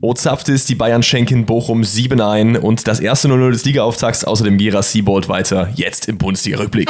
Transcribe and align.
Ozapftes, 0.00 0.64
die 0.64 0.76
Bayern 0.76 1.02
schenken 1.02 1.44
Bochum 1.44 1.82
7 1.82 2.20
ein 2.20 2.56
und 2.56 2.86
das 2.86 3.00
erste 3.00 3.26
0-0 3.26 3.50
des 3.50 3.64
Ligaauftakts 3.64 4.24
außer 4.24 4.44
dem 4.44 4.56
Gera 4.56 4.80
Seabold 4.80 5.28
weiter, 5.28 5.70
jetzt 5.74 6.06
im 6.06 6.18
Bundesliga-Rückblick. 6.18 6.88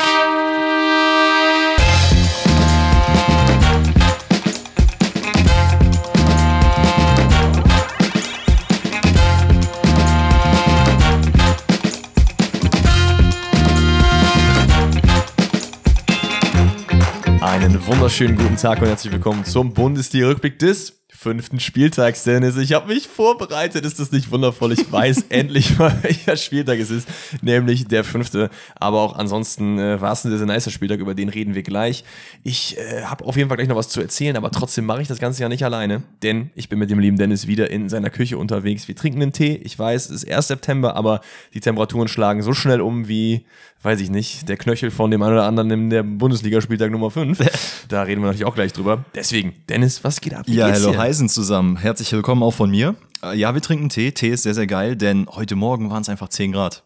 Einen 17.40 17.86
wunderschönen 17.86 18.36
guten 18.36 18.56
Tag 18.56 18.82
und 18.82 18.88
herzlich 18.88 19.14
willkommen 19.14 19.46
zum 19.46 19.72
Bundesliga-Rückblick 19.72 20.58
des 20.58 20.97
fünften 21.18 21.58
Spieltags, 21.58 22.22
Dennis. 22.22 22.56
Ich 22.58 22.74
habe 22.74 22.86
mich 22.86 23.08
vorbereitet. 23.08 23.84
Ist 23.84 23.98
das 23.98 24.12
nicht 24.12 24.30
wundervoll? 24.30 24.70
Ich 24.72 24.92
weiß 24.92 25.24
endlich 25.30 25.76
mal, 25.76 25.92
welcher 26.02 26.36
Spieltag 26.36 26.78
es 26.78 26.90
ist, 26.90 27.08
nämlich 27.42 27.88
der 27.88 28.04
fünfte. 28.04 28.50
Aber 28.76 29.00
auch 29.00 29.16
ansonsten 29.16 29.80
äh, 29.80 30.00
war 30.00 30.12
es 30.12 30.24
ein 30.24 30.28
sehr, 30.28 30.38
sehr 30.38 30.46
nicer 30.46 30.70
Spieltag, 30.70 31.00
über 31.00 31.16
den 31.16 31.28
reden 31.28 31.56
wir 31.56 31.64
gleich. 31.64 32.04
Ich 32.44 32.78
äh, 32.78 33.02
habe 33.02 33.24
auf 33.24 33.36
jeden 33.36 33.48
Fall 33.48 33.56
gleich 33.56 33.68
noch 33.68 33.74
was 33.74 33.88
zu 33.88 34.00
erzählen, 34.00 34.36
aber 34.36 34.52
trotzdem 34.52 34.86
mache 34.86 35.02
ich 35.02 35.08
das 35.08 35.18
Ganze 35.18 35.42
ja 35.42 35.48
nicht 35.48 35.64
alleine, 35.64 36.04
denn 36.22 36.50
ich 36.54 36.68
bin 36.68 36.78
mit 36.78 36.88
dem 36.88 37.00
lieben 37.00 37.18
Dennis 37.18 37.48
wieder 37.48 37.68
in 37.68 37.88
seiner 37.88 38.10
Küche 38.10 38.38
unterwegs. 38.38 38.86
Wir 38.86 38.94
trinken 38.94 39.20
einen 39.20 39.32
Tee. 39.32 39.60
Ich 39.64 39.76
weiß, 39.76 40.10
es 40.10 40.22
ist 40.22 40.22
erst 40.22 40.48
September, 40.48 40.94
aber 40.94 41.20
die 41.52 41.60
Temperaturen 41.60 42.06
schlagen 42.06 42.42
so 42.42 42.54
schnell 42.54 42.80
um 42.80 43.08
wie 43.08 43.44
weiß 43.82 44.00
ich 44.00 44.10
nicht, 44.10 44.48
der 44.48 44.56
Knöchel 44.56 44.90
von 44.90 45.10
dem 45.10 45.22
einen 45.22 45.34
oder 45.34 45.44
anderen 45.44 45.70
in 45.70 45.90
der 45.90 46.02
Bundesligaspieltag 46.02 46.90
Nummer 46.90 47.10
5. 47.10 47.38
da 47.88 48.02
reden 48.02 48.20
wir 48.20 48.26
natürlich 48.26 48.44
auch 48.44 48.54
gleich 48.54 48.72
drüber. 48.72 49.04
Deswegen, 49.14 49.54
Dennis, 49.68 50.02
was 50.02 50.20
geht 50.20 50.34
ab? 50.34 50.46
Wie 50.46 50.56
ja, 50.56 50.70
hallo 50.70 50.96
Heisen 50.96 51.28
zusammen. 51.28 51.76
Herzlich 51.76 52.10
willkommen 52.12 52.42
auch 52.42 52.54
von 52.54 52.70
mir. 52.70 52.96
Äh, 53.22 53.36
ja, 53.36 53.54
wir 53.54 53.62
trinken 53.62 53.88
Tee. 53.88 54.12
Tee 54.12 54.30
ist 54.30 54.42
sehr, 54.42 54.54
sehr 54.54 54.66
geil, 54.66 54.96
denn 54.96 55.28
heute 55.30 55.56
Morgen 55.56 55.90
waren 55.90 56.02
es 56.02 56.08
einfach 56.08 56.28
10 56.28 56.52
Grad. 56.52 56.84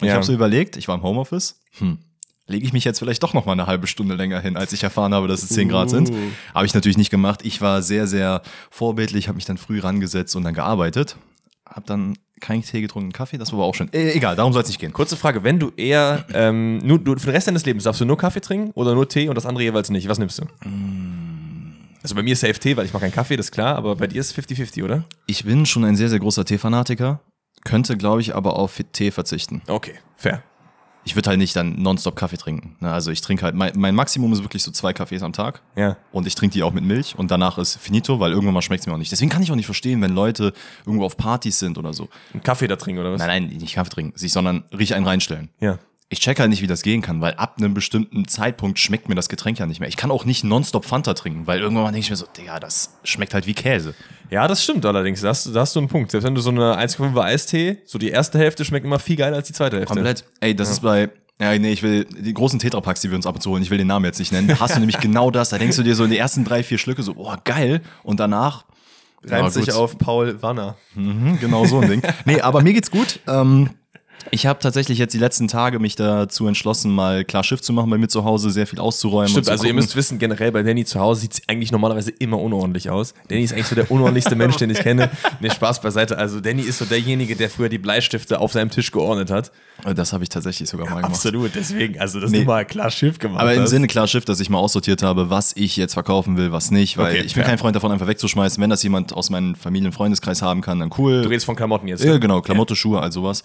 Und 0.00 0.06
ja. 0.06 0.12
ich 0.12 0.14
habe 0.14 0.24
so 0.24 0.32
überlegt, 0.32 0.76
ich 0.76 0.88
war 0.88 0.94
im 0.96 1.02
Homeoffice, 1.02 1.60
hm, 1.78 1.98
lege 2.46 2.64
ich 2.64 2.72
mich 2.72 2.84
jetzt 2.84 2.98
vielleicht 2.98 3.22
doch 3.22 3.32
noch 3.32 3.46
mal 3.46 3.52
eine 3.52 3.66
halbe 3.66 3.86
Stunde 3.86 4.14
länger 4.14 4.40
hin, 4.40 4.56
als 4.56 4.72
ich 4.72 4.82
erfahren 4.82 5.14
habe, 5.14 5.28
dass 5.28 5.42
es 5.42 5.50
10 5.50 5.68
Grad 5.68 5.90
sind. 5.90 6.10
Uh. 6.10 6.30
Habe 6.54 6.66
ich 6.66 6.74
natürlich 6.74 6.98
nicht 6.98 7.10
gemacht. 7.10 7.40
Ich 7.44 7.60
war 7.60 7.82
sehr, 7.82 8.06
sehr 8.06 8.42
vorbildlich, 8.70 9.28
habe 9.28 9.36
mich 9.36 9.46
dann 9.46 9.58
früh 9.58 9.80
rangesetzt 9.80 10.36
und 10.36 10.44
dann 10.44 10.54
gearbeitet. 10.54 11.16
Habe 11.66 11.86
dann 11.86 12.18
keinen 12.44 12.62
Tee 12.62 12.82
getrunken, 12.82 13.12
Kaffee, 13.12 13.38
das 13.38 13.52
war 13.52 13.60
aber 13.60 13.66
auch 13.66 13.74
schon. 13.74 13.92
Äh, 13.92 14.12
egal, 14.12 14.36
darum 14.36 14.52
soll 14.52 14.62
es 14.62 14.68
nicht 14.68 14.78
gehen. 14.78 14.92
Kurze 14.92 15.16
Frage, 15.16 15.42
wenn 15.44 15.58
du 15.58 15.72
eher, 15.76 16.26
ähm, 16.34 16.78
nur, 16.78 16.98
du, 16.98 17.16
für 17.16 17.26
den 17.26 17.34
Rest 17.34 17.48
deines 17.48 17.64
Lebens 17.64 17.84
darfst 17.84 18.00
du 18.00 18.04
nur 18.04 18.18
Kaffee 18.18 18.40
trinken 18.40 18.70
oder 18.74 18.94
nur 18.94 19.08
Tee 19.08 19.28
und 19.28 19.34
das 19.34 19.46
andere 19.46 19.64
jeweils 19.64 19.88
nicht? 19.90 20.08
Was 20.08 20.18
nimmst 20.18 20.38
du? 20.38 20.44
Mm. 20.68 21.74
Also 22.02 22.14
bei 22.14 22.22
mir 22.22 22.34
ist 22.34 22.40
Safe 22.40 22.52
Tee, 22.52 22.76
weil 22.76 22.84
ich 22.84 22.92
mache 22.92 23.04
keinen 23.04 23.14
Kaffee, 23.14 23.36
das 23.36 23.46
ist 23.46 23.52
klar, 23.52 23.76
aber 23.76 23.96
bei 23.96 24.06
dir 24.06 24.20
ist 24.20 24.38
50-50, 24.38 24.84
oder? 24.84 25.04
Ich 25.26 25.44
bin 25.44 25.64
schon 25.64 25.84
ein 25.84 25.96
sehr, 25.96 26.10
sehr 26.10 26.18
großer 26.18 26.44
Teefanatiker, 26.44 27.20
könnte, 27.64 27.96
glaube 27.96 28.20
ich, 28.20 28.34
aber 28.34 28.56
auf 28.56 28.78
Tee 28.92 29.10
verzichten. 29.10 29.62
Okay, 29.66 29.94
fair 30.16 30.42
ich 31.04 31.16
würde 31.16 31.30
halt 31.30 31.38
nicht 31.38 31.54
dann 31.54 31.80
nonstop 31.80 32.16
Kaffee 32.16 32.36
trinken. 32.36 32.76
Ne? 32.80 32.90
Also 32.90 33.10
ich 33.10 33.20
trinke 33.20 33.44
halt, 33.44 33.54
mein, 33.54 33.72
mein, 33.76 33.94
Maximum 33.94 34.32
ist 34.32 34.42
wirklich 34.42 34.62
so 34.62 34.70
zwei 34.70 34.92
Kaffees 34.92 35.22
am 35.22 35.32
Tag. 35.32 35.60
Ja. 35.76 35.96
Und 36.12 36.26
ich 36.26 36.34
trinke 36.34 36.54
die 36.54 36.62
auch 36.62 36.72
mit 36.72 36.84
Milch 36.84 37.14
und 37.16 37.30
danach 37.30 37.58
ist 37.58 37.76
finito, 37.76 38.20
weil 38.20 38.32
irgendwann 38.32 38.54
mal 38.54 38.62
schmeckt 38.62 38.80
es 38.80 38.86
mir 38.86 38.94
auch 38.94 38.98
nicht. 38.98 39.12
Deswegen 39.12 39.30
kann 39.30 39.42
ich 39.42 39.50
auch 39.52 39.56
nicht 39.56 39.66
verstehen, 39.66 40.00
wenn 40.02 40.14
Leute 40.14 40.52
irgendwo 40.86 41.04
auf 41.04 41.16
Partys 41.16 41.58
sind 41.58 41.78
oder 41.78 41.92
so. 41.92 42.08
Einen 42.32 42.42
Kaffee 42.42 42.66
da 42.66 42.76
trinken 42.76 43.00
oder 43.00 43.12
was? 43.12 43.18
Nein, 43.18 43.48
nein, 43.48 43.56
nicht 43.58 43.74
Kaffee 43.74 43.90
trinken, 43.90 44.18
sich, 44.18 44.32
sondern 44.32 44.64
riech 44.72 44.94
einen 44.94 45.06
reinstellen. 45.06 45.50
Ja 45.60 45.78
ich 46.14 46.20
check 46.20 46.38
halt 46.38 46.48
nicht, 46.48 46.62
wie 46.62 46.66
das 46.66 46.82
gehen 46.82 47.02
kann, 47.02 47.20
weil 47.20 47.34
ab 47.34 47.56
einem 47.58 47.74
bestimmten 47.74 48.26
Zeitpunkt 48.28 48.78
schmeckt 48.78 49.08
mir 49.08 49.16
das 49.16 49.28
Getränk 49.28 49.58
ja 49.58 49.66
nicht 49.66 49.80
mehr. 49.80 49.88
Ich 49.88 49.96
kann 49.96 50.10
auch 50.10 50.24
nicht 50.24 50.44
nonstop 50.44 50.84
Fanta 50.84 51.12
trinken, 51.14 51.46
weil 51.46 51.58
irgendwann 51.58 51.86
denke 51.86 52.00
ich 52.00 52.10
mir 52.10 52.16
so, 52.16 52.26
Digga, 52.38 52.60
das 52.60 52.96
schmeckt 53.02 53.34
halt 53.34 53.46
wie 53.46 53.54
Käse. 53.54 53.94
Ja, 54.30 54.46
das 54.46 54.62
stimmt 54.62 54.86
allerdings. 54.86 55.20
Da 55.20 55.28
hast, 55.28 55.54
da 55.54 55.60
hast 55.60 55.74
du 55.74 55.80
einen 55.80 55.88
Punkt. 55.88 56.12
Selbst 56.12 56.24
wenn 56.24 56.34
du 56.34 56.40
so 56.40 56.50
eine 56.50 56.78
1,5er 56.78 57.20
Eistee, 57.20 57.78
so 57.84 57.98
die 57.98 58.10
erste 58.10 58.38
Hälfte 58.38 58.64
schmeckt 58.64 58.86
immer 58.86 59.00
viel 59.00 59.16
geiler 59.16 59.36
als 59.36 59.48
die 59.48 59.52
zweite 59.52 59.76
Hälfte. 59.76 59.94
Komplett. 59.94 60.24
Ey, 60.40 60.54
das 60.54 60.68
ja. 60.68 60.72
ist 60.74 60.80
bei, 60.80 61.10
ja, 61.40 61.58
nee, 61.58 61.72
ich 61.72 61.82
will 61.82 62.04
die 62.04 62.32
großen 62.32 62.60
Tetrapacks, 62.60 63.00
die 63.00 63.10
wir 63.10 63.16
uns 63.16 63.26
ab 63.26 63.34
und 63.34 63.40
zu 63.40 63.50
holen, 63.50 63.62
ich 63.62 63.70
will 63.70 63.78
den 63.78 63.88
Namen 63.88 64.04
jetzt 64.04 64.20
nicht 64.20 64.30
nennen. 64.30 64.46
Da 64.46 64.60
hast 64.60 64.76
du 64.76 64.78
nämlich 64.78 65.00
genau 65.00 65.32
das. 65.32 65.48
Da 65.48 65.58
denkst 65.58 65.76
du 65.76 65.82
dir 65.82 65.96
so 65.96 66.04
in 66.04 66.10
die 66.10 66.18
ersten 66.18 66.44
drei, 66.44 66.62
vier 66.62 66.78
Schlücke 66.78 67.02
so, 67.02 67.14
boah, 67.14 67.40
geil. 67.42 67.80
Und 68.04 68.20
danach 68.20 68.64
reimt 69.24 69.52
sich 69.52 69.72
auf 69.72 69.98
Paul 69.98 70.40
Wanner. 70.42 70.76
Mhm, 70.94 71.38
genau 71.40 71.64
so 71.64 71.80
ein 71.80 71.88
Ding. 71.88 72.02
Nee, 72.24 72.40
aber 72.40 72.62
mir 72.62 72.72
geht's 72.72 72.90
gut. 72.90 73.18
Ähm, 73.26 73.70
ich 74.30 74.46
habe 74.46 74.58
tatsächlich 74.58 74.98
jetzt 74.98 75.12
die 75.14 75.18
letzten 75.18 75.48
Tage 75.48 75.78
mich 75.78 75.96
dazu 75.96 76.46
entschlossen, 76.46 76.92
mal 76.92 77.24
klar 77.24 77.44
Schiff 77.44 77.60
zu 77.60 77.72
machen 77.72 77.90
bei 77.90 77.98
mir 77.98 78.08
zu 78.08 78.24
Hause, 78.24 78.50
sehr 78.50 78.66
viel 78.66 78.78
auszuräumen. 78.78 79.28
Stimmt, 79.28 79.48
also 79.48 79.62
gucken. 79.62 79.68
ihr 79.68 79.74
müsst 79.74 79.96
wissen, 79.96 80.18
generell 80.18 80.50
bei 80.50 80.62
Danny 80.62 80.84
zu 80.84 80.98
Hause 80.98 81.22
sieht 81.22 81.34
es 81.34 81.42
eigentlich 81.46 81.72
normalerweise 81.72 82.10
immer 82.10 82.40
unordentlich 82.40 82.90
aus. 82.90 83.14
Danny 83.28 83.42
ist 83.42 83.52
eigentlich 83.52 83.66
so 83.66 83.74
der 83.74 83.90
unordentlichste 83.90 84.34
Mensch, 84.34 84.56
den 84.56 84.70
ich 84.70 84.78
kenne. 84.78 85.10
Ne, 85.40 85.50
Spaß 85.50 85.82
beiseite. 85.82 86.16
Also 86.16 86.40
Danny 86.40 86.62
ist 86.62 86.78
so 86.78 86.84
derjenige, 86.84 87.36
der 87.36 87.50
früher 87.50 87.68
die 87.68 87.78
Bleistifte 87.78 88.40
auf 88.40 88.52
seinem 88.52 88.70
Tisch 88.70 88.90
geordnet 88.90 89.30
hat. 89.30 89.52
Das 89.94 90.12
habe 90.12 90.22
ich 90.22 90.30
tatsächlich 90.30 90.68
sogar 90.68 90.86
mal 90.88 90.96
gemacht. 90.96 91.12
Absolut, 91.12 91.54
deswegen, 91.54 91.98
also 91.98 92.20
dass 92.20 92.30
nee. 92.30 92.40
du 92.40 92.44
mal 92.44 92.64
klar 92.64 92.90
Schiff 92.90 93.18
gemacht 93.18 93.40
Aber 93.40 93.52
im 93.52 93.66
Sinne 93.66 93.86
klar 93.86 94.06
Schiff, 94.06 94.24
dass 94.24 94.40
ich 94.40 94.48
mal 94.48 94.58
aussortiert 94.58 95.02
habe, 95.02 95.30
was 95.30 95.52
ich 95.56 95.76
jetzt 95.76 95.94
verkaufen 95.94 96.36
will, 96.36 96.52
was 96.52 96.70
nicht, 96.70 96.96
weil 96.96 97.14
okay, 97.14 97.22
ich 97.24 97.34
bin 97.34 97.42
ja. 97.42 97.48
kein 97.48 97.58
Freund 97.58 97.76
davon, 97.76 97.92
einfach 97.92 98.06
wegzuschmeißen. 98.06 98.62
Wenn 98.62 98.70
das 98.70 98.82
jemand 98.82 99.12
aus 99.12 99.30
meinem 99.30 99.54
Familien-Freundeskreis 99.54 100.40
haben 100.42 100.60
kann, 100.60 100.78
dann 100.78 100.90
cool. 100.98 101.22
Du 101.22 101.28
redest 101.28 101.46
von 101.46 101.56
Klamotten 101.56 101.88
jetzt. 101.88 102.04
Ja, 102.04 102.18
genau, 102.18 102.40
Klamotte, 102.40 102.74
ja. 102.74 102.76
Schuhe, 102.76 103.00
all 103.00 103.12
sowas 103.12 103.42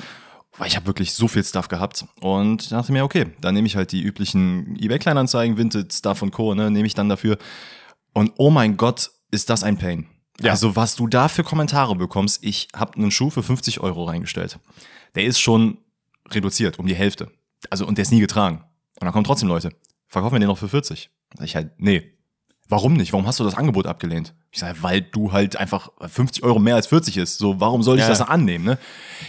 weil 0.57 0.67
ich 0.67 0.75
habe 0.75 0.87
wirklich 0.87 1.13
so 1.13 1.27
viel 1.27 1.43
Stuff 1.43 1.67
gehabt 1.67 2.05
und 2.21 2.71
dachte 2.71 2.91
mir, 2.91 3.03
okay, 3.03 3.27
dann 3.41 3.53
nehme 3.53 3.67
ich 3.67 3.75
halt 3.75 3.91
die 3.91 4.01
üblichen 4.01 4.75
eBay-Kleinanzeigen, 4.79 5.57
Vinted, 5.57 5.93
Stuff 5.93 6.21
und 6.21 6.31
Co., 6.31 6.55
ne, 6.55 6.71
nehme 6.71 6.87
ich 6.87 6.93
dann 6.93 7.09
dafür. 7.09 7.37
Und 8.13 8.33
oh 8.37 8.49
mein 8.49 8.77
Gott, 8.77 9.11
ist 9.31 9.49
das 9.49 9.63
ein 9.63 9.77
Pain. 9.77 10.07
Ja. 10.41 10.51
Also 10.51 10.75
was 10.75 10.95
du 10.95 11.07
da 11.07 11.27
für 11.27 11.43
Kommentare 11.43 11.95
bekommst, 11.95 12.43
ich 12.43 12.69
habe 12.75 12.95
einen 12.95 13.11
Schuh 13.11 13.29
für 13.29 13.43
50 13.43 13.81
Euro 13.81 14.05
reingestellt. 14.05 14.59
Der 15.15 15.25
ist 15.25 15.39
schon 15.39 15.77
reduziert 16.29 16.79
um 16.79 16.88
die 16.88 16.95
Hälfte. 16.95 17.31
Also 17.69 17.85
und 17.85 17.97
der 17.97 18.03
ist 18.03 18.11
nie 18.11 18.19
getragen. 18.19 18.63
Und 18.99 19.05
dann 19.05 19.11
kommen 19.11 19.25
trotzdem 19.25 19.49
Leute, 19.49 19.71
verkaufen 20.07 20.35
wir 20.35 20.39
den 20.39 20.47
noch 20.47 20.57
für 20.57 20.69
40. 20.69 21.09
Sag 21.38 21.45
ich 21.45 21.55
halt, 21.55 21.71
nee, 21.77 22.19
warum 22.69 22.94
nicht? 22.94 23.12
Warum 23.12 23.28
hast 23.28 23.40
du 23.40 23.44
das 23.44 23.56
Angebot 23.56 23.88
abgelehnt? 23.88 24.34
Ich 24.52 24.59
sage, 24.59 24.78
weil 24.81 25.02
du 25.02 25.31
halt 25.31 25.57
einfach 25.57 25.90
50 26.00 26.44
Euro 26.44 26.59
mehr 26.59 26.75
als 26.75 26.88
40 26.88 27.18
ist. 27.18 27.38
So, 27.40 27.59
warum 27.59 27.84
soll 27.84 27.97
ich 27.97 28.03
ja. 28.03 28.09
das 28.09 28.22
annehmen? 28.22 28.63
Ne? 28.63 28.78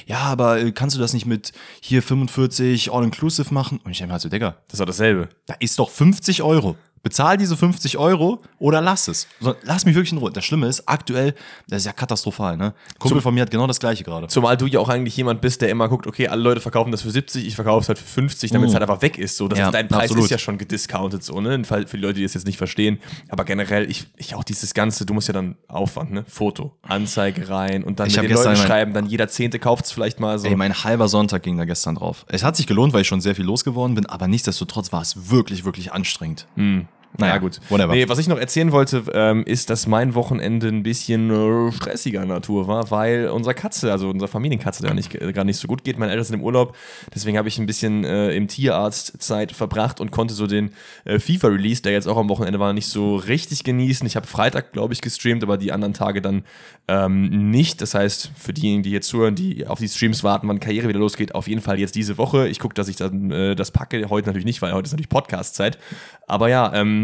Ja, 0.06 0.18
aber 0.20 0.60
äh, 0.60 0.72
kannst 0.72 0.96
du 0.96 1.00
das 1.00 1.12
nicht 1.12 1.26
mit 1.26 1.52
hier 1.80 2.02
45 2.02 2.92
All-Inclusive 2.92 3.52
machen? 3.52 3.80
Und 3.82 3.90
ich 3.90 3.98
denke 3.98 4.08
mir 4.08 4.12
halt 4.12 4.22
so, 4.22 4.28
Digga. 4.28 4.56
Das 4.66 4.74
ist 4.74 4.80
doch 4.80 4.86
dasselbe. 4.86 5.28
Da 5.46 5.54
ist 5.58 5.78
doch 5.78 5.90
50 5.90 6.42
Euro. 6.42 6.76
Bezahl 7.02 7.38
diese 7.38 7.56
50 7.56 7.96
Euro 7.96 8.42
oder 8.58 8.82
lass 8.82 9.08
es. 9.08 9.26
Lass 9.62 9.86
mich 9.86 9.94
wirklich 9.94 10.12
in 10.12 10.18
Ruhe. 10.18 10.30
Das 10.30 10.44
Schlimme 10.44 10.66
ist, 10.66 10.86
aktuell, 10.86 11.34
das 11.66 11.78
ist 11.78 11.86
ja 11.86 11.92
katastrophal, 11.92 12.58
ne? 12.58 12.74
Kumpel 12.98 13.16
Zum, 13.16 13.22
von 13.22 13.34
mir 13.34 13.40
hat 13.40 13.50
genau 13.50 13.66
das 13.66 13.80
gleiche 13.80 14.04
gerade. 14.04 14.28
Zumal 14.28 14.58
du 14.58 14.66
ja 14.66 14.80
auch 14.80 14.90
eigentlich 14.90 15.16
jemand 15.16 15.40
bist, 15.40 15.62
der 15.62 15.70
immer 15.70 15.88
guckt, 15.88 16.06
okay, 16.06 16.28
alle 16.28 16.42
Leute 16.42 16.60
verkaufen 16.60 16.92
das 16.92 17.00
für 17.00 17.10
70, 17.10 17.46
ich 17.46 17.54
verkaufe 17.54 17.82
es 17.82 17.88
halt 17.88 17.98
für 17.98 18.04
50, 18.04 18.50
damit 18.50 18.68
es 18.68 18.72
mm. 18.72 18.74
halt 18.74 18.82
einfach 18.82 19.00
weg 19.00 19.16
ist. 19.16 19.38
So, 19.38 19.48
das 19.48 19.58
ja, 19.58 19.66
ist, 19.66 19.74
dein 19.74 19.88
Preis 19.88 20.10
absolut. 20.10 20.24
ist 20.24 20.30
ja 20.30 20.36
schon 20.36 20.58
gediscountet, 20.58 21.24
so, 21.24 21.40
ne? 21.40 21.64
Für 21.64 21.84
die 21.84 21.96
Leute, 21.96 22.14
die 22.14 22.22
das 22.22 22.34
jetzt 22.34 22.46
nicht 22.46 22.58
verstehen. 22.58 22.98
Aber 23.30 23.44
generell, 23.44 23.90
ich, 23.90 24.06
ich 24.16 24.34
auch 24.34 24.44
dieses 24.44 24.74
Ganze, 24.74 25.06
du 25.06 25.14
musst 25.14 25.28
ja 25.28 25.32
dann 25.32 25.56
Aufwand, 25.68 26.12
ne? 26.12 26.24
Foto, 26.28 26.76
Anzeige 26.82 27.48
rein 27.48 27.82
und 27.82 27.98
dann 27.98 28.08
ich 28.08 28.20
mit 28.20 28.28
den 28.28 28.36
Leuten 28.36 28.56
schreiben, 28.56 28.92
dann 28.92 29.06
jeder 29.06 29.28
Zehnte 29.28 29.58
kauft 29.58 29.86
es 29.86 29.92
vielleicht 29.92 30.20
mal 30.20 30.38
so. 30.38 30.46
Ey, 30.46 30.54
mein 30.54 30.84
halber 30.84 31.08
Sonntag 31.08 31.44
ging 31.44 31.56
da 31.56 31.64
gestern 31.64 31.94
drauf. 31.94 32.26
Es 32.28 32.44
hat 32.44 32.56
sich 32.56 32.66
gelohnt, 32.66 32.92
weil 32.92 33.02
ich 33.02 33.08
schon 33.08 33.22
sehr 33.22 33.34
viel 33.34 33.46
losgeworden 33.46 33.94
bin, 33.94 34.04
aber 34.04 34.28
nichtsdestotrotz 34.28 34.92
war 34.92 35.00
es 35.00 35.30
wirklich, 35.30 35.64
wirklich 35.64 35.92
anstrengend. 35.92 36.46
Mm. 36.56 36.80
Naja, 37.18 37.38
gut. 37.38 37.60
Whatever. 37.68 37.92
Nee, 37.92 38.08
was 38.08 38.18
ich 38.18 38.28
noch 38.28 38.38
erzählen 38.38 38.70
wollte, 38.72 39.02
ähm, 39.12 39.44
ist, 39.44 39.68
dass 39.68 39.86
mein 39.86 40.14
Wochenende 40.14 40.68
ein 40.68 40.82
bisschen 40.82 41.30
äh, 41.30 41.72
stressiger 41.72 42.24
Natur 42.24 42.68
war, 42.68 42.90
weil 42.90 43.28
unsere 43.28 43.54
Katze, 43.54 43.90
also 43.90 44.08
unsere 44.10 44.28
Familienkatze, 44.28 44.82
der 44.82 44.94
nicht, 44.94 45.14
äh, 45.14 45.32
gerade 45.32 45.46
nicht 45.46 45.58
so 45.58 45.66
gut 45.66 45.82
geht. 45.82 45.98
Meine 45.98 46.12
Eltern 46.12 46.24
sind 46.24 46.36
im 46.36 46.44
Urlaub. 46.44 46.76
Deswegen 47.14 47.36
habe 47.36 47.48
ich 47.48 47.58
ein 47.58 47.66
bisschen 47.66 48.04
äh, 48.04 48.32
im 48.34 48.46
Tierarzt 48.46 49.20
Zeit 49.20 49.52
verbracht 49.52 50.00
und 50.00 50.12
konnte 50.12 50.34
so 50.34 50.46
den 50.46 50.70
äh, 51.04 51.18
FIFA-Release, 51.18 51.82
der 51.82 51.92
jetzt 51.92 52.06
auch 52.06 52.16
am 52.16 52.28
Wochenende 52.28 52.60
war, 52.60 52.72
nicht 52.72 52.88
so 52.88 53.16
richtig 53.16 53.64
genießen. 53.64 54.06
Ich 54.06 54.14
habe 54.14 54.26
Freitag, 54.26 54.72
glaube 54.72 54.94
ich, 54.94 55.00
gestreamt, 55.00 55.42
aber 55.42 55.58
die 55.58 55.72
anderen 55.72 55.94
Tage 55.94 56.22
dann 56.22 56.44
ähm, 56.86 57.50
nicht. 57.50 57.82
Das 57.82 57.94
heißt, 57.94 58.30
für 58.36 58.52
diejenigen, 58.52 58.84
die 58.84 58.90
jetzt 58.90 59.08
zuhören, 59.08 59.34
die 59.34 59.66
auf 59.66 59.80
die 59.80 59.88
Streams 59.88 60.22
warten, 60.22 60.46
wann 60.48 60.60
Karriere 60.60 60.88
wieder 60.88 61.00
losgeht, 61.00 61.34
auf 61.34 61.48
jeden 61.48 61.60
Fall 61.60 61.78
jetzt 61.78 61.96
diese 61.96 62.18
Woche. 62.18 62.48
Ich 62.48 62.60
gucke, 62.60 62.74
dass 62.74 62.88
ich 62.88 62.96
dann 62.96 63.30
äh, 63.30 63.56
das 63.56 63.72
packe. 63.72 64.08
Heute 64.08 64.28
natürlich 64.28 64.46
nicht, 64.46 64.62
weil 64.62 64.72
heute 64.72 64.86
ist 64.86 64.92
natürlich 64.92 65.08
Podcast-Zeit. 65.08 65.78
Aber 66.26 66.48
ja, 66.48 66.72
ähm, 66.74 66.99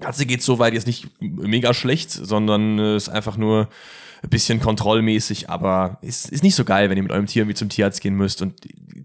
Katze 0.00 0.26
geht 0.26 0.42
so 0.42 0.58
weit 0.58 0.74
jetzt 0.74 0.86
nicht 0.86 1.08
mega 1.20 1.72
schlecht, 1.74 2.10
sondern 2.10 2.78
äh, 2.78 2.96
ist 2.96 3.08
einfach 3.08 3.36
nur 3.36 3.68
ein 4.24 4.30
bisschen 4.30 4.60
kontrollmäßig, 4.60 5.50
aber 5.50 5.98
ist, 6.00 6.30
ist 6.30 6.42
nicht 6.42 6.54
so 6.54 6.64
geil, 6.64 6.90
wenn 6.90 6.96
ihr 6.96 7.02
mit 7.02 7.12
eurem 7.12 7.26
Tier 7.26 7.42
irgendwie 7.42 7.56
zum 7.56 7.68
Tierarzt 7.68 8.00
gehen 8.00 8.14
müsst 8.14 8.42
und 8.42 8.54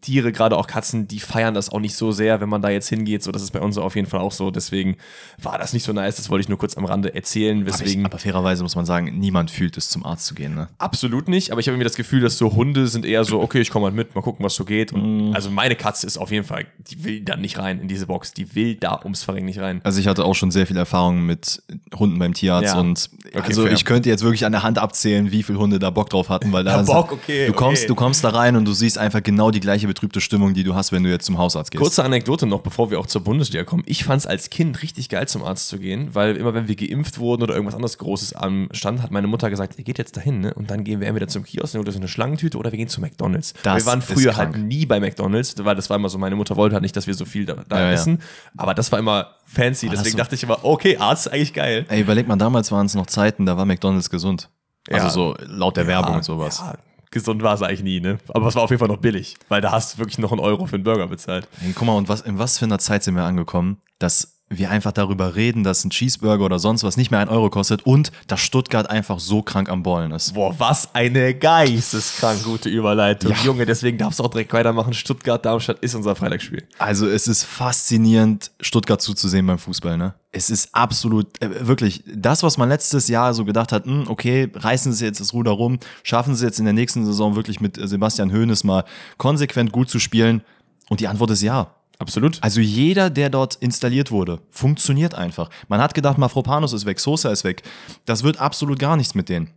Tiere, 0.01 0.31
gerade 0.31 0.56
auch 0.57 0.68
Katzen, 0.68 1.07
die 1.07 1.19
feiern 1.19 1.54
das 1.54 1.69
auch 1.69 1.80
nicht 1.80 1.95
so 1.95 2.12
sehr, 2.12 2.42
wenn 2.42 2.50
man 2.50 2.62
da 2.62 2.69
jetzt 2.69 2.88
hingeht. 2.88 3.24
So, 3.24 3.31
das 3.31 3.42
ist 3.42 3.51
bei 3.51 3.60
uns 3.60 3.77
auf 3.77 3.95
jeden 3.95 4.07
Fall 4.07 4.21
auch 4.21 4.31
so. 4.31 4.51
Deswegen 4.51 4.98
war 5.42 5.57
das 5.57 5.74
nicht 5.74 5.83
so 5.83 5.94
nice. 5.94 6.16
Das 6.16 6.30
wollte 6.30 6.42
ich 6.42 6.50
nur 6.50 6.57
kurz 6.57 6.77
am 6.77 6.86
Rande 6.86 7.13
erzählen. 7.13 7.66
Weswegen 7.66 8.06
aber, 8.06 8.16
ich, 8.16 8.24
aber 8.24 8.31
fairerweise 8.31 8.63
muss 8.63 8.75
man 8.75 8.86
sagen, 8.86 9.19
niemand 9.19 9.51
fühlt 9.51 9.77
es, 9.77 9.89
zum 9.89 10.06
Arzt 10.06 10.25
zu 10.25 10.36
gehen. 10.36 10.56
Ne? 10.56 10.69
Absolut 10.77 11.27
nicht. 11.27 11.51
Aber 11.51 11.60
ich 11.60 11.68
habe 11.68 11.74
irgendwie 11.74 11.86
das 11.86 11.95
Gefühl, 11.95 12.21
dass 12.21 12.38
so 12.38 12.54
Hunde 12.54 12.88
sind 12.88 13.06
eher 13.06 13.24
so, 13.25 13.42
okay, 13.42 13.60
ich 13.60 13.71
komme 13.71 13.88
mal 13.88 13.92
mit, 13.92 14.16
mal 14.16 14.21
gucken, 14.21 14.45
was 14.45 14.56
so 14.56 14.63
geht. 14.63 14.94
Und 14.94 15.31
mm. 15.31 15.36
also 15.36 15.51
meine 15.51 15.75
Katze 15.75 16.07
ist 16.07 16.18
auf 16.18 16.31
jeden 16.31 16.45
Fall, 16.45 16.66
die 16.89 17.04
will 17.04 17.21
da 17.21 17.36
nicht 17.36 17.57
rein 17.57 17.80
in 17.80 17.88
diese 17.88 18.07
Box. 18.07 18.33
Die 18.33 18.56
will 18.56 18.75
da 18.75 19.00
ums 19.04 19.24
Verrecken 19.24 19.45
nicht 19.45 19.60
rein. 19.60 19.81
Also 19.83 20.00
ich 20.00 20.07
hatte 20.07 20.24
auch 20.24 20.36
schon 20.36 20.51
sehr 20.51 20.68
viel 20.68 20.77
Erfahrung 20.77 21.25
mit 21.25 21.62
Hunden 21.94 22.19
beim 22.19 22.33
Tierarzt 22.33 22.74
ja. 22.74 22.80
und 22.80 23.10
okay, 23.27 23.42
also 23.44 23.63
fair. 23.63 23.74
ich 23.74 23.83
könnte 23.86 24.10
jetzt 24.10 24.24
wirklich 24.24 24.45
an 24.45 24.51
der 24.51 24.63
Hand 24.63 24.77
abzählen, 24.77 25.09
wie 25.32 25.44
viele 25.44 25.60
Hunde 25.60 25.80
da 25.80 25.90
Bock 25.90 26.10
drauf 26.10 26.30
hatten, 26.30 26.52
weil 26.52 26.64
da 26.64 26.78
ja, 26.78 26.82
Bock, 26.84 27.12
okay, 27.12 27.48
du 27.48 27.54
kommst, 27.54 27.84
okay. 27.84 27.88
du 27.88 27.96
kommst 27.96 28.24
da 28.24 28.30
rein 28.30 28.56
und 28.56 28.66
du 28.66 28.74
siehst 28.74 28.98
einfach 28.98 29.22
genau 29.24 29.52
die 29.52 29.60
gleiche 29.60 29.88
betrübte 29.88 30.22
Stimmung, 30.22 30.54
die 30.54 30.64
du 30.64 30.76
hast, 30.76 30.92
wenn 30.92 31.04
du 31.04 31.10
jetzt 31.10 31.26
zum 31.26 31.38
Hausarzt 31.38 31.72
gehst. 31.72 31.82
Kurze 31.82 32.04
Anekdote 32.04 32.46
noch, 32.46 32.62
bevor 32.62 32.92
wir 32.92 33.00
auch 33.00 33.08
zur 33.08 33.22
Bundesliga 33.22 33.64
kommen. 33.64 33.84
Ich 33.86 34.04
fand 34.04 34.22
es 34.22 34.28
als 34.28 34.50
Kind 34.50 34.82
richtig 34.82 35.10
geil, 35.10 35.28
zum 35.28 35.44
Arzt 35.44 35.68
zu 35.68 35.80
gehen, 35.80 36.10
weil 36.14 36.36
immer 36.38 36.54
wenn 36.54 36.68
wir 36.68 36.76
geimpft 36.76 37.20
wurden 37.20 37.44
oder 37.44 37.54
irgendwas 37.54 37.76
anderes 37.76 37.98
Großes 37.98 38.34
am 38.34 38.70
Stand, 38.72 39.02
hat 39.02 39.12
meine 39.12 39.28
Mutter 39.28 39.50
gesagt, 39.50 39.78
ihr 39.78 39.84
geht 39.84 39.98
jetzt 39.98 40.18
dahin, 40.18 40.42
ne? 40.42 40.54
Und 40.54 40.70
dann 40.70 40.84
gehen 40.84 41.00
wir 41.00 41.08
entweder 41.08 41.28
zum 41.28 41.44
Kiosk 41.44 41.76
oder 41.76 41.92
so 41.92 42.00
eine 42.00 42.08
Schlangentüte 42.08 42.58
oder 42.58 42.72
wir 42.72 42.78
gehen 42.78 42.90
zu 42.90 43.02
McDonalds. 43.02 43.54
Das 43.64 43.78
wir 43.78 43.86
waren 43.86 44.02
früher 44.02 44.38
halt 44.38 44.58
nie 44.58 44.86
bei 44.86 45.00
McDonalds, 45.00 45.56
weil 45.64 45.76
das 45.76 45.90
war 45.90 45.98
immer 45.98 46.10
so, 46.10 46.18
meine 46.18 46.36
Mutter 46.36 46.56
wollte 46.56 46.74
halt 46.74 46.84
nicht, 46.84 46.96
dass 46.96 47.08
wir 47.08 47.14
so 47.14 47.26
viel 47.26 47.46
da, 47.46 47.64
da 47.68 47.80
ja, 47.80 47.92
essen. 47.92 48.20
Ja. 48.20 48.64
Aber 48.64 48.74
das 48.74 48.92
war 48.92 49.00
immer 49.00 49.36
fancy, 49.46 49.88
war 49.88 49.96
deswegen 49.96 50.18
dachte 50.18 50.36
ich 50.36 50.44
immer, 50.44 50.64
okay, 50.64 50.98
Arzt 50.98 51.28
ist 51.28 51.34
eigentlich 51.34 51.54
geil. 51.54 51.86
Ey, 51.90 52.02
überleg 52.02 52.28
mal, 52.28 52.36
damals 52.36 52.72
waren 52.72 52.86
es 52.86 52.96
noch 52.96 53.08
Zeiten, 53.08 53.46
da 53.46 53.58
war 53.58 53.66
McDonalds 53.66 54.10
gesund. 54.10 54.50
Also 54.92 55.06
ja. 55.06 55.10
so 55.12 55.36
laut 55.46 55.78
der 55.78 55.88
Werbung 55.88 56.16
und 56.16 56.24
sowas. 56.24 56.60
Ja, 56.60 56.76
gesund 57.12 57.42
war 57.42 57.54
es 57.54 57.62
eigentlich 57.62 57.84
nie, 57.84 58.00
ne? 58.00 58.20
Aber 58.30 58.48
es 58.48 58.56
war 58.56 58.64
auf 58.64 58.70
jeden 58.70 58.80
Fall 58.80 58.88
noch 58.88 58.98
billig, 58.98 59.36
weil 59.48 59.62
da 59.62 59.72
hast 59.72 59.96
du 59.96 59.98
wirklich 60.00 60.18
noch 60.20 60.32
einen 60.32 60.42
Euro 60.42 60.66
für 60.66 60.76
einen 60.76 60.84
Burger 60.84 61.08
bezahlt. 61.08 61.48
Hey, 61.60 61.74
guck 61.74 61.88
mal, 61.88 61.98
und 61.98 62.10
was, 62.10 62.22
in 62.22 62.40
was 62.40 62.58
für 62.58 62.66
einer 62.66 62.80
Zeit 62.80 63.04
sind 63.04 63.16
wir 63.16 63.24
angekommen, 63.24 63.78
dass 64.00 64.39
wir 64.50 64.72
einfach 64.72 64.92
darüber 64.92 65.36
reden, 65.36 65.63
dass 65.63 65.84
ein 65.86 65.92
Cheeseburger 65.92 66.44
oder 66.46 66.60
sonst 66.60 66.84
was 66.84 66.98
nicht 66.98 67.12
mehr 67.12 67.19
ein 67.19 67.30
Euro 67.30 67.50
kostet 67.50 67.86
und 67.86 68.12
dass 68.28 68.40
Stuttgart 68.42 68.90
einfach 68.90 69.19
so 69.19 69.42
krank 69.42 69.69
am 69.69 69.84
Ballen 69.84 70.12
ist. 70.12 70.34
Boah, 70.34 70.56
was 70.57 70.94
eine 70.96 71.36
geisteskrank 71.36 72.44
gute 72.44 72.69
Überleitung. 72.69 73.31
Ja. 73.31 73.38
Junge, 73.44 73.66
deswegen 73.66 73.98
darfst 73.98 74.19
du 74.19 74.24
auch 74.24 74.30
direkt 74.30 74.51
weitermachen. 74.51 74.94
Stuttgart, 74.94 75.46
Darmstadt 75.46 75.80
ist 75.80 75.94
unser 75.94 76.16
Freitagsspiel. 76.16 76.68
Also 76.80 77.07
es 77.07 77.28
ist 77.28 77.44
faszinierend, 77.44 78.51
Stuttgart 78.60 79.01
zuzusehen 79.01 79.46
beim 79.46 79.60
Fußball, 79.60 79.98
ne? 79.98 80.16
Es 80.31 80.52
ist 80.52 80.69
absolut, 80.74 81.42
äh, 81.42 81.68
wirklich, 81.68 82.04
das, 82.06 82.44
was 82.44 82.57
man 82.57 82.69
letztes 82.69 83.07
Jahr 83.07 83.34
so 83.34 83.45
gedacht 83.45 83.72
hat, 83.72 83.86
mh, 83.88 84.04
hm, 84.04 84.10
okay, 84.10 84.52
reißen 84.54 84.94
sie 84.94 85.06
jetzt 85.06 85.19
das 85.19 85.34
Ruder 85.34 85.52
rum, 85.52 85.80
schaffen 86.04 86.36
sie 86.36 86.45
jetzt 86.45 86.60
in 86.60 86.66
der 86.66 86.74
nächsten 86.74 87.06
Saison 87.06 87.36
wirklich 87.36 87.62
mit 87.62 87.80
Sebastian 87.81 88.31
Hoeneß 88.31 88.63
mal 88.63 88.84
konsequent 89.18 89.72
gut 89.72 89.90
zu 89.90 90.00
spielen? 90.00 90.44
Und 90.90 91.00
die 91.00 91.07
Antwort 91.07 91.31
ist 91.31 91.42
ja. 91.42 91.74
Absolut. 92.00 92.38
Also 92.42 92.62
jeder, 92.62 93.10
der 93.10 93.30
dort 93.30 93.56
installiert 93.56 94.10
wurde, 94.10 94.40
funktioniert 94.50 95.16
einfach. 95.16 95.50
Man 95.68 95.81
hat 95.81 95.94
gedacht, 95.94 96.18
Mafropanus 96.18 96.72
ist 96.72 96.86
weg, 96.86 97.00
Sosa 97.00 97.30
ist 97.30 97.44
weg. 97.44 97.62
Das 98.06 98.24
wird 98.24 98.40
absolut 98.40 98.80
gar 98.80 98.96
nichts 98.96 99.16
mit 99.16 99.28
denen. 99.28 99.51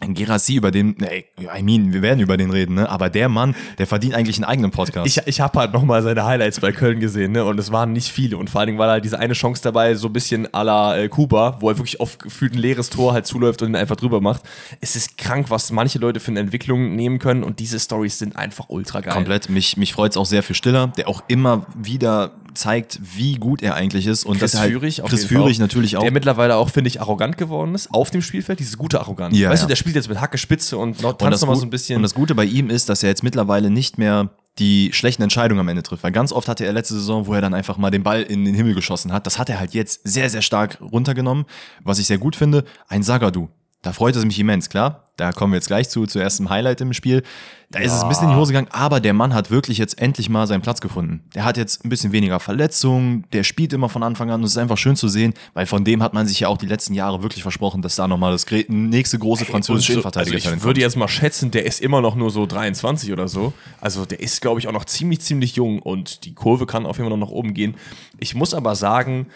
Gerassi, 0.00 0.54
über 0.54 0.70
den, 0.70 0.96
ey, 1.00 1.26
I 1.40 1.62
mean, 1.62 1.92
wir 1.92 2.02
werden 2.02 2.20
über 2.20 2.36
den 2.36 2.50
reden, 2.50 2.74
ne? 2.74 2.88
Aber 2.88 3.10
der 3.10 3.28
Mann, 3.28 3.56
der 3.78 3.86
verdient 3.88 4.14
eigentlich 4.14 4.36
einen 4.36 4.44
eigenen 4.44 4.70
Podcast. 4.70 5.06
Ich, 5.06 5.26
ich 5.26 5.40
habe 5.40 5.58
halt 5.58 5.72
nochmal 5.72 6.02
seine 6.02 6.24
Highlights 6.24 6.60
bei 6.60 6.70
Köln 6.70 7.00
gesehen, 7.00 7.32
ne? 7.32 7.44
Und 7.44 7.58
es 7.58 7.72
waren 7.72 7.92
nicht 7.92 8.08
viele. 8.08 8.36
Und 8.36 8.48
vor 8.48 8.60
allen 8.60 8.68
Dingen 8.68 8.78
war 8.78 8.88
halt 8.88 9.04
diese 9.04 9.18
eine 9.18 9.34
Chance 9.34 9.60
dabei, 9.60 9.94
so 9.94 10.06
ein 10.06 10.12
bisschen 10.12 10.46
à 10.48 10.62
la 10.62 10.96
äh, 10.96 11.08
Kuba, 11.08 11.58
wo 11.60 11.68
er 11.68 11.78
wirklich 11.78 11.98
oft 11.98 12.22
gefühlt 12.22 12.54
ein 12.54 12.58
leeres 12.58 12.90
Tor 12.90 13.12
halt 13.12 13.26
zuläuft 13.26 13.60
und 13.62 13.70
ihn 13.70 13.76
einfach 13.76 13.96
drüber 13.96 14.20
macht. 14.20 14.42
Es 14.80 14.94
ist 14.94 15.18
krank, 15.18 15.50
was 15.50 15.72
manche 15.72 15.98
Leute 15.98 16.20
für 16.20 16.30
eine 16.30 16.40
Entwicklung 16.40 16.94
nehmen 16.94 17.18
können 17.18 17.42
und 17.42 17.58
diese 17.58 17.80
Stories 17.80 18.18
sind 18.18 18.36
einfach 18.36 18.66
ultra 18.68 19.00
geil. 19.00 19.12
Komplett. 19.12 19.48
Mich, 19.48 19.76
mich 19.76 19.92
freut 19.92 20.12
es 20.12 20.16
auch 20.16 20.26
sehr 20.26 20.44
für 20.44 20.54
Stiller, 20.54 20.92
der 20.96 21.08
auch 21.08 21.24
immer 21.26 21.66
wieder 21.76 22.32
zeigt, 22.58 23.00
wie 23.16 23.36
gut 23.36 23.62
er 23.62 23.74
eigentlich 23.74 24.06
ist. 24.06 24.24
Und 24.24 24.38
Chris 24.38 24.54
halt, 24.54 24.70
Führig, 24.70 25.02
Chris 25.04 25.24
Führig 25.24 25.58
natürlich 25.58 25.96
auch. 25.96 26.02
Der 26.02 26.12
mittlerweile 26.12 26.56
auch, 26.56 26.70
finde 26.70 26.88
ich, 26.88 27.00
arrogant 27.00 27.36
geworden 27.38 27.74
ist 27.74 27.92
auf 27.94 28.10
dem 28.10 28.22
Spielfeld. 28.22 28.60
Dieses 28.60 28.76
gute 28.76 29.00
Arroganz. 29.00 29.36
Ja, 29.36 29.50
weißt 29.50 29.62
ja. 29.62 29.66
du, 29.66 29.68
der 29.68 29.76
spielt 29.76 29.94
jetzt 29.94 30.08
mit 30.08 30.20
Hacke 30.20 30.38
Spitze 30.38 30.76
und 30.76 31.00
tanzt 31.00 31.40
nochmal 31.40 31.56
so 31.56 31.64
ein 31.64 31.70
bisschen. 31.70 31.96
Und 31.96 32.02
das 32.02 32.14
Gute 32.14 32.34
bei 32.34 32.44
ihm 32.44 32.70
ist, 32.70 32.88
dass 32.88 33.02
er 33.02 33.08
jetzt 33.08 33.22
mittlerweile 33.22 33.70
nicht 33.70 33.98
mehr 33.98 34.30
die 34.58 34.90
schlechten 34.92 35.22
Entscheidungen 35.22 35.60
am 35.60 35.68
Ende 35.68 35.82
trifft. 35.82 36.02
Weil 36.02 36.12
ganz 36.12 36.32
oft 36.32 36.48
hatte 36.48 36.64
er 36.64 36.72
letzte 36.72 36.94
Saison, 36.94 37.26
wo 37.26 37.34
er 37.34 37.40
dann 37.40 37.54
einfach 37.54 37.78
mal 37.78 37.90
den 37.90 38.02
Ball 38.02 38.22
in 38.22 38.44
den 38.44 38.54
Himmel 38.54 38.74
geschossen 38.74 39.12
hat. 39.12 39.26
Das 39.26 39.38
hat 39.38 39.48
er 39.48 39.60
halt 39.60 39.74
jetzt 39.74 40.00
sehr, 40.04 40.28
sehr 40.30 40.42
stark 40.42 40.78
runtergenommen. 40.80 41.44
Was 41.84 41.98
ich 41.98 42.06
sehr 42.06 42.18
gut 42.18 42.36
finde, 42.36 42.64
ein 42.88 43.02
Sagadu. 43.02 43.48
Da 43.82 43.92
freut 43.92 44.16
es 44.16 44.24
mich 44.24 44.38
immens, 44.38 44.68
klar. 44.68 45.07
Da 45.18 45.32
kommen 45.32 45.52
wir 45.52 45.56
jetzt 45.56 45.66
gleich 45.66 45.90
zu, 45.90 46.06
zuerst 46.06 46.38
im 46.38 46.48
Highlight 46.48 46.80
im 46.80 46.92
Spiel. 46.92 47.24
Da 47.70 47.80
ja. 47.80 47.84
ist 47.84 47.92
es 47.92 48.02
ein 48.02 48.08
bisschen 48.08 48.28
in 48.28 48.30
die 48.30 48.36
Hose 48.36 48.52
gegangen, 48.52 48.68
aber 48.70 49.00
der 49.00 49.12
Mann 49.12 49.34
hat 49.34 49.50
wirklich 49.50 49.76
jetzt 49.76 50.00
endlich 50.00 50.30
mal 50.30 50.46
seinen 50.46 50.62
Platz 50.62 50.80
gefunden. 50.80 51.22
Der 51.34 51.44
hat 51.44 51.58
jetzt 51.58 51.84
ein 51.84 51.90
bisschen 51.90 52.12
weniger 52.12 52.40
Verletzungen, 52.40 53.24
der 53.32 53.42
spielt 53.42 53.74
immer 53.74 53.90
von 53.90 54.02
Anfang 54.02 54.30
an 54.30 54.40
und 54.40 54.44
es 54.44 54.52
ist 54.52 54.58
einfach 54.58 54.78
schön 54.78 54.96
zu 54.96 55.08
sehen, 55.08 55.34
weil 55.52 55.66
von 55.66 55.84
dem 55.84 56.02
hat 56.02 56.14
man 56.14 56.26
sich 56.26 56.40
ja 56.40 56.48
auch 56.48 56.56
die 56.56 56.66
letzten 56.66 56.94
Jahre 56.94 57.22
wirklich 57.22 57.42
versprochen, 57.42 57.82
dass 57.82 57.96
da 57.96 58.08
nochmal 58.08 58.32
das 58.32 58.46
nächste 58.68 59.18
große 59.18 59.44
französische 59.44 59.94
Innenverteidiger 59.94 60.36
also 60.36 60.54
Ich 60.54 60.62
würde 60.62 60.80
jetzt 60.80 60.96
mal 60.96 61.08
schätzen, 61.08 61.50
der 61.50 61.66
ist 61.66 61.80
immer 61.80 62.00
noch 62.00 62.14
nur 62.14 62.30
so 62.30 62.46
23 62.46 63.12
oder 63.12 63.28
so. 63.28 63.52
Also 63.80 64.06
der 64.06 64.20
ist, 64.20 64.40
glaube 64.40 64.60
ich, 64.60 64.68
auch 64.68 64.72
noch 64.72 64.86
ziemlich, 64.86 65.20
ziemlich 65.20 65.56
jung 65.56 65.80
und 65.82 66.24
die 66.24 66.34
Kurve 66.34 66.64
kann 66.64 66.86
auf 66.86 66.96
jeden 66.96 67.10
Fall 67.10 67.18
noch 67.18 67.26
nach 67.26 67.34
oben 67.34 67.52
gehen. 67.52 67.74
Ich 68.18 68.34
muss 68.34 68.54
aber 68.54 68.76
sagen, 68.76 69.26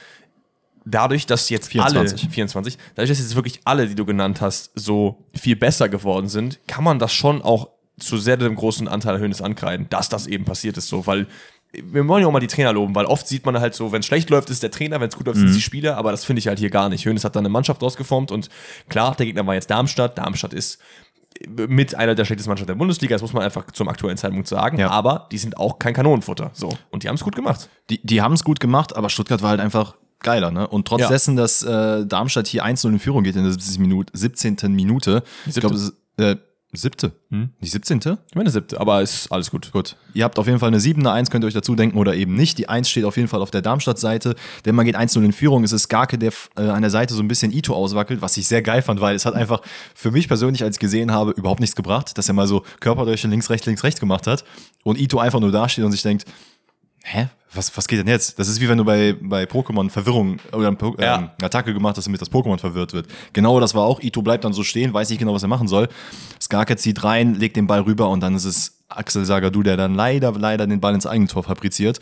dadurch, 0.84 1.26
dass 1.26 1.48
jetzt 1.48 1.68
24. 1.68 2.22
alle 2.22 2.30
24, 2.32 2.78
dadurch, 2.94 3.10
dass 3.10 3.18
jetzt 3.18 3.36
wirklich 3.36 3.60
alle, 3.64 3.86
die 3.86 3.94
du 3.94 4.04
genannt 4.04 4.40
hast, 4.40 4.72
so 4.74 5.24
viel 5.34 5.56
besser 5.56 5.88
geworden 5.88 6.28
sind, 6.28 6.58
kann 6.66 6.84
man 6.84 6.98
das 6.98 7.12
schon 7.12 7.42
auch 7.42 7.68
zu 7.98 8.16
sehr 8.18 8.36
dem 8.36 8.54
großen 8.54 8.88
Anteil 8.88 9.18
Höhnes 9.18 9.42
ankreiden, 9.42 9.86
dass 9.90 10.08
das 10.08 10.26
eben 10.26 10.44
passiert 10.44 10.76
ist, 10.76 10.88
so, 10.88 11.06
weil 11.06 11.26
wir 11.72 12.06
wollen 12.06 12.22
ja 12.22 12.28
auch 12.28 12.32
mal 12.32 12.40
die 12.40 12.48
Trainer 12.48 12.72
loben, 12.72 12.94
weil 12.94 13.06
oft 13.06 13.26
sieht 13.26 13.46
man 13.46 13.58
halt 13.58 13.74
so, 13.74 13.92
wenn 13.92 14.00
es 14.00 14.06
schlecht 14.06 14.28
läuft, 14.28 14.50
ist 14.50 14.62
der 14.62 14.70
Trainer, 14.70 15.00
wenn 15.00 15.08
es 15.08 15.16
gut 15.16 15.26
läuft, 15.26 15.38
mhm. 15.38 15.46
sind 15.46 15.56
die 15.56 15.62
Spieler, 15.62 15.96
aber 15.96 16.10
das 16.10 16.24
finde 16.24 16.40
ich 16.40 16.48
halt 16.48 16.58
hier 16.58 16.70
gar 16.70 16.88
nicht. 16.88 17.06
Hönes 17.06 17.24
hat 17.24 17.34
da 17.34 17.40
eine 17.40 17.48
Mannschaft 17.48 17.82
ausgeformt 17.82 18.30
und 18.30 18.50
klar, 18.88 19.14
der 19.14 19.26
Gegner 19.26 19.46
war 19.46 19.54
jetzt 19.54 19.70
Darmstadt. 19.70 20.18
Darmstadt 20.18 20.52
ist 20.52 20.78
mit 21.48 21.94
einer 21.94 22.14
der 22.14 22.24
schlechtesten 22.24 22.50
Mannschaften 22.50 22.68
der 22.68 22.78
Bundesliga, 22.78 23.14
das 23.14 23.22
muss 23.22 23.32
man 23.32 23.42
einfach 23.42 23.70
zum 23.72 23.88
aktuellen 23.88 24.18
Zeitpunkt 24.18 24.48
sagen, 24.48 24.78
ja. 24.78 24.90
aber 24.90 25.28
die 25.32 25.38
sind 25.38 25.56
auch 25.56 25.78
kein 25.78 25.94
Kanonenfutter. 25.94 26.50
So. 26.52 26.76
Und 26.90 27.02
die 27.02 27.08
haben 27.08 27.16
es 27.16 27.24
gut 27.24 27.34
gemacht. 27.34 27.68
Die, 27.88 28.04
die 28.04 28.20
haben 28.20 28.34
es 28.34 28.44
gut 28.44 28.60
gemacht, 28.60 28.94
aber 28.94 29.08
Stuttgart 29.08 29.42
war 29.42 29.50
halt 29.50 29.60
einfach 29.60 29.94
geiler, 30.22 30.50
ne? 30.50 30.66
Und 30.66 30.86
trotz 30.86 31.02
ja. 31.02 31.08
dessen, 31.08 31.36
dass 31.36 31.62
äh, 31.62 32.06
Darmstadt 32.06 32.46
hier 32.46 32.64
1-0 32.64 32.88
in 32.88 32.98
Führung 32.98 33.24
geht 33.24 33.36
in 33.36 33.44
der 33.44 33.52
17. 33.52 33.80
Minute, 33.80 34.12
17. 34.14 34.56
Minute 34.70 35.22
ich 35.46 35.54
glaube, 35.54 35.74
es 35.74 35.82
ist 35.82 35.94
äh, 36.18 36.36
siebte. 36.72 37.12
Hm? 37.30 37.50
Nicht 37.60 37.72
17. 37.72 38.00
Ich 38.30 38.34
meine 38.34 38.50
siebte, 38.50 38.80
aber 38.80 39.02
ist 39.02 39.30
alles 39.30 39.50
gut. 39.50 39.70
Gut. 39.72 39.96
Ihr 40.14 40.24
habt 40.24 40.38
auf 40.38 40.46
jeden 40.46 40.58
Fall 40.58 40.68
eine 40.68 40.80
7, 40.80 41.02
eine 41.02 41.12
1, 41.12 41.30
könnt 41.30 41.44
ihr 41.44 41.48
euch 41.48 41.54
dazu 41.54 41.74
denken 41.74 41.98
oder 41.98 42.14
eben 42.14 42.34
nicht. 42.34 42.56
Die 42.58 42.68
1 42.68 42.88
steht 42.88 43.04
auf 43.04 43.16
jeden 43.16 43.28
Fall 43.28 43.42
auf 43.42 43.50
der 43.50 43.60
Darmstadt-Seite, 43.60 44.34
denn 44.64 44.74
man 44.74 44.86
geht 44.86 44.96
1-0 44.96 45.22
in 45.22 45.32
Führung. 45.32 45.64
Es 45.64 45.72
ist 45.72 45.88
Garke, 45.88 46.16
der 46.18 46.32
äh, 46.56 46.62
an 46.62 46.80
der 46.80 46.90
Seite 46.90 47.14
so 47.14 47.22
ein 47.22 47.28
bisschen 47.28 47.52
Ito 47.52 47.74
auswackelt, 47.74 48.22
was 48.22 48.36
ich 48.36 48.46
sehr 48.46 48.62
geil 48.62 48.80
fand, 48.80 49.00
weil 49.00 49.14
es 49.14 49.26
hat 49.26 49.34
einfach 49.34 49.60
für 49.94 50.10
mich 50.10 50.28
persönlich, 50.28 50.64
als 50.64 50.76
ich 50.76 50.80
gesehen 50.80 51.12
habe, 51.12 51.32
überhaupt 51.32 51.60
nichts 51.60 51.76
gebracht, 51.76 52.16
dass 52.16 52.28
er 52.28 52.34
mal 52.34 52.46
so 52.46 52.64
Körperdurchschnitt 52.80 53.30
links, 53.30 53.50
rechts, 53.50 53.66
links, 53.66 53.84
rechts 53.84 54.00
gemacht 54.00 54.26
hat 54.26 54.44
und 54.82 54.98
Ito 54.98 55.18
einfach 55.18 55.40
nur 55.40 55.52
dasteht 55.52 55.84
und 55.84 55.92
sich 55.92 56.02
denkt, 56.02 56.24
hä, 57.02 57.28
was, 57.54 57.76
was 57.76 57.86
geht 57.86 57.98
denn 57.98 58.08
jetzt? 58.08 58.38
Das 58.38 58.48
ist 58.48 58.60
wie 58.60 58.68
wenn 58.68 58.78
du 58.78 58.84
bei, 58.84 59.14
bei 59.20 59.44
Pokémon 59.44 59.90
Verwirrung 59.90 60.38
oder 60.52 60.68
eine 60.68 60.78
ähm, 60.98 61.28
Attacke 61.42 61.74
gemacht 61.74 61.96
hast, 61.96 62.06
damit 62.06 62.20
das 62.20 62.30
Pokémon 62.30 62.58
verwirrt 62.58 62.92
wird. 62.92 63.08
Genau 63.32 63.60
das 63.60 63.74
war 63.74 63.82
auch. 63.82 64.00
Ito 64.00 64.22
bleibt 64.22 64.44
dann 64.44 64.52
so 64.52 64.62
stehen, 64.62 64.94
weiß 64.94 65.10
nicht 65.10 65.18
genau, 65.18 65.34
was 65.34 65.42
er 65.42 65.48
machen 65.48 65.68
soll. 65.68 65.88
Skarke 66.40 66.76
zieht 66.76 67.04
rein, 67.04 67.34
legt 67.34 67.56
den 67.56 67.66
Ball 67.66 67.82
rüber 67.82 68.08
und 68.08 68.20
dann 68.20 68.34
ist 68.34 68.44
es 68.44 68.78
Axel 68.88 69.24
Sagadu, 69.24 69.62
der 69.62 69.76
dann 69.76 69.94
leider, 69.94 70.32
leider 70.32 70.66
den 70.66 70.80
Ball 70.80 70.94
ins 70.94 71.06
eigene 71.06 71.28
Tor 71.28 71.42
fabriziert. 71.42 72.00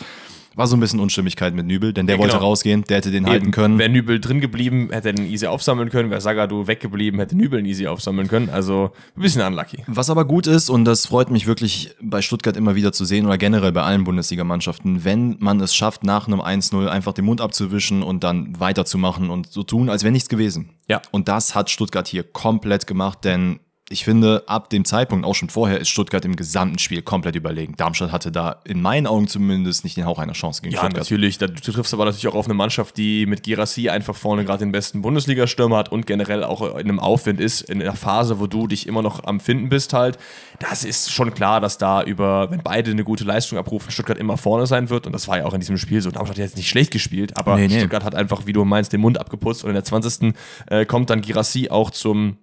War 0.56 0.66
so 0.66 0.76
ein 0.76 0.80
bisschen 0.80 1.00
Unstimmigkeit 1.00 1.54
mit 1.54 1.66
Nübel, 1.66 1.92
denn 1.92 2.06
der 2.06 2.16
ja, 2.16 2.20
wollte 2.20 2.34
genau. 2.34 2.48
rausgehen, 2.48 2.84
der 2.84 2.98
hätte 2.98 3.10
den 3.10 3.24
Eben. 3.24 3.32
halten 3.32 3.50
können. 3.52 3.78
Wäre 3.78 3.88
Nübel 3.88 4.20
drin 4.20 4.40
geblieben, 4.40 4.88
hätte 4.90 5.10
er 5.10 5.12
den 5.14 5.26
easy 5.26 5.46
aufsammeln 5.46 5.90
können. 5.90 6.10
Wäre 6.10 6.20
Sagadu 6.20 6.66
weggeblieben, 6.66 7.20
hätte 7.20 7.36
Nübel 7.36 7.64
easy 7.64 7.86
aufsammeln 7.86 8.26
können. 8.26 8.50
Also 8.50 8.90
ein 9.16 9.22
bisschen 9.22 9.42
unlucky. 9.42 9.84
Was 9.86 10.10
aber 10.10 10.24
gut 10.24 10.46
ist, 10.46 10.68
und 10.68 10.84
das 10.84 11.06
freut 11.06 11.30
mich 11.30 11.46
wirklich 11.46 11.94
bei 12.02 12.20
Stuttgart 12.20 12.56
immer 12.56 12.74
wieder 12.74 12.92
zu 12.92 13.04
sehen 13.04 13.26
oder 13.26 13.38
generell 13.38 13.72
bei 13.72 13.82
allen 13.82 14.04
Bundesligamannschaften, 14.04 15.04
wenn 15.04 15.36
man 15.38 15.60
es 15.60 15.74
schafft, 15.74 16.04
nach 16.04 16.26
einem 16.26 16.40
1-0 16.40 16.88
einfach 16.88 17.12
den 17.12 17.24
Mund 17.24 17.40
abzuwischen 17.40 18.02
und 18.02 18.24
dann 18.24 18.58
weiterzumachen 18.58 19.30
und 19.30 19.46
so 19.48 19.62
tun, 19.62 19.88
als 19.88 20.02
wäre 20.02 20.12
nichts 20.12 20.28
gewesen. 20.28 20.70
Ja. 20.88 21.00
Und 21.12 21.28
das 21.28 21.54
hat 21.54 21.70
Stuttgart 21.70 22.08
hier 22.08 22.24
komplett 22.24 22.86
gemacht, 22.86 23.24
denn 23.24 23.60
ich 23.92 24.04
finde, 24.04 24.44
ab 24.46 24.70
dem 24.70 24.84
Zeitpunkt, 24.84 25.26
auch 25.26 25.34
schon 25.34 25.50
vorher, 25.50 25.80
ist 25.80 25.88
Stuttgart 25.88 26.24
im 26.24 26.36
gesamten 26.36 26.78
Spiel 26.78 27.02
komplett 27.02 27.34
überlegen. 27.34 27.74
Darmstadt 27.76 28.12
hatte 28.12 28.30
da 28.30 28.60
in 28.64 28.80
meinen 28.80 29.08
Augen 29.08 29.26
zumindest 29.26 29.82
nicht 29.82 29.96
den 29.96 30.06
Hauch 30.06 30.20
einer 30.20 30.32
Chance 30.32 30.62
gegen 30.62 30.72
ja, 30.72 30.78
Stuttgart. 30.78 31.10
Ja, 31.10 31.16
natürlich. 31.16 31.38
Du 31.38 31.48
triffst 31.48 31.92
aber 31.92 32.04
natürlich 32.04 32.28
auch 32.28 32.36
auf 32.36 32.44
eine 32.44 32.54
Mannschaft, 32.54 32.96
die 32.96 33.26
mit 33.26 33.42
Girassi 33.42 33.88
einfach 33.88 34.14
vorne 34.14 34.44
gerade 34.44 34.60
den 34.60 34.70
besten 34.70 35.02
Bundesliga-Stürmer 35.02 35.76
hat 35.76 35.90
und 35.90 36.06
generell 36.06 36.44
auch 36.44 36.62
in 36.62 36.82
einem 36.82 37.00
Aufwind 37.00 37.40
ist, 37.40 37.62
in 37.62 37.82
einer 37.82 37.96
Phase, 37.96 38.38
wo 38.38 38.46
du 38.46 38.68
dich 38.68 38.86
immer 38.86 39.02
noch 39.02 39.24
am 39.24 39.40
Finden 39.40 39.68
bist 39.70 39.92
halt. 39.92 40.18
Das 40.60 40.84
ist 40.84 41.10
schon 41.10 41.34
klar, 41.34 41.60
dass 41.60 41.76
da 41.76 42.04
über, 42.04 42.48
wenn 42.52 42.62
beide 42.62 42.92
eine 42.92 43.02
gute 43.02 43.24
Leistung 43.24 43.58
abrufen, 43.58 43.90
Stuttgart 43.90 44.18
immer 44.18 44.36
vorne 44.36 44.68
sein 44.68 44.88
wird. 44.88 45.08
Und 45.08 45.12
das 45.14 45.26
war 45.26 45.38
ja 45.38 45.46
auch 45.46 45.54
in 45.54 45.60
diesem 45.60 45.78
Spiel 45.78 46.00
so. 46.00 46.12
Darmstadt 46.12 46.38
hat 46.38 46.44
jetzt 46.44 46.56
nicht 46.56 46.68
schlecht 46.68 46.92
gespielt, 46.92 47.36
aber 47.36 47.56
nee, 47.56 47.66
nee. 47.66 47.78
Stuttgart 47.78 48.04
hat 48.04 48.14
einfach, 48.14 48.46
wie 48.46 48.52
du 48.52 48.64
meinst, 48.64 48.92
den 48.92 49.00
Mund 49.00 49.18
abgeputzt 49.18 49.64
und 49.64 49.70
in 49.70 49.74
der 49.74 49.84
20. 49.84 50.32
Äh, 50.68 50.86
kommt 50.86 51.10
dann 51.10 51.22
Girassi 51.22 51.70
auch 51.70 51.90
zum 51.90 52.36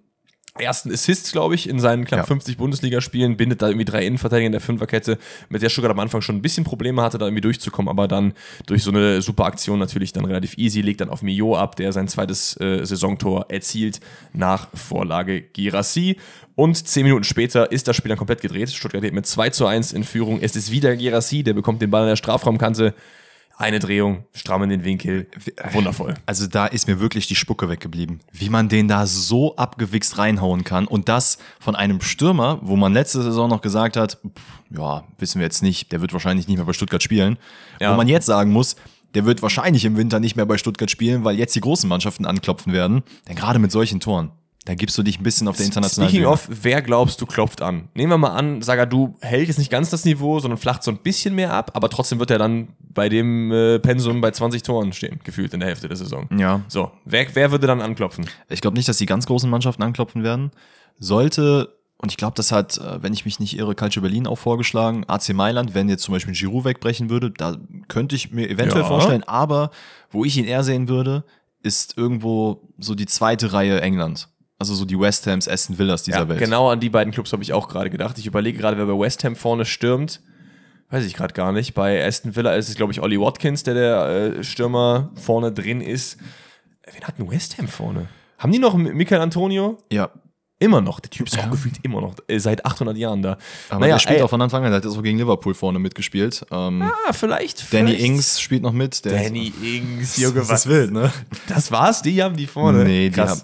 ersten 0.60 0.92
Assists, 0.92 1.32
glaube 1.32 1.54
ich, 1.54 1.68
in 1.68 1.78
seinen 1.80 2.04
knapp 2.04 2.20
Ja. 2.20 2.26
50 2.26 2.56
Bundesligaspielen, 2.56 3.36
bindet 3.36 3.62
da 3.62 3.68
irgendwie 3.68 3.84
drei 3.84 4.04
Innenverteidiger 4.06 4.46
in 4.46 4.52
der 4.52 4.60
Fünferkette, 4.60 5.18
mit 5.48 5.62
der 5.62 5.68
Stuttgart 5.68 5.92
am 5.92 6.00
Anfang 6.00 6.20
schon 6.20 6.36
ein 6.36 6.42
bisschen 6.42 6.64
Probleme 6.64 7.02
hatte, 7.02 7.18
da 7.18 7.26
irgendwie 7.26 7.42
durchzukommen, 7.42 7.88
aber 7.88 8.08
dann 8.08 8.32
durch 8.66 8.82
so 8.82 8.90
eine 8.90 9.22
super 9.22 9.44
Aktion 9.44 9.78
natürlich 9.78 10.12
dann 10.12 10.24
relativ 10.24 10.56
easy, 10.58 10.80
legt 10.80 11.00
dann 11.00 11.10
auf 11.10 11.22
Mio 11.22 11.56
ab, 11.56 11.76
der 11.76 11.92
sein 11.92 12.08
zweites 12.08 12.58
äh, 12.60 12.84
Saisontor 12.84 13.46
erzielt 13.48 14.00
nach 14.32 14.68
Vorlage 14.74 15.42
Girassi. 15.42 16.16
Und 16.54 16.88
zehn 16.88 17.04
Minuten 17.04 17.22
später 17.22 17.70
ist 17.70 17.86
das 17.86 17.94
Spiel 17.94 18.08
dann 18.08 18.18
komplett 18.18 18.40
gedreht. 18.40 18.70
Stuttgart 18.70 19.00
geht 19.00 19.14
mit 19.14 19.26
2 19.26 19.50
zu 19.50 19.66
1 19.66 19.92
in 19.92 20.02
Führung. 20.02 20.40
Es 20.40 20.56
ist 20.56 20.72
wieder 20.72 20.96
Girassi, 20.96 21.44
der 21.44 21.54
bekommt 21.54 21.80
den 21.80 21.90
Ball 21.90 22.02
an 22.02 22.08
der 22.08 22.16
Strafraumkante. 22.16 22.94
Eine 23.60 23.80
Drehung, 23.80 24.24
stramm 24.32 24.62
in 24.62 24.70
den 24.70 24.84
Winkel. 24.84 25.26
Wundervoll. 25.72 26.14
Also 26.26 26.46
da 26.46 26.66
ist 26.66 26.86
mir 26.86 27.00
wirklich 27.00 27.26
die 27.26 27.34
Spucke 27.34 27.68
weggeblieben. 27.68 28.20
Wie 28.30 28.50
man 28.50 28.68
den 28.68 28.86
da 28.86 29.04
so 29.04 29.56
abgewichst 29.56 30.16
reinhauen 30.16 30.62
kann. 30.62 30.86
Und 30.86 31.08
das 31.08 31.38
von 31.58 31.74
einem 31.74 32.00
Stürmer, 32.00 32.60
wo 32.62 32.76
man 32.76 32.92
letzte 32.92 33.20
Saison 33.20 33.50
noch 33.50 33.60
gesagt 33.60 33.96
hat, 33.96 34.18
pff, 34.24 34.78
ja, 34.78 35.02
wissen 35.18 35.40
wir 35.40 35.44
jetzt 35.44 35.64
nicht, 35.64 35.90
der 35.90 36.00
wird 36.00 36.12
wahrscheinlich 36.12 36.46
nicht 36.46 36.56
mehr 36.56 36.66
bei 36.66 36.72
Stuttgart 36.72 37.02
spielen. 37.02 37.36
Ja. 37.80 37.90
Wo 37.92 37.96
man 37.96 38.06
jetzt 38.06 38.26
sagen 38.26 38.52
muss, 38.52 38.76
der 39.14 39.24
wird 39.24 39.42
wahrscheinlich 39.42 39.84
im 39.84 39.96
Winter 39.96 40.20
nicht 40.20 40.36
mehr 40.36 40.46
bei 40.46 40.56
Stuttgart 40.56 40.90
spielen, 40.90 41.24
weil 41.24 41.36
jetzt 41.36 41.56
die 41.56 41.60
großen 41.60 41.88
Mannschaften 41.88 42.26
anklopfen 42.26 42.72
werden. 42.72 43.02
Denn 43.26 43.34
gerade 43.34 43.58
mit 43.58 43.72
solchen 43.72 43.98
Toren, 43.98 44.30
da 44.68 44.74
gibst 44.74 44.98
du 44.98 45.02
dich 45.02 45.18
ein 45.18 45.22
bisschen 45.22 45.48
auf 45.48 45.56
der 45.56 45.64
internationalen 45.64 46.10
Speaking 46.10 46.24
Bühne. 46.26 46.32
of, 46.34 46.46
wer 46.62 46.82
glaubst 46.82 47.18
du 47.22 47.24
klopft 47.24 47.62
an? 47.62 47.88
Nehmen 47.94 48.12
wir 48.12 48.18
mal 48.18 48.34
an, 48.34 48.60
Sagadu 48.60 49.14
hält 49.22 49.48
jetzt 49.48 49.56
nicht 49.58 49.70
ganz 49.70 49.88
das 49.88 50.04
Niveau, 50.04 50.40
sondern 50.40 50.58
flacht 50.58 50.82
so 50.82 50.90
ein 50.90 50.98
bisschen 50.98 51.34
mehr 51.34 51.54
ab, 51.54 51.70
aber 51.72 51.88
trotzdem 51.88 52.18
wird 52.18 52.30
er 52.30 52.36
dann 52.38 52.68
bei 52.78 53.08
dem 53.08 53.50
äh, 53.50 53.78
Pensum 53.78 54.20
bei 54.20 54.30
20 54.30 54.62
Toren 54.62 54.92
stehen, 54.92 55.20
gefühlt 55.24 55.54
in 55.54 55.60
der 55.60 55.70
Hälfte 55.70 55.88
der 55.88 55.96
Saison. 55.96 56.28
Ja. 56.36 56.60
So, 56.68 56.90
wer, 57.06 57.26
wer 57.34 57.50
würde 57.50 57.66
dann 57.66 57.80
anklopfen? 57.80 58.26
Ich 58.50 58.60
glaube 58.60 58.76
nicht, 58.76 58.88
dass 58.90 58.98
die 58.98 59.06
ganz 59.06 59.24
großen 59.24 59.48
Mannschaften 59.48 59.82
anklopfen 59.82 60.22
werden. 60.22 60.50
Sollte, 60.98 61.74
und 61.96 62.10
ich 62.10 62.18
glaube, 62.18 62.34
das 62.36 62.52
hat, 62.52 62.76
äh, 62.76 63.02
wenn 63.02 63.12
ich 63.14 63.24
mich 63.24 63.40
nicht 63.40 63.56
irre, 63.58 63.74
Calcio 63.74 64.02
Berlin 64.02 64.26
auch 64.26 64.36
vorgeschlagen, 64.38 65.04
AC 65.06 65.30
Mailand, 65.32 65.74
wenn 65.74 65.88
jetzt 65.88 66.02
zum 66.02 66.12
Beispiel 66.12 66.34
Giroud 66.34 66.64
wegbrechen 66.64 67.08
würde, 67.08 67.30
da 67.30 67.56
könnte 67.88 68.16
ich 68.16 68.32
mir 68.32 68.50
eventuell 68.50 68.82
Ja. 68.82 68.88
vorstellen, 68.88 69.24
aber 69.24 69.70
wo 70.10 70.24
ich 70.26 70.36
ihn 70.36 70.44
eher 70.44 70.64
sehen 70.64 70.88
würde, 70.88 71.24
ist 71.62 71.96
irgendwo 71.96 72.68
so 72.78 72.94
die 72.94 73.06
zweite 73.06 73.52
Reihe 73.52 73.80
England. 73.80 74.28
Also 74.58 74.74
so 74.74 74.84
die 74.84 74.98
West 74.98 75.26
Hams, 75.26 75.46
Aston 75.48 75.78
Villas 75.78 76.02
dieser 76.02 76.18
Ja, 76.18 76.28
Welt. 76.28 76.40
genau 76.40 76.68
an 76.70 76.80
die 76.80 76.90
beiden 76.90 77.12
Clubs 77.12 77.32
habe 77.32 77.42
ich 77.42 77.52
auch 77.52 77.68
gerade 77.68 77.90
gedacht. 77.90 78.18
Ich 78.18 78.26
überlege 78.26 78.58
gerade, 78.58 78.76
wer 78.76 78.86
bei 78.86 78.98
West 78.98 79.22
Ham 79.24 79.36
vorne 79.36 79.64
stürmt. 79.64 80.20
Weiß 80.90 81.04
ich 81.04 81.14
gerade 81.14 81.34
gar 81.34 81.52
nicht. 81.52 81.74
Bei 81.74 82.04
Aston 82.04 82.34
Villa 82.34 82.54
ist 82.54 82.68
es, 82.68 82.74
glaube 82.74 82.92
ich, 82.92 83.00
Ollie 83.00 83.20
Watkins, 83.20 83.62
der 83.62 83.74
der 83.74 84.06
äh, 84.38 84.44
Stürmer 84.44 85.10
vorne 85.14 85.52
drin 85.52 85.80
ist. 85.80 86.16
Wen 86.92 87.04
hat 87.04 87.18
denn 87.18 87.30
West 87.30 87.58
Ham 87.58 87.68
vorne? 87.68 88.08
Haben 88.38 88.50
die 88.52 88.58
noch 88.58 88.74
Michael 88.74 89.20
Antonio? 89.20 89.78
Ja, 89.92 90.10
Immer 90.60 90.80
noch. 90.80 90.98
Der 90.98 91.08
Typ 91.10 91.28
ist 91.28 91.36
Ja. 91.36 91.44
auch 91.44 91.50
gefühlt 91.52 91.76
immer 91.84 92.00
noch 92.00 92.16
äh, 92.26 92.40
seit 92.40 92.66
800 92.66 92.96
Jahren 92.96 93.22
da. 93.22 93.38
aber 93.70 93.86
der 93.86 94.00
spielt 94.00 94.22
auch 94.22 94.30
von 94.30 94.42
Anfang 94.42 94.64
an, 94.64 94.70
der 94.72 94.78
hat 94.78 94.84
jetzt 94.84 94.96
auch 94.98 95.02
gegen 95.04 95.16
Liverpool 95.18 95.54
vorne 95.54 95.78
mitgespielt. 95.78 96.44
Ähm, 96.50 96.82
Ah, 96.82 97.12
vielleicht. 97.12 97.72
Danny 97.72 97.90
vielleicht. 97.92 98.04
Ings 98.04 98.40
spielt 98.40 98.62
noch 98.62 98.72
mit. 98.72 99.06
Danny 99.06 99.52
Ings, 99.62 100.16
Junge, 100.20 100.30
Junge, 100.34 100.40
das 100.40 100.48
was? 100.48 100.60
ist 100.66 100.68
wild, 100.68 100.90
ne? 100.90 101.12
Das 101.46 101.70
war's? 101.70 102.02
Die 102.02 102.20
haben 102.24 102.34
die 102.36 102.48
vorne? 102.48 102.82
Nee, 102.82 103.08
die 103.08 103.14
Krass. 103.14 103.30
haben. 103.30 103.42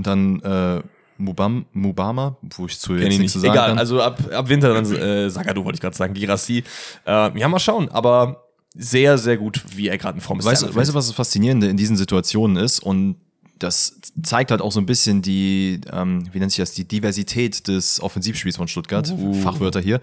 Und 0.00 0.06
dann 0.06 0.40
äh, 0.40 0.82
Mubam, 1.18 1.66
Mubama, 1.74 2.38
wo 2.56 2.64
ich 2.64 2.78
zu 2.78 2.94
jetzt 2.94 3.02
ich 3.02 3.08
nichts 3.08 3.20
nicht. 3.20 3.32
zu 3.32 3.38
sagen 3.40 3.52
Egal, 3.52 3.68
kann. 3.68 3.78
also 3.78 4.00
ab, 4.00 4.18
ab 4.32 4.48
Winter 4.48 4.72
dann 4.72 4.90
äh, 4.96 5.28
Sagadu 5.28 5.62
wollte 5.62 5.76
ich 5.76 5.80
gerade 5.82 5.94
sagen, 5.94 6.14
Girassi. 6.14 6.64
Äh, 7.06 7.38
ja, 7.38 7.48
mal 7.48 7.58
schauen, 7.58 7.90
aber 7.90 8.44
sehr, 8.74 9.18
sehr 9.18 9.36
gut, 9.36 9.62
wie 9.76 9.88
er 9.88 9.98
gerade 9.98 10.16
in 10.16 10.22
Form 10.22 10.38
ist. 10.38 10.46
Weißt, 10.46 10.62
du- 10.62 10.74
weißt 10.74 10.90
du, 10.90 10.94
was 10.94 11.08
das 11.08 11.14
Faszinierende 11.14 11.68
in 11.68 11.76
diesen 11.76 11.98
Situationen 11.98 12.56
ist? 12.56 12.78
Und 12.78 13.16
das 13.58 14.00
zeigt 14.22 14.50
halt 14.52 14.62
auch 14.62 14.72
so 14.72 14.80
ein 14.80 14.86
bisschen 14.86 15.20
die, 15.20 15.82
ähm, 15.92 16.26
wie 16.32 16.38
nennt 16.38 16.52
sich 16.52 16.62
das, 16.62 16.72
die 16.72 16.88
Diversität 16.88 17.68
des 17.68 18.00
Offensivspiels 18.02 18.56
von 18.56 18.68
Stuttgart. 18.68 19.12
Uh. 19.14 19.34
Fachwörter 19.34 19.80
hier. 19.80 20.00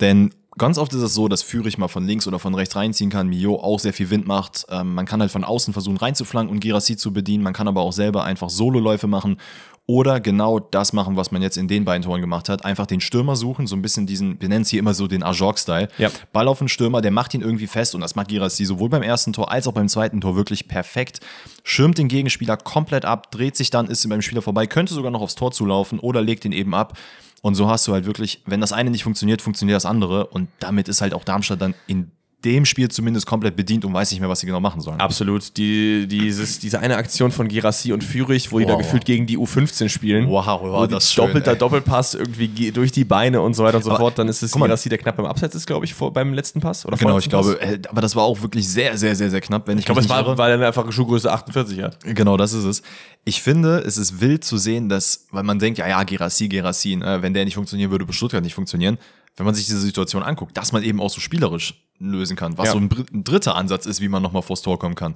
Denn 0.00 0.32
ganz 0.58 0.78
oft 0.78 0.92
ist 0.94 1.02
es 1.02 1.14
so, 1.14 1.28
dass 1.28 1.42
Führig 1.42 1.78
mal 1.78 1.88
von 1.88 2.06
links 2.06 2.26
oder 2.26 2.38
von 2.38 2.54
rechts 2.54 2.76
reinziehen 2.76 3.10
kann, 3.10 3.28
Mio 3.28 3.56
auch 3.56 3.78
sehr 3.78 3.92
viel 3.92 4.10
Wind 4.10 4.26
macht. 4.26 4.66
Ähm, 4.70 4.94
man 4.94 5.06
kann 5.06 5.20
halt 5.20 5.30
von 5.30 5.44
außen 5.44 5.72
versuchen 5.72 5.96
reinzuflanken 5.96 6.54
und 6.54 6.60
Girassi 6.60 6.96
zu 6.96 7.12
bedienen. 7.12 7.42
Man 7.42 7.52
kann 7.52 7.68
aber 7.68 7.82
auch 7.82 7.92
selber 7.92 8.24
einfach 8.24 8.50
Sololäufe 8.50 9.06
machen. 9.06 9.38
Oder 9.86 10.18
genau 10.18 10.60
das 10.60 10.94
machen, 10.94 11.16
was 11.16 11.30
man 11.30 11.42
jetzt 11.42 11.58
in 11.58 11.68
den 11.68 11.84
beiden 11.84 12.02
Toren 12.02 12.22
gemacht 12.22 12.48
hat. 12.48 12.64
Einfach 12.64 12.86
den 12.86 13.02
Stürmer 13.02 13.36
suchen, 13.36 13.66
so 13.66 13.76
ein 13.76 13.82
bisschen 13.82 14.06
diesen, 14.06 14.40
wir 14.40 14.48
nennen 14.48 14.62
es 14.62 14.70
hier 14.70 14.78
immer 14.78 14.94
so 14.94 15.06
den 15.06 15.22
Ajorg-Style. 15.22 15.88
Ja. 15.98 16.10
Ball 16.32 16.48
auf 16.48 16.58
den 16.58 16.68
Stürmer, 16.68 17.02
der 17.02 17.10
macht 17.10 17.34
ihn 17.34 17.42
irgendwie 17.42 17.66
fest 17.66 17.94
und 17.94 18.00
das 18.00 18.14
macht 18.14 18.28
Girassi 18.28 18.64
sowohl 18.64 18.88
beim 18.88 19.02
ersten 19.02 19.34
Tor 19.34 19.52
als 19.52 19.66
auch 19.66 19.72
beim 19.72 19.88
zweiten 19.88 20.22
Tor 20.22 20.36
wirklich 20.36 20.68
perfekt. 20.68 21.20
Schirmt 21.64 21.98
den 21.98 22.08
Gegenspieler 22.08 22.56
komplett 22.56 23.04
ab, 23.04 23.30
dreht 23.30 23.56
sich 23.56 23.68
dann, 23.68 23.86
ist 23.86 24.08
beim 24.08 24.22
Spieler 24.22 24.40
vorbei, 24.40 24.66
könnte 24.66 24.94
sogar 24.94 25.10
noch 25.10 25.20
aufs 25.20 25.34
Tor 25.34 25.52
zulaufen 25.52 25.98
oder 25.98 26.22
legt 26.22 26.46
ihn 26.46 26.52
eben 26.52 26.74
ab. 26.74 26.96
Und 27.44 27.56
so 27.56 27.68
hast 27.68 27.86
du 27.86 27.92
halt 27.92 28.06
wirklich, 28.06 28.40
wenn 28.46 28.62
das 28.62 28.72
eine 28.72 28.88
nicht 28.88 29.02
funktioniert, 29.02 29.42
funktioniert 29.42 29.76
das 29.76 29.84
andere. 29.84 30.28
Und 30.28 30.48
damit 30.60 30.88
ist 30.88 31.02
halt 31.02 31.12
auch 31.12 31.24
Darmstadt 31.24 31.60
dann 31.60 31.74
in 31.86 32.10
dem 32.44 32.64
Spiel 32.64 32.88
zumindest 32.90 33.26
komplett 33.26 33.56
bedient 33.56 33.84
und 33.84 33.94
weiß 33.94 34.10
nicht 34.10 34.20
mehr, 34.20 34.28
was 34.28 34.40
sie 34.40 34.46
genau 34.46 34.60
machen 34.60 34.80
sollen. 34.80 35.00
Absolut. 35.00 35.56
Die, 35.56 36.06
dieses, 36.06 36.58
diese 36.58 36.80
eine 36.80 36.96
Aktion 36.96 37.32
von 37.32 37.48
Girassi 37.48 37.92
und 37.92 38.04
Führig, 38.04 38.52
wo 38.52 38.58
die 38.58 38.66
da 38.66 38.72
Wow. 38.74 38.78
gefühlt 38.82 39.04
gegen 39.04 39.26
die 39.26 39.38
U15 39.38 39.88
spielen. 39.88 40.28
Wow, 40.28 40.46
wow, 40.46 40.82
wo 40.82 40.86
das 40.86 41.12
schön, 41.12 41.26
doppelter 41.26 41.52
ey. 41.52 41.58
Doppelpass 41.58 42.14
irgendwie 42.14 42.48
ge- 42.48 42.70
durch 42.70 42.92
die 42.92 43.04
Beine 43.04 43.40
und 43.40 43.54
so 43.54 43.64
weiter 43.64 43.78
und 43.78 43.82
so 43.82 43.90
Aber, 43.90 43.98
fort. 44.00 44.18
Dann 44.18 44.28
ist 44.28 44.42
es 44.42 44.54
mal. 44.56 44.66
Girassi, 44.66 44.88
der 44.88 44.98
knapp 44.98 45.16
beim 45.16 45.26
Abseits 45.26 45.54
ist, 45.54 45.66
glaube 45.66 45.84
ich, 45.86 45.94
vor, 45.94 46.12
beim 46.12 46.34
letzten 46.34 46.60
Pass. 46.60 46.84
Oder 46.86 46.96
Genau, 46.96 47.18
ich 47.18 47.28
glaube, 47.28 47.60
äh, 47.60 47.78
aber 47.88 48.00
das 48.00 48.14
war 48.16 48.24
auch 48.24 48.42
wirklich 48.42 48.68
sehr, 48.68 48.96
sehr, 48.98 49.16
sehr, 49.16 49.30
sehr 49.30 49.40
knapp, 49.40 49.66
wenn 49.66 49.78
ich, 49.78 49.82
Ich 49.82 49.86
glaube, 49.86 50.00
es 50.00 50.08
war, 50.08 50.36
weil 50.38 50.60
er 50.60 50.66
einfach 50.66 50.90
Schuhgröße 50.92 51.32
48 51.32 51.82
hat. 51.82 51.98
Genau, 52.04 52.36
das 52.36 52.52
ist 52.52 52.64
es. 52.64 52.82
Ich 53.24 53.40
finde, 53.40 53.78
es 53.78 53.96
ist 53.96 54.20
wild 54.20 54.44
zu 54.44 54.58
sehen, 54.58 54.88
dass, 54.88 55.26
weil 55.30 55.42
man 55.44 55.58
denkt, 55.58 55.78
ja, 55.78 55.88
ja, 55.88 56.02
Gerassi, 56.02 56.48
Gerassi, 56.48 56.96
ne, 56.96 57.22
wenn 57.22 57.32
der 57.34 57.44
nicht 57.44 57.54
funktionieren 57.54 57.90
würde, 57.90 58.04
würde 58.04 58.12
Stuttgart 58.12 58.42
nicht 58.42 58.54
funktionieren. 58.54 58.98
Wenn 59.36 59.46
man 59.46 59.54
sich 59.54 59.64
diese 59.66 59.80
Situation 59.80 60.22
anguckt, 60.22 60.56
dass 60.56 60.72
man 60.72 60.82
eben 60.84 61.00
auch 61.00 61.10
so 61.10 61.20
spielerisch 61.20 61.83
lösen 61.98 62.36
kann, 62.36 62.58
was 62.58 62.66
Ja. 62.66 62.72
so 62.72 62.78
ein, 62.78 62.88
ein 63.12 63.24
dritter 63.24 63.54
Ansatz 63.56 63.86
ist, 63.86 64.00
wie 64.00 64.08
man 64.08 64.22
nochmal 64.22 64.42
vors 64.42 64.62
Tor 64.62 64.78
kommen 64.78 64.94
kann. 64.94 65.14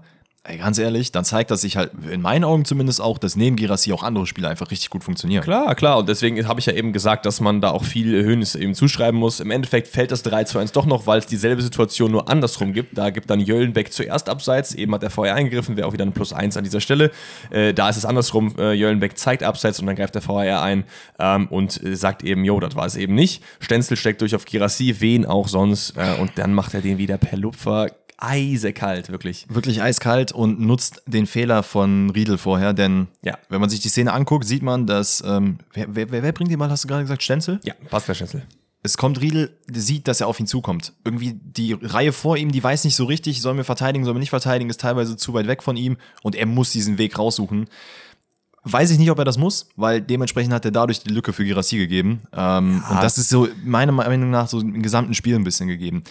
Ey, 0.49 0.57
ganz 0.57 0.79
ehrlich, 0.79 1.13
dann 1.13 1.27
zeigt 1.27 1.51
das 1.51 1.61
sich 1.61 1.77
halt, 1.77 1.91
in 2.11 2.23
meinen 2.23 2.43
Augen 2.43 2.65
zumindest 2.65 3.03
auch, 3.03 3.19
dass 3.19 3.37
neben 3.37 3.57
Gerassi 3.57 3.93
auch 3.93 4.03
andere 4.03 4.27
Spieler 4.27 4.49
einfach 4.49 4.71
richtig 4.71 4.89
gut 4.89 5.05
funktionieren. 5.05 5.45
Klar, 5.45 5.75
klar. 5.75 5.99
Und 5.99 6.09
deswegen 6.09 6.49
habe 6.49 6.59
ich 6.59 6.65
ja 6.65 6.73
eben 6.73 6.95
gesagt, 6.95 7.27
dass 7.27 7.41
man 7.41 7.61
da 7.61 7.71
auch 7.71 7.85
viel 7.85 8.23
Höhnes 8.25 8.55
eben 8.55 8.75
zuschreiben 8.75 9.21
muss. 9.21 9.41
Im 9.41 9.51
Endeffekt 9.51 9.89
fällt 9.89 10.11
das 10.11 10.23
3 10.23 10.45
zu 10.45 10.59
1 10.59 10.73
doch 10.73 10.87
noch, 10.87 11.07
weil 11.07 11.19
es 11.19 11.27
dieselbe 11.27 11.61
Situation 11.61 12.13
nur 12.13 12.31
andersrum 12.31 12.73
gibt. 12.73 12.97
Da 12.97 13.11
gibt 13.11 13.29
dann 13.29 13.41
Jöllenbeck 13.41 13.93
zuerst 13.93 14.31
abseits. 14.31 14.75
Eben 14.75 14.95
hat 14.95 15.03
er 15.03 15.11
vorher 15.11 15.35
eingegriffen, 15.35 15.77
wäre 15.77 15.87
auch 15.87 15.93
wieder 15.93 16.07
ein 16.07 16.13
Plus 16.13 16.33
1 16.33 16.57
an 16.57 16.65
dieser 16.65 16.81
Stelle. 16.81 17.11
Äh, 17.51 17.75
da 17.75 17.91
ist 17.91 17.99
es 17.99 18.07
andersrum. 18.07 18.55
Äh, 18.59 18.73
Jöllenbeck 18.73 19.19
zeigt 19.19 19.43
abseits 19.43 19.81
und 19.81 19.87
dann 19.87 19.97
greift 19.97 20.15
der 20.15 20.23
VR 20.23 20.63
ein 20.63 20.85
ähm, 21.19 21.49
und 21.49 21.85
äh, 21.85 21.95
sagt 21.95 22.25
eben, 22.25 22.43
jo, 22.47 22.59
das 22.59 22.75
war 22.75 22.87
es 22.87 22.97
eben 22.97 23.15
nicht. 23.15 23.43
Stenzel 23.61 23.99
steckt 23.99 24.23
durch 24.23 24.35
auf 24.35 24.47
Girassi, 24.47 24.97
wen 25.01 25.27
auch 25.27 25.47
sonst. 25.47 25.95
Äh, 25.99 26.19
und 26.19 26.33
dann 26.37 26.55
macht 26.55 26.73
er 26.73 26.81
den 26.81 26.97
wieder 26.97 27.19
per 27.19 27.37
Lupfer. 27.37 27.89
Eisekalt, 28.19 29.11
wirklich. 29.11 29.47
Wirklich 29.49 29.81
eiskalt 29.81 30.33
und 30.33 30.61
nutzt 30.61 31.03
den 31.07 31.27
Fehler 31.27 31.63
von 31.63 32.11
Riedel 32.11 32.37
vorher, 32.37 32.73
denn 32.73 33.07
Ja. 33.23 33.39
wenn 33.49 33.61
man 33.61 33.71
sich 33.71 33.81
die 33.81 33.89
Szene 33.89 34.13
anguckt, 34.13 34.45
sieht 34.45 34.63
man, 34.63 34.87
dass, 34.87 35.23
ähm, 35.27 35.59
wer, 35.73 35.87
wer, 35.95 36.11
wer 36.11 36.33
bringt 36.33 36.51
den 36.51 36.59
Ball, 36.59 36.69
hast 36.71 36.85
du 36.85 36.89
gerade 36.89 37.03
gesagt, 37.05 37.23
Stenzel? 37.23 37.61
Ja, 37.65 37.75
passt 37.91 38.09
der 38.09 38.15
Stenzel. 38.15 38.43
es 38.83 38.97
kommt 38.97 39.21
Riedel, 39.21 39.57
sieht, 39.73 40.09
dass 40.09 40.21
er 40.21 40.27
auf 40.29 40.39
ihn 40.41 40.47
zukommt. 40.47 40.93
Irgendwie 41.05 41.35
die 41.35 41.75
Reihe 41.75 42.13
vor 42.13 42.37
ihm, 42.37 42.51
die 42.53 42.63
weiß 42.63 42.85
nicht 42.85 42.97
so 42.97 43.05
richtig, 43.05 43.41
sollen 43.43 43.57
wir 43.57 43.65
verteidigen, 43.65 44.05
sollen 44.05 44.17
wir 44.17 44.21
nicht 44.21 44.31
verteidigen, 44.31 44.71
ist 44.71 44.81
teilweise 44.81 45.17
zu 45.17 45.33
weit 45.35 45.47
weg 45.47 45.63
von 45.63 45.77
ihm 45.77 45.97
und 46.23 46.35
er 46.35 46.47
muss 46.47 46.71
diesen 46.73 46.97
Weg 46.99 47.19
raussuchen. 47.19 47.67
Weiß 48.65 48.91
ich 48.91 48.99
nicht, 48.99 49.11
ob 49.11 49.19
er 49.19 49.25
das 49.25 49.39
muss, 49.39 49.69
weil 49.77 50.01
dementsprechend 50.03 50.53
hat 50.53 50.65
er 50.65 50.71
dadurch 50.73 51.01
die 51.03 51.11
Lücke 51.11 51.33
für 51.33 51.45
Girassi 51.45 51.77
gegeben. 51.79 52.23
Ähm, 52.37 52.83
Und 52.91 53.03
das 53.03 53.17
ist 53.17 53.29
so 53.31 53.49
meiner 53.65 53.93
Meinung 53.93 54.31
nach 54.31 54.49
so 54.49 54.61
im 54.61 54.83
gesamten 54.83 55.15
Spiel 55.15 55.37
ein 55.37 55.45
bisschen 55.45 55.69
gegeben. 55.69 56.03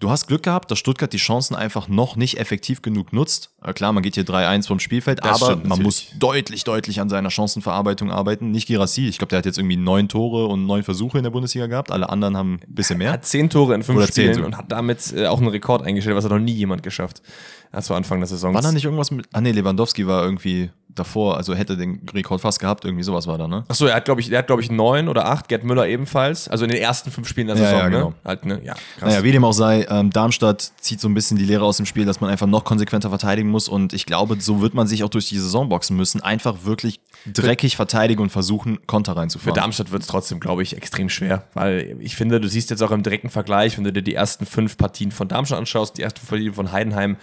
Du 0.00 0.10
hast 0.10 0.28
Glück 0.28 0.42
gehabt, 0.42 0.70
dass 0.70 0.78
Stuttgart 0.78 1.12
die 1.12 1.18
Chancen 1.18 1.54
einfach 1.54 1.86
noch 1.86 2.16
nicht 2.16 2.38
effektiv 2.38 2.80
genug 2.80 3.12
nutzt. 3.12 3.50
Äh, 3.62 3.74
klar, 3.74 3.92
man 3.92 4.02
geht 4.02 4.14
hier 4.14 4.24
3-1 4.24 4.66
vom 4.66 4.80
Spielfeld, 4.80 5.22
Das 5.22 5.42
aber 5.42 5.62
man 5.62 5.82
muss 5.82 6.06
deutlich, 6.18 6.64
deutlich 6.64 7.02
an 7.02 7.10
seiner 7.10 7.30
Chancenverarbeitung 7.30 8.10
arbeiten. 8.10 8.50
Nicht 8.50 8.66
Girassi, 8.66 9.08
ich 9.08 9.18
glaube, 9.18 9.28
der 9.28 9.40
hat 9.40 9.44
jetzt 9.44 9.58
irgendwie 9.58 9.76
neun 9.76 10.08
Tore 10.08 10.46
und 10.46 10.64
neun 10.64 10.84
Versuche 10.84 11.18
in 11.18 11.24
der 11.24 11.30
Bundesliga 11.30 11.66
gehabt. 11.66 11.90
Alle 11.90 12.08
anderen 12.08 12.34
haben 12.34 12.54
ein 12.66 12.74
bisschen 12.74 12.96
Er 12.96 13.04
mehr. 13.04 13.12
hat 13.12 13.26
zehn 13.26 13.50
Tore 13.50 13.74
in 13.74 13.82
fünf 13.82 13.98
Oder 13.98 14.06
Spielen 14.06 14.42
und 14.42 14.56
hat 14.56 14.72
damit 14.72 15.12
äh, 15.12 15.26
auch 15.26 15.38
einen 15.38 15.48
Rekord 15.48 15.82
eingestellt, 15.82 16.16
was 16.16 16.24
hat 16.24 16.32
noch 16.32 16.38
nie 16.38 16.54
jemand 16.54 16.82
geschafft. 16.82 17.20
Ja, 17.72 17.80
zu 17.80 17.94
Anfang 17.94 18.18
der 18.18 18.26
Saison. 18.26 18.52
War 18.52 18.62
da 18.62 18.72
nicht 18.72 18.84
irgendwas 18.84 19.10
mit. 19.10 19.26
Ah 19.32 19.40
nee, 19.40 19.52
Lewandowski 19.52 20.06
war 20.06 20.24
irgendwie 20.24 20.70
davor, 20.92 21.36
also 21.36 21.54
hätte 21.54 21.76
den 21.76 22.04
Rekord 22.12 22.40
fast 22.40 22.58
gehabt, 22.58 22.84
irgendwie 22.84 23.04
sowas 23.04 23.28
war 23.28 23.38
da, 23.38 23.46
ne? 23.46 23.64
Achso, 23.68 23.86
er 23.86 23.94
hat, 23.94 24.04
glaube 24.06 24.20
ich, 24.20 24.28
der 24.28 24.40
hat, 24.40 24.48
glaube 24.48 24.60
ich, 24.60 24.72
neun 24.72 25.08
oder 25.08 25.26
acht, 25.26 25.48
Gerd 25.48 25.62
Müller 25.62 25.86
ebenfalls. 25.86 26.48
Also 26.48 26.64
in 26.64 26.70
den 26.72 26.80
ersten 26.80 27.12
fünf 27.12 27.28
Spielen 27.28 27.46
der 27.46 27.56
Ja, 27.56 27.62
Saison, 27.62 27.78
ja, 27.78 27.84
ne? 27.88 27.96
genau. 27.96 28.12
Halt, 28.24 28.44
ne? 28.44 28.60
Ja, 28.64 28.74
krass. 28.74 29.10
Naja, 29.10 29.22
wie 29.22 29.30
dem 29.30 29.44
auch 29.44 29.52
sei, 29.52 29.86
ähm, 29.88 30.10
Darmstadt 30.10 30.72
zieht 30.80 31.00
so 31.00 31.08
ein 31.08 31.14
bisschen 31.14 31.36
die 31.38 31.44
Lehre 31.44 31.64
aus 31.64 31.76
dem 31.76 31.86
Spiel, 31.86 32.04
dass 32.06 32.20
man 32.20 32.28
einfach 32.28 32.48
noch 32.48 32.64
konsequenter 32.64 33.08
verteidigen 33.08 33.48
muss 33.50 33.68
und 33.68 33.92
ich 33.92 34.04
glaube, 34.04 34.36
so 34.40 34.60
wird 34.60 34.74
man 34.74 34.88
sich 34.88 35.04
auch 35.04 35.08
durch 35.08 35.28
die 35.28 35.38
Saison 35.38 35.68
boxen 35.68 35.96
müssen. 35.96 36.20
Einfach 36.22 36.64
wirklich 36.64 36.98
dreckig 37.26 37.76
verteidigen 37.76 38.22
und 38.22 38.30
versuchen, 38.30 38.86
Konter 38.86 39.12
Für 39.12 39.18
reinzufahren. 39.18 39.54
Darmstadt 39.54 39.90
wird 39.90 40.02
es 40.02 40.08
trotzdem, 40.08 40.40
glaube 40.40 40.62
ich, 40.62 40.76
extrem 40.76 41.08
schwer, 41.08 41.44
weil 41.54 41.96
ich 42.00 42.16
finde, 42.16 42.40
du 42.40 42.48
siehst 42.48 42.70
jetzt 42.70 42.82
auch 42.82 42.90
im 42.90 43.02
direkten 43.02 43.30
Vergleich, 43.30 43.76
wenn 43.76 43.84
du 43.84 43.92
dir 43.92 44.02
die 44.02 44.14
ersten 44.14 44.46
fünf 44.46 44.76
Partien 44.76 45.12
von 45.12 45.28
Darmstadt 45.28 45.58
anschaust, 45.58 45.98
die 45.98 46.02
ersten 46.02 46.26
Partien 46.26 46.54
von 46.54 46.72
Heidenheim, 46.72 47.16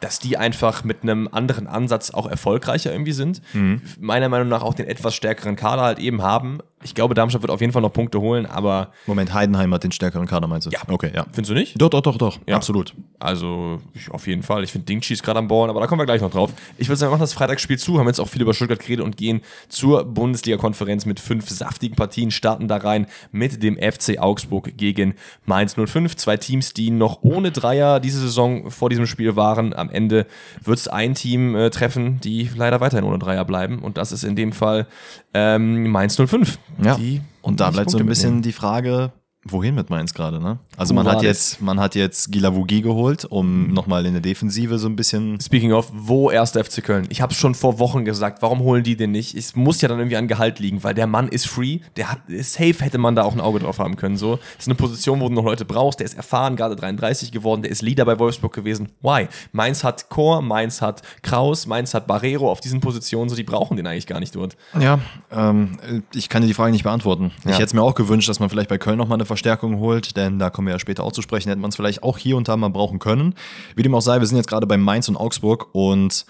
dass 0.00 0.18
die 0.18 0.36
einfach 0.36 0.84
mit 0.84 1.02
einem 1.02 1.28
anderen 1.30 1.66
Ansatz 1.66 2.10
auch 2.10 2.26
erfolgreicher 2.26 2.92
irgendwie 2.92 3.12
sind. 3.12 3.40
Mhm. 3.54 3.80
Meiner 3.98 4.28
Meinung 4.28 4.48
nach 4.48 4.62
auch 4.62 4.74
den 4.74 4.86
etwas 4.86 5.14
stärkeren 5.14 5.56
Kader 5.56 5.82
halt 5.82 5.98
eben 5.98 6.22
haben. 6.22 6.58
Ich 6.84 6.94
glaube, 6.94 7.14
Darmstadt 7.14 7.42
wird 7.42 7.50
auf 7.50 7.60
jeden 7.60 7.72
Fall 7.72 7.82
noch 7.82 7.92
Punkte 7.92 8.20
holen, 8.20 8.46
aber. 8.46 8.92
Moment, 9.06 9.32
Heidenheim 9.32 9.72
hat 9.72 9.84
den 9.84 9.92
stärkeren 9.92 10.26
Kader, 10.26 10.46
meinst 10.46 10.66
du? 10.66 10.70
Ja. 10.70 10.80
Okay, 10.86 11.10
ja. 11.14 11.24
Findest 11.32 11.50
du 11.50 11.54
nicht? 11.54 11.80
Doch, 11.80 11.88
doch, 11.88 12.02
doch, 12.02 12.18
doch. 12.18 12.38
Ja. 12.46 12.56
Absolut. 12.56 12.94
Also, 13.18 13.80
ich, 13.94 14.10
auf 14.10 14.26
jeden 14.26 14.42
Fall. 14.42 14.62
Ich 14.64 14.72
finde 14.72 14.84
Dingchi 14.84 15.14
ist 15.14 15.22
gerade 15.22 15.38
am 15.38 15.48
Bauen, 15.48 15.70
aber 15.70 15.80
da 15.80 15.86
kommen 15.86 16.00
wir 16.00 16.06
gleich 16.06 16.20
noch 16.20 16.30
drauf. 16.30 16.52
Ich 16.76 16.88
würde 16.88 16.96
sagen, 16.96 17.10
wir 17.10 17.14
machen 17.14 17.22
das 17.22 17.32
Freitagsspiel 17.32 17.78
zu, 17.78 17.98
haben 17.98 18.06
jetzt 18.06 18.20
auch 18.20 18.28
viel 18.28 18.42
über 18.42 18.52
Stuttgart 18.52 18.78
geredet 18.78 19.04
und 19.04 19.16
gehen 19.16 19.40
zur 19.68 20.04
Bundesliga-Konferenz 20.04 21.06
mit 21.06 21.20
fünf 21.20 21.48
saftigen 21.48 21.96
Partien, 21.96 22.30
starten 22.30 22.68
da 22.68 22.76
rein 22.76 23.06
mit 23.32 23.62
dem 23.62 23.76
FC 23.76 24.18
Augsburg 24.18 24.76
gegen 24.76 25.14
Mainz 25.46 25.74
05. 25.74 26.16
Zwei 26.16 26.36
Teams, 26.36 26.74
die 26.74 26.90
noch 26.90 27.22
ohne 27.22 27.50
Dreier 27.50 27.98
diese 27.98 28.20
Saison 28.20 28.70
vor 28.70 28.90
diesem 28.90 29.06
Spiel 29.06 29.36
waren. 29.36 29.72
Am 29.72 29.88
Ende 29.88 30.26
wird 30.62 30.78
es 30.78 30.88
ein 30.88 31.14
Team 31.14 31.56
äh, 31.56 31.70
treffen, 31.70 32.20
die 32.20 32.50
leider 32.54 32.80
weiterhin 32.80 33.04
ohne 33.04 33.18
Dreier 33.18 33.44
bleiben. 33.44 33.78
Und 33.78 33.96
das 33.96 34.12
ist 34.12 34.22
in 34.24 34.36
dem 34.36 34.52
Fall 34.52 34.86
ähm, 35.32 35.90
Mainz 35.90 36.16
05. 36.16 36.58
Ja. 36.82 36.98
und 37.42 37.60
da 37.60 37.70
bleibt 37.70 37.90
so 37.90 37.98
ein 37.98 38.06
bisschen 38.06 38.36
mitnehmen. 38.36 38.42
die 38.42 38.52
Frage, 38.52 39.12
wohin 39.44 39.74
mit 39.74 39.90
Mainz 39.90 40.14
gerade, 40.14 40.40
ne? 40.40 40.58
Also 40.76 40.94
man 40.94 41.06
hat 41.06 41.22
jetzt, 41.22 41.60
man 41.60 41.78
hat 41.78 41.94
jetzt 41.94 42.32
Gilavugi 42.32 42.80
geholt, 42.80 43.24
um 43.24 43.72
nochmal 43.72 44.06
in 44.06 44.12
der 44.12 44.22
Defensive 44.22 44.78
so 44.78 44.88
ein 44.88 44.96
bisschen. 44.96 45.40
Speaking 45.40 45.72
of, 45.72 45.90
wo 45.92 46.30
erst 46.30 46.58
FC 46.58 46.82
Köln? 46.82 47.06
Ich 47.10 47.20
habe 47.20 47.32
es 47.32 47.38
schon 47.38 47.54
vor 47.54 47.78
Wochen 47.78 48.04
gesagt, 48.04 48.42
warum 48.42 48.60
holen 48.60 48.82
die 48.82 48.96
den 48.96 49.12
nicht? 49.12 49.34
Es 49.34 49.54
muss 49.54 49.80
ja 49.80 49.88
dann 49.88 49.98
irgendwie 49.98 50.16
an 50.16 50.28
Gehalt 50.28 50.58
liegen, 50.58 50.82
weil 50.82 50.94
der 50.94 51.06
Mann 51.06 51.28
ist 51.28 51.46
free, 51.46 51.80
der 51.96 52.10
hat 52.10 52.20
safe 52.40 52.76
hätte 52.80 52.98
man 52.98 53.14
da 53.14 53.22
auch 53.22 53.34
ein 53.34 53.40
Auge 53.40 53.58
drauf 53.60 53.78
haben 53.78 53.96
können. 53.96 54.16
So, 54.16 54.36
das 54.36 54.60
ist 54.60 54.68
eine 54.68 54.74
Position, 54.74 55.20
wo 55.20 55.28
du 55.28 55.34
noch 55.34 55.44
Leute 55.44 55.64
brauchst. 55.64 56.00
Der 56.00 56.06
ist 56.06 56.14
erfahren, 56.14 56.56
gerade 56.56 56.76
33 56.76 57.30
geworden, 57.32 57.62
der 57.62 57.70
ist 57.70 57.82
Leader 57.82 58.04
bei 58.04 58.18
Wolfsburg 58.18 58.52
gewesen. 58.52 58.88
Why? 59.02 59.28
Mainz 59.52 59.84
hat 59.84 60.08
Chor, 60.08 60.42
Mainz 60.42 60.80
hat 60.80 61.02
Kraus, 61.22 61.66
Mainz 61.66 61.94
hat 61.94 62.06
Barrero 62.06 62.50
auf 62.50 62.60
diesen 62.60 62.80
Positionen, 62.80 63.28
so 63.28 63.36
die 63.36 63.44
brauchen 63.44 63.76
den 63.76 63.86
eigentlich 63.86 64.06
gar 64.06 64.20
nicht 64.20 64.34
dort. 64.34 64.56
Ja, 64.80 64.98
ähm, 65.30 65.78
ich 66.14 66.28
kann 66.28 66.42
dir 66.42 66.48
die 66.48 66.54
Frage 66.54 66.72
nicht 66.72 66.84
beantworten. 66.84 67.32
Ja. 67.44 67.50
Ich 67.50 67.56
hätte 67.56 67.64
es 67.64 67.74
mir 67.74 67.82
auch 67.82 67.94
gewünscht, 67.94 68.28
dass 68.28 68.40
man 68.40 68.48
vielleicht 68.48 68.68
bei 68.68 68.78
Köln 68.78 68.98
nochmal 68.98 69.16
eine 69.16 69.26
Verstärkung 69.34 69.78
holt, 69.78 70.16
denn 70.16 70.38
da 70.38 70.50
kommen 70.50 70.68
wir 70.68 70.74
ja 70.74 70.78
später 70.78 71.04
auch 71.04 71.12
zu 71.12 71.22
sprechen, 71.22 71.48
hätte 71.48 71.60
man 71.60 71.70
es 71.70 71.76
vielleicht 71.76 72.02
auch 72.02 72.18
hier 72.18 72.36
und 72.36 72.48
da 72.48 72.56
mal 72.56 72.68
brauchen 72.68 72.98
können. 72.98 73.34
Wie 73.76 73.82
dem 73.82 73.94
auch 73.94 74.00
sei, 74.00 74.20
wir 74.20 74.26
sind 74.26 74.36
jetzt 74.36 74.48
gerade 74.48 74.66
bei 74.66 74.76
Mainz 74.76 75.08
und 75.08 75.16
Augsburg 75.16 75.68
und 75.72 76.24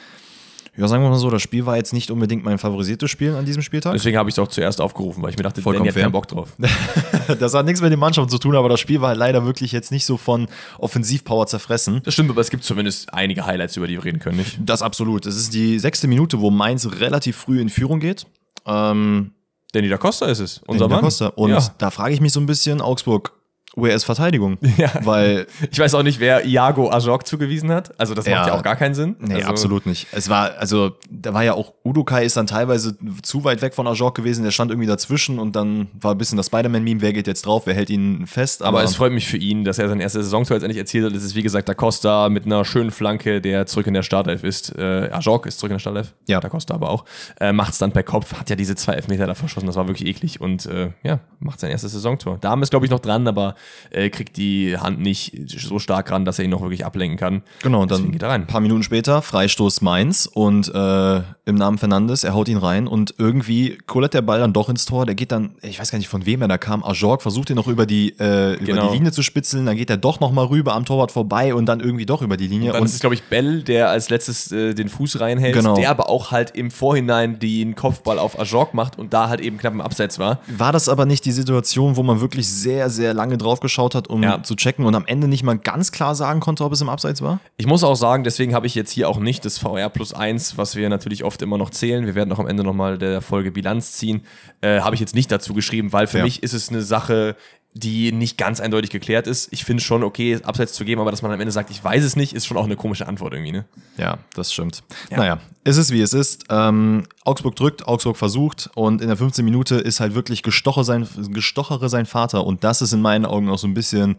ja, 0.77 0.89
sagen 0.89 1.05
wir 1.05 1.11
mal 1.11 1.19
so, 1.19 1.31
das 1.31 1.41
Spiel 1.41 1.67
war 1.67 1.77
jetzt 1.77 1.93
nicht 1.93 2.11
unbedingt 2.11 2.45
mein 2.45 2.59
favorisiertes 2.59 3.09
Spiel 3.09 3.37
an 3.37 3.45
diesem 3.45 3.63
Spieltag. 3.63 3.93
Deswegen 3.93 4.17
habe 4.17 4.29
ich 4.29 4.35
es 4.35 4.41
auch 4.41 4.49
zuerst 4.49 4.81
aufgerufen, 4.81 5.23
weil 5.23 5.31
ich 5.31 5.37
mir 5.37 5.45
dachte, 5.45 5.63
Vollkommen 5.63 5.87
Danny 5.87 5.95
hat 5.95 6.03
keinen 6.03 6.13
Bock 6.13 6.27
drauf. 6.27 6.53
das 7.39 7.55
hat 7.55 7.65
nichts 7.65 7.81
mit 7.81 7.93
den 7.93 8.01
Mannschaften 8.01 8.31
zu 8.31 8.39
tun, 8.39 8.57
aber 8.57 8.69
das 8.69 8.81
Spiel 8.81 9.01
war 9.01 9.15
leider 9.15 9.47
wirklich 9.47 9.71
jetzt 9.71 9.93
nicht 9.93 10.05
so 10.05 10.17
von 10.17 10.49
Offensivpower 10.79 11.47
zerfressen. 11.47 12.01
Das 12.05 12.15
stimmt, 12.15 12.31
aber 12.31 12.41
es 12.41 12.51
gibt 12.51 12.65
zumindest 12.65 13.15
einige 13.15 13.47
Highlights, 13.47 13.77
über 13.77 13.87
die 13.87 13.95
wir 13.95 14.05
reden 14.05 14.19
können, 14.19 14.39
nicht? 14.39 14.59
Das 14.65 14.83
absolut. 14.83 15.27
Es 15.27 15.37
ist 15.37 15.55
die 15.55 15.79
sechste 15.79 16.09
Minute, 16.09 16.41
wo 16.41 16.51
Mainz 16.51 16.89
relativ 16.99 17.37
früh 17.37 17.61
in 17.61 17.69
Führung 17.69 18.01
geht. 18.01 18.27
Ähm, 18.67 19.31
Danny 19.75 19.89
da 19.89 19.99
Costa 19.99 20.27
ist 20.27 20.39
es, 20.39 20.61
unser 20.67 20.89
Danny 20.89 20.95
Mann. 20.95 21.01
Da 21.01 21.07
Costa. 21.07 21.27
Und 21.29 21.51
ja. 21.51 21.75
da 21.79 21.91
frage 21.91 22.15
ich 22.15 22.21
mich 22.21 22.33
so 22.33 22.41
ein 22.41 22.47
bisschen, 22.47 22.81
Augsburg, 22.81 23.33
Where 23.77 23.95
ist 23.95 24.05
Verteidigung? 24.05 24.59
Ja. 24.77 24.91
Weil 25.05 25.47
ich 25.71 25.79
weiß 25.79 25.95
auch 25.95 26.03
nicht, 26.03 26.19
wer 26.19 26.45
Iago 26.45 26.91
Ajok 26.91 27.27
zugewiesen 27.27 27.71
hat. 27.71 27.99
Also 27.99 28.13
das 28.13 28.27
ja, 28.27 28.39
macht 28.39 28.49
ja 28.49 28.55
auch 28.55 28.63
gar 28.63 28.75
keinen 28.75 28.95
Sinn. 28.95 29.15
Nee, 29.21 29.35
also 29.35 29.49
absolut 29.49 29.87
nicht. 29.87 30.09
Es 30.11 30.29
war, 30.29 30.59
also 30.59 30.97
da 31.09 31.33
war 31.33 31.45
ja 31.45 31.55
auch, 31.55 31.75
Udokai 31.85 32.25
ist 32.25 32.37
dann 32.37 32.49
teilweise 32.49 32.97
zu 33.23 33.45
weit 33.45 33.63
weg 33.63 33.73
von 33.73 33.87
Ajok 33.87 34.17
gewesen, 34.17 34.43
der 34.43 34.51
stand 34.51 34.73
irgendwie 34.73 34.89
dazwischen 34.89 35.39
und 35.39 35.55
dann 35.55 35.89
war 36.01 36.13
ein 36.13 36.19
bisschen 36.19 36.37
das 36.37 36.47
Spider-Man-Meme, 36.47 37.03
wer 37.03 37.13
geht 37.13 37.29
jetzt 37.29 37.47
drauf, 37.47 37.67
wer 37.67 37.75
hält 37.75 37.89
ihn 37.89 38.27
fest. 38.27 38.63
Aber, 38.63 38.79
aber 38.79 38.85
es 38.85 38.97
freut 38.97 39.13
mich 39.13 39.29
für 39.29 39.37
ihn, 39.37 39.65
dass 39.65 39.79
er 39.79 39.89
sein 39.89 40.01
erstes 40.01 40.25
Saisontor 40.25 40.57
jetzt 40.57 40.65
endlich 40.65 40.79
erzielt 40.79 41.05
hat. 41.07 41.13
Es 41.13 41.23
ist 41.23 41.37
wie 41.37 41.43
gesagt 41.43 41.69
Da 41.69 41.75
Costa 41.75 42.29
mit 42.29 42.47
einer 42.47 42.65
schönen 42.65 42.91
Flanke, 42.91 43.41
der 43.41 43.67
zurück 43.67 43.87
in 43.87 43.95
der 43.95 44.03
Startelf 44.03 44.43
ist. 44.43 44.77
Äh, 44.77 45.11
Ajok 45.13 45.47
ist 45.47 45.61
zurück 45.61 45.71
in 45.71 45.77
der 45.77 45.81
Startelf. 45.81 46.15
Ja. 46.27 46.41
Da 46.41 46.49
Costa 46.49 46.75
aber 46.75 46.91
auch. 46.91 47.05
Äh, 47.41 47.53
macht 47.53 47.73
es 47.73 47.79
dann 47.79 47.93
per 47.93 48.03
Kopf, 48.03 48.35
hat 48.35 48.51
ja 48.51 48.57
diese 48.57 48.75
zwei 48.75 48.95
Elfmeter 48.95 49.27
da 49.27 49.35
verschossen, 49.35 49.67
das 49.67 49.77
war 49.77 49.87
wirklich 49.87 50.09
eklig 50.09 50.41
und 50.41 50.67
äh, 50.67 50.91
ja, 51.05 51.21
macht 51.39 51.61
sein 51.61 51.71
erstes 51.71 51.93
Saisontor. 51.93 52.39
Da 52.41 52.55
ist 52.55 52.71
glaube 52.71 52.87
ich 52.87 52.91
noch 52.91 53.01
dran, 53.01 53.29
aber 53.29 53.55
äh, 53.91 54.11
kriegt 54.11 54.37
die 54.37 54.77
Hand 54.79 55.01
nicht 55.01 55.33
so 55.47 55.79
stark 55.79 56.11
ran, 56.11 56.25
dass 56.25 56.39
er 56.39 56.45
ihn 56.45 56.51
noch 56.51 56.63
wirklich 56.63 56.85
ablenken 56.85 57.19
kann. 57.19 57.43
Genau, 57.63 57.83
und 57.83 57.91
dann 57.91 58.15
ein 58.23 58.47
paar 58.47 58.61
Minuten 58.61 58.83
später 58.83 59.23
Freistoß 59.23 59.81
Mainz 59.83 60.29
und 60.33 60.73
äh, 60.75 61.23
im 61.47 61.57
Namen 61.57 61.79
Fernandes, 61.79 62.25
er 62.25 62.35
haut 62.35 62.49
ihn 62.49 62.57
rein 62.57 62.87
und 62.87 63.15
irgendwie 63.19 63.79
kullert 63.87 64.15
der 64.15 64.23
Ball 64.23 64.41
dann 64.41 64.53
doch 64.53 64.69
ins 64.69 64.87
Tor. 64.87 65.05
Der 65.07 65.15
geht 65.15 65.31
dann, 65.31 65.57
ich 65.63 65.79
weiß 65.79 65.91
gar 65.91 65.99
nicht 65.99 66.09
von 66.09 66.25
wem 66.27 66.43
er 66.43 66.49
da 66.49 66.59
kam, 66.59 66.83
Ajorg 66.83 67.23
versucht 67.23 67.51
ihn 67.51 67.57
noch 67.57 67.69
über 67.69 67.87
die, 67.87 68.11
äh, 68.11 68.57
genau. 68.57 68.83
über 68.83 68.89
die 68.89 68.97
Linie 68.97 69.13
zu 69.13 69.23
spitzeln, 69.23 69.67
dann 69.67 69.77
geht 69.77 69.91
er 69.91 69.97
doch 69.97 70.21
nochmal 70.21 70.47
rüber 70.47 70.75
am 70.75 70.85
Torwart 70.85 71.13
vorbei 71.13 71.55
und 71.55 71.67
dann 71.67 71.81
irgendwie 71.81 72.07
doch 72.07 72.23
über 72.23 72.37
die 72.37 72.47
Linie. 72.47 72.69
Und 72.69 72.75
dann 72.75 72.83
und 72.83 72.89
ist 72.89 72.95
es, 72.95 73.01
glaube 73.01 73.15
ich, 73.15 73.23
Bell, 73.25 73.63
der 73.63 73.91
als 73.91 74.09
letztes 74.09 74.53
äh, 74.53 74.75
den 74.75 74.89
Fuß 74.89 75.21
reinhält, 75.21 75.55
genau. 75.55 75.75
der 75.77 75.91
aber 75.91 76.09
auch 76.09 76.31
halt 76.31 76.53
im 76.57 76.71
Vorhinein 76.71 77.39
den 77.39 77.75
Kopfball 77.75 78.19
auf 78.19 78.39
Ajorg 78.39 78.73
macht 78.75 78.99
und 78.99 79.13
da 79.13 79.29
halt 79.29 79.41
eben 79.41 79.59
knapp 79.59 79.75
im 79.75 79.81
Abseits 79.81 80.19
war. 80.19 80.41
War 80.49 80.73
das 80.73 80.89
aber 80.89 81.05
nicht 81.05 81.25
die 81.25 81.33
Situation, 81.33 81.97
wo 81.97 82.03
man 82.03 82.21
wirklich 82.21 82.49
sehr, 82.49 82.89
sehr 82.91 83.13
lange 83.13 83.37
drauf 83.37 83.54
geschaut 83.61 83.95
hat, 83.95 84.09
um 84.09 84.23
ja 84.23 84.43
zu 84.43 84.55
checken 84.55 84.85
und 84.85 84.95
am 84.95 85.07
Ende 85.07 85.29
nicht 85.29 85.43
mal 85.43 85.59
ganz 85.59 85.93
klar 85.93 86.15
sagen 86.15 86.41
konnte, 86.41 86.65
ob 86.65 86.73
es 86.73 86.81
im 86.81 86.89
Abseits 86.89 87.23
war? 87.23 87.41
Ich 87.57 87.67
muss 87.67 87.85
auch 87.85 87.95
sagen, 87.95 88.25
deswegen 88.25 88.55
habe 88.55 88.67
ich 88.67 88.75
jetzt 88.75 88.91
hier 88.91 89.09
auch 89.09 89.19
nicht 89.19 89.45
das 89.45 89.59
VR 89.59 89.89
plus 89.91 90.13
1, 90.13 90.59
was 90.59 90.77
wir 90.77 90.89
natürlich 90.89 91.25
oft 91.25 91.43
immer 91.43 91.59
noch 91.59 91.71
zählen. 91.71 92.07
Wir 92.07 92.15
werden 92.15 92.33
auch 92.33 92.39
am 92.39 92.47
Ende 92.47 92.65
nochmal 92.65 92.99
der 92.99 93.21
Folge 93.21 93.51
Bilanz 93.51 93.93
ziehen. 93.93 94.23
Äh, 94.61 94.81
habe 94.81 94.95
ich 94.95 95.01
jetzt 95.01 95.15
nicht 95.15 95.31
dazu 95.31 95.55
geschrieben, 95.55 95.93
weil 95.93 96.07
für 96.07 96.19
ja. 96.19 96.25
mich 96.25 96.43
ist 96.43 96.53
es 96.53 96.69
eine 96.69 96.83
Sache, 96.83 97.37
die 97.77 98.13
nicht 98.13 98.39
ganz 98.39 98.61
eindeutig 98.61 98.91
geklärt 98.91 99.27
ist. 99.27 99.53
Ich 99.53 99.65
finde 99.65 99.83
schon 99.83 100.05
okay, 100.05 100.39
Abseits 100.45 100.75
zu 100.75 100.85
geben, 100.85 101.01
aber 101.01 101.11
dass 101.11 101.23
man 101.23 101.33
am 101.33 101.41
Ende 101.41 101.51
sagt, 101.51 101.71
ich 101.71 101.83
weiß 101.83 102.05
es 102.05 102.15
nicht, 102.15 102.33
ist 102.33 102.47
schon 102.47 102.57
auch 102.57 102.65
eine 102.65 102.77
komische 102.77 103.09
Antwort 103.09 103.33
irgendwie, 103.33 103.51
ne? 103.51 103.65
Ja, 103.97 104.19
das 104.35 104.53
stimmt. 104.53 104.85
Ja. 105.11 105.17
Naja, 105.17 105.41
ist 105.65 105.77
es 105.77 105.91
wie 105.91 106.01
es 106.01 106.13
ist. 106.13 106.45
Ähm, 106.51 107.05
Augsburg 107.25 107.57
drückt, 107.57 107.89
Augsburg 107.89 108.17
versucht 108.17 108.71
und 108.77 109.03
in 109.03 109.09
der 109.09 109.17
15 109.17 109.45
Minute 109.45 109.75
ist 109.75 109.99
halt 109.99 110.15
wirklich 110.15 110.45
Gestocher 110.45 110.85
sein, 110.85 111.09
Gestochere 111.31 111.89
sein 111.89 112.07
Vater 112.07 112.47
und 112.47 112.63
das 112.63 112.81
ist 112.81 112.93
in 112.93 113.03
meinen 113.03 113.27
Augen 113.27 113.49
auch 113.49 113.59
so 113.59 113.67
ein 113.67 113.75
bisschen 113.75 114.19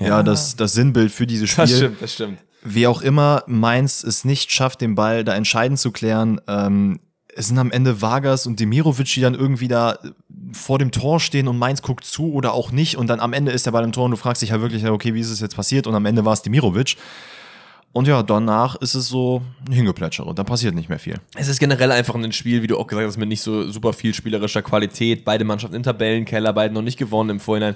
ja, 0.00 0.06
ja 0.06 0.22
das, 0.24 0.56
das 0.56 0.72
Sinnbild 0.72 1.12
für 1.12 1.28
dieses 1.28 1.50
Spiel. 1.50 1.66
Das 1.66 1.76
stimmt, 1.76 2.02
das 2.02 2.12
stimmt. 2.14 2.38
Wie 2.62 2.88
auch 2.88 3.02
immer 3.02 3.44
Mainz 3.46 4.02
es 4.02 4.24
nicht 4.24 4.50
schafft, 4.50 4.80
den 4.80 4.96
Ball 4.96 5.22
da 5.22 5.34
entscheidend 5.34 5.78
zu 5.78 5.92
klären, 5.92 6.40
ähm, 6.48 6.98
es 7.36 7.48
sind 7.48 7.58
am 7.58 7.70
Ende 7.70 8.00
Vargas 8.00 8.46
und 8.46 8.60
Demirovic, 8.60 9.06
die 9.14 9.20
dann 9.20 9.34
irgendwie 9.34 9.68
da 9.68 9.98
vor 10.52 10.78
dem 10.78 10.90
Tor 10.90 11.20
stehen 11.20 11.48
und 11.48 11.58
Mainz 11.58 11.82
guckt 11.82 12.04
zu 12.04 12.32
oder 12.32 12.52
auch 12.52 12.72
nicht 12.72 12.96
und 12.96 13.06
dann 13.08 13.20
am 13.20 13.32
Ende 13.32 13.52
ist 13.52 13.66
er 13.66 13.72
bei 13.72 13.82
dem 13.82 13.92
Tor 13.92 14.04
und 14.04 14.12
du 14.12 14.16
fragst 14.16 14.42
dich 14.42 14.52
halt 14.52 14.62
wirklich, 14.62 14.86
okay, 14.86 15.14
wie 15.14 15.20
ist 15.20 15.30
es 15.30 15.40
jetzt 15.40 15.56
passiert 15.56 15.86
und 15.86 15.94
am 15.94 16.06
Ende 16.06 16.24
war 16.24 16.32
es 16.32 16.42
Demirovic. 16.42 16.96
Und 17.92 18.06
ja, 18.06 18.22
danach 18.22 18.76
ist 18.76 18.94
es 18.94 19.08
so 19.08 19.42
ein 19.66 19.72
Hingeplätschere. 19.72 20.32
Da 20.32 20.44
passiert 20.44 20.76
nicht 20.76 20.88
mehr 20.88 21.00
viel. 21.00 21.16
Es 21.34 21.48
ist 21.48 21.58
generell 21.58 21.90
einfach 21.90 22.14
ein 22.14 22.32
Spiel, 22.32 22.62
wie 22.62 22.68
du 22.68 22.78
auch 22.78 22.86
gesagt 22.86 23.06
hast, 23.06 23.16
mit 23.16 23.28
nicht 23.28 23.42
so 23.42 23.68
super 23.68 23.92
viel 23.92 24.14
spielerischer 24.14 24.62
Qualität. 24.62 25.24
Beide 25.24 25.44
Mannschaften 25.44 25.74
in 25.74 25.82
Tabellenkeller, 25.82 26.52
beide 26.52 26.72
noch 26.72 26.82
nicht 26.82 26.98
gewonnen 26.98 27.30
im 27.30 27.40
Vorhinein. 27.40 27.74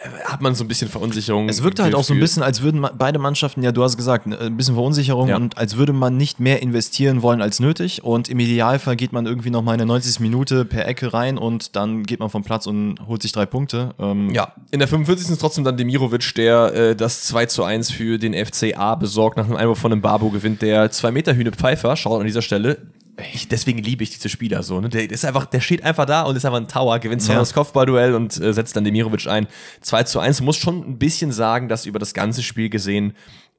Äh, 0.00 0.08
hat 0.26 0.42
man 0.42 0.54
so 0.54 0.62
ein 0.62 0.68
bisschen 0.68 0.88
Verunsicherung. 0.88 1.48
Es 1.48 1.64
wirkt 1.64 1.80
halt 1.80 1.96
auch 1.96 2.04
so 2.04 2.14
ein 2.14 2.20
bisschen, 2.20 2.44
als 2.44 2.62
würden 2.62 2.86
beide 2.96 3.18
Mannschaften, 3.18 3.64
ja, 3.64 3.72
du 3.72 3.82
hast 3.82 3.96
gesagt, 3.96 4.26
ein 4.26 4.56
bisschen 4.56 4.74
Verunsicherung 4.74 5.28
ja. 5.28 5.36
und 5.36 5.58
als 5.58 5.76
würde 5.76 5.92
man 5.92 6.16
nicht 6.16 6.38
mehr 6.38 6.62
investieren 6.62 7.22
wollen 7.22 7.42
als 7.42 7.58
nötig. 7.58 8.04
Und 8.04 8.28
im 8.28 8.38
Idealfall 8.38 8.94
geht 8.94 9.12
man 9.12 9.26
irgendwie 9.26 9.50
noch 9.50 9.62
mal 9.62 9.72
in 9.72 9.78
der 9.78 9.86
90. 9.86 10.20
Minute 10.20 10.66
per 10.66 10.86
Ecke 10.86 11.12
rein 11.12 11.36
und 11.36 11.74
dann 11.74 12.04
geht 12.04 12.20
man 12.20 12.30
vom 12.30 12.44
Platz 12.44 12.68
und 12.68 13.00
holt 13.08 13.22
sich 13.22 13.32
drei 13.32 13.46
Punkte. 13.46 13.90
Ähm 13.98 14.30
ja, 14.30 14.52
in 14.70 14.78
der 14.78 14.86
45. 14.86 15.30
ist 15.30 15.40
trotzdem 15.40 15.64
dann 15.64 15.76
Demirovic, 15.76 16.32
der 16.36 16.74
äh, 16.74 16.96
das 16.96 17.24
2 17.24 17.46
zu 17.46 17.64
1 17.64 17.90
für 17.90 18.18
den 18.18 18.34
FCA 18.34 18.94
besorgt 18.94 19.36
nach 19.36 19.47
einem 19.48 19.56
Einwurf 19.56 19.78
von 19.78 19.92
einem 19.92 20.00
Barbo 20.00 20.30
gewinnt 20.30 20.62
der 20.62 20.90
2 20.90 21.10
Meter 21.10 21.34
Hühne 21.34 21.52
Pfeiffer, 21.52 21.96
schaut 21.96 22.20
an 22.20 22.26
dieser 22.26 22.42
Stelle. 22.42 22.78
Ich, 23.34 23.48
deswegen 23.48 23.78
liebe 23.78 24.04
ich 24.04 24.10
diese 24.10 24.28
Spieler 24.28 24.62
so. 24.62 24.80
Ne? 24.80 24.88
Der, 24.88 25.10
ist 25.10 25.24
einfach, 25.24 25.46
der 25.46 25.60
steht 25.60 25.82
einfach 25.82 26.06
da 26.06 26.22
und 26.22 26.36
ist 26.36 26.44
einfach 26.44 26.60
ein 26.60 26.68
Tower, 26.68 27.00
gewinnt 27.00 27.26
ja. 27.26 27.34
das 27.34 27.52
Kopfballduell 27.52 28.14
und 28.14 28.40
äh, 28.40 28.52
setzt 28.52 28.76
dann 28.76 28.84
Demirovic 28.84 29.26
ein. 29.26 29.48
2 29.80 30.04
zu 30.04 30.20
1. 30.20 30.40
Muss 30.42 30.56
schon 30.56 30.88
ein 30.88 30.98
bisschen 30.98 31.32
sagen, 31.32 31.68
dass 31.68 31.84
über 31.84 31.98
das 31.98 32.14
ganze 32.14 32.42
Spiel 32.44 32.68
gesehen 32.68 33.14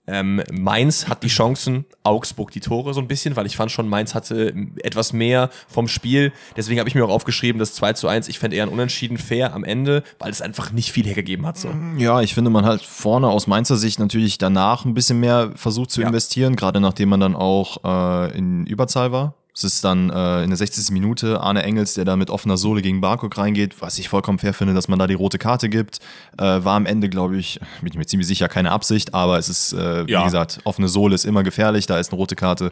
ähm, 0.10 0.42
Mainz 0.52 1.08
hat 1.08 1.24
die 1.24 1.28
Chancen, 1.28 1.86
Augsburg 2.04 2.52
die 2.52 2.60
Tore 2.60 2.94
so 2.94 3.02
ein 3.02 3.08
bisschen, 3.08 3.36
weil 3.36 3.46
ich 3.46 3.56
fand 3.56 3.72
schon, 3.72 3.88
Mainz 3.88 4.16
hatte 4.16 4.54
etwas 4.84 5.14
mehr 5.14 5.50
vom 5.68 5.88
Spiel. 5.88 6.34
Deswegen 6.58 6.80
habe 6.80 6.90
ich 6.90 6.96
mir 6.96 7.06
auch 7.06 7.10
aufgeschrieben, 7.10 7.60
das 7.60 7.74
2 7.74 7.94
zu 7.94 8.08
1. 8.08 8.28
Ich 8.28 8.40
fände 8.40 8.58
eher 8.58 8.64
ein 8.64 8.70
Unentschieden 8.70 9.18
fair 9.18 9.54
am 9.54 9.64
Ende, 9.64 10.04
weil 10.18 10.32
es 10.32 10.42
einfach 10.42 10.72
nicht 10.72 10.92
viel 10.92 11.06
hergegeben 11.06 11.46
hat. 11.46 11.58
So. 11.58 11.70
Ja, 11.98 12.22
ich 12.22 12.34
finde, 12.34 12.50
man 12.50 12.66
halt 12.66 12.82
vorne 12.82 13.28
aus 13.28 13.48
Mainzer 13.48 13.78
Sicht 13.78 14.00
natürlich 14.00 14.38
danach 14.38 14.86
ein 14.86 14.94
bisschen 14.94 15.20
mehr 15.20 15.52
versucht 15.56 15.92
zu 15.92 16.02
ja. 16.02 16.08
investieren, 16.08 16.56
gerade 16.56 16.80
nachdem 16.80 17.10
man 17.10 17.20
dann 17.20 17.36
auch 17.36 17.84
äh, 17.84 18.38
in 18.38 18.66
Überzahl 18.66 19.12
war. 19.12 19.36
Es 19.56 19.64
ist 19.66 19.84
dann 19.84 20.10
äh, 20.10 20.44
in 20.44 20.50
der 20.52 20.58
60. 20.58 20.92
Minute 20.92 21.42
Arne 21.42 21.64
Engels, 21.64 21.96
der 21.96 22.06
da 22.06 22.16
mit 22.16 22.30
offener 22.30 22.56
Sohle 22.56 22.82
gegen 22.82 23.02
Barcock 23.02 23.38
reingeht, 23.38 23.82
was 23.82 23.98
ich 24.00 24.08
vollkommen 24.08 24.40
fair 24.40 24.54
finde, 24.54 24.74
dass 24.74 24.88
man 24.88 25.00
da 25.00 25.06
die 25.08 25.16
rote 25.16 25.38
Karte 25.38 25.68
gibt. 25.68 26.00
Äh, 26.38 26.44
war 26.44 26.76
am 26.78 26.86
Ende, 26.86 27.10
glaube 27.10 27.36
ich, 27.38 27.60
bin 27.82 27.92
ich 27.92 27.98
mir 27.98 28.06
ziemlich 28.06 28.28
sicher, 28.28 28.48
keine 28.48 28.72
Absicht, 28.72 29.14
aber 29.14 29.38
es 29.38 29.50
ist, 29.50 29.74
äh, 29.74 30.08
wie 30.08 30.12
Ja. 30.12 30.24
gesagt, 30.24 30.60
offene 30.64 30.88
Sohle 30.88 31.16
ist 31.16 31.26
immer 31.26 31.44
gefährlich, 31.44 31.88
da 31.88 32.00
ist 32.00 32.12
eine 32.12 32.18
rote 32.18 32.36
Karte. 32.38 32.72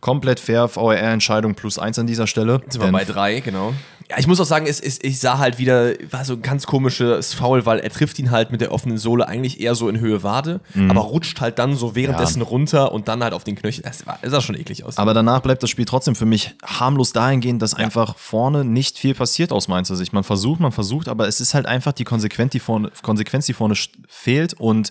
Komplett 0.00 0.38
fair, 0.38 0.68
VAR-Entscheidung 0.72 1.54
plus 1.56 1.78
eins 1.78 1.98
an 1.98 2.06
dieser 2.06 2.26
Stelle. 2.28 2.60
Sind 2.68 2.82
wir 2.84 2.92
bei 2.92 3.04
drei, 3.04 3.40
genau. 3.40 3.72
Ja, 4.10 4.18
ich 4.18 4.26
muss 4.26 4.40
auch 4.40 4.46
sagen, 4.46 4.66
es, 4.66 4.80
es, 4.80 4.98
ich 5.02 5.18
sah 5.18 5.36
halt 5.36 5.58
wieder, 5.58 5.92
war 6.10 6.24
so 6.24 6.32
ein 6.32 6.40
ganz 6.40 6.66
komisches 6.66 7.34
Foul, 7.34 7.66
weil 7.66 7.80
er 7.80 7.90
trifft 7.90 8.18
ihn 8.18 8.30
halt 8.30 8.50
mit 8.50 8.62
der 8.62 8.72
offenen 8.72 8.96
Sohle 8.96 9.28
eigentlich 9.28 9.60
eher 9.60 9.74
so 9.74 9.86
in 9.88 10.00
Höhe 10.00 10.22
Wade, 10.22 10.60
aber 10.88 11.00
rutscht 11.00 11.42
halt 11.42 11.58
dann 11.58 11.76
so 11.76 11.94
währenddessen 11.94 12.40
runter 12.40 12.92
und 12.92 13.06
dann 13.08 13.22
halt 13.22 13.34
auf 13.34 13.44
den 13.44 13.54
Knöchel. 13.54 13.82
Das, 13.82 14.06
war, 14.06 14.18
das 14.22 14.30
sah 14.30 14.40
schon 14.40 14.54
eklig 14.54 14.84
aus. 14.84 14.96
Aber 14.96 15.12
danach 15.12 15.40
bleibt 15.40 15.62
das 15.62 15.68
Spiel 15.68 15.84
trotzdem 15.84 16.14
für 16.14 16.24
mich 16.24 16.54
harmlos 16.64 17.12
dahingehend, 17.12 17.60
dass 17.60 17.74
einfach 17.74 18.16
vorne 18.16 18.64
nicht 18.64 18.98
viel 18.98 19.14
passiert 19.14 19.52
aus 19.52 19.68
Mainzer 19.68 19.94
Sicht. 19.94 20.14
Man 20.14 20.24
versucht, 20.24 20.60
man 20.60 20.72
versucht, 20.72 21.08
aber 21.08 21.28
es 21.28 21.40
ist 21.40 21.52
halt 21.52 21.66
einfach 21.66 21.92
die 21.92 22.04
Konsequenz, 22.04 22.52
die 22.52 22.60
vorne, 22.60 22.90
Konsequenz, 23.02 23.44
die 23.44 23.52
vorne 23.52 23.74
fehlt 24.08 24.54
und 24.54 24.90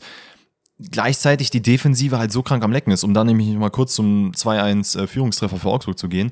gleichzeitig 0.79 1.49
die 1.49 1.61
Defensive 1.61 2.19
halt 2.19 2.31
so 2.31 2.43
krank 2.43 2.63
am 2.63 2.71
Lecken 2.71 2.91
ist, 2.91 3.03
um 3.03 3.13
dann 3.13 3.27
nämlich 3.27 3.49
mal 3.55 3.71
kurz 3.71 3.95
zum 3.95 4.31
2-1 4.33 4.99
äh, 4.99 5.07
Führungstreffer 5.07 5.57
für 5.57 5.69
Augsburg 5.69 5.97
zu 5.97 6.07
gehen. 6.07 6.31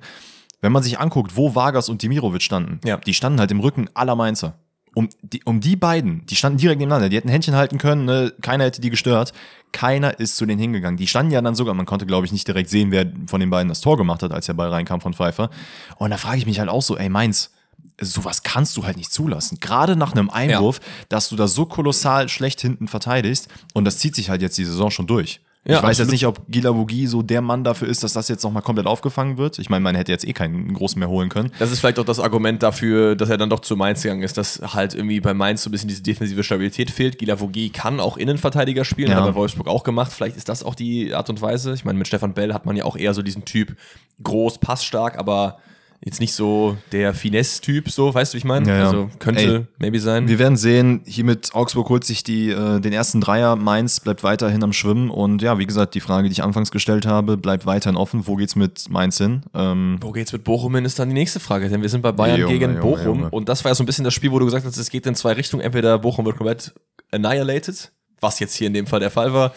Wenn 0.62 0.72
man 0.72 0.84
sich 0.84 1.00
anguckt, 1.00 1.36
wo 1.36 1.56
Vargas 1.56 1.90
und 1.90 2.02
Dimirovic 2.02 2.42
standen, 2.42 2.80
Ja. 2.86 2.98
die 2.98 3.14
standen 3.14 3.40
halt 3.40 3.52
im 3.52 3.60
Rücken 3.60 3.90
aller 3.94 4.16
Mainzer. 4.16 4.56
Um 4.98 5.10
die, 5.22 5.44
um 5.44 5.60
die 5.60 5.76
beiden, 5.76 6.26
die 6.28 6.38
standen 6.38 6.58
direkt 6.58 6.80
nebeneinander, 6.80 7.10
die 7.10 7.18
hätten 7.18 7.28
Händchen 7.28 7.54
halten 7.56 7.78
können, 7.78 8.06
ne? 8.06 8.34
keiner 8.42 8.64
hätte 8.64 8.80
die 8.80 8.90
gestört. 8.90 9.34
Keiner 9.74 10.20
ist 10.22 10.38
zu 10.38 10.46
denen 10.46 10.60
hingegangen. 10.62 10.96
Die 10.96 11.08
standen 11.08 11.34
ja 11.34 11.42
dann 11.42 11.54
sogar, 11.54 11.74
man 11.74 11.86
konnte 11.86 12.06
glaube 12.06 12.26
ich 12.26 12.32
nicht 12.32 12.48
direkt 12.48 12.70
sehen, 12.70 12.92
wer 12.92 13.12
von 13.28 13.42
den 13.42 13.50
beiden 13.50 13.68
das 13.68 13.82
Tor 13.82 13.98
gemacht 13.98 14.24
hat, 14.24 14.32
als 14.32 14.46
der 14.46 14.54
Ball 14.54 14.70
reinkam 14.70 15.02
von 15.02 15.14
Pfeiffer. 15.14 15.50
Und 15.98 16.12
da 16.12 16.18
frage 16.18 16.38
ich 16.38 16.46
mich 16.46 16.60
halt 16.60 16.70
auch 16.70 16.82
so, 16.82 16.96
ey 16.98 17.10
Mainz, 17.10 17.52
sowas 18.00 18.44
kannst 18.44 18.78
du 18.78 18.86
halt 18.86 18.96
nicht 18.96 19.12
zulassen. 19.12 19.60
Gerade 19.60 19.98
nach 19.98 20.14
einem 20.14 20.30
Einwurf, 20.30 20.80
dass 21.10 21.28
du 21.28 21.36
da 21.36 21.48
so 21.48 21.66
kolossal 21.66 22.30
schlecht 22.30 22.62
hinten 22.62 22.88
verteidigst 22.88 23.50
und 23.74 23.84
das 23.84 23.98
zieht 23.98 24.16
sich 24.16 24.30
halt 24.30 24.42
jetzt 24.42 24.58
die 24.58 24.64
Saison 24.66 24.92
schon 24.92 25.08
durch. 25.08 25.42
Ja, 25.68 25.78
ich 25.78 25.84
weiß 25.84 25.90
absolut. 26.00 26.00
jetzt 26.00 26.12
nicht, 26.12 26.26
ob 26.28 26.42
Gila 26.48 26.76
Vogie 26.76 27.08
so 27.08 27.24
der 27.24 27.42
Mann 27.42 27.64
dafür 27.64 27.88
ist, 27.88 28.04
dass 28.04 28.14
das 28.14 28.28
jetzt 28.28 28.44
nochmal 28.44 28.62
komplett 28.62 28.86
aufgefangen 28.86 29.38
wird. 29.40 29.58
Ich 29.58 29.70
meine, 29.70 29.82
man 29.82 29.96
hätte 29.96 30.12
jetzt 30.12 30.28
eh 30.28 30.32
keinen 30.34 30.72
großen 30.74 31.00
mehr 31.00 31.10
holen 31.10 31.30
können. 31.30 31.52
Das 31.58 31.72
ist 31.72 31.80
vielleicht 31.80 31.98
auch 31.98 32.06
das 32.06 32.20
Argument 32.20 32.62
dafür, 32.62 33.16
dass 33.16 33.30
er 33.30 33.38
dann 33.38 33.50
doch 33.50 33.62
zu 33.62 33.76
Mainz 33.76 34.04
gegangen 34.04 34.22
ist, 34.22 34.38
dass 34.38 34.62
halt 34.76 34.94
irgendwie 34.94 35.20
bei 35.22 35.34
Mainz 35.34 35.64
so 35.64 35.70
ein 35.70 35.72
bisschen 35.72 35.90
diese 35.90 36.04
defensive 36.04 36.44
Stabilität 36.44 36.92
fehlt. 36.92 37.18
Gila 37.18 37.40
Vogie 37.40 37.72
kann 37.72 38.00
auch 38.00 38.16
Innenverteidiger 38.18 38.86
spielen, 38.86 39.10
Ja. 39.10 39.16
hat 39.18 39.24
er 39.24 39.32
bei 39.32 39.36
Wolfsburg 39.36 39.68
auch 39.68 39.84
gemacht. 39.84 40.12
Vielleicht 40.14 40.38
ist 40.38 40.50
das 40.50 40.62
auch 40.64 40.76
die 40.76 41.16
Art 41.16 41.32
und 41.32 41.42
Weise. 41.42 41.74
Ich 41.74 41.84
meine, 41.84 41.98
mit 41.98 42.08
Stefan 42.08 42.34
Bell 42.36 42.54
hat 42.54 42.68
man 42.68 42.76
ja 42.76 42.84
auch 42.84 42.96
eher 42.96 43.16
so 43.16 43.24
diesen 43.24 43.44
Typ 43.46 43.76
groß, 44.22 44.60
passstark, 44.60 45.18
aber 45.18 45.58
jetzt 46.06 46.20
nicht 46.20 46.34
so 46.34 46.78
der 46.92 47.16
Finesse-Typ, 47.16 47.90
so, 47.90 48.14
weißt 48.14 48.32
du, 48.32 48.36
wie 48.36 48.38
ich 48.38 48.46
meine? 48.46 48.68
Ja, 48.70 48.78
ja. 48.78 48.86
Also 48.86 49.10
könnte 49.18 49.42
Ey, 49.42 49.66
maybe 49.80 50.00
sein. 50.00 50.28
Wir 50.28 50.38
werden 50.38 50.56
sehen, 50.56 51.02
hiermit 51.06 51.56
Augsburg 51.56 51.90
holt 51.90 52.04
sich 52.04 52.24
die, 52.24 52.52
äh, 52.52 52.80
den 52.80 52.94
ersten 52.94 53.22
Dreier, 53.22 53.56
Mainz 53.56 54.00
bleibt 54.00 54.24
weiterhin 54.24 54.64
am 54.64 54.72
Schwimmen 54.72 55.10
und 55.10 55.42
ja, 55.42 55.58
wie 55.58 55.66
gesagt, 55.66 55.96
die 55.96 56.00
Frage, 56.02 56.30
die 56.30 56.34
ich 56.34 56.44
anfangs 56.44 56.70
gestellt 56.70 57.08
habe, 57.08 57.38
bleibt 57.38 57.66
weiterhin 57.66 57.98
offen. 57.98 58.28
Wo 58.28 58.36
geht's 58.36 58.56
mit 58.56 58.88
Mainz 58.88 59.18
hin? 59.18 59.42
Ähm, 59.56 59.98
Wo 60.00 60.12
geht's 60.12 60.32
mit 60.32 60.44
Bochum 60.44 60.76
hin, 60.76 60.86
ist 60.86 61.00
dann 61.00 61.10
die 61.10 61.16
nächste 61.16 61.40
Frage, 61.40 61.70
denn 61.70 61.82
wir 61.82 61.90
sind 61.90 62.02
bei 62.02 62.12
Bayern 62.12 62.40
Junge, 62.40 62.54
gegen 62.54 62.72
Junge, 62.76 62.82
Bochum 62.82 63.06
Junge. 63.06 63.30
und 63.32 63.50
das 63.50 63.64
war 63.64 63.72
ja 63.72 63.76
so 63.76 63.82
ein 63.82 63.88
bisschen 63.88 64.06
das 64.06 64.14
Spiel, 64.14 64.32
wo 64.32 64.38
du 64.38 64.46
gesagt 64.46 64.64
hast, 64.64 64.78
es 64.78 64.92
geht 64.92 65.08
in 65.08 65.16
zwei 65.16 65.34
Richtungen. 65.34 65.64
Entweder 65.64 65.98
Bochum 65.98 66.24
wird 66.26 66.38
komplett 66.38 66.76
annihilated, 67.12 67.92
was 68.22 68.40
jetzt 68.40 68.54
hier 68.54 68.68
in 68.68 68.74
dem 68.76 68.86
Fall 68.86 69.00
der 69.00 69.10
Fall 69.12 69.34
war, 69.34 69.54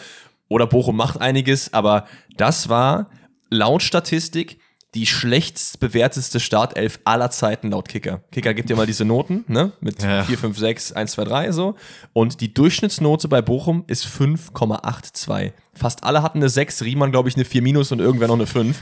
oder 0.47 0.65
Bochum 0.65 0.95
macht 0.97 1.21
einiges, 1.21 1.73
aber 1.75 2.07
das 2.37 2.69
war 2.69 3.11
laut 3.51 3.83
Statistik 3.83 4.57
die 4.95 5.05
schlechtst 5.05 5.79
bewerteste 5.79 6.39
Startelf 6.39 6.99
aller 7.05 7.29
Zeiten 7.29 7.69
laut 7.69 7.87
Kicker. 7.87 8.21
Kicker 8.31 8.55
gibt 8.55 8.69
dir 8.69 8.75
mal 8.75 8.87
diese 8.87 9.05
Noten, 9.05 9.45
ne? 9.47 9.71
Mit 9.81 10.01
Ja. 10.01 10.23
4, 10.23 10.37
5, 10.37 10.57
6, 10.57 10.91
1, 10.93 11.11
2, 11.11 11.23
3 11.25 11.51
so. 11.51 11.75
Und 12.13 12.41
die 12.41 12.53
Durchschnittsnote 12.53 13.27
bei 13.27 13.41
Bochum 13.41 13.83
ist 13.85 14.05
5,82. 14.05 15.51
Fast 15.73 16.03
alle 16.03 16.23
hatten 16.23 16.39
eine 16.39 16.49
6, 16.49 16.81
Riemann, 16.81 17.11
glaube 17.11 17.29
ich, 17.29 17.35
eine 17.35 17.45
4 17.45 17.61
minus 17.61 17.91
und 17.91 17.99
irgendwer 17.99 18.27
noch 18.27 18.35
eine 18.35 18.47
5. 18.47 18.81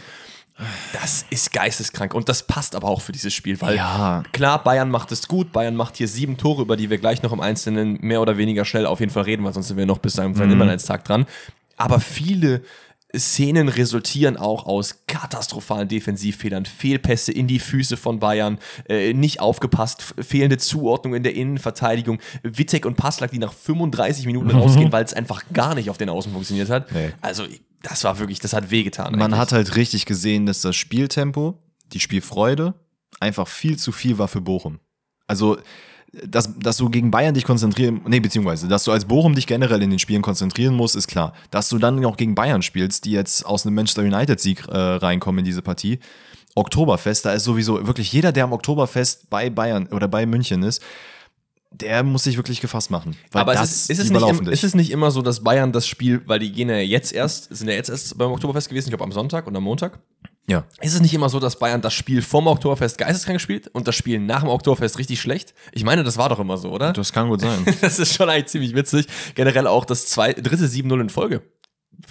Das 0.93 1.25
ist 1.29 1.53
geisteskrank 1.53 2.15
und 2.15 2.29
das 2.29 2.43
passt 2.43 2.75
aber 2.75 2.87
auch 2.87 3.01
für 3.01 3.11
dieses 3.11 3.33
Spiel, 3.33 3.61
weil 3.61 3.75
Ja. 3.75 4.23
klar, 4.31 4.63
Bayern 4.63 4.89
macht 4.89 5.11
es 5.11 5.27
gut. 5.27 5.51
Bayern 5.51 5.75
macht 5.75 5.97
hier 5.97 6.07
sieben 6.07 6.37
Tore, 6.37 6.63
über 6.63 6.77
die 6.77 6.89
wir 6.89 6.97
gleich 6.97 7.21
noch 7.21 7.31
im 7.31 7.41
Einzelnen 7.41 7.99
mehr 8.01 8.21
oder 8.21 8.37
weniger 8.37 8.65
schnell 8.65 8.87
auf 8.87 8.99
jeden 8.99 9.11
Fall 9.11 9.23
reden, 9.23 9.43
weil 9.43 9.53
sonst 9.53 9.67
sind 9.67 9.77
wir 9.77 9.85
noch 9.85 9.99
bis 9.99 10.13
zu 10.13 10.21
einem 10.21 10.33
mhm. 10.33 10.77
Tag 10.79 11.03
dran. 11.05 11.27
Aber 11.75 11.99
viele 11.99 12.63
Szenen 13.15 13.69
resultieren 13.69 14.35
auch 14.35 14.65
aus 14.65 15.03
katastrophalen 15.07 15.87
Defensivfehlern, 15.87 16.65
Fehlpässe 16.65 17.31
in 17.31 17.47
die 17.47 17.59
Füße 17.59 17.95
von 17.95 18.19
Bayern, 18.19 18.59
äh, 18.89 19.13
nicht 19.13 19.39
aufgepasst, 19.39 20.13
fehlende 20.19 20.57
Zuordnung 20.57 21.15
in 21.15 21.23
der 21.23 21.35
Innenverteidigung, 21.35 22.19
Wittek 22.43 22.85
und 22.85 22.95
Passlack, 22.97 23.31
die 23.31 23.39
nach 23.39 23.53
35 23.53 24.25
Minuten 24.25 24.51
rausgehen, 24.51 24.91
weil 24.91 25.05
es 25.05 25.13
einfach 25.13 25.43
gar 25.53 25.73
nicht 25.75 25.89
auf 25.89 25.97
den 25.97 26.09
Außen 26.09 26.31
funktioniert 26.31 26.69
hat. 26.69 26.91
Nee. 26.91 27.11
Also 27.21 27.45
das 27.81 28.03
war 28.03 28.19
wirklich, 28.19 28.39
das 28.39 28.53
hat 28.53 28.71
wehgetan. 28.71 29.13
man 29.13 29.21
eigentlich. 29.21 29.39
hat 29.39 29.51
halt 29.53 29.75
richtig 29.75 30.05
gesehen, 30.05 30.45
dass 30.45 30.61
das 30.61 30.75
Spieltempo, 30.75 31.57
die 31.93 31.99
Spielfreude 31.99 32.73
einfach 33.19 33.47
viel 33.47 33.77
zu 33.77 33.91
viel 33.91 34.17
war 34.17 34.27
für 34.27 34.41
Bochum. 34.41 34.79
Also, 35.27 35.57
dass, 36.25 36.57
dass 36.57 36.77
du 36.77 36.89
gegen 36.89 37.11
Bayern 37.11 37.33
dich 37.33 37.43
konzentrieren, 37.43 38.01
nee, 38.07 38.19
beziehungsweise, 38.19 38.67
dass 38.67 38.83
du 38.83 38.91
als 38.91 39.05
Bochum 39.05 39.35
dich 39.35 39.47
generell 39.47 39.81
in 39.81 39.89
den 39.89 39.99
Spielen 39.99 40.21
konzentrieren 40.21 40.75
musst, 40.75 40.95
ist 40.95 41.07
klar. 41.07 41.33
Dass 41.51 41.69
du 41.69 41.77
dann 41.77 42.03
auch 42.05 42.17
gegen 42.17 42.35
Bayern 42.35 42.61
spielst, 42.61 43.05
die 43.05 43.11
jetzt 43.11 43.45
aus 43.45 43.65
einem 43.65 43.75
Manchester 43.75 44.03
United-Sieg 44.03 44.67
äh, 44.67 44.77
reinkommen 44.77 45.39
in 45.39 45.45
diese 45.45 45.61
Partie. 45.61 45.99
Oktoberfest, 46.55 47.25
da 47.25 47.33
ist 47.33 47.43
sowieso 47.43 47.85
wirklich 47.85 48.11
jeder, 48.11 48.31
der 48.31 48.45
am 48.45 48.51
Oktoberfest 48.51 49.29
bei 49.29 49.49
Bayern 49.49 49.87
oder 49.87 50.07
bei 50.07 50.25
München 50.25 50.63
ist, 50.63 50.81
der 51.71 52.01
muss 52.03 52.23
sich 52.23 52.37
wirklich 52.37 52.61
gefasst 52.61 52.89
machen. 52.89 53.15
Aber 53.33 53.53
ist, 53.53 53.89
ist, 53.89 53.99
es 53.99 54.09
nicht, 54.09 54.47
ist 54.47 54.63
es 54.63 54.73
nicht 54.73 54.89
immer 54.89 55.11
so, 55.11 55.21
dass 55.21 55.43
Bayern 55.43 55.71
das 55.71 55.85
Spiel, 55.85 56.21
weil 56.25 56.39
die 56.39 56.51
gehen 56.51 56.69
ja 56.69 56.77
jetzt 56.77 57.13
erst, 57.13 57.55
sind 57.55 57.67
ja 57.67 57.75
jetzt 57.75 57.89
erst 57.89 58.17
beim 58.17 58.31
Oktoberfest 58.31 58.69
gewesen, 58.69 58.87
ich 58.87 58.91
glaube 58.91 59.03
am 59.03 59.11
Sonntag 59.11 59.45
und 59.45 59.55
am 59.55 59.63
Montag. 59.63 59.99
Ja. 60.49 60.63
Ist 60.81 60.93
es 60.93 61.01
nicht 61.01 61.13
immer 61.13 61.29
so, 61.29 61.39
dass 61.39 61.59
Bayern 61.59 61.81
das 61.81 61.93
Spiel 61.93 62.21
vom 62.21 62.47
Oktoberfest 62.47 62.97
geisteskrank 62.97 63.41
spielt 63.41 63.67
und 63.67 63.87
das 63.87 63.95
Spiel 63.95 64.19
nach 64.19 64.41
dem 64.41 64.49
Oktoberfest 64.49 64.97
richtig 64.97 65.19
schlecht? 65.19 65.53
Ich 65.73 65.83
meine, 65.83 66.03
das 66.03 66.17
war 66.17 66.29
doch 66.29 66.39
immer 66.39 66.57
so, 66.57 66.71
oder? 66.71 66.93
Das 66.93 67.11
kann 67.11 67.27
gut 67.27 67.41
sein. 67.41 67.65
Das 67.81 67.99
ist 67.99 68.13
schon 68.13 68.29
eigentlich 68.29 68.47
ziemlich 68.47 68.73
witzig. 68.73 69.07
Generell 69.35 69.67
auch 69.67 69.83
das 69.85 70.05
zwei, 70.05 70.33
dritte 70.33 70.65
7-0 70.65 71.01
in 71.01 71.09
Folge 71.09 71.41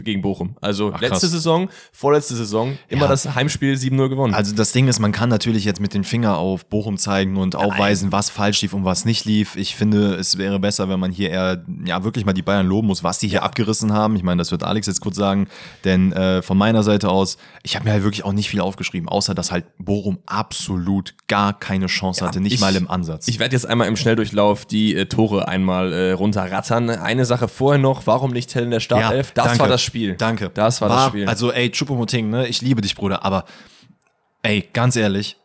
gegen 0.03 0.20
Bochum. 0.22 0.57
Also 0.61 0.92
Ach, 0.94 1.01
letzte 1.01 1.20
krass. 1.20 1.31
Saison, 1.31 1.68
vorletzte 1.92 2.35
Saison, 2.35 2.77
immer 2.88 3.03
Ja. 3.03 3.09
das 3.09 3.35
Heimspiel 3.35 3.75
7-0 3.77 4.09
gewonnen. 4.09 4.35
Also 4.35 4.55
das 4.55 4.72
Ding 4.72 4.88
ist, 4.88 4.99
man 4.99 5.12
kann 5.12 5.29
natürlich 5.29 5.64
jetzt 5.64 5.81
mit 5.81 5.94
dem 5.94 6.05
Finger 6.05 6.37
auf 6.38 6.66
Bochum 6.66 6.99
zeigen 6.99 7.37
und 7.37 7.57
aufweisen, 7.57 8.12
was 8.12 8.31
falsch 8.31 8.62
lief 8.62 8.72
und 8.75 8.85
was 8.85 9.05
nicht 9.05 9.25
lief. 9.25 9.57
Ich 9.57 9.77
finde, 9.77 10.14
es 10.16 10.38
wäre 10.38 10.59
besser, 10.59 10.88
wenn 10.88 11.01
man 11.01 11.11
hier 11.11 11.31
eher 11.31 11.64
ja 11.85 12.05
wirklich 12.05 12.25
mal 12.25 12.33
die 12.33 12.42
Bayern 12.42 12.66
loben 12.66 12.88
muss, 12.88 13.03
was 13.05 13.18
die 13.18 13.29
hier 13.29 13.42
abgerissen 13.42 13.92
haben. 13.92 14.16
Ich 14.16 14.22
meine, 14.22 14.38
das 14.38 14.51
wird 14.51 14.62
Alex 14.64 14.87
jetzt 14.87 15.01
kurz 15.01 15.16
sagen, 15.16 15.46
denn 15.85 16.12
äh, 16.12 16.42
von 16.42 16.59
meiner 16.59 16.83
Seite 16.83 17.09
aus, 17.09 17.38
ich 17.62 17.75
habe 17.77 17.85
mir 17.87 17.92
halt 17.92 18.03
wirklich 18.03 18.25
auch 18.25 18.33
nicht 18.33 18.49
viel 18.51 18.61
aufgeschrieben, 18.61 19.09
außer 19.09 19.35
dass 19.35 19.51
halt 19.53 19.64
Bochum 19.79 20.18
absolut 20.27 21.14
gar 21.29 21.59
keine 21.59 21.87
Chance 21.87 22.25
hatte, 22.25 22.40
nicht 22.40 22.55
ich- 22.55 22.61
mal 22.61 22.75
im 22.77 22.88
Ansatz. 22.90 23.29
Ich 23.29 23.38
werde 23.38 23.55
jetzt 23.55 23.66
einmal 23.66 23.88
im 23.88 23.96
Schnelldurchlauf 23.96 24.64
die 24.66 24.94
äh, 24.94 25.07
Tore 25.07 25.49
einmal 25.49 25.92
äh, 25.92 26.12
runterrattern. 26.12 26.90
Eine 26.90 27.25
Sache 27.25 27.49
vorher 27.49 27.81
noch, 27.81 28.07
warum 28.07 28.33
nicht 28.33 28.51
Tell 28.51 28.64
in 28.64 28.70
der 28.70 28.81
Startelf? 28.81 29.33
das 29.33 29.44
danke. 29.46 29.61
war 29.61 29.68
das 29.68 29.76
Spiel. 29.83 30.15
Danke. 30.15 30.51
Das 30.53 30.81
war, 30.81 30.89
das 30.89 31.07
Spiel. 31.09 31.29
Also, 31.29 31.53
ey, 31.53 31.71
Chupomoting, 31.71 32.31
ne, 32.31 32.47
ich 32.49 32.62
liebe 32.62 32.81
dich, 32.81 32.95
Bruder, 32.95 33.25
aber 33.25 33.45
ey, 34.43 34.69
ganz 34.73 34.97
ehrlich, 34.97 35.37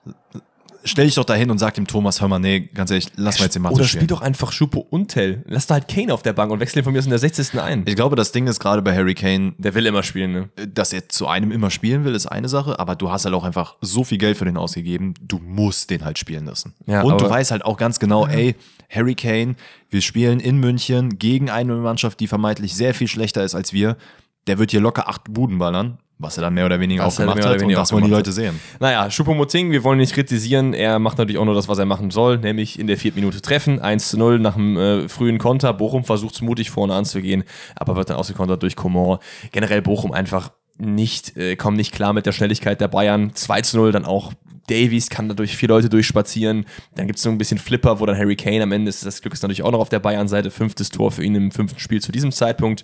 stell 0.84 1.06
dich 1.06 1.16
doch 1.16 1.26
dahin 1.26 1.50
und 1.52 1.58
sag 1.58 1.74
dem 1.76 1.88
Thomas, 1.88 2.22
hör 2.22 2.28
mal, 2.28 2.40
nee, 2.40 2.62
ganz 2.62 2.92
ehrlich, 2.92 3.08
lass 3.16 3.40
mal 3.40 3.46
jetzt 3.46 3.56
den 3.56 3.62
Mathe 3.62 3.76
Oder 3.76 3.86
spiel 3.86 4.08
doch 4.08 4.22
einfach 4.22 4.52
Schupo 4.52 4.86
und 4.90 5.10
Tell. 5.10 5.44
Lass 5.48 5.68
da 5.68 5.76
halt 5.76 5.88
Kane 5.88 6.14
auf 6.14 6.22
der 6.22 6.34
Bank 6.34 6.52
und 6.52 6.60
wechsel 6.60 6.80
ihn 6.80 6.84
von 6.84 6.94
mir 6.94 7.00
aus 7.00 7.06
in 7.06 7.12
der 7.12 7.20
60. 7.20 7.60
ein. 7.60 7.84
Ich 7.88 7.96
glaube, 7.96 8.16
das 8.16 8.32
Ding 8.32 8.48
ist 8.48 8.60
gerade 8.60 8.82
bei 8.82 8.96
Harry 8.96 9.14
Kane, 9.14 9.54
Der 9.58 9.74
will 9.74 9.86
immer 9.86 10.04
spielen, 10.04 10.32
ne? 10.32 10.50
dass 10.68 10.94
er 10.94 11.10
zu 11.10 11.28
einem 11.28 11.52
immer 11.52 11.70
spielen 11.70 12.04
will, 12.04 12.16
ist 12.16 12.28
eine 12.28 12.50
Sache, 12.50 12.80
aber 12.80 12.96
du 12.96 13.12
hast 13.12 13.26
halt 13.26 13.36
auch 13.36 13.44
einfach 13.44 13.76
so 13.82 14.04
viel 14.04 14.18
Geld 14.18 14.38
für 14.38 14.46
den 14.46 14.58
ausgegeben, 14.58 15.14
du 15.22 15.40
musst 15.40 15.90
den 15.90 16.04
halt 16.04 16.18
spielen 16.18 16.46
lassen. 16.46 16.74
Ja, 16.86 17.02
und 17.02 17.22
du 17.22 17.30
weißt 17.30 17.52
halt 17.52 17.66
auch 17.66 17.78
ganz 17.78 18.00
genau, 18.00 18.28
ey, 18.28 18.56
Harry 18.90 19.16
Kane, 19.16 19.56
wir 19.90 20.02
spielen 20.02 20.40
in 20.40 20.58
München 20.58 21.18
gegen 21.18 21.50
eine 21.50 21.76
Mannschaft, 21.76 22.20
die 22.20 22.28
vermeintlich 22.28 22.76
sehr 22.76 22.94
viel 22.94 23.08
schlechter 23.08 23.44
ist 23.44 23.56
als 23.56 23.74
wir. 23.74 23.98
Der 24.48 24.58
wird 24.58 24.72
hier 24.72 24.82
locker 24.82 25.08
acht 25.08 25.32
Buden 25.32 25.60
ballern, 25.60 26.00
was 26.18 26.38
er 26.38 26.42
dann 26.42 26.54
mehr 26.54 26.66
oder 26.66 26.80
weniger 26.80 27.06
Was 27.06 27.16
auch 27.16 27.22
gemacht 27.22 27.46
hat. 27.46 27.62
Und 27.62 27.72
das 27.72 27.92
wollen 27.92 28.06
die 28.06 28.10
Leute 28.10 28.32
sehen. 28.32 28.60
Naja, 28.80 29.08
Choupo-Moting, 29.10 29.72
wir 29.72 29.84
wollen 29.84 30.00
nicht 30.00 30.14
kritisieren. 30.14 30.74
Er 30.74 31.00
macht 31.00 31.18
natürlich 31.18 31.40
auch 31.40 31.46
nur 31.46 31.56
das, 31.56 31.68
was 31.68 31.78
er 31.78 31.86
machen 31.86 32.12
soll, 32.12 32.38
nämlich 32.38 32.80
in 32.80 32.88
der 32.88 32.98
vierten 32.98 33.20
Minute 33.20 33.42
treffen. 33.42 33.80
1 33.80 34.10
zu 34.10 34.18
0 34.18 34.40
nach 34.40 34.56
dem 34.56 34.78
äh, 34.78 35.10
frühen 35.10 35.38
Konter. 35.38 35.74
Bochum 35.74 36.04
versucht 36.04 36.36
es 36.36 36.42
mutig 36.42 36.72
vorne 36.72 36.94
anzugehen, 36.94 37.44
aber 37.76 37.96
wird 37.96 38.10
dann 38.10 38.18
ausgekontert 38.18 38.62
durch 38.64 38.76
Coman. 38.76 39.20
Generell 39.52 39.82
Bochum 39.82 40.12
einfach 40.12 40.52
nicht, 40.78 41.38
äh, 41.38 41.56
kommen 41.56 41.78
nicht 41.78 41.94
klar 41.94 42.14
mit 42.14 42.26
der 42.26 42.32
Schnelligkeit 42.32 42.82
der 42.82 42.88
Bayern. 42.88 43.32
2 43.36 43.62
zu 43.62 43.78
0 43.78 43.92
dann 43.92 44.06
auch 44.06 44.34
Davies 44.72 45.10
kann 45.10 45.28
dadurch 45.28 45.58
vier 45.58 45.70
Leute 45.70 45.90
durchspazieren. 45.90 46.66
Dann 46.96 47.08
gibt 47.08 47.18
es 47.18 47.24
so 47.24 47.30
ein 47.30 47.38
bisschen 47.38 47.58
Flipper, 47.58 48.00
wo 48.00 48.06
dann 48.06 48.18
Harry 48.18 48.36
Kane 48.36 48.64
am 48.64 48.72
Ende 48.72 48.90
ist. 48.90 49.06
Das 49.06 49.22
Glück 49.22 49.34
ist 49.34 49.42
natürlich 49.42 49.64
auch 49.64 49.72
noch 49.72 49.80
auf 49.80 49.90
der 49.90 50.00
Bayern-Seite. 50.00 50.50
Fünftes 50.50 50.90
Tor 50.90 51.12
für 51.12 51.24
ihn 51.24 51.36
im 51.36 51.52
fünften 51.52 51.80
Spiel 51.80 52.02
zu 52.02 52.12
diesem 52.12 52.32
Zeitpunkt. 52.32 52.84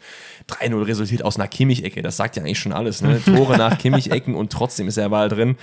3-0 0.50 0.86
resultiert 0.86 1.26
aus 1.26 1.38
einer 1.38 1.48
Kimmich-Ecke. 1.48 2.02
Das 2.02 2.16
sagt 2.16 2.38
ja 2.38 2.44
eigentlich 2.44 2.60
schon 2.60 2.72
alles. 2.72 3.02
Ne? 3.02 3.22
Tore 3.24 3.58
nach 3.58 3.78
Kimmich-Ecken 3.80 4.34
und 4.34 4.52
trotzdem 4.52 4.88
ist 4.88 4.98
er 4.98 5.10
mal 5.10 5.28
drin. 5.28 5.58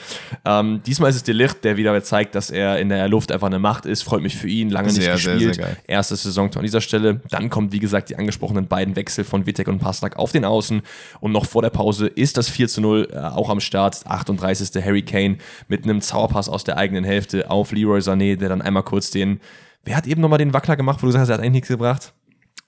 Ähm, 0.44 0.82
diesmal 0.86 1.08
ist 1.08 1.16
es 1.16 1.22
Delicht, 1.22 1.64
der 1.64 1.76
wieder 1.78 2.02
zeigt, 2.02 2.34
dass 2.34 2.50
er 2.50 2.78
in 2.78 2.90
der 2.90 3.08
Luft 3.08 3.32
einfach 3.32 3.46
eine 3.46 3.58
Macht 3.58 3.86
ist. 3.86 4.02
Freut 4.02 4.22
mich 4.22 4.36
für 4.36 4.48
ihn. 4.48 4.68
Lange 4.68 4.88
nicht 4.88 5.02
sehr, 5.02 5.14
gespielt. 5.14 5.54
Sehr, 5.54 5.64
sehr 5.66 5.76
Erstes 5.86 6.24
Saisontor 6.24 6.60
an 6.60 6.64
dieser 6.64 6.82
Stelle. 6.82 7.20
Dann 7.30 7.48
kommt, 7.48 7.72
wie 7.72 7.78
gesagt, 7.78 8.10
die 8.10 8.16
angesprochenen 8.16 8.66
beiden 8.66 8.94
Wechsel 8.94 9.24
von 9.24 9.46
Wittek 9.46 9.68
und 9.68 9.78
Pastak 9.78 10.16
auf 10.16 10.32
den 10.32 10.44
Außen. 10.44 10.82
Und 11.20 11.32
noch 11.32 11.46
vor 11.46 11.62
der 11.62 11.70
Pause 11.70 12.06
ist 12.06 12.36
das 12.36 12.50
4 12.50 12.68
0 12.76 13.08
äh, 13.10 13.18
auch 13.18 13.48
am 13.48 13.60
Start. 13.60 14.06
38. 14.06 14.84
Harry 14.84 15.02
Kane 15.02 15.38
mit 15.68 15.84
einem 15.84 16.02
Zauberpass 16.02 16.48
aus 16.48 16.64
der 16.64 16.76
eigenen 16.76 17.04
Hälfte 17.04 17.50
auf 17.50 17.72
Leroy 17.72 18.00
Sané, 18.00 18.36
der 18.36 18.50
dann 18.50 18.60
einmal 18.60 18.82
kurz 18.82 19.10
den. 19.10 19.40
Wer 19.84 19.96
hat 19.96 20.06
eben 20.06 20.20
nochmal 20.20 20.38
den 20.38 20.52
Wackler 20.52 20.76
gemacht, 20.76 21.02
wo 21.02 21.06
du 21.06 21.12
sagst, 21.12 21.30
er 21.30 21.34
hat 21.34 21.40
eigentlich 21.40 21.52
nichts 21.52 21.68
gebracht? 21.68 22.12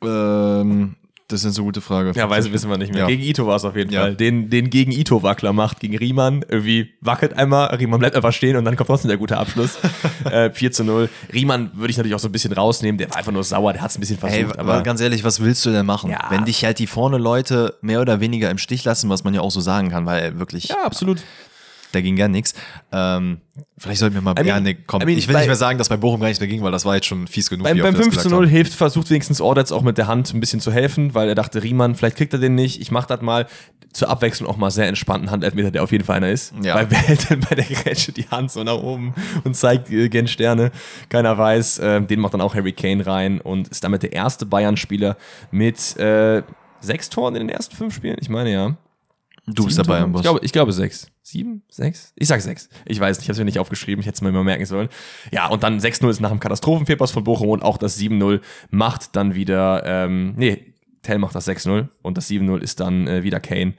Ähm, 0.03 0.97
das 1.29 1.43
ist 1.43 1.57
eine 1.57 1.65
gute 1.65 1.81
Frage. 1.81 2.13
Ja, 2.15 2.31
weiß, 2.31 2.53
wissen 2.53 2.71
wir 2.71 2.79
nicht 2.79 2.93
mehr. 2.93 3.03
Ja. 3.03 3.09
Gegen 3.09 3.23
Ito 3.23 3.47
war 3.47 3.57
es 3.57 3.65
auf 3.65 3.75
jeden 3.75 3.91
ja. 3.91 4.03
Fall. 4.03 4.15
Den, 4.15 4.49
den 4.49 4.71
gegen 4.71 4.93
Ito 4.93 5.25
Wackler 5.25 5.53
macht, 5.53 5.81
gegen 5.81 5.97
Riemann. 5.97 6.45
Irgendwie 6.49 6.95
wackelt 7.01 7.33
einmal, 7.33 7.75
Riemann 7.75 7.99
bleibt 7.99 8.15
einfach 8.15 8.33
stehen 8.33 8.57
und 8.57 8.65
dann 8.65 8.77
kommt 8.77 8.89
trotzdem 8.89 9.09
der 9.09 9.19
gute 9.19 9.37
Abschluss. 9.37 9.79
äh, 10.25 10.51
4 10.51 10.73
zu 10.73 10.85
0. 10.85 11.09
Riemann 11.33 11.71
würde 11.75 11.91
ich 11.91 11.97
natürlich 11.97 12.15
auch 12.15 12.21
so 12.21 12.29
ein 12.29 12.33
bisschen 12.33 12.53
rausnehmen. 12.53 12.99
Der 12.99 13.11
war 13.11 13.17
einfach 13.17 13.33
nur 13.33 13.43
sauer, 13.43 13.73
der 13.73 13.83
hat 13.83 13.91
es 13.91 13.99
ein 13.99 14.01
bisschen 14.01 14.19
versucht. 14.19 14.39
Hey, 14.39 14.59
aber 14.59 14.83
ganz 14.83 15.01
ehrlich, 15.01 15.25
was 15.25 15.41
willst 15.41 15.67
du 15.67 15.71
denn 15.71 15.85
machen? 15.85 16.11
Ja. 16.11 16.27
Wenn 16.31 16.45
dich 16.45 16.65
halt 16.65 16.79
die 16.79 16.87
vorne 16.87 17.19
Leute 17.19 17.77
mehr 17.81 18.01
oder 18.01 18.21
weniger 18.21 18.51
im 18.51 18.59
Stich 18.59 18.85
lassen, 18.85 19.11
was 19.11 19.25
man 19.25 19.35
ja 19.35 19.41
auch 19.41 19.51
so 19.51 19.61
sagen 19.61 19.91
kann, 19.91 20.07
weil 20.07 20.39
wirklich. 20.39 20.69
Ja, 20.69 20.85
absolut 20.85 21.23
da 21.93 22.01
ging 22.01 22.17
gar 22.17 22.29
nichts. 22.29 22.55
Ähm, 22.93 23.39
vielleicht 23.79 24.01
sollten 24.01 24.15
wir 24.15 24.23
mal, 24.23 24.33
I 24.33 24.35
mean, 24.35 24.47
ja, 24.47 24.61
nee, 24.61 24.77
komm, 24.87 25.03
I 25.03 25.07
mean, 25.07 25.19
ich 25.19 25.29
will 25.29 25.37
nicht 25.37 25.47
mehr 25.47 25.57
sagen, 25.57 25.79
dass 25.79 25.89
bei 25.89 25.97
Bochum 25.97 26.21
gar 26.21 26.29
nichts 26.29 26.41
mehr 26.41 26.49
ging, 26.49 26.63
weil 26.63 26.73
das 26.73 26.85
war 26.85 26.95
jetzt 26.95 27.07
schon 27.07 27.27
fies 27.27 27.51
genug. 27.51 27.65
Beim, 27.65 27.79
beim 27.79 27.95
5 27.95 28.19
zu 28.19 28.29
0 28.29 28.49
hilft, 28.49 28.75
versucht 28.75 29.11
wenigstens 29.11 29.41
Ordetz 29.41 29.73
auch 29.73 29.83
mit 29.83 29.99
der 29.99 30.07
Hand 30.07 30.33
ein 30.35 30.41
bisschen 30.41 30.61
zu 30.61 30.73
helfen, 30.73 31.15
weil 31.15 31.29
er 31.29 31.35
dachte, 31.35 31.63
Riemann, 31.63 31.95
vielleicht 31.95 32.17
kriegt 32.17 32.33
er 32.33 32.39
den 32.39 32.55
nicht, 32.55 32.81
ich 32.81 32.91
mach 32.91 33.07
das 33.07 33.21
mal. 33.21 33.47
Zur 33.93 34.11
Abwechslung 34.11 34.47
auch 34.47 34.59
mal 34.59 34.71
sehr 34.71 34.89
entspannten 34.89 35.31
Handelfmeter, 35.31 35.71
der 35.71 35.83
auf 35.83 35.91
jeden 35.91 36.05
Fall 36.05 36.17
einer 36.17 36.29
ist. 36.29 36.53
Ja. 36.63 36.75
Weil 36.75 36.91
wer 36.91 36.99
hält 36.99 37.31
denn 37.31 37.41
bei 37.41 37.55
der 37.55 37.65
Grätsche 37.65 38.13
die 38.13 38.29
Hand 38.29 38.51
so 38.51 38.63
nach 38.63 38.77
oben 38.77 39.15
und 39.45 39.57
zeigt 39.57 39.91
äh, 39.91 40.11
gen 40.11 40.29
Sterne? 40.29 40.71
Keiner 41.09 41.39
weiß. 41.39 41.79
Äh, 41.79 42.03
den 42.03 42.21
macht 42.21 42.35
dann 42.35 42.43
auch 42.43 42.55
Harry 42.55 42.73
Kane 42.73 43.07
rein 43.07 43.41
und 43.41 43.69
ist 43.69 43.83
damit 43.85 44.03
der 44.03 44.13
erste 44.13 44.45
Bayern-Spieler 44.45 45.17
mit 45.51 45.97
äh, 45.97 46.43
sechs 46.81 47.09
Toren 47.09 47.37
in 47.37 47.47
den 47.47 47.57
ersten 47.57 47.75
fünf 47.75 47.95
Spielen. 47.95 48.17
Ich 48.21 48.29
meine 48.29 48.53
ja. 48.53 48.77
Du 49.47 49.65
bist 49.65 49.79
dabei 49.79 50.01
am 50.01 50.13
Boss. 50.13 50.21
Ich 50.21 50.25
glaube, 50.25 50.41
ich 50.43 50.53
glaube 50.53 50.73
sechs. 50.73 51.09
Sieben? 51.23 51.63
Sechs? 51.69 52.13
Ich 52.17 52.27
sag 52.27 52.41
sechs. 52.41 52.69
Ich 52.85 52.99
weiß 52.99 53.19
nicht, 53.19 53.25
ich 53.25 53.29
habe 53.29 53.33
es 53.35 53.39
mir 53.39 53.45
nicht 53.45 53.59
aufgeschrieben, 53.61 54.01
ich 54.01 54.07
hätte 54.07 54.17
es 54.17 54.23
mir 54.23 54.33
mal 54.33 54.43
merken 54.43 54.67
sollen. 54.67 54.89
Ja, 55.31 55.49
und 55.49 55.63
dann 55.63 55.79
6-0 55.79 56.09
ist 56.11 56.21
nach 56.21 56.31
dem 56.31 56.41
Katastrophenfehlpass 56.41 57.13
von 57.13 57.23
Bochum 57.23 57.51
und 57.51 57.63
auch 57.63 57.79
das 57.79 57.99
7-0 57.99 58.41
macht 58.71 59.15
dann 59.15 59.35
wieder, 59.35 59.85
ähm, 59.87 60.35
nee, 60.37 60.75
Tell 61.03 61.19
macht 61.19 61.37
das 61.37 61.49
6-0 61.49 61.89
und 62.03 62.19
das 62.19 62.29
7-0 62.29 62.59
ist 62.59 62.81
dann 62.81 63.07
äh, 63.07 63.23
wieder 63.23 63.39
Kane. 63.39 63.75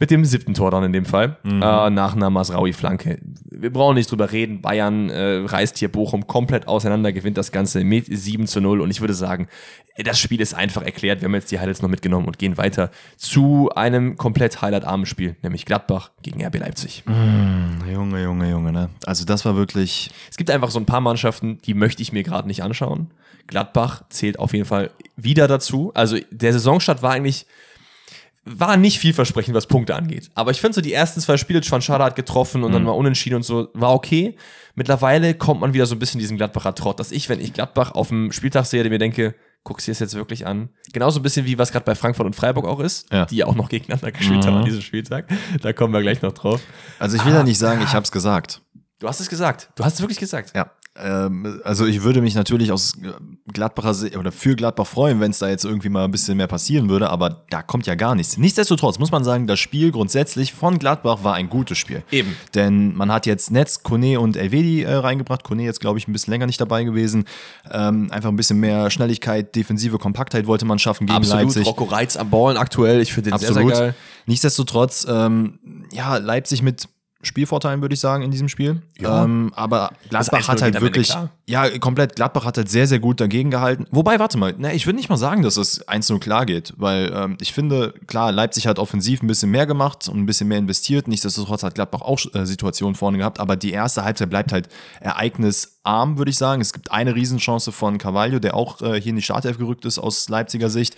Mit 0.00 0.10
dem 0.10 0.24
siebten 0.24 0.54
Tor 0.54 0.70
dann 0.70 0.84
in 0.84 0.92
dem 0.92 1.04
Fall. 1.04 1.36
Mhm. 1.42 1.62
Äh, 1.62 1.90
nach 1.90 2.14
einer 2.14 2.30
Masraui-Flanke. 2.30 3.18
Wir 3.50 3.72
brauchen 3.72 3.96
nicht 3.96 4.10
drüber 4.10 4.30
reden. 4.30 4.60
Bayern 4.60 5.10
äh, 5.10 5.38
reißt 5.44 5.78
hier 5.78 5.90
Bochum 5.90 6.26
komplett 6.26 6.68
auseinander, 6.68 7.12
gewinnt 7.12 7.36
das 7.36 7.50
Ganze 7.50 7.82
mit 7.82 8.06
7 8.06 8.46
zu 8.46 8.60
0. 8.60 8.80
Und 8.80 8.90
ich 8.90 9.00
würde 9.00 9.14
sagen, 9.14 9.48
das 9.96 10.20
Spiel 10.20 10.40
ist 10.40 10.54
einfach 10.54 10.82
erklärt. 10.82 11.20
Wir 11.20 11.26
haben 11.26 11.34
jetzt 11.34 11.50
die 11.50 11.58
Highlights 11.58 11.82
noch 11.82 11.88
mitgenommen 11.88 12.26
und 12.26 12.38
gehen 12.38 12.56
weiter 12.56 12.90
zu 13.16 13.70
einem 13.74 14.16
komplett 14.16 14.62
highlightarmen 14.62 15.06
Spiel, 15.06 15.36
nämlich 15.42 15.64
Gladbach 15.66 16.12
gegen 16.22 16.44
RB 16.44 16.58
Leipzig. 16.58 17.02
Mm, 17.06 17.90
Junge, 17.90 18.22
Junge, 18.22 18.50
Junge, 18.50 18.72
ne? 18.72 18.90
Also 19.06 19.24
das 19.24 19.44
war 19.44 19.56
wirklich. 19.56 20.10
Es 20.30 20.36
gibt 20.36 20.50
einfach 20.50 20.70
so 20.70 20.78
ein 20.78 20.86
paar 20.86 21.00
Mannschaften, 21.00 21.58
die 21.64 21.74
möchte 21.74 22.02
ich 22.02 22.12
mir 22.12 22.22
gerade 22.22 22.46
nicht 22.46 22.62
anschauen. 22.62 23.10
Gladbach 23.48 24.02
zählt 24.10 24.38
auf 24.38 24.52
jeden 24.52 24.66
Fall 24.66 24.90
wieder 25.16 25.48
dazu. 25.48 25.90
Also 25.94 26.16
der 26.30 26.52
Saisonstart 26.52 27.02
war 27.02 27.12
eigentlich 27.12 27.46
war 28.44 28.76
nicht 28.76 28.98
vielversprechend, 28.98 29.54
was 29.54 29.66
Punkte 29.66 29.94
angeht. 29.94 30.30
Aber 30.34 30.50
ich 30.50 30.60
finde 30.60 30.74
so, 30.74 30.80
die 30.80 30.92
ersten 30.92 31.20
zwei 31.20 31.36
Spiele, 31.36 31.62
Schwanschada 31.62 32.04
hat 32.04 32.16
getroffen 32.16 32.64
und 32.64 32.70
mhm. 32.70 32.74
dann 32.74 32.86
war 32.86 32.96
unentschieden 32.96 33.36
und 33.36 33.42
so, 33.42 33.68
war 33.74 33.92
okay. 33.92 34.36
Mittlerweile 34.74 35.34
kommt 35.34 35.60
man 35.60 35.74
wieder 35.74 35.86
so 35.86 35.94
ein 35.94 35.98
bisschen 35.98 36.20
diesen 36.20 36.36
Gladbacher 36.36 36.74
Trott, 36.74 37.00
dass 37.00 37.12
ich, 37.12 37.28
wenn 37.28 37.40
ich 37.40 37.52
Gladbach 37.52 37.92
auf 37.92 38.08
dem 38.08 38.32
Spieltag 38.32 38.66
sehe, 38.66 38.88
mir 38.88 38.98
denke, 38.98 39.34
guckst 39.64 39.86
du 39.86 39.92
es 39.92 39.98
jetzt 39.98 40.14
wirklich 40.14 40.46
an. 40.46 40.70
Genauso 40.92 41.20
ein 41.20 41.22
bisschen 41.22 41.46
wie 41.46 41.58
was 41.58 41.72
gerade 41.72 41.84
bei 41.84 41.94
Frankfurt 41.94 42.26
und 42.26 42.34
Freiburg 42.34 42.66
auch 42.66 42.80
ist, 42.80 43.12
ja. 43.12 43.26
die 43.26 43.36
ja 43.36 43.46
auch 43.46 43.54
noch 43.54 43.68
gegeneinander 43.68 44.12
gespielt 44.12 44.44
mhm. 44.44 44.46
haben 44.46 44.56
an 44.58 44.64
diesem 44.64 44.82
Spieltag. 44.82 45.28
Da 45.60 45.72
kommen 45.72 45.92
wir 45.92 46.00
gleich 46.00 46.22
noch 46.22 46.32
drauf. 46.32 46.60
Also 46.98 47.16
ich 47.16 47.24
will 47.24 47.32
ah, 47.32 47.38
ja 47.38 47.42
nicht 47.42 47.58
sagen, 47.58 47.82
ich 47.82 47.92
habe 47.92 48.04
es 48.04 48.12
gesagt. 48.12 48.62
Du 48.98 49.06
hast 49.06 49.20
es 49.20 49.28
gesagt. 49.28 49.70
Du 49.76 49.84
hast 49.84 49.94
es 49.94 50.00
wirklich 50.00 50.18
gesagt. 50.18 50.54
Ja. 50.56 50.72
Ähm, 51.00 51.60
also 51.64 51.86
ich 51.86 52.02
würde 52.02 52.20
mich 52.20 52.34
natürlich 52.34 52.72
aus 52.72 52.94
Gladbacher 53.52 54.18
oder 54.18 54.32
für 54.32 54.56
Gladbach 54.56 54.86
freuen, 54.86 55.20
wenn 55.20 55.30
es 55.30 55.38
da 55.38 55.48
jetzt 55.48 55.64
irgendwie 55.64 55.88
mal 55.88 56.04
ein 56.04 56.10
bisschen 56.10 56.36
mehr 56.36 56.46
passieren 56.46 56.88
würde, 56.88 57.10
aber 57.10 57.44
da 57.50 57.62
kommt 57.62 57.86
ja 57.86 57.94
gar 57.94 58.14
nichts. 58.14 58.36
Nichtsdestotrotz 58.36 58.98
muss 58.98 59.10
man 59.10 59.24
sagen, 59.24 59.46
das 59.46 59.58
Spiel 59.58 59.92
grundsätzlich 59.92 60.52
von 60.52 60.78
Gladbach 60.78 61.24
war 61.24 61.34
ein 61.34 61.48
gutes 61.48 61.78
Spiel. 61.78 62.02
Eben. 62.10 62.36
Denn 62.54 62.96
man 62.96 63.12
hat 63.12 63.26
jetzt 63.26 63.50
Netz, 63.50 63.82
Kone 63.82 64.20
und 64.20 64.36
Elvedi 64.36 64.82
äh, 64.82 64.94
reingebracht. 64.94 65.44
Kone 65.44 65.62
jetzt, 65.62 65.80
glaube 65.80 65.98
ich, 65.98 66.08
ein 66.08 66.12
bisschen 66.12 66.32
länger 66.32 66.46
nicht 66.46 66.60
dabei 66.60 66.84
gewesen. 66.84 67.24
Ähm, 67.70 68.10
einfach 68.10 68.30
ein 68.30 68.36
bisschen 68.36 68.58
mehr 68.58 68.90
Schnelligkeit, 68.90 69.54
defensive 69.54 69.98
Kompaktheit 69.98 70.46
wollte 70.46 70.64
man 70.64 70.78
schaffen 70.78 71.06
gegen 71.06 71.16
Absolut. 71.16 71.44
Leipzig. 71.44 71.66
Rocco 71.66 71.84
Reitz 71.84 72.16
am 72.16 72.30
Ballen 72.30 72.56
aktuell, 72.56 73.00
ich 73.00 73.12
finde 73.12 73.30
den 73.30 73.34
Absolut. 73.34 73.54
sehr, 73.54 73.76
sehr 73.76 73.86
geil. 73.86 73.94
Nichtsdestotrotz, 74.26 75.06
ähm, 75.08 75.58
ja, 75.92 76.18
Leipzig 76.18 76.62
mit 76.62 76.88
Spielvorteilen, 77.20 77.80
würde 77.80 77.94
ich 77.94 78.00
sagen, 78.00 78.22
in 78.22 78.30
diesem 78.30 78.48
Spiel. 78.48 78.80
Ja. 79.00 79.24
Ähm, 79.24 79.50
aber 79.56 79.90
Gladbach 80.08 80.46
hat 80.46 80.62
halt 80.62 80.80
wirklich, 80.80 81.12
ja, 81.46 81.68
komplett, 81.78 82.14
Gladbach 82.14 82.44
hat 82.44 82.56
halt 82.56 82.68
sehr, 82.68 82.86
sehr 82.86 83.00
gut 83.00 83.20
dagegen 83.20 83.50
gehalten. 83.50 83.86
Wobei, 83.90 84.20
warte 84.20 84.38
mal, 84.38 84.54
ne, 84.56 84.72
ich 84.72 84.86
würde 84.86 84.98
nicht 84.98 85.08
mal 85.08 85.16
sagen, 85.16 85.42
dass 85.42 85.56
es 85.56 85.84
1-0 85.88 86.20
klar 86.20 86.46
geht, 86.46 86.74
weil 86.76 87.12
ähm, 87.12 87.36
ich 87.40 87.52
finde, 87.52 87.92
klar, 88.06 88.30
Leipzig 88.30 88.68
hat 88.68 88.78
offensiv 88.78 89.20
ein 89.20 89.26
bisschen 89.26 89.50
mehr 89.50 89.66
gemacht 89.66 90.08
und 90.08 90.16
ein 90.16 90.26
bisschen 90.26 90.46
mehr 90.46 90.58
investiert. 90.58 91.08
Nichtsdestotrotz 91.08 91.64
hat 91.64 91.74
Gladbach 91.74 92.02
auch 92.02 92.20
äh, 92.34 92.46
Situationen 92.46 92.94
vorne 92.94 93.18
gehabt, 93.18 93.40
aber 93.40 93.56
die 93.56 93.72
erste 93.72 94.04
Halbzeit 94.04 94.30
bleibt 94.30 94.52
halt 94.52 94.68
ereignisarm, 95.00 96.18
würde 96.18 96.30
ich 96.30 96.38
sagen. 96.38 96.62
Es 96.62 96.72
gibt 96.72 96.92
eine 96.92 97.16
Riesenchance 97.16 97.72
von 97.72 97.98
Carvalho, 97.98 98.38
der 98.38 98.54
auch 98.54 98.80
äh, 98.80 99.00
hier 99.00 99.10
in 99.10 99.16
die 99.16 99.22
Startelf 99.22 99.58
gerückt 99.58 99.84
ist 99.86 99.98
aus 99.98 100.28
Leipziger 100.28 100.70
Sicht. 100.70 100.96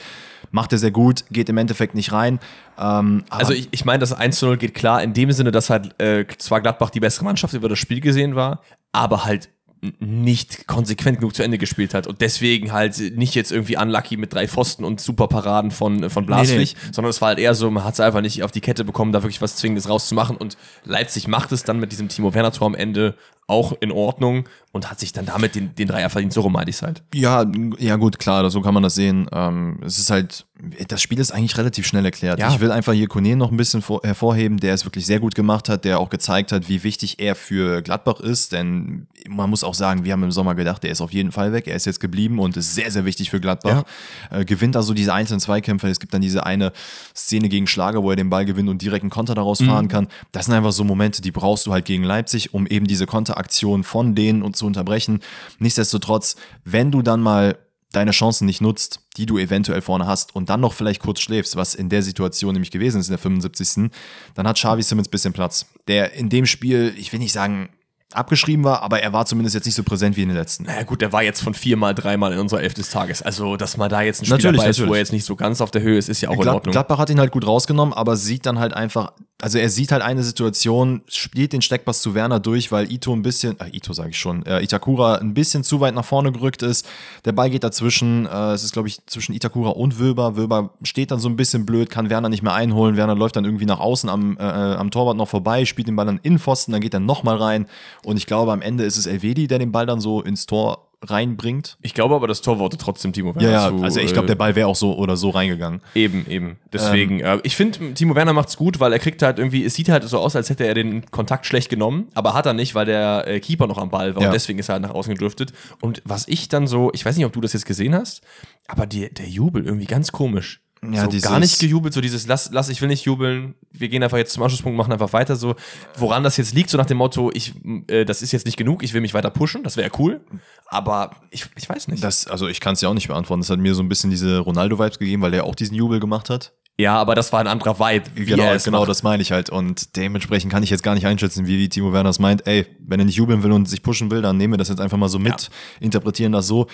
Macht 0.51 0.73
er 0.73 0.79
sehr 0.79 0.91
gut, 0.91 1.25
geht 1.31 1.49
im 1.49 1.57
Endeffekt 1.57 1.95
nicht 1.95 2.13
rein. 2.13 2.41
Ähm, 2.79 3.25
also 3.29 3.53
ich, 3.53 3.69
ich 3.71 3.85
meine, 3.85 4.01
das 4.01 4.13
1 4.13 4.41
0 4.43 4.57
geht 4.57 4.75
klar 4.75 5.03
in 5.03 5.13
dem 5.13 5.31
Sinne, 5.33 5.51
dass 5.51 5.71
halt 5.71 6.01
äh, 6.01 6.20
zwar 6.39 6.61
Gladbach 6.61 6.91
die 6.91 7.01
bessere 7.01 7.25
Mannschaft 7.25 7.55
über 7.55 7.69
das 7.69 7.79
Spiel 7.79 8.01
gesehen 8.01 8.35
war, 8.35 8.63
aber 8.93 9.25
halt 9.25 9.51
nicht 9.99 10.67
konsequent 10.67 11.19
genug 11.19 11.35
zu 11.35 11.43
Ende 11.43 11.57
gespielt 11.57 11.95
hat 11.95 12.07
und 12.07 12.21
deswegen 12.21 12.71
halt 12.71 12.99
nicht 13.17 13.35
jetzt 13.35 13.51
irgendwie 13.51 13.79
unlucky 13.79 14.19
mit 14.19 14.35
drei 14.35 14.47
Pfosten 14.47 14.85
und 14.85 15.01
super 15.01 15.27
Paraden 15.27 15.71
von, 15.71 16.11
von 16.11 16.27
Blaswig, 16.27 16.75
nee, 16.75 16.81
nee. 16.85 16.93
sondern 16.93 17.09
es 17.09 17.23
war 17.23 17.29
halt 17.29 17.39
eher 17.39 17.55
so, 17.55 17.71
man 17.71 17.85
hat 17.85 17.95
es 17.95 18.01
einfach 18.01 18.21
nicht 18.21 18.43
auf 18.43 18.51
die 18.51 18.61
Kette 18.61 18.85
bekommen, 18.85 19.13
da 19.13 19.23
wirklich 19.23 19.41
was 19.41 19.57
Zwingendes 19.57 19.89
rauszumachen 19.89 20.37
und 20.37 20.59
Leipzig 20.85 21.29
macht 21.29 21.53
es 21.53 21.65
dann 21.65 21.81
mit 21.81 21.93
diesem 21.93 22.09
Timo 22.09 22.35
Werner 22.35 22.53
Tor 22.53 22.67
am 22.67 22.75
Ende 22.75 23.15
auch 23.47 23.73
in 23.81 23.91
Ordnung 23.91 24.49
und 24.73 24.89
hat 24.91 25.01
sich 25.01 25.13
dann 25.13 25.27
damit 25.27 25.57
den, 25.57 25.75
den 25.75 25.89
Dreier 25.89 26.09
verdient. 26.09 26.33
So 26.33 26.43
rum 26.43 26.53
meinte 26.53 26.71
ich 26.71 26.77
es 26.77 26.83
halt. 26.83 27.03
Ja, 27.13 27.45
ja, 27.79 27.97
gut, 27.97 28.19
klar, 28.19 28.49
so 28.51 28.61
kann 28.61 28.73
man 28.73 28.85
das 28.85 28.95
sehen. 28.95 29.29
Ähm, 29.33 29.81
es 29.85 29.99
ist 29.99 30.11
halt, 30.11 30.47
das 30.87 31.03
Spiel 31.03 31.19
ist 31.19 31.33
eigentlich 31.33 31.59
relativ 31.59 31.87
schnell 31.87 32.05
erklärt. 32.05 32.39
Ja. 32.39 32.51
Ich 32.51 32.61
will 32.61 32.71
einfach 32.71 32.93
hier 32.93 33.09
Kone 33.09 33.35
noch 33.35 33.51
ein 33.51 33.57
bisschen 33.57 33.83
vor, 33.83 34.01
hervorheben, 34.05 34.59
der 34.59 34.75
es 34.75 34.85
wirklich 34.85 35.07
sehr 35.07 35.19
gut 35.19 35.35
gemacht 35.35 35.69
hat, 35.69 35.85
der 35.85 35.99
auch 35.99 36.11
gezeigt 36.11 36.53
hat, 36.53 36.69
wie 36.69 36.85
wichtig 36.85 37.19
er 37.19 37.35
für 37.35 37.83
Gladbach 37.83 38.21
ist. 38.21 38.53
Denn 38.53 39.09
man 39.29 39.51
muss 39.51 39.65
auch 39.65 39.75
sagen, 39.75 40.05
wir 40.05 40.13
haben 40.13 40.23
im 40.23 40.31
Sommer 40.31 40.55
gedacht, 40.55 40.85
der 40.85 40.93
ist 40.93 41.01
auf 41.01 41.13
jeden 41.13 41.33
Fall 41.33 41.53
weg. 41.53 41.67
Er 41.67 41.75
ist 41.75 41.87
jetzt 41.87 41.99
geblieben 41.99 42.39
und 42.39 42.57
ist 42.57 42.75
sehr, 42.75 42.93
sehr 42.93 43.05
wichtig 43.05 43.31
für 43.31 43.41
Gladbach. 43.41 43.85
Ja. 44.31 44.39
Äh, 44.39 44.45
gewinnt 44.45 44.77
also 44.77 44.95
diese 44.95 45.13
einzelnen 45.13 45.41
Zweikämpfe. 45.41 45.89
Es 45.89 45.99
gibt 45.99 46.15
dann 46.15 46.23
diese 46.23 46.47
eine 46.47 46.73
Szene 47.17 47.49
gegen 47.49 47.67
Schlager, 47.67 48.05
wo 48.05 48.11
er 48.11 48.17
den 48.17 48.31
Ball 48.31 48.45
gewinnt 48.45 48.69
und 48.69 48.81
direkt 48.81 49.03
einen 49.03 49.11
Konter 49.11 49.35
daraus 49.35 49.59
mhm. 49.61 49.67
fahren 49.67 49.89
kann. 49.89 50.07
Das 50.31 50.47
sind 50.47 50.55
einfach 50.55 50.73
so 50.73 50.85
Momente, 50.85 51.23
die 51.23 51.33
brauchst 51.33 51.67
du 51.67 51.73
halt 51.73 51.87
gegen 51.87 52.05
Leipzig, 52.05 52.55
um 52.55 52.69
eben 52.69 52.87
diese 52.87 53.07
Konteraktion 53.41 53.85
von 53.85 54.15
denen 54.15 54.43
und 54.43 54.57
zu 54.57 54.67
unterbrechen. 54.67 55.21
Nichtsdestotrotz, 55.59 56.37
wenn 56.65 56.91
du 56.91 57.03
dann 57.03 57.21
mal 57.21 57.59
deine 57.93 58.13
Chancen 58.13 58.47
nicht 58.47 58.61
nutzt, 58.61 59.01
die 59.17 59.27
du 59.27 59.39
eventuell 59.39 59.81
vorne 59.81 60.07
hast 60.07 60.37
und 60.37 60.49
dann 60.49 60.61
noch 60.61 60.75
vielleicht 60.75 61.03
kurz 61.03 61.21
schläfst, 61.21 61.57
was 61.57 61.75
in 61.75 61.89
der 61.89 62.03
Situation 62.03 62.53
nämlich 62.53 62.71
gewesen 62.71 63.01
ist 63.01 63.09
in 63.09 63.13
der 63.13 63.19
75. 63.19 63.91
Dann 64.35 64.47
hat 64.47 64.57
Xavi 64.57 64.83
Simmons 64.83 65.09
bisschen 65.09 65.33
Platz. 65.33 65.67
Der 65.89 66.13
in 66.13 66.29
dem 66.29 66.47
Spiel, 66.47 66.95
ich 66.97 67.13
will 67.13 67.19
nicht 67.19 67.33
sagen, 67.33 67.71
abgeschrieben 68.13 68.65
war, 68.65 68.83
aber 68.83 69.01
er 69.01 69.13
war 69.13 69.25
zumindest 69.27 69.55
jetzt 69.55 69.67
nicht 69.67 69.75
so 69.75 69.83
präsent 69.83 70.17
wie 70.17 70.23
in 70.23 70.29
den 70.29 70.37
letzten. 70.37 70.65
Naja 70.65 70.83
gut, 70.83 71.01
der 71.01 71.13
war 71.13 71.23
jetzt 71.23 71.43
von 71.43 71.55
viermal, 71.55 71.95
dreimal 71.95 72.33
in 72.33 72.39
unserer 72.39 72.61
Elf 72.61 72.75
des 72.75 72.91
Tages. 72.91 73.23
Also, 73.23 73.57
dass 73.57 73.77
man 73.77 73.89
da 73.89 74.03
jetzt 74.03 74.23
ein 74.23 74.29
natürlich, 74.29 74.57
dabei 74.57 74.71
ist, 74.71 74.87
wo 74.87 74.93
er 74.93 74.99
jetzt 74.99 75.13
nicht 75.13 75.25
so 75.25 75.37
ganz 75.37 75.61
auf 75.61 75.71
der 75.71 75.83
Höhe 75.83 75.97
ist, 75.97 76.09
ist 76.09 76.21
ja 76.21 76.29
auch 76.29 76.35
Glad 76.35 76.47
in 76.47 76.55
Ordnung. 76.55 76.73
Gladbach 76.73 76.99
hat 76.99 77.11
ihn 77.11 77.21
halt 77.21 77.31
gut 77.31 77.47
rausgenommen, 77.47 77.95
aber 77.95 78.17
sieht 78.17 78.47
dann 78.47 78.59
halt 78.59 78.73
einfach 78.73 79.13
also 79.41 79.59
er 79.59 79.71
sieht 79.71 79.93
halt 79.93 80.03
eine 80.03 80.23
Situation, 80.23 81.03
spielt 81.07 81.53
den 81.53 81.63
Steckpass 81.63 82.03
zu 82.03 82.15
Werner 82.15 82.41
durch, 82.41 82.71
weil 82.73 82.91
Ito 82.91 83.13
ein 83.13 83.23
bisschen, 83.23 83.59
äh, 83.61 83.69
Ito 83.77 83.93
sage 83.93 84.11
ich 84.11 84.19
schon, 84.19 84.45
äh, 84.47 84.63
Itakura 84.63 85.17
ein 85.17 85.35
bisschen 85.35 85.65
zu 85.65 85.81
weit 85.81 85.95
nach 85.95 86.05
vorne 86.05 86.33
gerückt 86.33 86.63
ist. 86.63 86.87
Der 87.25 87.33
Ball 87.33 87.51
geht 87.51 87.65
dazwischen, 87.65 88.27
äh, 88.27 88.53
es 88.53 88.65
ist 88.65 88.73
glaube 88.73 88.89
ich 88.89 89.05
zwischen 89.07 89.35
Itakura 89.35 89.71
und 89.71 89.99
Wöber. 89.99 90.37
Wöber 90.37 90.71
steht 90.83 91.11
dann 91.11 91.21
so 91.21 91.29
ein 91.29 91.37
bisschen 91.37 91.67
blöd, 91.67 91.91
kann 91.91 92.11
Werner 92.11 92.29
nicht 92.29 92.43
mehr 92.43 92.55
einholen. 92.55 92.97
Werner 92.97 93.15
läuft 93.15 93.37
dann 93.37 93.45
irgendwie 93.45 93.67
nach 93.67 93.81
außen 93.81 94.09
am, 94.09 94.37
äh, 94.39 94.43
am 94.43 94.91
Torwart 94.91 95.17
noch 95.17 95.29
vorbei, 95.29 95.65
spielt 95.65 95.89
den 95.89 95.97
Ball 95.97 96.07
dann 96.07 96.21
in 96.23 96.39
Pfosten, 96.39 96.73
dann 96.73 96.81
geht 96.81 96.95
er 96.95 97.01
nochmal 97.01 97.37
rein. 97.37 97.67
Und 98.05 98.17
ich 98.17 98.27
glaube, 98.27 98.53
am 98.53 98.63
Ende 98.63 98.85
ist 98.85 98.97
es 98.97 99.07
Elvedi, 99.07 99.47
der 99.47 99.59
den 99.59 99.73
Ball 99.73 99.87
dann 99.87 100.01
so 100.01 100.23
ins 100.23 100.47
Tor 100.47 100.90
reinbringt. 101.03 101.79
Ich 101.81 101.95
glaube 101.95 102.15
aber, 102.15 102.27
das 102.29 102.43
Tor 102.43 102.59
wurde 102.59 102.77
trotzdem 102.77 103.13
Timo 103.13 103.35
Werner. 103.35 103.51
Ja, 103.51 103.71
ja 103.71 103.77
zu, 103.77 103.83
also 103.83 104.01
ich 104.01 104.13
glaube, 104.13 104.27
der 104.27 104.35
Ball 104.35 104.55
wäre 104.55 104.69
auch 104.69 104.77
so 104.77 104.97
oder 104.97 105.17
so 105.17 105.31
reingegangen. 105.31 105.81
Eben, 105.95 106.27
eben. 106.29 106.59
Deswegen, 106.73 107.21
ähm, 107.21 107.25
äh, 107.25 107.39
ich 107.43 107.57
finde, 107.57 107.95
Timo 107.95 108.15
Werner 108.15 108.33
macht's 108.33 108.57
gut, 108.57 108.81
weil 108.81 108.93
er 108.93 108.99
kriegt 108.99 109.23
halt 109.23 109.39
irgendwie, 109.39 109.65
es 109.65 109.75
sieht 109.75 109.89
halt 109.89 110.05
so 110.05 110.19
aus, 110.19 110.37
als 110.37 110.51
hätte 110.51 110.67
er 110.67 110.75
den 110.75 111.11
Kontakt 111.11 111.47
schlecht 111.47 111.71
genommen, 111.71 112.09
aber 112.15 112.35
hat 112.35 112.47
er 112.47 112.53
nicht, 112.53 112.75
weil 112.75 112.87
der 112.87 113.27
äh, 113.27 113.41
Keeper 113.41 113.67
noch 113.67 113.79
am 113.79 113.89
Ball 113.91 114.15
war 114.15 114.23
Ja. 114.23 114.29
und 114.29 114.35
deswegen 114.35 114.59
ist 114.59 114.69
er 114.69 114.75
halt 114.75 114.83
nach 114.83 114.91
außen 114.95 115.15
gedriftet. 115.15 115.53
Und 115.81 116.03
was 116.05 116.29
ich 116.29 116.49
dann 116.49 116.67
so, 116.67 116.91
ich 116.93 117.05
weiß 117.05 117.17
nicht, 117.17 117.27
ob 117.27 117.33
du 117.33 117.41
das 117.41 117.55
jetzt 117.55 117.67
gesehen 117.67 117.95
hast, 117.95 118.23
aber 118.67 118.87
die, 118.87 119.13
der 119.13 119.27
Jubel 119.27 119.65
irgendwie 119.65 119.87
ganz 119.87 120.13
komisch. 120.13 120.61
Ja, 120.83 121.03
so 121.05 121.11
dieses- 121.11 121.29
gar 121.29 121.39
nicht 121.41 121.59
gejubelt, 121.59 121.93
so 121.93 122.01
dieses 122.01 122.27
lass, 122.27 122.51
lass, 122.53 122.69
ich 122.71 122.81
will 122.81 122.89
nicht 122.89 123.05
jubeln, 123.05 123.55
wir 123.71 123.89
gehen 123.91 124.03
einfach 124.03 124.17
jetzt 124.17 124.33
zum 124.33 124.43
Anschlusspunkt, 124.43 124.79
machen 124.79 124.93
einfach 124.93 125.13
weiter 125.13 125.37
so. 125.37 125.55
Woran 125.99 126.23
das 126.25 126.39
jetzt 126.39 126.55
liegt, 126.55 126.71
so 126.71 126.79
nach 126.79 126.87
dem 126.87 126.97
Motto, 126.97 127.31
ich, 127.35 127.53
äh, 127.89 128.05
das 128.07 128.23
ist 128.23 128.33
jetzt 128.33 128.47
nicht 128.47 128.57
genug, 128.57 128.83
ich 128.83 128.95
will 128.95 129.03
mich 129.03 129.13
weiter 129.13 129.29
pushen, 129.31 129.63
das 129.63 129.77
wäre 129.77 129.91
cool, 129.99 130.23
aber 130.69 131.11
ich, 131.31 131.45
ich 131.59 131.69
weiß 131.69 131.89
nicht. 131.89 132.03
Das, 132.03 132.27
also 132.27 132.49
ich 132.49 132.61
kann 132.61 132.73
es 132.75 132.81
ja 132.81 132.89
auch 132.89 132.95
nicht 132.95 133.09
beantworten. 133.09 133.43
Das 133.43 133.51
hat 133.51 133.59
mir 133.59 133.75
so 133.75 133.83
ein 133.83 133.89
bisschen 133.91 134.09
diese 134.11 134.39
Ronaldo-Vibes 134.39 134.99
gegeben, 134.99 135.21
weil 135.23 135.33
der 135.33 135.45
auch 135.45 135.55
diesen 135.55 135.75
Jubel 135.75 136.01
gemacht 136.01 136.31
hat. 136.31 136.53
ja, 136.79 136.97
aber 136.97 137.15
das 137.15 137.31
war 137.35 137.41
ein 137.41 137.47
anderer 137.47 137.79
Vibe, 137.79 138.07
wie 138.15 138.25
genau, 138.25 138.57
genau 138.65 138.79
macht. 138.81 138.89
das 138.89 139.03
meine 139.03 139.23
ich 139.23 139.33
halt. 139.33 139.51
Und 139.51 139.97
dementsprechend 139.97 140.51
kann 140.51 140.63
ich 140.63 140.71
jetzt 140.71 140.83
gar 140.83 140.95
nicht 140.95 141.05
einschätzen, 141.07 141.47
wie, 141.47 141.59
wie 141.59 141.69
Timo 141.69 141.93
Werner 141.93 142.09
es 142.09 142.19
meint. 142.19 142.47
Ey, 142.47 142.65
wenn 142.87 142.99
er 143.01 143.05
nicht 143.05 143.17
jubeln 143.17 143.43
will 143.43 143.53
und 143.53 143.69
sich 143.69 143.83
pushen 143.83 144.11
will, 144.11 144.23
dann 144.23 144.39
nehmen 144.39 144.55
wir 144.55 144.59
das 144.59 144.71
jetzt 144.71 144.81
einfach 144.81 144.97
mal 144.97 145.09
so 145.11 145.19
mit, 145.19 145.51
interpretieren 145.81 146.33
das 146.33 146.47
so. 146.47 146.69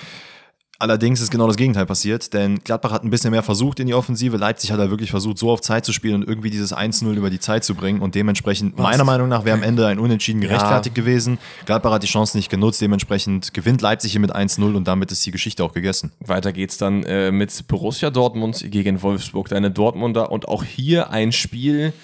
Allerdings 0.79 1.21
ist 1.21 1.31
genau 1.31 1.47
das 1.47 1.57
Gegenteil 1.57 1.87
passiert, 1.87 2.35
denn 2.35 2.59
Gladbach 2.59 2.93
hat 2.93 3.03
ein 3.03 3.09
bisschen 3.09 3.31
mehr 3.31 3.43
versucht 3.43 3.81
in 3.81 3.87
die 3.87 3.95
Offensive. 3.95 4.37
Leipzig 4.37 4.73
hat 4.73 4.79
da 4.79 4.91
wirklich 4.91 5.11
versucht, 5.11 5.39
so 5.39 5.51
auf 5.51 5.63
Zeit 5.63 5.87
zu 5.87 5.93
spielen 5.93 6.17
und 6.17 6.29
irgendwie 6.29 6.51
dieses 6.51 6.75
1-0 6.77 7.15
über 7.15 7.31
die 7.31 7.41
Zeit 7.41 7.65
zu 7.65 7.75
bringen. 7.75 8.03
Und 8.03 8.15
dementsprechend, 8.15 8.79
meiner 8.79 9.05
Meinung 9.05 9.29
nach, 9.29 9.47
wäre 9.47 9.57
am 9.57 9.63
Ende 9.63 9.87
ein 9.87 9.99
Unentschieden 9.99 10.43
gerechtfertigt 10.43 10.95
gewesen. 10.95 11.39
Gladbach 11.65 11.93
hat 11.93 12.03
die 12.03 12.09
Chance 12.09 12.37
nicht 12.37 12.51
genutzt, 12.51 12.81
dementsprechend 12.83 13.55
gewinnt 13.55 13.81
Leipzig 13.81 14.13
hier 14.13 14.21
mit 14.21 14.35
1-0 14.35 14.75
und 14.75 14.87
damit 14.87 15.11
ist 15.13 15.25
die 15.25 15.31
Geschichte 15.31 15.65
auch 15.65 15.73
gegessen. 15.73 16.13
Weiter 16.21 16.53
geht's 16.53 16.77
dann 16.77 17.05
äh, 17.05 17.33
mit 17.33 17.67
Borussia 17.69 18.11
Dortmund 18.11 18.63
gegen 18.71 19.01
Wolfsburg, 19.01 19.49
deine 19.49 19.71
Dortmunder. 19.71 20.31
Und 20.31 20.47
auch 20.49 20.63
hier 20.63 21.11
ein 21.11 21.33
Spiel, 21.33 21.95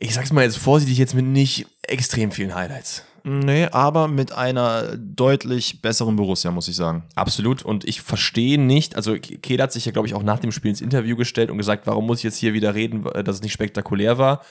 ich 0.00 0.12
sag's 0.14 0.32
mal 0.32 0.42
jetzt 0.42 0.58
vorsichtig, 0.58 0.98
jetzt 0.98 1.14
mit 1.14 1.24
nicht 1.24 1.66
extrem 1.82 2.32
vielen 2.32 2.54
Highlights. 2.54 3.04
Nee, 3.28 3.66
aber 3.72 4.06
mit 4.06 4.30
einer 4.30 4.96
deutlich 4.96 5.82
besseren 5.82 6.14
Borussia, 6.14 6.52
muss 6.52 6.68
ich 6.68 6.76
sagen. 6.76 7.02
Absolut. 7.16 7.64
Und 7.64 7.84
ich 7.84 8.00
verstehe 8.00 8.56
nicht, 8.56 8.94
also 8.94 9.16
Kehl 9.16 9.60
hat 9.60 9.72
sich 9.72 9.84
ja, 9.84 9.90
glaube 9.90 10.06
ich, 10.06 10.14
auch 10.14 10.22
nach 10.22 10.38
dem 10.38 10.52
Spiel 10.52 10.68
ins 10.68 10.80
Interview 10.80 11.16
gestellt 11.16 11.50
und 11.50 11.58
gesagt, 11.58 11.88
warum 11.88 12.06
muss 12.06 12.18
ich 12.18 12.24
jetzt 12.24 12.36
hier 12.36 12.54
wieder 12.54 12.76
reden, 12.76 13.04
äh, 13.06 13.24
dass 13.24 13.36
es 13.36 13.42
nicht 13.42 13.52
spektakulär 13.52 14.16
war. 14.16 14.42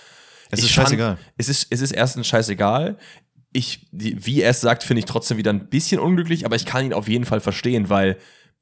Es 0.51 0.59
Ich 0.59 0.65
ist 0.65 0.71
fand, 0.73 0.89
scheißegal. 0.89 1.17
Es 1.37 1.47
ist, 1.47 1.67
es 1.69 1.79
ist 1.79 1.91
erstens 1.91 2.27
scheißegal. 2.27 2.97
Ich, 3.53 3.87
wie 3.93 4.41
er 4.41 4.49
es 4.49 4.59
sagt, 4.59 4.83
finde 4.83 4.99
ich 4.99 5.05
trotzdem 5.05 5.37
wieder 5.37 5.53
ein 5.53 5.69
bisschen 5.69 6.01
unglücklich, 6.01 6.45
aber 6.45 6.57
ich 6.57 6.65
kann 6.65 6.83
ihn 6.85 6.93
auf 6.93 7.07
jeden 7.07 7.23
Fall 7.23 7.39
verstehen, 7.39 7.89
weil 7.89 8.17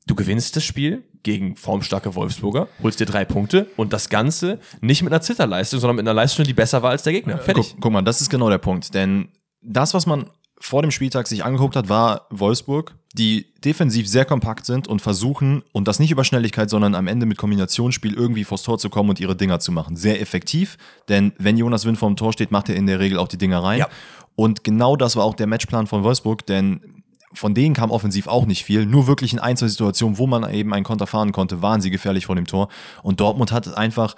du 0.06 0.14
gewinnst 0.14 0.56
das 0.56 0.64
Spiel 0.64 1.06
gegen 1.24 1.56
formstarke 1.56 2.14
Wolfsburger, 2.14 2.68
holst 2.84 3.00
dir 3.00 3.08
drei 3.08 3.26
Punkte 3.26 3.66
und 3.78 3.94
das 3.94 4.10
Ganze 4.10 4.60
nicht 4.80 5.02
mit 5.02 5.12
einer 5.12 5.22
Zitterleistung, 5.24 5.80
sondern 5.80 5.96
mit 5.96 6.04
einer 6.08 6.14
Leistung, 6.14 6.46
die 6.46 6.54
besser 6.54 6.84
war 6.84 6.92
als 6.92 7.02
der 7.02 7.14
Gegner. 7.14 7.40
Fertig. 7.40 7.72
Guck, 7.72 7.82
guck 7.82 7.94
mal, 7.94 8.04
das 8.04 8.22
ist 8.22 8.30
genau 8.30 8.52
der 8.52 8.60
Punkt. 8.60 8.94
Denn 8.94 9.30
das, 9.64 9.94
was 9.94 10.06
man 10.06 10.30
vor 10.60 10.82
dem 10.82 10.92
Spieltag 10.92 11.28
sich 11.28 11.44
angeguckt 11.44 11.76
hat, 11.76 11.90
war 11.90 12.28
Wolfsburg, 12.30 12.96
die 13.14 13.54
defensiv 13.66 14.08
sehr 14.08 14.26
kompakt 14.26 14.66
sind 14.66 14.88
und 14.88 15.02
versuchen, 15.02 15.62
und 15.72 15.88
das 15.88 16.00
nicht 16.00 16.12
über 16.12 16.24
Schnelligkeit, 16.24 16.70
sondern 16.70 16.96
am 16.96 17.08
Ende 17.08 17.26
mit 17.26 17.38
Kombinationsspiel 17.38 18.14
irgendwie 18.14 18.44
vors 18.44 18.64
Tor 18.64 18.80
zu 18.80 18.90
kommen 18.90 19.10
und 19.10 19.20
ihre 19.20 19.36
Dinger 19.36 19.60
zu 19.60 19.72
machen. 19.72 19.96
Sehr 19.96 20.22
effektiv, 20.22 20.78
denn 21.10 21.34
wenn 21.38 21.58
Jonas 21.58 21.86
Wind 21.86 21.98
vorm 21.98 22.16
Tor 22.16 22.34
steht, 22.34 22.52
macht 22.52 22.70
er 22.70 22.76
in 22.76 22.88
der 22.88 23.00
Regel 23.00 23.20
auch 23.20 23.28
die 23.28 23.38
Dinger 23.38 23.62
rein. 23.62 23.80
Ja. 23.80 23.90
Und 24.36 24.64
genau 24.64 24.96
das 24.96 25.16
war 25.16 25.26
auch 25.26 25.36
der 25.36 25.48
Matchplan 25.48 25.86
von 25.86 26.04
Wolfsburg, 26.04 26.46
denn 26.46 27.04
von 27.34 27.54
denen 27.54 27.76
kam 27.76 27.92
offensiv 27.92 28.28
auch 28.28 28.46
nicht 28.46 28.64
viel. 28.64 28.86
Nur 28.86 29.08
wirklich 29.08 29.34
in 29.34 29.40
ein, 29.40 29.58
zwei 29.58 29.68
Situationen, 29.68 30.18
wo 30.18 30.28
man 30.28 30.50
eben 30.54 30.74
einen 30.74 30.86
Konter 30.86 31.08
fahren 31.08 31.32
konnte, 31.32 31.62
waren 31.62 31.82
sie 31.82 31.90
gefährlich 31.90 32.28
vor 32.28 32.36
dem 32.36 32.48
Tor. 32.48 32.70
Und 33.02 33.20
Dortmund 33.20 33.52
hat 33.52 33.76
einfach, 33.76 34.16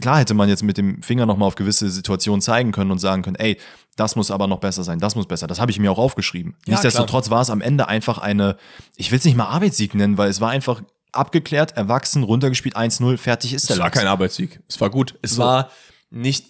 klar 0.00 0.18
hätte 0.18 0.34
man 0.34 0.48
jetzt 0.48 0.62
mit 0.62 0.76
dem 0.78 1.02
Finger 1.02 1.26
nochmal 1.26 1.46
auf 1.48 1.54
gewisse 1.54 1.90
Situationen 1.90 2.40
zeigen 2.40 2.72
können 2.72 2.90
und 2.90 2.98
sagen 2.98 3.22
können, 3.22 3.36
ey, 3.36 3.58
das 3.96 4.14
muss 4.16 4.30
aber 4.30 4.46
noch 4.46 4.60
besser 4.60 4.84
sein, 4.84 4.98
das 4.98 5.14
muss 5.16 5.26
besser. 5.26 5.46
Das 5.46 5.58
habe 5.60 5.70
ich 5.70 5.78
mir 5.78 5.90
auch 5.90 5.98
aufgeschrieben. 5.98 6.54
Ja, 6.66 6.72
Nichtsdestotrotz 6.72 7.30
war 7.30 7.40
es 7.40 7.50
am 7.50 7.60
Ende 7.60 7.88
einfach 7.88 8.18
eine, 8.18 8.56
ich 8.96 9.10
will 9.10 9.18
es 9.18 9.24
nicht 9.24 9.36
mal 9.36 9.46
Arbeitssieg 9.46 9.94
nennen, 9.94 10.18
weil 10.18 10.28
es 10.28 10.40
war 10.40 10.50
einfach 10.50 10.82
abgeklärt, 11.12 11.76
erwachsen, 11.76 12.22
runtergespielt, 12.24 12.76
1-0, 12.76 13.16
fertig 13.16 13.54
ist 13.54 13.68
der 13.70 13.74
Es 13.76 13.78
war 13.80 13.86
Lachs. 13.86 13.98
kein 13.98 14.06
Arbeitssieg. 14.06 14.60
Es 14.68 14.80
war 14.80 14.90
gut. 14.90 15.14
Es 15.22 15.32
So. 15.32 15.42
war 15.42 15.70
nicht 16.10 16.44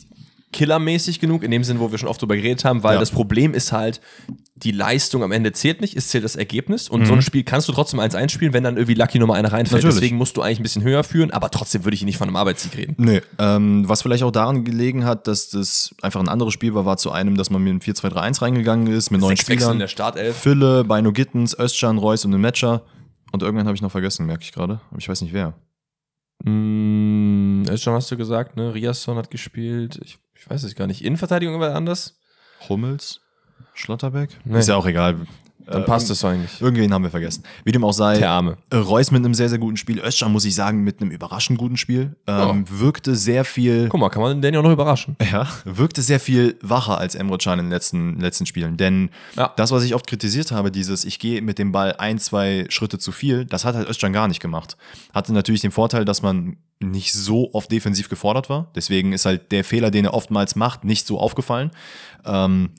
killermäßig 0.53 1.21
genug, 1.21 1.43
in 1.43 1.51
dem 1.51 1.65
Sinn, 1.65 1.79
wo 1.81 1.91
wir 1.91 1.99
schon 1.99 2.09
oft 2.09 2.21
drüber 2.21 2.37
geredet 2.37 2.65
haben, 2.65 2.83
weil 2.83 2.95
Ja. 2.95 3.01
das 3.01 3.11
Problem 3.11 3.55
ist 3.55 3.73
halt, 3.73 4.01
die 4.59 4.71
Leistung 4.71 5.23
am 5.23 5.33
Ende 5.33 5.53
zählt 5.53 5.83
nicht, 5.83 5.95
es 5.97 6.09
zählt 6.09 6.25
das 6.25 6.35
Ergebnis. 6.35 6.89
Und 6.89 7.05
so 7.05 7.13
Mhm. 7.13 7.19
ein 7.19 7.23
Spiel 7.23 7.45
kannst 7.45 7.69
du 7.69 7.73
trotzdem 7.73 8.01
1-1 8.01 8.33
spielen, 8.33 8.55
wenn 8.55 8.65
dann 8.65 8.77
irgendwie 8.79 8.95
Lucky 8.95 9.19
Nummer 9.19 9.35
eine 9.35 9.53
reinfällt. 9.53 9.83
Natürlich. 9.83 9.97
Deswegen 9.97 10.17
musst 10.17 10.35
du 10.39 10.41
eigentlich 10.43 10.61
ein 10.61 10.63
bisschen 10.63 10.83
höher 10.83 11.05
führen, 11.05 11.31
aber 11.31 11.51
trotzdem 11.51 11.85
würde 11.85 11.95
ich 11.95 12.03
nicht 12.05 12.17
von 12.17 12.27
einem 12.27 12.37
Arbeitssieg 12.37 12.75
reden. 12.75 12.95
Nee, 12.97 13.21
ähm, 13.39 13.87
was 13.87 14.01
vielleicht 14.01 14.23
auch 14.23 14.31
daran 14.31 14.65
gelegen 14.65 15.05
hat, 15.05 15.27
dass 15.27 15.51
das 15.51 15.95
einfach 16.01 16.21
ein 16.21 16.29
anderes 16.29 16.55
Spiel 16.55 16.75
war, 16.75 16.87
war 16.87 16.97
zu 16.97 17.13
einem, 17.13 17.37
dass 17.37 17.51
man 17.51 17.63
mit 17.63 17.71
einem 17.71 17.81
4-2-3-1 17.81 18.41
reingegangen 18.41 18.87
ist, 18.87 19.11
mit 19.11 19.21
neun 19.21 19.33
Wechsel 19.33 19.53
in 19.53 19.59
Spielern. 19.59 19.79
der 19.79 19.89
Startelf. 19.89 20.37
Fülle, 20.37 20.85
Beino 20.85 21.13
Gittens, 21.13 21.55
Özcan, 21.59 21.99
Reus 21.99 22.25
und 22.25 22.31
den 22.33 22.41
Matcher. 22.41 22.83
Und 23.33 23.43
irgendwann 23.43 23.67
habe 23.67 23.75
ich 23.75 23.83
noch 23.83 23.91
vergessen, 23.93 24.25
merke 24.25 24.43
ich 24.45 24.53
gerade. 24.53 24.81
Aber 24.91 24.99
ich 24.99 25.09
weiß 25.09 25.21
nicht 25.21 25.35
wer. 25.35 25.53
Mm, 26.45 27.65
schon 27.77 27.93
hast 27.95 28.11
du 28.11 28.17
gesagt, 28.17 28.57
ne? 28.57 28.73
Riasson 28.75 29.17
hat 29.19 29.31
gespielt. 29.31 29.99
Ich, 30.03 30.19
ich 30.35 30.49
weiß 30.49 30.63
es 30.63 30.75
gar 30.75 30.87
nicht. 30.87 31.05
Innenverteidigung 31.05 31.55
immer 31.57 31.75
anders? 31.75 32.19
Hummels? 32.69 33.21
Schlotterbeck? 33.75 34.31
Nee. 34.45 34.59
Ist 34.59 34.69
ja 34.69 34.77
auch 34.77 34.87
egal. 34.87 35.17
Dann 35.69 35.85
passt 35.85 36.09
es 36.11 36.25
eigentlich. 36.25 36.61
Irgendwen 36.61 36.93
haben 36.95 37.03
wir 37.03 37.11
vergessen. 37.11 37.43
Wie 37.65 37.73
dem 37.73 37.83
auch 37.83 37.93
sei. 37.93 38.19
Der 38.19 38.31
Arme. 38.31 38.57
äh, 38.71 38.77
Reus 38.77 39.11
mit 39.11 39.25
einem 39.25 39.35
sehr, 39.35 39.49
sehr 39.49 39.59
guten 39.59 39.77
Spiel. 39.77 39.99
Özcan, 39.99 40.31
muss 40.31 40.45
ich 40.45 40.55
sagen, 40.55 40.85
mit 40.85 41.01
einem 41.01 41.11
überraschend 41.11 41.59
guten 41.59 41.77
Spiel. 41.77 42.15
Ähm, 42.29 42.65
Wirkte 42.71 43.17
sehr 43.17 43.45
viel. 43.45 43.89
Guck 43.89 43.99
mal, 43.99 44.09
kann 44.09 44.23
man 44.23 44.41
den 44.41 44.55
ja 44.55 44.61
auch 44.61 44.65
noch 44.65 44.71
überraschen. 44.71 45.17
Ja, 45.29 45.49
wirkte 45.65 46.03
sehr 46.03 46.21
viel 46.21 46.57
wacher 46.63 46.99
als 46.99 47.17
Emre 47.17 47.37
Can 47.39 47.59
in 47.59 47.65
den 47.65 47.73
letzten, 47.73 48.21
letzten 48.21 48.47
Spielen. 48.47 48.77
Denn 48.77 49.11
Ja. 49.35 49.53
das, 49.57 49.73
was 49.73 49.83
ich 49.83 49.97
oft 49.97 50.07
kritisiert 50.07 50.53
habe, 50.53 50.71
dieses 50.71 51.05
ich 51.05 51.19
gehe 51.19 51.43
mit 51.43 51.59
dem 51.59 51.73
Ball 51.73 51.97
ein, 51.99 52.21
zwei 52.21 52.67
Schritte 52.69 53.01
zu 53.01 53.11
viel, 53.11 53.45
das 53.45 53.65
hat 53.65 53.75
halt 53.75 53.89
Özcan 53.89 54.13
gar 54.13 54.29
nicht 54.29 54.39
gemacht. 54.41 54.77
Hatte 55.15 55.33
natürlich 55.33 55.63
den 55.63 55.73
Vorteil, 55.73 56.05
dass 56.05 56.23
man 56.23 56.59
nicht 56.79 57.13
so 57.13 57.53
oft 57.55 57.73
defensiv 57.73 58.09
gefordert 58.09 58.49
war. 58.49 58.69
Deswegen 58.77 59.13
ist 59.13 59.25
halt 59.27 59.51
der 59.51 59.65
Fehler, 59.65 59.91
den 59.91 60.05
er 60.05 60.15
oftmals 60.15 60.55
macht, 60.55 60.85
nicht 60.85 61.09
so 61.09 61.19
aufgefallen. 61.19 61.73
Ähm, 62.25 62.71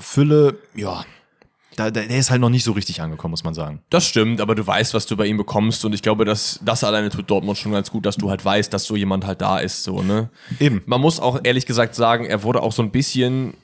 Fülle, 0.00 0.58
ja, 0.74 1.04
da, 1.76 1.90
da, 1.90 2.02
der 2.02 2.18
ist 2.18 2.30
halt 2.30 2.40
noch 2.40 2.50
nicht 2.50 2.64
so 2.64 2.72
richtig 2.72 3.00
angekommen, 3.00 3.30
muss 3.30 3.44
man 3.44 3.54
sagen. 3.54 3.80
Das 3.88 4.06
stimmt, 4.06 4.40
aber 4.40 4.54
du 4.54 4.66
weißt, 4.66 4.92
was 4.94 5.06
du 5.06 5.16
bei 5.16 5.26
ihm 5.26 5.38
bekommst 5.38 5.84
und 5.84 5.94
ich 5.94 6.02
glaube, 6.02 6.24
dass 6.24 6.60
das 6.62 6.84
alleine 6.84 7.08
tut 7.08 7.30
Dortmund 7.30 7.58
schon 7.58 7.72
ganz 7.72 7.90
gut, 7.90 8.04
dass 8.04 8.16
du 8.16 8.28
halt 8.28 8.44
weißt, 8.44 8.72
dass 8.72 8.84
so 8.84 8.94
jemand 8.96 9.26
halt 9.26 9.40
da 9.40 9.58
ist, 9.58 9.84
so, 9.84 10.02
ne? 10.02 10.28
Eben. 10.60 10.82
Man 10.86 11.00
muss 11.00 11.18
auch 11.18 11.40
ehrlich 11.42 11.66
gesagt 11.66 11.94
sagen, 11.94 12.26
er 12.26 12.42
wurde 12.42 12.62
auch 12.62 12.72
so 12.72 12.82
ein 12.82 12.90
bisschen 12.90 13.54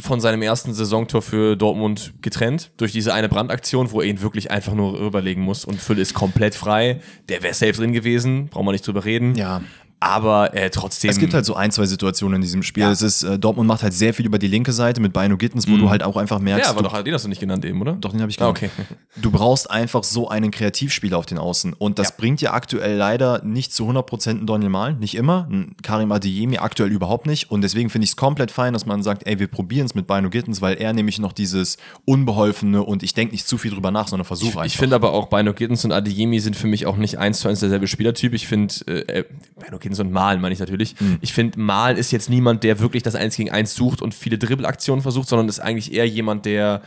von 0.00 0.20
seinem 0.20 0.42
ersten 0.42 0.74
Saisontor 0.74 1.22
für 1.22 1.56
Dortmund 1.56 2.12
getrennt 2.20 2.70
durch 2.76 2.92
diese 2.92 3.14
eine 3.14 3.28
Brandaktion, 3.28 3.90
wo 3.90 4.00
er 4.00 4.06
ihn 4.06 4.20
wirklich 4.20 4.50
einfach 4.50 4.74
nur 4.74 4.98
rüberlegen 4.98 5.42
muss 5.42 5.64
und 5.64 5.80
Fülle 5.80 6.02
ist 6.02 6.14
komplett 6.14 6.54
frei. 6.54 7.00
Der 7.28 7.42
wäre 7.42 7.54
safe 7.54 7.72
drin 7.72 7.92
gewesen, 7.92 8.48
brauchen 8.48 8.66
wir 8.66 8.72
nicht 8.72 8.86
drüber 8.86 9.04
reden. 9.04 9.34
Ja. 9.34 9.62
Aber 10.00 10.54
äh, 10.54 10.70
trotzdem. 10.70 11.10
Es 11.10 11.18
gibt 11.18 11.34
halt 11.34 11.44
so 11.44 11.54
ein, 11.54 11.72
zwei 11.72 11.86
Situationen 11.86 12.36
in 12.36 12.42
diesem 12.42 12.62
Spiel. 12.62 12.84
Ja. 12.84 12.90
Es 12.92 13.02
ist, 13.02 13.24
äh, 13.24 13.38
Dortmund 13.38 13.66
macht 13.66 13.82
halt 13.82 13.92
sehr 13.92 14.14
viel 14.14 14.26
über 14.26 14.38
die 14.38 14.46
linke 14.46 14.72
Seite 14.72 15.00
mit 15.00 15.12
Beino 15.12 15.36
Gittens, 15.36 15.68
wo 15.68 15.76
du 15.76 15.90
halt 15.90 16.02
auch 16.04 16.16
einfach 16.16 16.38
merkst, 16.38 16.66
ja, 16.66 16.70
aber 16.70 16.82
du, 16.82 16.88
doch, 16.88 17.02
den 17.02 17.12
hast 17.14 17.24
du 17.24 17.28
nicht 17.28 17.40
genannt 17.40 17.64
eben, 17.64 17.80
oder? 17.80 17.94
Doch, 17.94 18.12
den 18.12 18.20
habe 18.20 18.30
ich 18.30 18.40
Ah, 18.40 18.52
genannt. 18.52 18.72
okay. 18.76 18.96
Du 19.20 19.32
brauchst 19.32 19.68
einfach 19.70 20.04
so 20.04 20.28
einen 20.28 20.52
Kreativspieler 20.52 21.18
auf 21.18 21.26
den 21.26 21.38
Außen. 21.38 21.72
Und 21.72 21.98
das 21.98 22.10
Ja. 22.10 22.14
bringt 22.18 22.40
dir 22.40 22.54
aktuell 22.54 22.96
leider 22.96 23.42
nicht 23.44 23.72
zu 23.72 23.88
100% 23.88 24.42
ein 24.42 24.46
Daniel 24.46 24.70
Malen. 24.70 24.98
Nicht 25.00 25.16
immer. 25.16 25.48
Ein 25.50 25.74
Karim 25.82 26.12
Adeyemi 26.12 26.58
aktuell 26.58 26.90
überhaupt 26.92 27.26
nicht. 27.26 27.50
Und 27.50 27.62
deswegen 27.62 27.90
finde 27.90 28.04
ich 28.04 28.10
es 28.10 28.16
komplett 28.16 28.52
fein, 28.52 28.72
dass 28.74 28.86
man 28.86 29.02
sagt, 29.02 29.26
ey, 29.26 29.40
wir 29.40 29.48
probieren 29.48 29.86
es 29.86 29.96
mit 29.96 30.06
Beino 30.06 30.30
Gittens, 30.30 30.62
weil 30.62 30.76
er 30.76 30.92
nämlich 30.92 31.18
noch 31.18 31.32
dieses 31.32 31.78
Unbeholfene 32.04 32.82
und 32.84 33.02
ich 33.02 33.14
denke 33.14 33.32
nicht 33.32 33.46
zu 33.48 33.58
viel 33.58 33.72
drüber 33.72 33.90
nach, 33.90 34.06
sondern 34.08 34.24
versuch 34.24 34.50
einfach. 34.50 34.64
Ich 34.66 34.76
finde 34.76 34.94
aber 34.96 35.12
auch 35.12 35.26
Bino 35.28 35.52
Gittens 35.52 35.84
und 35.84 35.92
Adeyemi 35.92 36.38
sind 36.40 36.54
für 36.56 36.66
mich 36.68 36.86
auch 36.86 36.96
nicht 36.96 37.18
eins 37.18 37.40
zu 37.40 37.48
eins 37.48 37.60
derselbe 37.60 37.86
Spielertyp. 37.88 38.32
Ich 38.34 38.46
finde, 38.46 38.74
äh, 38.86 39.20
äh, 39.20 39.24
Bino 39.62 39.78
Gittens 39.78 39.87
und 40.00 40.12
Malen 40.12 40.40
meine 40.40 40.52
ich 40.52 40.58
natürlich. 40.60 40.94
Ich 41.20 41.32
finde, 41.32 41.58
Malen 41.60 41.96
ist 41.96 42.10
jetzt 42.10 42.28
niemand, 42.28 42.64
der 42.64 42.80
wirklich 42.80 43.02
das 43.02 43.14
Eins 43.14 43.36
gegen 43.36 43.50
Eins 43.50 43.74
sucht 43.74 44.02
und 44.02 44.14
viele 44.14 44.38
Dribbelaktionen 44.38 45.02
versucht, 45.02 45.28
sondern 45.28 45.48
ist 45.48 45.60
eigentlich 45.60 45.92
eher 45.92 46.06
jemand, 46.06 46.44
der 46.46 46.82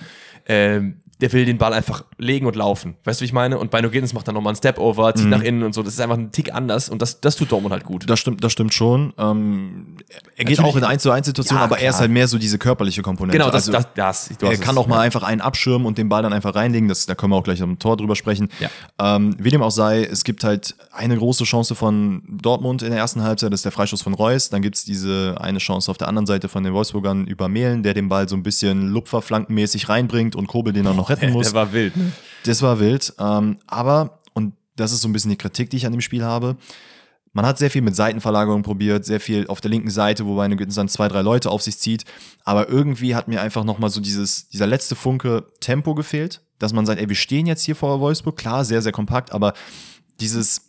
ähm, 0.48 1.02
der 1.22 1.32
will 1.34 1.46
den 1.46 1.60
Ball 1.60 1.72
einfach 1.72 2.04
legen 2.18 2.48
und 2.48 2.56
laufen. 2.56 2.96
Weißt 3.04 3.20
du, 3.20 3.22
wie 3.22 3.26
ich 3.28 3.34
meine? 3.34 3.60
Und 3.60 3.70
Bino 3.70 3.92
Gittens 3.92 4.14
macht 4.14 4.28
dann 4.28 4.34
nochmal 4.34 4.52
einen 4.52 4.58
Step-Over, 4.58 5.14
zieht 5.14 5.26
mhm. 5.26 5.30
nach 5.30 5.44
innen 5.44 5.64
und 5.64 5.74
so. 5.74 5.84
Das 5.84 5.94
ist 5.94 6.00
einfach 6.02 6.18
ein 6.18 6.32
Tick 6.32 6.54
anders 6.54 6.90
und 6.90 7.02
das, 7.02 7.22
das 7.22 7.36
tut 7.36 7.52
Dortmund 7.52 7.72
halt 7.72 7.86
gut. 7.86 8.10
Das 8.10 8.20
stimmt, 8.20 8.44
das 8.44 8.52
stimmt 8.52 8.74
schon. 8.74 9.14
Ähm, 9.20 9.98
er 10.36 10.46
geht 10.46 10.58
Natürlich, 10.58 10.74
auch 10.74 10.78
in 10.78 10.84
1 10.84 11.04
zu 11.04 11.12
1 11.12 11.28
Situationen, 11.28 11.60
ja, 11.60 11.66
aber 11.66 11.76
klar. 11.76 11.86
er 11.86 11.90
ist 11.92 12.00
halt 12.00 12.10
mehr 12.10 12.28
so 12.28 12.40
diese 12.40 12.58
körperliche 12.58 13.04
Komponente. 13.04 13.38
Genau, 13.38 13.52
das, 13.52 13.70
also, 13.70 13.88
das, 13.94 14.30
das 14.30 14.42
Er 14.42 14.58
kann 14.58 14.76
auch 14.80 14.88
mal 14.88 14.96
ja. 14.96 15.02
einfach 15.02 15.22
einen 15.22 15.42
abschirmen 15.42 15.86
und 15.86 16.00
den 16.00 16.10
Ball 16.10 16.24
dann 16.24 16.34
einfach 16.34 16.56
reinlegen. 16.56 16.90
Das, 16.90 17.06
da 17.06 17.14
können 17.14 17.32
wir 17.32 17.38
auch 17.38 17.44
gleich 17.44 17.62
am 17.62 17.78
Tor 17.78 17.98
drüber 17.98 18.16
sprechen. 18.16 18.50
Ja. 18.60 18.70
Ähm, 19.00 19.36
wie 19.38 19.52
dem 19.52 19.62
auch 19.62 19.70
sei, 19.70 20.04
es 20.04 20.24
gibt 20.24 20.44
halt 20.44 20.76
eine 20.92 21.16
große 21.16 21.44
Chance 21.44 21.76
von 21.76 22.24
Dortmund 22.28 22.82
in 22.82 22.90
der 22.90 22.98
ersten 22.98 23.22
Halbzeit, 23.22 23.54
das 23.54 23.60
ist 23.60 23.66
der 23.66 23.72
Freischuss 23.72 24.02
von 24.02 24.16
Reus. 24.16 24.50
Dann 24.50 24.64
gibt 24.64 24.76
es 24.76 24.86
diese 24.86 25.36
eine 25.40 25.60
Chance 25.60 25.92
auf 25.92 25.98
der 26.00 26.08
anderen 26.08 26.26
Seite 26.26 26.50
von 26.50 26.64
den 26.64 26.74
Wolfsburgern 26.74 27.28
über 27.28 27.48
Mehlen, 27.48 27.84
der 27.84 27.94
den 27.94 28.10
Ball 28.10 28.28
so 28.28 28.36
ein 28.36 28.42
bisschen 28.42 28.88
lupferflankenmäßig 28.88 29.88
reinbringt 29.88 30.36
und 30.36 30.48
Kobel 30.48 30.74
den 30.74 30.86
dann 30.86 30.96
noch 30.96 31.11
retten 31.12 31.32
muss. 31.32 31.48
Der 31.48 31.54
war 31.54 31.74
wild. 31.74 31.96
Ne? 31.96 32.12
Das 32.46 32.62
war 32.62 32.80
wild. 32.80 33.14
Ähm, 33.20 33.58
aber, 33.68 34.20
und 34.34 34.54
das 34.76 34.92
ist 34.92 35.02
so 35.02 35.08
ein 35.08 35.14
bisschen 35.14 35.32
die 35.32 35.38
Kritik, 35.38 35.70
die 35.70 35.78
ich 35.78 35.86
an 35.86 35.92
dem 35.92 36.02
Spiel 36.02 36.24
habe, 36.24 36.58
man 37.34 37.46
hat 37.46 37.58
sehr 37.58 37.72
viel 37.72 37.82
mit 37.82 37.96
Seitenverlagerung 37.96 38.62
probiert, 38.62 39.06
sehr 39.06 39.22
viel 39.22 39.48
auf 39.48 39.62
der 39.62 39.72
linken 39.72 39.90
Seite, 39.90 40.26
wobei 40.26 40.46
eine 40.46 40.58
dann 40.58 40.90
zwei, 40.90 41.08
drei 41.08 41.22
Leute 41.22 41.50
auf 41.50 41.62
sich 41.62 41.78
zieht. 41.78 42.04
Aber 42.44 42.68
irgendwie 42.68 43.16
hat 43.16 43.28
mir 43.28 43.42
einfach 43.42 43.64
nochmal 43.64 43.90
so 43.90 44.02
dieses, 44.02 44.50
dieser 44.50 44.68
letzte 44.68 44.96
Funke 44.96 45.46
Tempo 45.62 45.96
gefehlt, 45.96 46.42
dass 46.60 46.74
man 46.74 46.86
sagt, 46.86 47.00
ey, 47.00 47.08
wir 47.08 47.16
stehen 47.16 47.46
jetzt 47.46 47.64
hier 47.64 47.76
vor 47.76 48.02
Wolfsburg, 48.02 48.36
klar, 48.36 48.66
sehr, 48.66 48.82
sehr 48.82 48.92
kompakt, 48.92 49.32
aber 49.32 49.54
dieses 50.20 50.68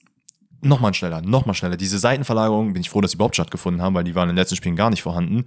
nochmal 0.60 0.94
schneller, 0.94 1.20
nochmal 1.20 1.54
schneller. 1.54 1.76
Diese 1.76 1.98
Seitenverlagerung, 1.98 2.72
bin 2.72 2.82
ich 2.82 2.90
froh, 2.90 3.00
dass 3.00 3.10
sie 3.10 3.16
überhaupt 3.16 3.34
stattgefunden 3.34 3.82
haben, 3.82 3.94
weil 3.94 4.04
die 4.04 4.14
waren 4.14 4.28
in 4.28 4.36
den 4.36 4.40
letzten 4.40 4.56
Spielen 4.56 4.76
gar 4.76 4.90
nicht 4.90 5.02
vorhanden. 5.02 5.44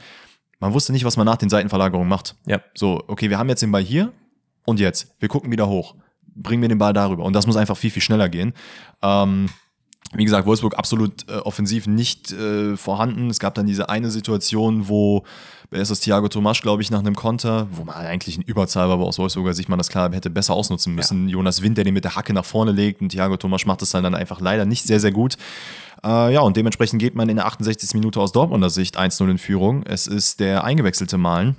Man 0.60 0.74
wusste 0.74 0.92
nicht, 0.92 1.06
was 1.06 1.16
man 1.16 1.26
nach 1.26 1.38
den 1.38 1.50
Seitenverlagerungen 1.50 2.10
macht. 2.10 2.36
Ja. 2.46 2.62
So, 2.76 3.04
okay, 3.08 3.30
wir 3.30 3.38
haben 3.38 3.48
jetzt 3.50 3.62
den 3.62 3.72
Ball 3.72 3.82
hier 3.82 4.12
und 4.66 4.80
jetzt, 4.80 5.16
wir 5.20 5.30
gucken 5.30 5.52
wieder 5.52 5.68
hoch. 5.68 5.96
Bringen 6.36 6.62
wir 6.62 6.70
den 6.70 6.78
Ball 6.78 6.94
darüber. 6.94 7.24
Und 7.24 7.34
das 7.34 7.48
muss 7.48 7.56
einfach 7.56 7.78
viel, 7.78 7.92
viel 7.92 8.02
schneller 8.02 8.28
gehen. 8.28 8.54
Ähm, 9.02 9.50
wie 10.14 10.26
gesagt, 10.26 10.46
Wolfsburg 10.46 10.78
absolut 10.78 11.28
äh, 11.30 11.38
offensiv 11.38 11.88
nicht 11.88 12.32
äh, 12.32 12.78
vorhanden. 12.78 13.30
Es 13.30 13.40
gab 13.40 13.56
dann 13.56 13.66
diese 13.66 13.90
eine 13.90 14.12
Situation, 14.12 14.88
wo 14.88 15.24
ist 15.72 15.92
das 15.92 16.00
Thiago 16.00 16.30
Tomasch, 16.30 16.62
glaube 16.62 16.82
ich, 16.82 16.92
nach 16.92 17.00
einem 17.00 17.16
Konter, 17.16 17.68
wo 17.72 17.84
man 17.84 17.96
eigentlich 17.96 18.38
ein 18.38 18.42
Überzahl 18.42 18.88
war, 18.88 18.96
aber 18.96 19.06
aus 19.06 19.20
Wolfsburger 19.20 19.54
Sicht 19.54 19.68
man 19.68 19.78
das 19.78 19.90
klar 19.90 20.12
hätte 20.14 20.30
besser 20.30 20.54
ausnutzen 20.54 20.96
müssen. 20.96 21.28
Ja. 21.28 21.34
Jonas 21.34 21.62
Wind, 21.62 21.78
der 21.78 21.84
den 21.84 21.94
mit 21.94 22.04
der 22.04 22.16
Hacke 22.16 22.34
nach 22.34 22.46
vorne 22.46 22.72
legt 22.72 23.02
und 23.02 23.10
Thiago 23.10 23.36
Tomasch 23.36 23.66
macht 23.66 23.82
das 23.82 23.90
dann, 23.90 24.04
dann 24.04 24.16
einfach 24.16 24.40
leider 24.40 24.66
nicht 24.66 24.86
sehr, 24.86 25.00
sehr 25.00 25.12
gut. 25.12 25.38
Äh, 26.04 26.34
ja, 26.34 26.42
und 26.42 26.56
dementsprechend 26.56 27.02
geht 27.02 27.16
man 27.16 27.28
in 27.30 27.38
der 27.38 27.48
68. 27.48 27.94
Minute 27.96 28.20
aus 28.20 28.32
Dortmunder 28.32 28.70
Sicht 28.70 28.98
1-0 28.98 29.30
in 29.30 29.38
Führung. 29.38 29.84
Es 29.84 30.08
ist 30.08 30.40
der 30.40 30.64
eingewechselte 30.64 31.18
Malen, 31.18 31.58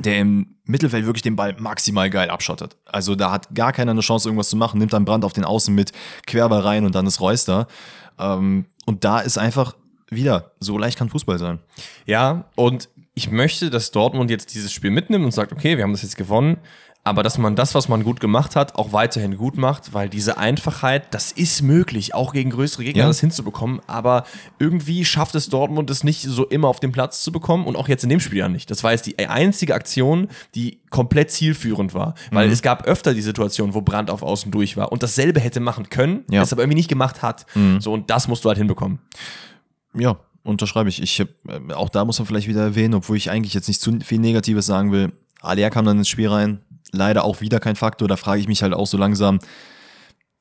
der 0.00 0.20
im 0.20 0.56
Mittelfeld 0.64 1.06
wirklich 1.06 1.22
den 1.22 1.36
Ball 1.36 1.56
maximal 1.58 2.10
geil 2.10 2.30
abschottet. 2.30 2.76
Also 2.86 3.14
da 3.14 3.30
hat 3.30 3.54
gar 3.54 3.72
keiner 3.72 3.92
eine 3.92 4.00
Chance, 4.00 4.28
irgendwas 4.28 4.50
zu 4.50 4.56
machen, 4.56 4.78
nimmt 4.78 4.92
dann 4.92 5.04
Brand 5.04 5.24
auf 5.24 5.32
den 5.32 5.44
Außen 5.44 5.74
mit, 5.74 5.92
Querball 6.26 6.60
rein 6.60 6.84
und 6.84 6.94
dann 6.94 7.06
ist 7.06 7.20
Reus 7.20 7.44
da. 7.44 7.66
Ähm, 8.18 8.66
und 8.86 9.04
da 9.04 9.20
ist 9.20 9.38
einfach 9.38 9.76
wieder, 10.10 10.52
so 10.60 10.78
leicht 10.78 10.98
kann 10.98 11.10
Fußball 11.10 11.38
sein. 11.38 11.58
Ja, 12.06 12.44
und 12.54 12.88
ich 13.14 13.30
möchte, 13.30 13.70
dass 13.70 13.90
Dortmund 13.90 14.30
jetzt 14.30 14.54
dieses 14.54 14.72
Spiel 14.72 14.90
mitnimmt 14.90 15.24
und 15.24 15.32
sagt, 15.32 15.52
okay, 15.52 15.76
wir 15.76 15.84
haben 15.84 15.92
das 15.92 16.02
jetzt 16.02 16.16
gewonnen 16.16 16.58
aber 17.08 17.22
dass 17.22 17.38
man 17.38 17.56
das, 17.56 17.74
was 17.74 17.88
man 17.88 18.04
gut 18.04 18.20
gemacht 18.20 18.54
hat, 18.54 18.74
auch 18.74 18.92
weiterhin 18.92 19.36
gut 19.36 19.56
macht, 19.56 19.94
weil 19.94 20.08
diese 20.08 20.36
Einfachheit, 20.36 21.14
das 21.14 21.32
ist 21.32 21.62
möglich, 21.62 22.14
auch 22.14 22.32
gegen 22.32 22.50
größere 22.50 22.84
Gegner 22.84 23.02
ja. 23.02 23.08
das 23.08 23.20
hinzubekommen, 23.20 23.80
aber 23.86 24.24
irgendwie 24.58 25.04
schafft 25.04 25.34
es 25.34 25.48
Dortmund 25.48 25.88
es 25.90 26.04
nicht 26.04 26.22
so 26.22 26.44
immer 26.44 26.68
auf 26.68 26.80
den 26.80 26.92
Platz 26.92 27.22
zu 27.22 27.32
bekommen 27.32 27.66
und 27.66 27.76
auch 27.76 27.88
jetzt 27.88 28.04
in 28.04 28.10
dem 28.10 28.20
Spiel 28.20 28.38
ja 28.38 28.48
nicht. 28.48 28.70
Das 28.70 28.84
war 28.84 28.92
jetzt 28.92 29.06
die 29.06 29.18
einzige 29.18 29.74
Aktion, 29.74 30.28
die 30.54 30.80
komplett 30.90 31.30
zielführend 31.30 31.94
war, 31.94 32.14
weil 32.30 32.46
mhm. 32.46 32.52
es 32.52 32.62
gab 32.62 32.86
öfter 32.86 33.14
die 33.14 33.22
Situation, 33.22 33.74
wo 33.74 33.80
Brand 33.80 34.10
auf 34.10 34.22
Außen 34.22 34.52
durch 34.52 34.76
war 34.76 34.92
und 34.92 35.02
dasselbe 35.02 35.40
hätte 35.40 35.60
machen 35.60 35.88
können, 35.88 36.24
ja. 36.30 36.42
es 36.42 36.52
aber 36.52 36.62
irgendwie 36.62 36.76
nicht 36.76 36.88
gemacht 36.88 37.22
hat. 37.22 37.46
Mhm. 37.54 37.80
So 37.80 37.92
und 37.92 38.10
das 38.10 38.28
musst 38.28 38.44
du 38.44 38.48
halt 38.48 38.58
hinbekommen. 38.58 38.98
Ja, 39.94 40.18
unterschreibe 40.42 40.88
ich. 40.88 41.02
Ich 41.02 41.20
äh, 41.20 41.26
auch 41.72 41.88
da 41.88 42.04
muss 42.04 42.18
man 42.18 42.26
vielleicht 42.26 42.48
wieder 42.48 42.62
erwähnen, 42.62 42.94
obwohl 42.94 43.16
ich 43.16 43.30
eigentlich 43.30 43.54
jetzt 43.54 43.68
nicht 43.68 43.80
zu 43.80 43.98
viel 44.00 44.18
Negatives 44.18 44.66
sagen 44.66 44.92
will. 44.92 45.12
Alia 45.40 45.70
kam 45.70 45.84
dann 45.84 45.98
ins 45.98 46.08
Spiel 46.08 46.28
rein, 46.28 46.60
leider 46.92 47.24
auch 47.24 47.40
wieder 47.40 47.60
kein 47.60 47.76
Faktor. 47.76 48.08
Da 48.08 48.16
frage 48.16 48.40
ich 48.40 48.48
mich 48.48 48.62
halt 48.62 48.74
auch 48.74 48.86
so 48.86 48.96
langsam, 48.96 49.38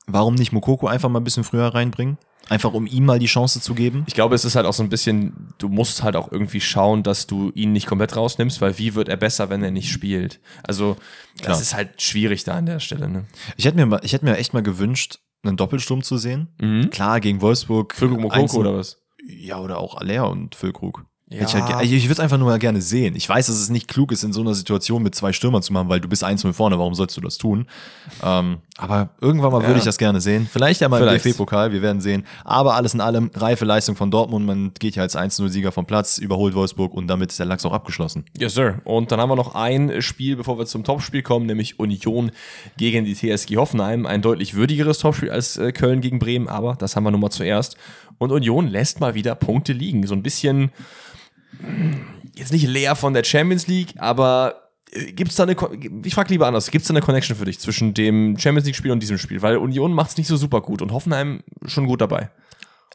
warum 0.08 0.36
nicht 0.36 0.52
Mokoko 0.52 0.88
einfach 0.88 1.10
mal 1.10 1.20
ein 1.20 1.24
bisschen 1.24 1.44
früher 1.44 1.68
reinbringen? 1.68 2.18
Einfach 2.50 2.74
um 2.74 2.88
ihm 2.88 3.06
mal 3.06 3.20
die 3.20 3.26
Chance 3.26 3.60
zu 3.60 3.74
geben. 3.74 4.06
Ich 4.08 4.14
glaube, 4.14 4.34
es 4.34 4.46
ist 4.46 4.56
halt 4.56 4.66
auch 4.66 4.74
so 4.74 4.82
ein 4.82 4.88
bisschen, 4.88 5.54
du 5.58 5.68
musst 5.68 6.02
halt 6.02 6.16
auch 6.16 6.32
irgendwie 6.32 6.62
schauen, 6.62 7.04
dass 7.04 7.28
du 7.28 7.52
ihn 7.56 7.74
nicht 7.74 7.88
komplett 7.88 8.16
rausnimmst, 8.16 8.62
weil 8.62 8.78
wie 8.78 8.96
wird 8.96 9.10
er 9.10 9.18
besser, 9.18 9.50
wenn 9.50 9.64
er 9.64 9.72
nicht 9.72 9.92
spielt? 9.92 10.40
Also, 10.64 10.96
Klar. 11.40 11.50
das 11.50 11.62
ist 11.62 11.74
halt 11.74 12.02
schwierig 12.02 12.46
da 12.46 12.54
an 12.54 12.66
der 12.66 12.80
Stelle. 12.80 13.10
Ne? 13.10 13.26
Ich 13.58 13.66
hätte 13.66 13.76
mir, 13.76 13.86
mal, 13.86 14.00
ich 14.04 14.14
hätte 14.14 14.24
mir 14.24 14.38
echt 14.38 14.54
mal 14.54 14.64
gewünscht, 14.64 15.20
einen 15.44 15.58
Doppelsturm 15.58 16.04
zu 16.04 16.18
sehen. 16.18 16.48
Mhm. 16.62 16.90
Klar, 16.90 17.20
gegen 17.20 17.42
Wolfsburg. 17.42 17.94
Füllkrug 17.94 18.22
Mokoko 18.22 18.58
oder 18.58 18.78
was? 18.78 19.02
Ja, 19.28 19.60
oder 19.60 19.80
auch 19.80 19.96
Aller 19.96 20.30
und 20.30 20.56
Füllkrug. 20.56 21.06
Ja. 21.30 21.42
Ich, 21.42 21.54
halt, 21.54 21.92
ich 21.92 22.04
würde 22.06 22.14
es 22.14 22.20
einfach 22.22 22.38
nur 22.38 22.48
mal 22.48 22.58
gerne 22.58 22.82
sehen. 22.82 23.14
Ich 23.18 23.28
weiß, 23.28 23.48
dass 23.48 23.58
es 23.58 23.70
nicht 23.70 23.90
klug 23.90 24.14
ist, 24.14 24.24
in 24.24 24.32
so 24.32 24.40
einer 24.40 24.54
Situation 24.54 25.04
mit 25.04 25.14
zwei 25.14 25.34
Stürmern 25.34 25.62
zu 25.62 25.74
machen, 25.74 25.90
weil 25.90 26.00
du 26.00 26.08
bist 26.08 26.24
1-0 26.24 26.54
vorne, 26.54 26.80
warum 26.80 26.94
sollst 26.94 27.18
du 27.18 27.22
das 27.22 27.38
tun? 27.38 27.68
Ähm, 28.24 28.60
aber 28.78 29.10
irgendwann 29.20 29.52
mal 29.52 29.62
ja. 29.62 29.68
würde 29.68 29.80
ich 29.80 29.84
das 29.84 29.98
gerne 29.98 30.22
sehen. 30.22 30.48
Vielleicht 30.50 30.80
ja 30.80 30.88
mal 30.88 31.02
Vielleicht. 31.02 31.26
im 31.26 31.32
DFB-Pokal, 31.32 31.74
wir 31.74 31.82
werden 31.82 32.00
sehen. 32.00 32.24
Aber 32.46 32.76
alles 32.76 32.94
in 32.94 33.02
allem, 33.02 33.30
reife 33.34 33.66
Leistung 33.66 33.98
von 33.98 34.10
Dortmund. 34.10 34.46
Man 34.46 34.72
geht 34.80 34.96
ja 34.96 35.04
als 35.04 35.18
1-0-Sieger 35.18 35.74
vom 35.74 35.86
Platz, 35.86 36.18
überholt 36.18 36.56
Wolfsburg 36.56 36.94
und 36.94 37.08
damit 37.08 37.32
ist 37.32 37.40
der 37.40 37.46
Lachs 37.46 37.66
auch 37.66 37.74
abgeschlossen. 37.74 38.24
Yes, 38.38 38.54
sir. 38.54 38.80
Und 38.86 39.12
dann 39.12 39.20
haben 39.20 39.30
wir 39.30 39.36
noch 39.36 39.54
ein 39.54 40.02
Spiel, 40.02 40.38
bevor 40.38 40.58
wir 40.58 40.66
zum 40.66 40.86
Topspiel 40.86 41.24
kommen, 41.24 41.46
nämlich 41.46 41.78
Union 41.78 42.32
gegen 42.78 43.04
die 43.04 43.16
TSG 43.16 43.58
Hoffenheim. 43.58 44.06
Ein 44.06 44.22
deutlich 44.22 44.54
würdigeres 44.54 45.00
Topspiel 45.00 45.32
als 45.32 45.58
äh, 45.58 45.74
Köln 45.74 46.00
gegen 46.00 46.20
Bremen, 46.20 46.48
aber 46.48 46.76
das 46.76 46.96
haben 46.96 47.04
wir 47.04 47.12
nun 47.12 47.20
mal 47.20 47.32
zuerst. 47.32 47.76
Und 48.18 48.32
Union 48.32 48.68
lässt 48.68 49.02
mal 49.02 49.14
wieder 49.14 49.36
Punkte 49.36 49.74
liegen. 49.74 50.08
So 50.08 50.16
ein 50.16 50.24
bisschen 50.24 50.72
jetzt 52.34 52.52
nicht 52.52 52.68
leer 52.68 52.96
von 52.96 53.14
der 53.14 53.24
Champions 53.24 53.68
League, 53.68 53.94
aber 53.98 54.70
äh, 54.92 55.12
gibt 55.12 55.32
es 55.32 55.38
da 55.38 55.44
eine, 55.44 55.56
ich 56.04 56.14
frage 56.14 56.30
lieber 56.30 56.48
anders, 56.48 56.72
gibt 56.72 56.84
es 56.84 56.88
da 56.88 56.94
eine 56.94 57.02
Connection 57.02 57.36
für 57.36 57.46
dich 57.46 57.60
zwischen 57.60 57.94
dem 57.94 58.38
Champions 58.38 58.66
League-Spiel 58.66 58.92
und 58.92 59.02
diesem 59.02 59.18
Spiel? 59.18 59.42
Weil 59.42 59.58
Union 59.58 59.94
macht 59.94 60.12
es 60.12 60.18
nicht 60.18 60.28
so 60.28 60.38
super 60.38 60.62
gut 60.62 60.82
und 60.82 60.92
Hoffenheim 60.92 61.42
schon 61.66 61.88
gut 61.88 62.02
dabei. 62.02 62.30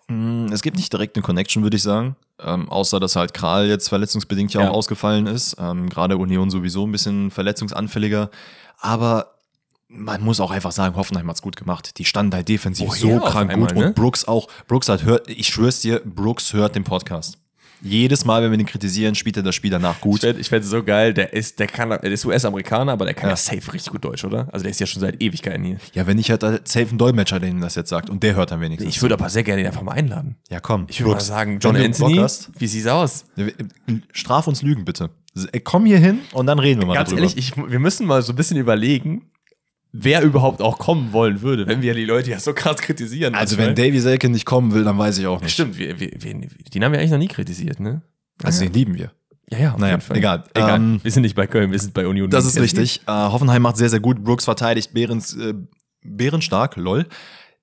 Mm, 0.08 0.46
es 0.52 0.62
gibt 0.62 0.76
nicht 0.76 0.92
direkt 0.92 1.16
eine 1.16 1.22
Connection, 1.22 1.62
würde 1.62 1.76
ich 1.76 1.82
sagen. 1.82 2.16
Ähm, 2.40 2.68
außer, 2.68 2.98
dass 2.98 3.16
halt 3.16 3.34
Kral 3.34 3.68
jetzt 3.68 3.88
verletzungsbedingt 3.88 4.52
ja, 4.54 4.62
ja. 4.62 4.70
auch 4.70 4.74
ausgefallen 4.74 5.26
ist. 5.26 5.56
Ähm, 5.58 5.88
Gerade 5.88 6.16
Union 6.16 6.50
sowieso 6.50 6.86
ein 6.86 6.92
bisschen 6.92 7.30
verletzungsanfälliger. 7.30 8.30
Aber 8.80 9.34
man 9.88 10.22
muss 10.22 10.40
auch 10.40 10.50
einfach 10.50 10.72
sagen, 10.72 10.96
Hoffenheim 10.96 11.28
hat's 11.28 11.42
gut 11.42 11.56
gemacht. 11.56 11.98
Die 11.98 12.04
standen 12.04 12.34
halt 12.34 12.48
defensiv 12.48 12.88
oh, 12.90 12.94
so 12.94 13.18
krank 13.20 13.52
gut. 13.52 13.74
Ne? 13.74 13.88
Und 13.88 13.94
Brooks 13.94 14.26
auch. 14.26 14.48
Brooks 14.66 14.88
hat 14.88 15.04
hört, 15.04 15.28
ich 15.28 15.48
schwör's 15.48 15.80
dir, 15.80 16.00
Brooks 16.04 16.52
hört 16.52 16.74
den 16.74 16.84
Podcast. 16.84 17.38
Jedes 17.82 18.24
Mal, 18.24 18.42
wenn 18.42 18.50
wir 18.50 18.58
den 18.58 18.66
kritisieren, 18.66 19.14
spielt 19.14 19.36
er 19.36 19.42
das 19.42 19.54
Spiel 19.54 19.70
danach 19.70 20.00
gut. 20.00 20.22
Ich 20.22 20.48
fände 20.48 20.64
es 20.64 20.70
so 20.70 20.82
geil, 20.82 21.12
der 21.14 21.32
ist, 21.32 21.58
der 21.58 21.66
kann, 21.66 21.90
der 21.90 22.04
ist 22.04 22.24
US-Amerikaner, 22.24 22.92
aber 22.92 23.04
der 23.04 23.14
kann 23.14 23.28
ja. 23.28 23.32
ja. 23.32 23.36
safe 23.36 23.72
richtig 23.72 23.92
gut 23.92 24.04
Deutsch, 24.04 24.24
oder? 24.24 24.48
Also 24.52 24.62
der 24.62 24.70
ist 24.70 24.80
ja 24.80 24.86
schon 24.86 25.00
seit 25.00 25.20
Ewigkeiten 25.22 25.64
hier. 25.64 25.78
Ja, 25.92 26.06
wenn 26.06 26.18
ich 26.18 26.30
halt 26.30 26.42
safe 26.42 26.88
einen 26.88 26.98
Dolmetscher, 26.98 27.40
der 27.40 27.50
ihm 27.50 27.60
das 27.60 27.74
jetzt 27.74 27.88
sagt 27.90 28.08
und 28.08 28.22
der 28.22 28.36
hört 28.36 28.50
dann 28.50 28.60
wenigstens. 28.60 28.94
Ich 28.94 29.02
würde 29.02 29.14
aber 29.14 29.28
sehr 29.28 29.42
gerne 29.42 29.62
ihn 29.62 29.66
einfach 29.66 29.82
mal 29.82 29.92
einladen. 29.92 30.36
Ja, 30.48 30.60
komm. 30.60 30.86
Ich 30.88 31.00
würde 31.00 31.14
mal 31.14 31.20
sagen, 31.20 31.58
John 31.60 31.76
Anthony, 31.76 32.24
wie 32.58 32.66
sieht's 32.66 32.86
aus? 32.86 33.24
Straf 34.12 34.46
uns 34.46 34.62
Lügen 34.62 34.84
bitte. 34.84 35.10
Komm 35.64 35.86
hier 35.86 35.98
hin 35.98 36.20
und 36.32 36.46
dann 36.46 36.58
reden 36.58 36.80
wir 36.80 36.86
mal 36.86 36.94
Ganz 36.94 37.08
darüber. 37.08 37.22
ehrlich, 37.22 37.38
ich, 37.38 37.56
wir 37.56 37.78
müssen 37.78 38.06
mal 38.06 38.20
so 38.22 38.34
ein 38.34 38.36
bisschen 38.36 38.58
überlegen, 38.58 39.31
wer 39.92 40.22
überhaupt 40.22 40.60
auch 40.60 40.78
kommen 40.78 41.12
wollen 41.12 41.42
würde, 41.42 41.66
wenn 41.66 41.82
wir 41.82 41.94
die 41.94 42.04
Leute 42.04 42.30
ja 42.30 42.40
so 42.40 42.54
krass 42.54 42.78
kritisieren. 42.78 43.34
Also 43.34 43.58
wenn 43.58 43.74
Davy 43.74 44.00
Selke 44.00 44.28
nicht 44.28 44.46
kommen 44.46 44.72
will, 44.72 44.84
dann 44.84 44.98
weiß 44.98 45.18
ich 45.18 45.26
auch 45.26 45.40
nicht. 45.40 45.52
Stimmt, 45.52 45.78
wir, 45.78 46.00
wir, 46.00 46.10
wir, 46.10 46.48
den 46.74 46.84
haben 46.84 46.92
wir 46.92 46.98
eigentlich 46.98 47.10
noch 47.10 47.18
nie 47.18 47.28
kritisiert, 47.28 47.78
ne? 47.78 48.02
Also 48.42 48.64
den 48.64 48.72
lieben 48.72 48.94
wir. 48.96 49.12
Ja, 49.50 49.58
ja, 49.58 49.72
auf 49.72 49.78
naja, 49.78 49.92
jeden 49.92 50.02
Fall. 50.02 50.16
egal. 50.16 50.44
egal. 50.54 50.76
Ähm, 50.76 51.00
wir 51.02 51.10
sind 51.10 51.22
nicht 51.22 51.36
bei 51.36 51.46
Köln, 51.46 51.70
wir 51.70 51.78
sind 51.78 51.92
bei 51.92 52.06
Union. 52.06 52.30
Das 52.30 52.46
ist 52.46 52.58
richtig. 52.58 53.02
Äh, 53.06 53.12
Hoffenheim 53.12 53.60
macht 53.60 53.76
sehr, 53.76 53.90
sehr 53.90 54.00
gut. 54.00 54.24
Brooks 54.24 54.46
verteidigt, 54.46 54.94
Behrens, 54.94 55.36
äh, 55.36 55.52
Behrenstark, 56.02 56.76
lol. 56.76 57.06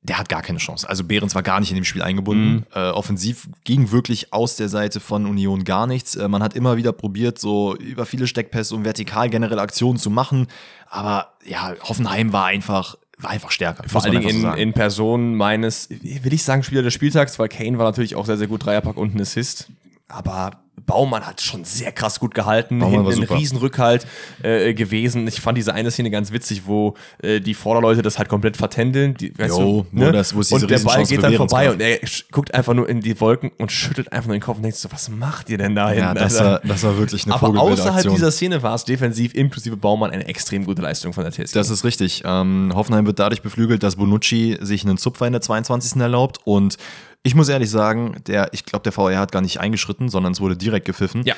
Der 0.01 0.17
hat 0.17 0.29
gar 0.29 0.41
keine 0.41 0.59
Chance. 0.59 0.87
Also 0.87 1.03
Behrens 1.03 1.35
war 1.35 1.43
gar 1.43 1.59
nicht 1.59 1.71
in 1.71 1.75
dem 1.75 1.83
Spiel 1.83 2.01
eingebunden. 2.01 2.53
Mhm. 2.53 2.65
Äh, 2.73 2.89
offensiv 2.91 3.49
ging 3.65 3.91
wirklich 3.91 4.31
aus 4.31 4.55
der 4.55 4.69
Seite 4.69 4.99
von 5.01 5.25
Union 5.25 5.65
gar 5.65 5.87
nichts. 5.87 6.15
Äh, 6.15 6.29
man 6.29 6.41
hat 6.41 6.55
immer 6.55 6.77
wieder 6.77 6.93
probiert, 6.93 7.37
so 7.37 7.75
über 7.75 8.05
viele 8.05 8.25
Steckpässe 8.25 8.75
und 8.75 8.85
vertikal 8.85 9.29
generelle 9.29 9.61
Aktionen 9.61 9.99
zu 9.99 10.09
machen. 10.09 10.47
Aber 10.89 11.33
ja, 11.45 11.73
Hoffenheim 11.81 12.31
war 12.31 12.45
einfach 12.45 12.95
war 13.21 13.31
einfach 13.31 13.51
stärker. 13.51 13.83
Vor 13.87 14.03
allen 14.03 14.13
Dingen 14.13 14.45
in, 14.45 14.53
in 14.53 14.73
Person 14.73 15.35
meines, 15.35 15.89
will 15.89 16.33
ich 16.33 16.43
sagen, 16.43 16.63
Spieler 16.63 16.83
des 16.83 16.93
Spieltags, 16.93 17.37
weil 17.37 17.49
Kane 17.49 17.77
war 17.77 17.85
natürlich 17.85 18.15
auch 18.15 18.25
sehr, 18.25 18.37
sehr 18.37 18.47
gut, 18.47 18.65
Dreierpack 18.65 18.95
und 18.95 19.13
ein 19.13 19.21
Assist. 19.21 19.69
Aber 20.09 20.51
Baumann 20.85 21.23
hat 21.23 21.39
schon 21.39 21.65
sehr 21.65 21.91
krass 21.91 22.19
gut 22.19 22.33
gehalten. 22.33 22.79
Baumann 22.79 23.05
Hinten 23.05 23.31
ein. 23.31 23.37
Riesenrückhalt 23.37 24.07
äh, 24.41 24.73
gewesen. 24.73 25.27
Ich 25.27 25.39
fand 25.39 25.55
diese 25.55 25.73
eine 25.75 25.91
Szene 25.91 26.09
ganz 26.09 26.31
witzig, 26.31 26.63
wo 26.65 26.95
äh, 27.21 27.39
die 27.39 27.53
Vorderleute 27.53 28.01
das 28.01 28.17
halt 28.17 28.27
komplett 28.27 28.57
vertändeln. 28.57 29.13
Die, 29.13 29.37
weißt 29.37 29.51
Jo, 29.59 29.85
du, 29.91 29.97
ne? 29.99 30.07
wo 30.07 30.11
das- 30.11 30.33
und 30.33 30.67
der 30.67 30.79
Ball 30.79 31.03
geht 31.03 31.21
dann 31.21 31.35
vorbei 31.35 31.65
gab. 31.65 31.73
und 31.75 31.81
er 31.81 31.99
guckt 32.31 32.55
einfach 32.55 32.73
nur 32.73 32.89
in 32.89 33.01
die 33.01 33.19
Wolken 33.21 33.51
und 33.59 33.71
schüttelt 33.71 34.11
einfach 34.11 34.27
nur 34.29 34.37
den 34.37 34.41
Kopf 34.41 34.57
und 34.57 34.63
denkt 34.63 34.77
so, 34.77 34.91
was 34.91 35.09
macht 35.09 35.49
ihr 35.51 35.59
denn 35.59 35.75
da 35.75 35.93
Ja, 35.93 36.07
hinten? 36.07 36.23
das 36.23 36.37
Alter? 36.37 36.51
war, 36.53 36.59
das 36.67 36.83
war 36.83 36.97
wirklich 36.97 37.25
eine 37.25 37.35
Aber 37.35 37.59
außerhalb 37.61 38.09
dieser 38.09 38.31
Szene 38.31 38.63
war 38.63 38.73
es 38.73 38.83
defensiv 38.83 39.35
inklusive 39.35 39.77
Baumann 39.77 40.09
eine 40.09 40.25
extrem 40.27 40.65
gute 40.65 40.81
Leistung 40.81 41.13
von 41.13 41.23
der 41.23 41.31
TSG. 41.31 41.53
Das 41.53 41.69
ist 41.69 41.83
richtig. 41.83 42.23
Ähm, 42.25 42.71
Hoffenheim 42.73 43.05
wird 43.05 43.19
dadurch 43.19 43.43
beflügelt, 43.43 43.83
dass 43.83 43.97
Bonucci 43.97 44.57
sich 44.61 44.83
einen 44.85 44.97
Zupfer 44.97 45.27
in 45.27 45.33
der 45.33 45.41
22. 45.41 46.01
erlaubt. 46.01 46.39
Und 46.45 46.77
ich 47.23 47.35
muss 47.35 47.49
ehrlich 47.49 47.69
sagen, 47.69 48.15
der, 48.27 48.49
ich 48.53 48.65
glaube, 48.65 48.83
der 48.83 48.91
VR 48.91 49.19
hat 49.19 49.31
gar 49.31 49.41
nicht 49.41 49.59
eingeschritten, 49.59 50.09
sondern 50.09 50.33
es 50.33 50.41
wurde 50.41 50.57
direkt 50.57 50.85
gepfiffen. 50.85 51.23
ja. 51.23 51.35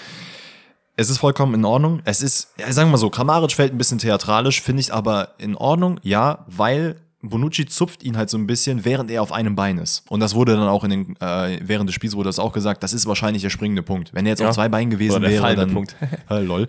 Es 0.98 1.10
ist 1.10 1.20
vollkommen 1.20 1.56
in 1.56 1.66
Ordnung. 1.66 2.02
Es 2.04 2.22
ist, 2.22 2.50
ja, 2.60 2.72
sagen 2.72 2.90
wir 2.90 2.92
mal 2.92 2.98
so, 2.98 3.10
Kramaric 3.10 3.54
fällt 3.54 3.74
ein 3.74 3.78
bisschen 3.78 3.98
theatralisch, 3.98 4.62
finde 4.62 4.82
ich 4.82 4.94
aber 4.94 5.36
in 5.38 5.56
Ordnung, 5.56 6.00
ja, 6.04 6.46
weil 6.48 6.98
Bonucci 7.24 7.66
zupft 7.68 8.04
ihn 8.04 8.18
halt 8.18 8.30
so 8.30 8.38
ein 8.38 8.48
bisschen, 8.48 8.84
während 8.86 9.12
er 9.12 9.22
auf 9.22 9.32
einem 9.32 9.56
Bein 9.56 9.78
ist. 9.78 10.04
Und 10.10 10.20
das 10.22 10.34
wurde 10.36 10.54
dann 10.56 10.68
auch 10.68 10.84
in 10.84 10.90
den, 10.90 11.16
äh, 11.22 11.60
während 11.62 11.88
des 11.88 11.94
Spiels 11.96 12.16
wurde 12.16 12.30
das 12.30 12.40
auch 12.40 12.52
gesagt, 12.52 12.82
das 12.84 12.94
ist 12.94 13.06
wahrscheinlich 13.06 13.44
der 13.44 13.50
springende 13.52 13.84
Punkt. 13.84 14.14
Wenn 14.14 14.26
er 14.26 14.32
jetzt 14.32 14.40
Ja. 14.42 14.50
auf 14.50 14.56
zwei 14.56 14.70
Beinen 14.70 14.90
gewesen 14.90 15.18
Oder 15.18 15.30
der 15.30 15.42
wäre, 15.44 15.56
dann. 15.56 15.74
Punkt. 15.74 15.96
äh, 16.30 16.40
lol. 16.40 16.68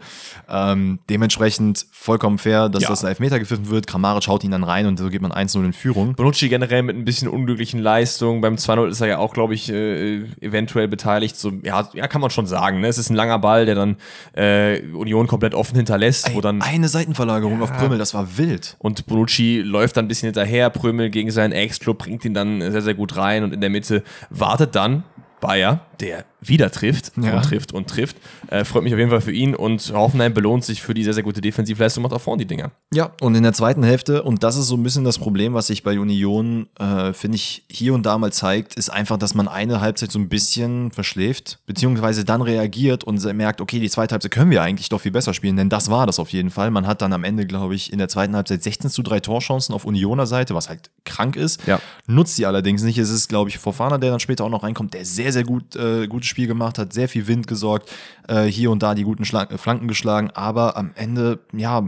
Ähm, 0.48 0.98
dementsprechend 1.08 1.86
vollkommen 1.90 2.38
fair, 2.38 2.68
dass 2.68 2.82
Ja. 2.82 2.88
das 2.90 3.02
ein 3.04 3.08
Elfmeter 3.08 3.38
gepfiffen 3.38 3.70
wird. 3.70 3.86
Kramaric 3.86 4.26
haut 4.28 4.44
ihn 4.44 4.50
dann 4.50 4.64
rein 4.64 4.86
und 4.86 4.98
so 4.98 5.08
geht 5.08 5.22
man 5.22 5.32
1-0 5.32 5.64
in 5.64 5.72
Führung. 5.72 6.14
Bonucci 6.14 6.48
generell 6.48 6.82
mit 6.82 6.96
ein 6.96 7.04
bisschen 7.04 7.28
unglücklichen 7.28 7.80
Leistungen. 7.80 8.40
Beim 8.40 8.56
2-0 8.56 8.88
ist 8.88 9.00
er 9.00 9.06
ja 9.08 9.18
auch, 9.18 9.32
glaube 9.32 9.54
ich, 9.54 9.70
äh, 9.70 10.24
eventuell 10.40 10.88
beteiligt. 10.88 11.36
So, 11.36 11.52
ja, 11.62 11.88
ja, 11.94 12.06
kann 12.08 12.20
man 12.20 12.30
schon 12.30 12.46
sagen. 12.46 12.80
Ne? 12.80 12.88
Es 12.88 12.98
ist 12.98 13.10
ein 13.10 13.16
langer 13.16 13.38
Ball, 13.38 13.64
der 13.66 13.74
dann 13.74 13.96
äh, 14.36 14.80
Union 14.92 15.26
komplett 15.26 15.54
offen 15.54 15.76
hinterlässt, 15.76 16.34
wo 16.34 16.40
dann 16.40 16.60
Eine 16.62 16.88
Seitenverlagerung 16.88 17.62
auf 17.62 17.72
Prömel, 17.72 17.98
das 17.98 18.14
war 18.14 18.36
wild. 18.36 18.76
und 18.78 19.06
Bonucci 19.06 19.60
läuft 19.62 19.96
dann 19.96 20.04
ein 20.04 20.08
bisschen 20.08 20.28
hinterher, 20.42 20.70
Prömel 20.70 21.10
gegen 21.10 21.30
seinen 21.30 21.52
Ex-Club, 21.52 21.98
bringt 21.98 22.24
ihn 22.24 22.34
dann 22.34 22.60
sehr, 22.60 22.82
sehr 22.82 22.94
gut 22.94 23.16
rein 23.16 23.44
und 23.44 23.52
in 23.52 23.60
der 23.60 23.70
Mitte 23.70 24.02
wartet 24.30 24.74
dann 24.74 25.04
Bayer, 25.40 25.86
der 26.00 26.24
wieder 26.42 26.70
trifft 26.70 27.12
Ja. 27.16 27.36
und 27.36 27.42
trifft 27.44 27.72
und 27.72 27.88
trifft. 27.88 28.16
Äh, 28.48 28.64
freut 28.64 28.82
mich 28.82 28.92
auf 28.92 28.98
jeden 28.98 29.10
Fall 29.10 29.20
für 29.20 29.32
ihn 29.32 29.54
und 29.54 29.92
Hoffenheim 29.94 30.34
belohnt 30.34 30.64
sich 30.64 30.82
für 30.82 30.94
die 30.94 31.04
sehr, 31.04 31.14
sehr 31.14 31.22
gute 31.22 31.40
Defensivleistung, 31.40 32.02
macht 32.02 32.12
auch 32.12 32.20
vorne 32.20 32.42
die 32.42 32.46
Dinger. 32.48 32.72
Ja, 32.92 33.12
und 33.20 33.34
in 33.34 33.42
der 33.42 33.52
zweiten 33.52 33.82
Hälfte, 33.82 34.22
und 34.22 34.42
das 34.42 34.56
ist 34.56 34.66
so 34.66 34.76
ein 34.76 34.82
bisschen 34.82 35.04
das 35.04 35.18
Problem, 35.18 35.54
was 35.54 35.68
sich 35.68 35.82
bei 35.82 35.98
Union, 35.98 36.66
äh, 36.78 37.12
finde 37.12 37.36
ich, 37.36 37.64
hier 37.70 37.94
und 37.94 38.04
da 38.04 38.18
mal 38.18 38.32
zeigt, 38.32 38.74
ist 38.74 38.90
einfach, 38.90 39.16
dass 39.18 39.34
man 39.34 39.48
eine 39.48 39.80
Halbzeit 39.80 40.10
so 40.12 40.18
ein 40.18 40.28
bisschen 40.28 40.90
verschläft, 40.90 41.58
beziehungsweise 41.66 42.24
dann 42.24 42.42
reagiert 42.42 43.04
und 43.04 43.22
merkt, 43.34 43.60
okay, 43.60 43.78
die 43.80 43.88
zweite 43.90 44.12
Halbzeit 44.12 44.30
können 44.32 44.50
wir 44.50 44.62
eigentlich 44.62 44.88
doch 44.88 45.00
viel 45.00 45.12
besser 45.12 45.34
spielen, 45.34 45.56
denn 45.56 45.68
das 45.68 45.90
war 45.90 46.06
das 46.06 46.18
auf 46.18 46.30
jeden 46.30 46.50
Fall. 46.50 46.70
Man 46.70 46.86
hat 46.86 47.02
dann 47.02 47.12
am 47.12 47.24
Ende, 47.24 47.46
glaube 47.46 47.74
ich, 47.74 47.92
in 47.92 47.98
der 47.98 48.08
zweiten 48.08 48.34
Halbzeit 48.34 48.62
16 48.62 48.90
zu 48.90 49.02
3 49.02 49.20
Torchancen 49.20 49.74
auf 49.74 49.84
Unioner 49.84 50.26
Seite, 50.26 50.54
was 50.54 50.68
halt 50.68 50.90
krank 51.04 51.36
ist. 51.36 51.66
Ja. 51.66 51.80
Nutzt 52.06 52.38
die 52.38 52.46
allerdings 52.46 52.82
nicht. 52.82 52.98
Es 52.98 53.10
ist, 53.10 53.28
glaube 53.28 53.50
ich, 53.50 53.58
Fofana, 53.58 53.98
der 53.98 54.10
dann 54.10 54.20
später 54.20 54.44
auch 54.44 54.50
noch 54.50 54.62
reinkommt, 54.62 54.94
der 54.94 55.04
sehr, 55.04 55.32
sehr 55.32 55.44
gut, 55.44 55.76
äh, 55.76 56.06
gutes 56.06 56.28
Spiel 56.32 56.46
gemacht 56.46 56.78
hat, 56.78 56.92
sehr 56.92 57.08
viel 57.08 57.28
Wind 57.28 57.46
gesorgt, 57.46 57.90
äh, 58.26 58.44
hier 58.44 58.70
und 58.70 58.82
da 58.82 58.94
die 58.94 59.04
guten 59.04 59.24
Schla 59.24 59.44
äh, 59.44 59.58
Flanken 59.58 59.86
geschlagen, 59.86 60.30
aber 60.32 60.76
am 60.76 60.90
Ende, 60.96 61.38
ja, 61.52 61.84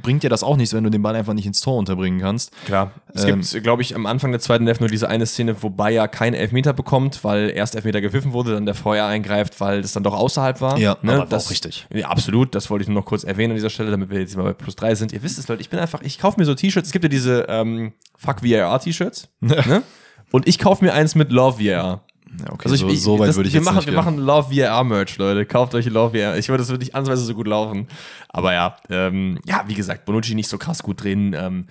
bringt 0.00 0.22
dir 0.22 0.30
das 0.30 0.42
auch 0.42 0.56
nichts, 0.56 0.74
wenn 0.74 0.84
du 0.84 0.90
den 0.90 1.02
Ball 1.02 1.16
einfach 1.16 1.34
nicht 1.34 1.46
ins 1.46 1.60
Tor 1.60 1.76
unterbringen 1.76 2.20
kannst. 2.20 2.52
Klar. 2.66 2.92
Es 3.12 3.24
Ähm, 3.24 3.40
gibt, 3.40 3.62
glaube 3.62 3.82
ich, 3.82 3.94
am 3.94 4.06
Anfang 4.06 4.30
der 4.30 4.40
zweiten 4.40 4.64
Hälfte 4.64 4.84
nur 4.84 4.90
diese 4.90 5.08
eine 5.08 5.26
Szene, 5.26 5.62
wo 5.62 5.70
Bayer 5.70 6.08
keinen 6.08 6.34
Elfmeter 6.34 6.72
bekommt, 6.72 7.24
weil 7.24 7.50
erst 7.50 7.74
Elfmeter 7.74 8.00
gepfiffen 8.00 8.32
wurde, 8.32 8.52
dann 8.52 8.66
der 8.66 8.74
Feuer 8.74 9.06
eingreift, 9.06 9.60
weil 9.60 9.82
das 9.82 9.92
dann 9.92 10.02
doch 10.02 10.14
außerhalb 10.14 10.60
war. 10.60 10.78
Ja, 10.78 10.96
ne? 11.02 11.14
aber 11.14 11.26
das, 11.26 11.46
auch 11.46 11.50
richtig. 11.50 11.86
Ja, 11.92 12.08
absolut. 12.08 12.54
Das 12.54 12.70
wollte 12.70 12.82
ich 12.82 12.88
nur 12.88 13.00
noch 13.00 13.06
kurz 13.06 13.24
erwähnen 13.24 13.52
an 13.52 13.56
dieser 13.56 13.70
Stelle, 13.70 13.90
damit 13.90 14.10
wir 14.10 14.20
jetzt 14.20 14.36
mal 14.36 14.44
bei 14.44 14.52
plus 14.52 14.76
drei 14.76 14.94
sind. 14.94 15.12
Ihr 15.12 15.22
wisst 15.22 15.38
es, 15.38 15.48
Leute, 15.48 15.62
ich 15.62 15.70
bin 15.70 15.80
einfach, 15.80 16.02
ich 16.02 16.18
kaufe 16.18 16.38
mir 16.38 16.46
so 16.46 16.54
T-Shirts. 16.54 16.88
Es 16.88 16.92
gibt 16.92 17.04
ja 17.04 17.08
diese 17.08 17.46
ähm, 17.48 17.92
Fuck 18.16 18.42
VAR-T-Shirts. 18.42 19.28
ne? 19.40 19.82
Und 20.30 20.46
ich 20.46 20.58
kaufe 20.58 20.84
mir 20.84 20.92
eins 20.94 21.14
mit 21.14 21.32
Love 21.32 21.64
VAR. 21.64 22.04
Ja, 22.40 22.52
okay, 22.52 22.68
Also 22.68 22.74
ich, 22.74 23.00
so, 23.02 23.14
so 23.14 23.18
weit 23.18 23.28
das, 23.28 23.36
würde 23.36 23.48
ich 23.48 23.54
wir 23.54 23.60
jetzt 23.60 23.64
machen, 23.64 23.76
nicht 23.76 23.86
Wir 23.86 23.92
gehen. 23.92 24.04
machen 24.04 24.18
Love 24.18 24.54
VAR 24.56 24.84
Merch, 24.84 25.16
Leute. 25.18 25.46
Kauft 25.46 25.74
euch 25.74 25.86
Love 25.86 26.18
VAR. 26.18 26.36
Ich 26.36 26.48
würde, 26.48 26.62
das 26.62 26.68
würde 26.68 26.84
nicht 26.84 26.94
ansatzweise 26.94 27.24
so 27.24 27.34
gut 27.34 27.46
laufen. 27.46 27.88
Aber 28.28 28.52
ja, 28.52 28.76
ähm, 28.90 29.38
ja, 29.44 29.64
wie 29.66 29.74
gesagt, 29.74 30.04
Bonucci 30.04 30.34
nicht 30.34 30.48
so 30.48 30.58
krass 30.58 30.82
gut 30.82 31.02
drin. 31.02 31.34
Ähm, 31.36 31.66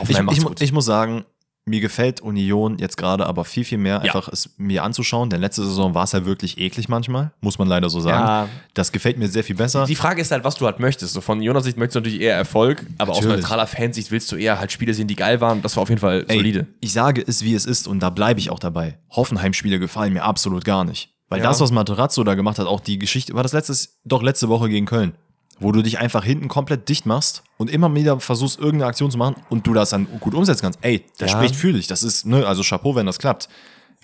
Ich, 0.08 0.18
ich, 0.18 0.62
ich 0.62 0.72
muss 0.72 0.86
sagen, 0.86 1.26
mir 1.66 1.80
gefällt 1.80 2.22
Union 2.22 2.80
jetzt 2.80 2.98
gerade 2.98 3.28
aber 3.28 3.46
viel, 3.46 3.64
viel 3.64 3.78
mehr, 3.78 3.98
Ja. 4.04 4.14
einfach 4.14 4.28
es 4.30 4.50
mir 4.58 4.84
anzuschauen, 4.84 5.30
denn 5.30 5.42
letzte 5.42 5.64
Saison 5.64 5.94
war 5.94 6.04
es 6.06 6.14
halt 6.14 6.26
wirklich 6.26 6.58
eklig 6.58 6.90
manchmal, 6.90 7.32
muss 7.40 7.60
man 7.60 7.68
leider 7.68 7.90
so 7.90 8.00
sagen. 8.00 8.26
Ja. 8.26 8.48
Das 8.74 8.92
gefällt 8.92 9.18
mir 9.20 9.28
sehr 9.28 9.44
viel 9.44 9.56
besser. 9.56 9.86
Die 9.86 9.96
Frage 9.96 10.22
ist 10.22 10.32
halt, 10.32 10.44
was 10.44 10.56
du 10.56 10.66
halt 10.66 10.80
möchtest. 10.80 11.14
So 11.14 11.22
von 11.22 11.42
Jonas 11.42 11.64
Sicht 11.66 11.78
möchtest 11.78 11.96
du 11.96 12.00
natürlich 12.00 12.22
eher 12.22 12.36
Erfolg, 12.36 12.86
aber 12.98 13.12
aus 13.12 13.20
Natürlich. 13.22 13.42
neutraler 13.44 13.68
Fansicht 13.68 14.10
willst 14.12 14.32
du 14.32 14.38
eher 14.38 14.60
halt 14.60 14.72
Spiele 14.72 14.94
sehen, 14.94 15.08
die 15.08 15.16
geil 15.16 15.40
waren. 15.40 15.62
Das 15.62 15.76
war 15.76 15.84
auf 15.84 15.90
jeden 15.90 16.02
Fall 16.02 16.26
Ey, 16.28 16.38
solide. 16.38 16.68
Ich 16.80 16.94
sage 16.94 17.24
es, 17.26 17.44
wie 17.44 17.54
es 17.54 17.66
ist 17.68 17.88
und 17.88 18.00
da 18.02 18.10
bleibe 18.10 18.40
ich 18.40 18.50
auch 18.50 18.60
dabei. 18.60 18.98
Hoffenheim-Spiele 19.12 19.78
gefallen 19.80 20.14
mir 20.14 20.24
absolut 20.24 20.66
gar 20.66 20.84
nicht. 20.84 21.14
Weil 21.30 21.40
Ja. 21.40 21.46
das, 21.46 21.62
was 21.62 21.72
Materazzo 21.72 22.24
da 22.24 22.34
gemacht 22.34 22.58
hat, 22.60 22.68
auch 22.68 22.80
die 22.82 22.98
Geschichte, 23.00 23.34
war 23.36 23.44
das 23.44 23.54
letztes, 23.54 24.00
doch 24.04 24.22
letzte 24.24 24.50
Woche 24.50 24.68
gegen 24.68 24.86
Köln, 24.86 25.14
wo 25.62 25.72
du 25.72 25.82
dich 25.82 26.00
einfach 26.00 26.24
hinten 26.26 26.48
komplett 26.48 26.90
dicht 26.90 27.06
machst 27.06 27.44
und 27.58 27.70
immer 27.70 27.94
wieder 27.96 28.20
versuchst, 28.20 28.60
irgendeine 28.60 28.88
Aktion 28.88 29.12
zu 29.12 29.18
machen 29.18 29.36
und 29.50 29.66
du 29.68 29.74
das 29.74 29.92
dann 29.92 30.08
gut 30.20 30.34
umsetzen 30.34 30.62
kannst. 30.64 30.80
Ey, 30.82 31.06
das 31.18 31.32
Ja. 31.32 31.38
spricht 31.38 31.56
für 31.56 31.72
dich. 31.72 31.88
Das 31.88 32.04
ist, 32.04 32.26
ne, 32.26 32.46
also 32.46 32.64
Chapeau, 32.64 32.96
wenn 32.96 33.06
das 33.06 33.20
klappt. 33.20 33.48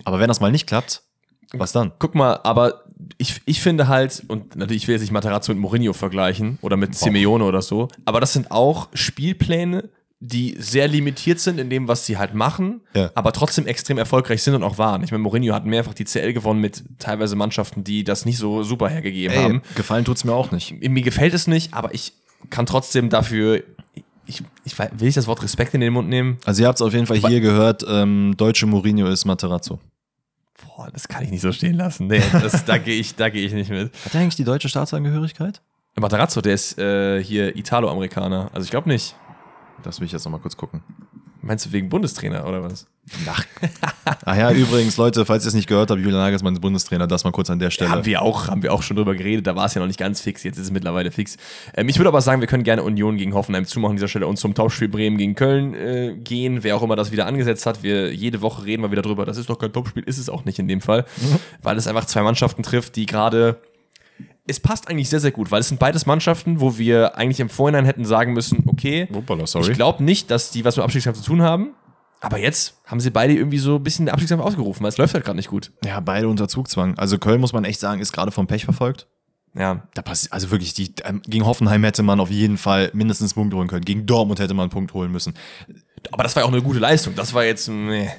Aber 0.05 0.19
wenn 0.19 0.27
das 0.27 0.39
mal 0.39 0.51
nicht 0.51 0.67
klappt, 0.67 1.01
was 1.53 1.71
dann? 1.71 1.91
Guck 1.99 2.13
mal, 2.13 2.39
aber 2.43 2.83
ich, 3.17 3.41
ich 3.45 3.61
finde 3.61 3.87
halt, 3.87 4.23
und 4.27 4.55
natürlich 4.55 4.83
ich 4.83 4.87
will 4.87 4.93
jetzt 4.95 5.01
nicht 5.01 5.11
Materazzo 5.11 5.51
mit 5.51 5.59
Mourinho 5.61 5.93
vergleichen 5.93 6.59
oder 6.61 6.77
mit 6.77 6.93
Simeone 6.95 7.43
oder 7.43 7.61
so, 7.61 7.87
aber 8.05 8.19
das 8.19 8.33
sind 8.33 8.51
auch 8.51 8.89
Spielpläne, 8.93 9.89
die 10.19 10.55
sehr 10.59 10.87
limitiert 10.87 11.39
sind 11.39 11.59
in 11.59 11.69
dem, 11.69 11.87
was 11.87 12.05
sie 12.07 12.17
halt 12.17 12.33
machen, 12.33 12.81
Ja. 12.95 13.11
aber 13.13 13.31
trotzdem 13.33 13.67
extrem 13.67 13.97
erfolgreich 13.99 14.41
sind 14.41 14.55
und 14.55 14.63
auch 14.63 14.77
waren. 14.79 15.03
Ich 15.03 15.11
meine, 15.11 15.21
Mourinho 15.23 15.53
hat 15.53 15.65
mehrfach 15.65 15.93
die 15.93 16.05
CL 16.05 16.33
gewonnen 16.33 16.59
mit 16.59 16.83
teilweise 16.97 17.35
Mannschaften, 17.35 17.83
die 17.83 18.03
das 18.03 18.25
nicht 18.25 18.37
so 18.39 18.63
super 18.63 18.89
hergegeben 18.89 19.35
haben. 19.37 19.61
Ey, 19.69 19.75
gefallen 19.75 20.05
tut's 20.05 20.23
mir 20.23 20.33
auch 20.33 20.51
nicht. 20.51 20.73
mir 20.81 21.01
gefällt 21.03 21.33
es 21.35 21.45
nicht, 21.45 21.73
aber 21.73 21.93
ich 21.93 22.13
kann 22.49 22.65
trotzdem 22.65 23.09
dafür, 23.11 23.61
ich, 24.25 24.41
ich 24.65 24.77
will 24.79 25.07
ich 25.07 25.15
das 25.15 25.27
Wort 25.27 25.43
Respekt 25.43 25.75
in 25.75 25.81
den 25.81 25.93
Mund 25.93 26.09
nehmen? 26.09 26.37
Also 26.45 26.63
ihr 26.63 26.67
habt 26.67 26.79
es 26.79 26.81
auf 26.81 26.93
jeden 26.93 27.05
Fall 27.05 27.17
hier 27.17 27.39
gehört, 27.39 27.85
ähm, 27.87 28.33
deutsche 28.37 28.65
Mourinho 28.65 29.07
ist 29.07 29.25
Materazzo. 29.25 29.79
Boah, 30.75 30.89
das 30.91 31.07
kann 31.07 31.23
ich 31.23 31.29
nicht 31.29 31.41
so 31.41 31.51
stehen 31.51 31.75
lassen. 31.75 32.07
Nee, 32.07 32.23
das, 32.31 32.65
da 32.65 32.79
gehe 32.79 32.99
ich, 32.99 33.15
da 33.15 33.29
gehe 33.29 33.45
ich 33.45 33.53
nicht 33.53 33.69
mit. 33.69 33.91
Hat 34.05 34.15
er 34.15 34.21
eigentlich 34.21 34.35
die 34.35 34.43
deutsche 34.43 34.67
Staatsangehörigkeit? 34.69 35.61
Materazzo, 35.99 36.41
der 36.41 36.53
ist 36.55 36.77
äh, 36.79 37.23
hier 37.23 37.55
Italo-Amerikaner. 37.55 38.49
Also 38.53 38.65
ich 38.65 38.71
glaube 38.71 38.89
nicht. 38.89 39.15
Das 39.83 39.99
will 39.99 40.05
ich 40.05 40.11
jetzt 40.11 40.25
nochmal 40.25 40.41
kurz 40.41 40.57
gucken. 40.57 40.81
Meinst 41.41 41.65
du 41.65 41.71
wegen 41.71 41.87
Bundestrainer 41.87 42.45
oder 42.45 42.63
was? 42.63 42.87
Ach. 43.25 43.45
Ach 44.25 44.35
ja, 44.35 44.51
übrigens, 44.51 44.97
Leute, 44.97 45.25
falls 45.25 45.45
ihr 45.45 45.49
es 45.49 45.53
nicht 45.53 45.67
gehört 45.67 45.89
habt, 45.89 46.01
Julian 46.01 46.19
Nagelsmann 46.19 46.53
ist 46.53 46.59
Bundestrainer, 46.59 47.07
das 47.07 47.23
mal 47.23 47.31
kurz 47.31 47.49
an 47.49 47.59
der 47.59 47.69
Stelle. 47.69 47.89
Haben 47.89 48.05
wir 48.05 48.21
auch, 48.21 48.47
haben 48.47 48.63
wir 48.63 48.73
auch 48.73 48.81
schon 48.81 48.97
drüber 48.97 49.15
geredet. 49.15 49.47
Da 49.47 49.55
war 49.55 49.65
es 49.65 49.73
ja 49.73 49.79
noch 49.79 49.87
nicht 49.87 49.99
ganz 49.99 50.19
fix. 50.19 50.43
Jetzt 50.43 50.57
ist 50.57 50.65
es 50.65 50.71
mittlerweile 50.71 51.09
fix. 51.09 51.37
Ähm, 51.73 51.87
ich 51.87 51.97
würde 51.99 52.09
aber 52.09 52.21
sagen, 52.21 52.41
wir 52.41 52.47
können 52.47 52.63
gerne 52.63 52.83
Union 52.83 53.15
gegen 53.15 53.33
Hoffenheim 53.33 53.65
zumachen 53.65 53.91
an 53.91 53.95
dieser 53.97 54.09
Stelle 54.09 54.27
und 54.27 54.37
zum 54.37 54.55
Topspiel 54.55 54.89
Bremen 54.89 55.17
gegen 55.17 55.35
Köln 55.35 55.73
äh, 55.73 56.15
gehen. 56.15 56.63
Wer 56.63 56.75
auch 56.75 56.83
immer 56.83 56.97
das 56.97 57.11
wieder 57.11 57.27
angesetzt 57.27 57.65
hat, 57.65 57.81
wir 57.81 58.13
jede 58.13 58.41
Woche 58.41 58.65
reden 58.65 58.83
wir 58.83 58.91
wieder 58.91 59.03
drüber. 59.03 59.25
Das 59.25 59.37
ist 59.37 59.49
doch 59.49 59.59
kein 59.59 59.71
Topspiel, 59.71 60.03
ist 60.03 60.17
es 60.17 60.29
auch 60.29 60.43
nicht 60.43 60.59
in 60.59 60.67
dem 60.67 60.81
Fall, 60.81 61.05
weil 61.61 61.77
es 61.77 61.87
einfach 61.87 62.05
zwei 62.05 62.23
Mannschaften 62.23 62.63
trifft, 62.63 62.97
die 62.97 63.05
gerade 63.05 63.61
es 64.47 64.59
passt 64.59 64.89
eigentlich 64.89 65.09
sehr, 65.09 65.19
sehr 65.19 65.31
gut, 65.31 65.51
weil 65.51 65.59
es 65.59 65.67
sind 65.67 65.79
beides 65.79 66.05
Mannschaften, 66.05 66.59
wo 66.59 66.77
wir 66.77 67.17
eigentlich 67.17 67.39
im 67.39 67.49
Vorhinein 67.49 67.85
hätten 67.85 68.05
sagen 68.05 68.33
müssen, 68.33 68.63
okay, 68.67 69.07
Hoppala, 69.13 69.43
ich 69.43 69.73
glaube 69.73 70.03
nicht, 70.03 70.31
dass 70.31 70.51
die 70.51 70.65
was 70.65 70.77
mit 70.77 70.83
Abstiegskampf 70.83 71.17
zu 71.19 71.25
tun 71.25 71.41
haben, 71.41 71.73
aber 72.21 72.37
jetzt 72.37 72.77
haben 72.85 72.99
sie 72.99 73.11
beide 73.11 73.33
irgendwie 73.33 73.59
so 73.59 73.75
ein 73.75 73.83
bisschen 73.83 74.05
den 74.05 74.13
Abstiegskampf 74.13 74.43
ausgerufen, 74.43 74.83
weil 74.83 74.89
es 74.89 74.97
läuft 74.97 75.13
halt 75.13 75.25
gerade 75.25 75.37
nicht 75.37 75.49
gut. 75.49 75.71
Ja, 75.83 75.99
beide 75.99 76.27
unter 76.27 76.47
Zugzwang. 76.47 76.97
Also 76.97 77.17
Köln, 77.19 77.41
muss 77.41 77.53
man 77.53 77.65
echt 77.65 77.79
sagen, 77.79 78.01
ist 78.01 78.13
gerade 78.13 78.31
vom 78.31 78.47
Pech 78.47 78.65
verfolgt. 78.65 79.07
Ja, 79.53 79.87
Da 79.95 80.01
passiert, 80.01 80.33
also 80.33 80.51
wirklich, 80.51 80.73
die, 80.73 80.93
ähm, 81.03 81.21
gegen 81.25 81.45
Hoffenheim 81.45 81.83
hätte 81.83 82.03
man 82.03 82.19
auf 82.19 82.29
jeden 82.29 82.57
Fall 82.57 82.91
mindestens 82.93 83.31
einen 83.31 83.41
Punkt 83.41 83.53
holen 83.55 83.67
können. 83.67 83.85
Gegen 83.85 84.05
Dortmund 84.05 84.39
hätte 84.39 84.53
man 84.53 84.63
einen 84.65 84.71
Punkt 84.71 84.93
holen 84.93 85.11
müssen. 85.11 85.33
aber 86.11 86.23
das 86.23 86.35
war 86.35 86.43
ja 86.43 86.47
auch 86.47 86.53
eine 86.53 86.61
gute 86.61 86.79
Leistung. 86.79 87.15
Das 87.15 87.33
war 87.33 87.43
jetzt, 87.43 87.67
meh. 87.67 88.09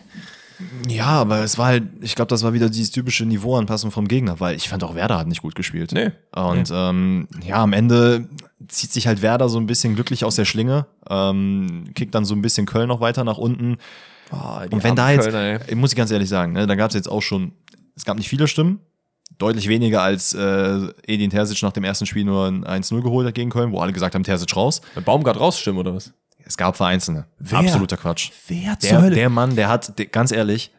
Ja, 0.89 1.07
aber 1.07 1.41
es 1.45 1.59
war 1.59 1.67
halt, 1.67 1.85
ich 2.01 2.15
glaube, 2.15 2.29
das 2.29 2.43
war 2.43 2.53
wieder 2.53 2.69
dieses 2.69 2.91
typische 2.91 3.25
Niveauanpassen 3.25 3.91
vom 3.91 4.09
Gegner, 4.09 4.41
weil 4.41 4.57
ich 4.57 4.69
fand 4.69 4.83
auch 4.85 4.95
Werder 4.95 5.19
hat 5.19 5.29
nicht 5.29 5.43
gut 5.43 5.55
gespielt. 5.55 5.93
Nee. 5.93 6.11
Und 6.35 6.71
Ähm, 6.73 7.29
ja, 7.45 7.63
am 7.63 7.73
Ende 7.73 8.29
zieht 8.67 8.93
sich 8.93 9.07
halt 9.07 9.23
Werder 9.23 9.49
so 9.49 9.59
ein 9.59 9.67
bisschen 9.67 9.95
glücklich 9.95 10.25
aus 10.25 10.37
der 10.37 10.45
Schlinge, 10.45 10.87
ähm, 11.09 11.91
kickt 11.95 12.15
dann 12.15 12.25
so 12.25 12.35
ein 12.35 12.43
bisschen 12.43 12.67
Köln 12.67 12.89
noch 12.89 13.01
weiter 13.01 13.25
nach 13.25 13.39
unten. 13.39 13.77
Oh, 14.31 14.61
Und 14.71 14.83
wenn 14.85 14.97
da 14.97 15.11
jetzt, 15.11 15.31
Kölner, 15.31 15.61
muss 15.77 15.93
ich 15.93 15.97
ganz 15.97 16.11
ehrlich 16.11 16.29
sagen, 16.29 16.53
ne, 16.53 16.67
da 16.67 16.75
gab 16.75 16.91
es 16.91 16.95
jetzt 16.95 17.11
auch 17.11 17.23
schon, 17.23 17.53
es 17.97 18.05
gab 18.05 18.17
nicht 18.17 18.29
viele 18.29 18.47
Stimmen, 18.47 18.81
deutlich 19.39 19.69
weniger 19.69 20.03
als 20.03 20.35
äh, 20.35 20.89
Edin 21.07 21.31
Terzic 21.31 21.63
nach 21.63 21.73
dem 21.73 21.85
ersten 21.85 22.07
Spiel 22.07 22.25
nur 22.25 22.47
ein 22.47 22.65
1-0 22.65 23.01
geholt 23.03 23.27
hat 23.27 23.35
gegen 23.35 23.51
Köln, 23.51 23.73
wo 23.73 23.81
alle 23.81 23.93
gesagt 23.93 24.15
haben, 24.15 24.25
Terzic 24.25 24.55
raus. 24.57 24.81
Der 24.97 25.01
Baumgart 25.01 25.39
rausstimmen 25.39 25.79
oder 25.79 25.95
was? 25.95 26.13
Es 26.49 26.57
gab 26.57 26.77
Vereinzelte. 26.77 27.27
Wer? 27.39 27.59
Absoluter 27.61 27.97
Quatsch. 27.97 28.31
Wer 28.49 28.75
Der, 28.77 29.11
der 29.11 29.29
Mann, 29.29 29.55
der 29.55 29.69
hat, 29.69 29.97
der, 29.99 30.07
ganz 30.07 30.33
ehrlich, 30.33 30.73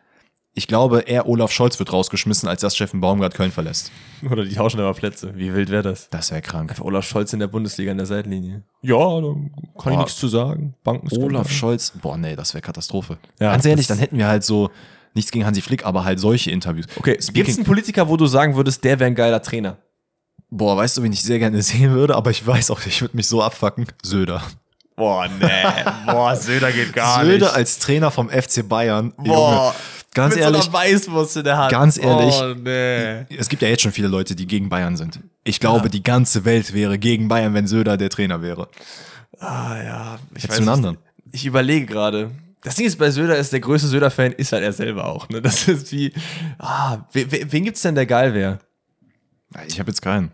Ich 0.55 0.67
glaube, 0.67 1.01
eher 1.01 1.30
Olaf 1.30 1.51
Scholz 1.51 1.78
wird 1.80 1.93
rausgeschmissen, 1.93 2.49
als 2.49 2.61
dass 2.61 2.76
Steffen 2.76 2.99
Baumgart 2.99 3.36
Köln 3.36 3.51
verlässt. 3.51 3.91
Oder 4.30 4.43
die 4.43 4.55
tauschen 4.55 4.80
aber 4.82 4.93
Plätze. 4.93 5.32
Wie 5.36 5.53
wild 5.53 5.70
wäre 5.70 5.84
das? 5.84 6.09
Das 6.09 6.32
wäre 6.32 6.41
krank. 6.41 6.72
Einfach 6.72 6.84
Olaf 6.84 7.05
Scholz 7.07 7.32
in 7.32 7.39
der 7.39 7.47
Bundesliga 7.47 7.91
in 7.91 7.97
der 7.97 8.07
Seitenlinie. 8.07 8.63
Ja, 8.82 8.97
da 8.97 9.28
kann 9.28 9.51
ich 9.53 9.84
Boah. 9.84 9.97
nichts 9.99 10.17
zu 10.17 10.28
sagen. 10.28 10.74
Banken 10.84 11.07
Olaf 11.15 11.49
Scholz, 11.51 11.93
boah, 12.01 12.17
nee, 12.17 12.36
das 12.36 12.53
wäre 12.55 12.63
Katastrophe. 12.63 13.17
Ja, 13.39 13.51
Ganz 13.51 13.63
ehrlich, 13.65 13.88
das- 13.88 13.95
dann 13.95 14.01
hätten 14.01 14.17
wir 14.17 14.28
halt 14.28 14.43
so, 14.43 14.72
nichts 15.13 15.32
gegen 15.32 15.45
Hansi 15.45 15.61
Flick, 15.61 15.86
aber 15.86 16.03
halt 16.03 16.20
solche 16.20 16.49
Interviews. 16.51 16.88
Okay, 16.97 17.17
gibt 17.32 17.47
es 17.47 17.55
einen 17.57 17.65
Politiker, 17.65 18.09
wo 18.09 18.17
du 18.17 18.26
sagen 18.26 18.55
würdest, 18.55 18.84
der 18.84 18.99
wäre 18.99 19.07
ein 19.07 19.15
geiler 19.15 19.41
Trainer? 19.41 19.78
boah, 20.51 20.76
weißt 20.76 20.97
du, 20.97 21.03
wen 21.03 21.13
ich 21.13 21.22
sehr 21.22 21.38
gerne 21.38 21.61
sehen 21.61 21.91
würde, 21.93 22.15
aber 22.15 22.32
ich 22.32 22.45
weiß 22.45 22.72
auch, 22.72 22.84
ich 22.88 23.01
würde 23.01 23.15
mich 23.15 23.28
so 23.28 23.43
abfacken. 23.43 23.86
Söder. 24.01 24.41
Boah, 25.00 25.30
nee. 25.30 25.47
Boah, 26.06 26.36
Söder 26.36 26.74
geht 26.74 26.91
gar 26.91 27.24
Söder 27.24 27.54
als 27.56 27.80
Trainer 27.80 28.12
vom 28.12 28.30
FC 28.30 28.68
Bayern. 28.68 29.14
Junge, 29.18 29.30
Boah, 29.30 29.76
ganz 30.14 30.36
mit 30.36 30.43
ehrlich, 30.43 30.64
so 30.64 30.74
Weißwurst 30.74 31.38
in 31.38 31.43
der 31.45 31.58
Hand. 31.58 31.72
Ganz 31.72 31.97
ehrlich. 31.97 32.36
Oh, 32.36 32.54
nee. 32.54 33.26
es 33.38 33.47
gibt 33.47 33.62
ja 33.62 33.70
jetzt 33.70 33.82
schon 33.82 33.93
viele 33.93 34.10
Leute, 34.10 34.36
die 34.36 34.45
gegen 34.45 34.68
Bayern 34.68 34.97
sind. 34.97 35.22
Ich 35.45 35.62
glaube, 35.62 35.89
die 35.89 36.04
ganze 36.04 36.43
Welt 36.43 36.74
wäre 36.74 37.00
gegen 37.00 37.30
Bayern, 37.30 37.54
wenn 37.54 37.66
Söder 37.66 37.95
der 37.95 38.10
Trainer 38.10 38.41
wäre. 38.41 38.68
Ah, 39.39 39.78
ja. 39.82 40.20
Ich 40.36 40.43
Hättest 40.43 40.60
du 40.60 40.64
einen 40.64 40.70
anderen? 40.70 40.97
Ich 41.32 41.45
überlege 41.45 41.86
gerade. 41.86 42.32
Das 42.64 42.76
Ding 42.76 42.86
ist, 42.86 43.00
bei 43.00 43.10
Söder 43.10 43.38
ist 43.38 43.54
der 43.54 43.62
größte 43.62 43.88
Söder-Fan, 43.88 44.34
ist 44.34 44.52
halt 44.52 44.64
er 44.64 44.74
selber 44.74 45.06
auch. 45.06 45.30
Ne? 45.30 45.41
Das 45.41 45.66
ist 45.70 45.93
wie, 45.93 46.12
ah, 46.58 46.97
wen, 47.14 47.32
wen 47.32 47.50
wen 47.50 47.64
gibt's 47.64 47.84
denn, 47.84 47.95
der 47.95 48.06
geil 48.06 48.34
wäre? 48.34 48.60
Ich 49.66 49.80
habe 49.80 49.89
jetzt 49.89 50.02
keinen. 50.02 50.32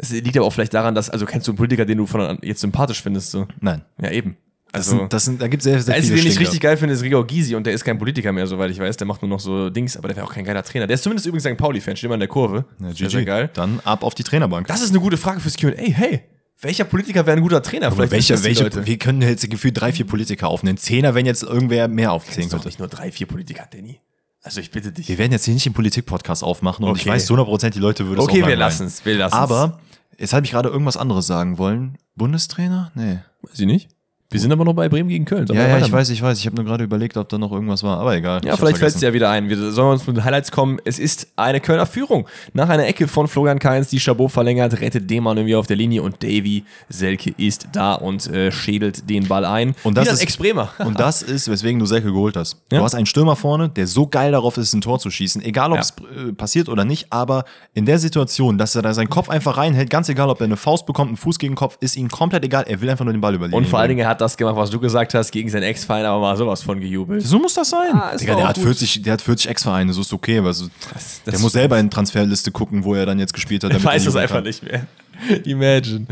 Es 0.00 0.10
liegt 0.10 0.36
aber 0.36 0.46
auch 0.46 0.52
vielleicht 0.52 0.74
daran, 0.74 0.94
dass, 0.94 1.10
also 1.10 1.26
kennst 1.26 1.46
du 1.46 1.50
einen 1.52 1.56
Politiker, 1.56 1.84
den 1.84 1.98
du 1.98 2.06
von 2.06 2.38
jetzt 2.42 2.60
sympathisch 2.60 3.02
findest? 3.02 3.30
So? 3.32 3.46
Nein. 3.60 3.82
Ja, 4.00 4.10
eben. 4.10 4.36
Das 4.70 4.86
Also, 4.88 4.98
sind, 4.98 5.12
das 5.12 5.24
sind, 5.24 5.40
da 5.42 5.48
gibt 5.48 5.62
es 5.62 5.64
sehr, 5.64 5.80
sehr 5.82 5.94
viele 6.02 6.16
den 6.20 6.26
ich 6.30 6.38
richtig 6.38 6.60
geil 6.60 6.76
finde, 6.76 6.92
ist 6.94 7.00
Gregor 7.02 7.26
Gysi 7.26 7.54
und 7.56 7.64
der 7.66 7.72
ist 7.72 7.84
kein 7.84 7.98
Politiker 7.98 8.32
mehr, 8.32 8.46
soweit 8.46 8.70
ich 8.70 8.78
weiß. 8.78 8.96
Der 8.98 9.06
macht 9.06 9.22
nur 9.22 9.28
noch 9.30 9.40
so 9.40 9.70
Dings, 9.70 9.96
aber 9.96 10.08
der 10.08 10.16
wäre 10.18 10.26
auch 10.26 10.32
kein 10.32 10.44
geiler 10.44 10.62
Trainer. 10.62 10.86
Der 10.86 10.94
ist 10.94 11.02
zumindest 11.02 11.26
übrigens 11.26 11.44
St. 11.44 11.56
Pauli-Fan, 11.56 11.96
steht 11.96 12.04
immer 12.06 12.14
in 12.14 12.20
der 12.20 12.28
Kurve. 12.28 12.64
Ja, 12.80 12.88
sehr, 12.92 13.08
sehr 13.10 13.20
GG. 13.20 13.24
geil. 13.24 13.50
Dann 13.54 13.80
ab 13.84 14.02
auf 14.04 14.14
die 14.14 14.24
Trainerbank. 14.24 14.66
Das 14.66 14.82
ist 14.82 14.90
eine 14.90 15.00
gute 15.00 15.16
Frage 15.16 15.40
fürs 15.40 15.56
QA. 15.56 15.72
Hey, 15.74 16.20
welcher 16.60 16.84
Politiker 16.84 17.24
wäre 17.24 17.36
ein 17.36 17.42
guter 17.42 17.62
Trainer? 17.62 17.86
Aber 17.86 17.96
wissen 17.98 18.10
welche, 18.12 18.32
das 18.34 18.42
die 18.42 18.46
welche, 18.48 18.86
wir 18.86 18.98
können 18.98 19.22
jetzt 19.22 19.48
gefühlt 19.48 19.80
drei, 19.80 19.90
vier 19.92 20.06
Politiker 20.06 20.48
aufnehmen. 20.48 20.76
Zehner, 20.76 21.14
wenn 21.14 21.24
jetzt 21.24 21.42
irgendwer 21.44 21.88
mehr 21.88 22.08
Das 22.08 22.14
aufzählen 22.16 22.40
ist 22.42 22.52
doch 22.52 22.58
könnte. 22.58 22.68
nicht 22.68 22.78
nur 22.78 22.88
drei, 22.88 23.10
vier 23.10 23.26
Politiker, 23.26 23.66
Danny. 23.72 23.98
Also 24.42 24.60
ich 24.60 24.70
bitte 24.70 24.92
dich. 24.92 25.08
Wir 25.08 25.16
werden 25.18 25.32
jetzt 25.32 25.46
hier 25.46 25.54
nicht 25.54 25.64
den 25.66 25.72
Politik-Podcast 25.72 26.44
aufmachen 26.44 26.84
und 26.84 26.96
ich 26.96 27.02
Okay. 27.02 27.10
weiß 27.10 27.26
zu 27.26 27.34
100% 27.34 27.70
die 27.70 27.78
Leute 27.80 28.06
würden 28.06 28.18
es 28.20 28.24
Okay, 28.24 28.46
wir 28.46 28.54
lassen 28.56 28.86
es. 28.86 29.04
Wir 29.04 29.16
lassen 29.16 29.34
Aber 29.34 29.80
jetzt 30.18 30.32
habe 30.32 30.44
ich 30.44 30.52
gerade 30.52 30.68
irgendwas 30.68 30.96
anderes 30.96 31.26
sagen 31.26 31.58
wollen. 31.58 31.98
Bundestrainer? 32.14 32.90
Nee. 32.94 33.18
Weiß 33.42 33.58
ich 33.58 33.66
nicht. 33.66 33.88
Wir 34.30 34.40
sind 34.40 34.52
aber 34.52 34.62
noch 34.62 34.74
bei 34.74 34.90
Bremen 34.90 35.08
gegen 35.08 35.24
Köln. 35.24 35.46
Ja, 35.50 35.66
ja, 35.66 35.78
ich 35.78 35.90
weiß, 35.90 36.10
ich 36.10 36.20
weiß. 36.20 36.38
Ich 36.38 36.44
habe 36.44 36.54
nur 36.56 36.66
gerade 36.66 36.84
überlegt, 36.84 37.16
ob 37.16 37.30
da 37.30 37.38
noch 37.38 37.50
irgendwas 37.50 37.82
war. 37.82 37.98
Aber 37.98 38.14
egal. 38.14 38.42
Ja, 38.44 38.52
Ich 38.52 38.58
vielleicht 38.60 38.76
fällt 38.76 38.94
es 38.94 39.00
ja 39.00 39.14
wieder 39.14 39.30
ein. 39.30 39.48
Wir 39.48 39.72
sollen 39.72 39.92
uns 39.92 40.06
mit 40.06 40.18
den 40.18 40.24
Highlights 40.24 40.50
kommen. 40.52 40.78
Es 40.84 40.98
ist 40.98 41.28
eine 41.36 41.60
Kölner 41.62 41.86
Führung. 41.86 42.28
Nach 42.52 42.68
einer 42.68 42.86
Ecke 42.86 43.08
von 43.08 43.26
Florian 43.26 43.58
Kainz, 43.58 43.88
die 43.88 43.98
Chabot 43.98 44.30
verlängert, 44.30 44.78
rettet 44.82 45.08
Demann 45.08 45.38
irgendwie 45.38 45.54
auf 45.56 45.66
der 45.66 45.76
Linie 45.76 46.02
und 46.02 46.22
Davy 46.22 46.64
Selke 46.90 47.32
ist 47.38 47.68
da 47.72 47.94
und 47.94 48.26
äh, 48.30 48.52
schädelt 48.52 49.08
den 49.08 49.26
Ball 49.28 49.46
ein. 49.46 49.74
Und 49.82 49.96
das 49.96 50.08
ein 50.08 50.14
ist- 50.16 50.20
Ex-Bremer. 50.22 50.68
Und 50.84 51.00
das 51.00 51.22
ist, 51.22 51.50
weswegen 51.50 51.78
du 51.80 51.86
Selke 51.86 52.12
geholt 52.12 52.36
hast. 52.36 52.58
Ja. 52.70 52.78
Du 52.80 52.84
hast 52.84 52.94
einen 52.94 53.06
Stürmer 53.06 53.34
vorne, 53.34 53.70
der 53.70 53.86
so 53.86 54.06
geil 54.08 54.32
darauf 54.32 54.58
ist, 54.58 54.74
ein 54.74 54.82
Tor 54.82 54.98
zu 54.98 55.10
schießen. 55.10 55.40
Egal, 55.42 55.70
ob 55.72 55.76
Ja. 55.76 55.80
es 55.80 55.94
äh, 56.28 56.32
passiert 56.34 56.68
oder 56.68 56.84
nicht, 56.84 57.06
aber 57.10 57.44
in 57.72 57.86
der 57.86 57.98
Situation, 57.98 58.58
dass 58.58 58.74
er 58.74 58.82
da 58.82 58.92
seinen 58.92 59.08
Kopf 59.08 59.30
einfach 59.30 59.56
reinhält, 59.56 59.88
ganz 59.88 60.10
egal, 60.10 60.28
ob 60.28 60.40
er 60.42 60.44
eine 60.44 60.58
Faust 60.58 60.84
bekommt, 60.84 61.08
einen 61.08 61.16
Fuß 61.16 61.38
gegen 61.38 61.52
den 61.52 61.56
Kopf, 61.56 61.78
ist 61.80 61.96
ihm 61.96 62.08
komplett 62.10 62.44
egal. 62.44 62.64
Er 62.68 62.82
will 62.82 62.90
einfach 62.90 63.06
nur 63.06 63.14
den 63.14 63.22
Ball 63.22 63.34
überlegen. 63.34 63.56
Und 63.56 63.66
vor 63.66 63.78
allen 63.78 63.88
Dingen, 63.88 64.00
er 64.00 64.08
hat 64.08 64.17
das 64.20 64.36
gemacht, 64.36 64.56
was 64.56 64.70
du 64.70 64.78
gesagt 64.80 65.14
hast, 65.14 65.30
gegen 65.30 65.48
seinen 65.48 65.62
Ex-Verein, 65.64 66.04
aber 66.04 66.20
mal 66.20 66.36
sowas 66.36 66.62
von 66.62 66.80
gejubelt. 66.80 67.22
So 67.26 67.38
muss 67.38 67.54
das 67.54 67.70
sein. 67.70 67.92
Ah, 67.94 68.16
Digga, 68.16 68.34
der 68.34 68.48
hat, 68.48 68.56
gut. 68.56 68.64
40, 68.64 69.02
der 69.02 69.14
hat 69.14 69.22
40 69.22 69.50
Ex-Vereine, 69.50 69.92
so 69.92 70.00
ist 70.00 70.12
okay. 70.12 70.38
Aber 70.38 70.52
so, 70.52 70.66
das 70.92 71.22
der 71.24 71.38
muss 71.38 71.52
selber 71.52 71.78
in 71.78 71.90
Transferliste 71.90 72.50
gucken, 72.50 72.84
wo 72.84 72.94
er 72.94 73.06
dann 73.06 73.18
jetzt 73.18 73.32
gespielt 73.34 73.64
hat. 73.64 73.70
Ich 73.72 73.76
damit 73.82 73.86
er 73.86 73.94
weiß 73.94 74.04
das 74.04 74.14
jubeln 74.14 74.22
einfach 74.22 74.34
kann. 74.36 74.44
nicht 74.44 74.62
mehr. 74.62 74.86
Imagine. 75.44 76.06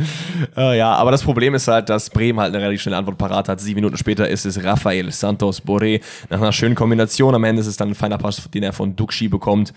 Äh, 0.56 0.78
ja, 0.78 0.92
aber 0.94 1.12
das 1.12 1.22
Problem 1.22 1.54
ist 1.54 1.68
halt, 1.68 1.88
dass 1.88 2.10
Bremen 2.10 2.40
halt 2.40 2.52
eine 2.52 2.62
relativ 2.62 2.82
schnelle 2.82 2.96
Antwort 2.96 3.16
parat 3.18 3.48
hat. 3.48 3.60
Sieben 3.60 3.76
Minuten 3.76 3.96
später 3.96 4.28
ist 4.28 4.44
es 4.46 4.62
Rafael 4.64 5.12
Santos 5.12 5.62
Boré. 5.62 6.00
Nach 6.28 6.40
einer 6.40 6.50
schönen 6.52 6.74
Kombination. 6.74 7.32
Am 7.34 7.44
Ende 7.44 7.60
ist 7.60 7.68
es 7.68 7.76
dann 7.76 7.88
ein 7.90 7.94
feiner 7.94 8.18
Pass, 8.18 8.42
den 8.52 8.64
er 8.64 8.72
von 8.72 8.96
Duxi 8.96 9.28
bekommt. 9.28 9.72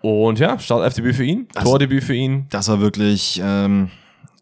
Und 0.00 0.38
ja, 0.40 0.58
Startelfdebüt 0.58 1.14
für 1.14 1.24
ihn, 1.24 1.46
Also- 1.54 1.70
Tordebüt 1.70 2.02
für 2.04 2.14
ihn. 2.14 2.46
Das 2.50 2.68
war 2.68 2.80
wirklich 2.80 3.40
ähm, 3.42 3.90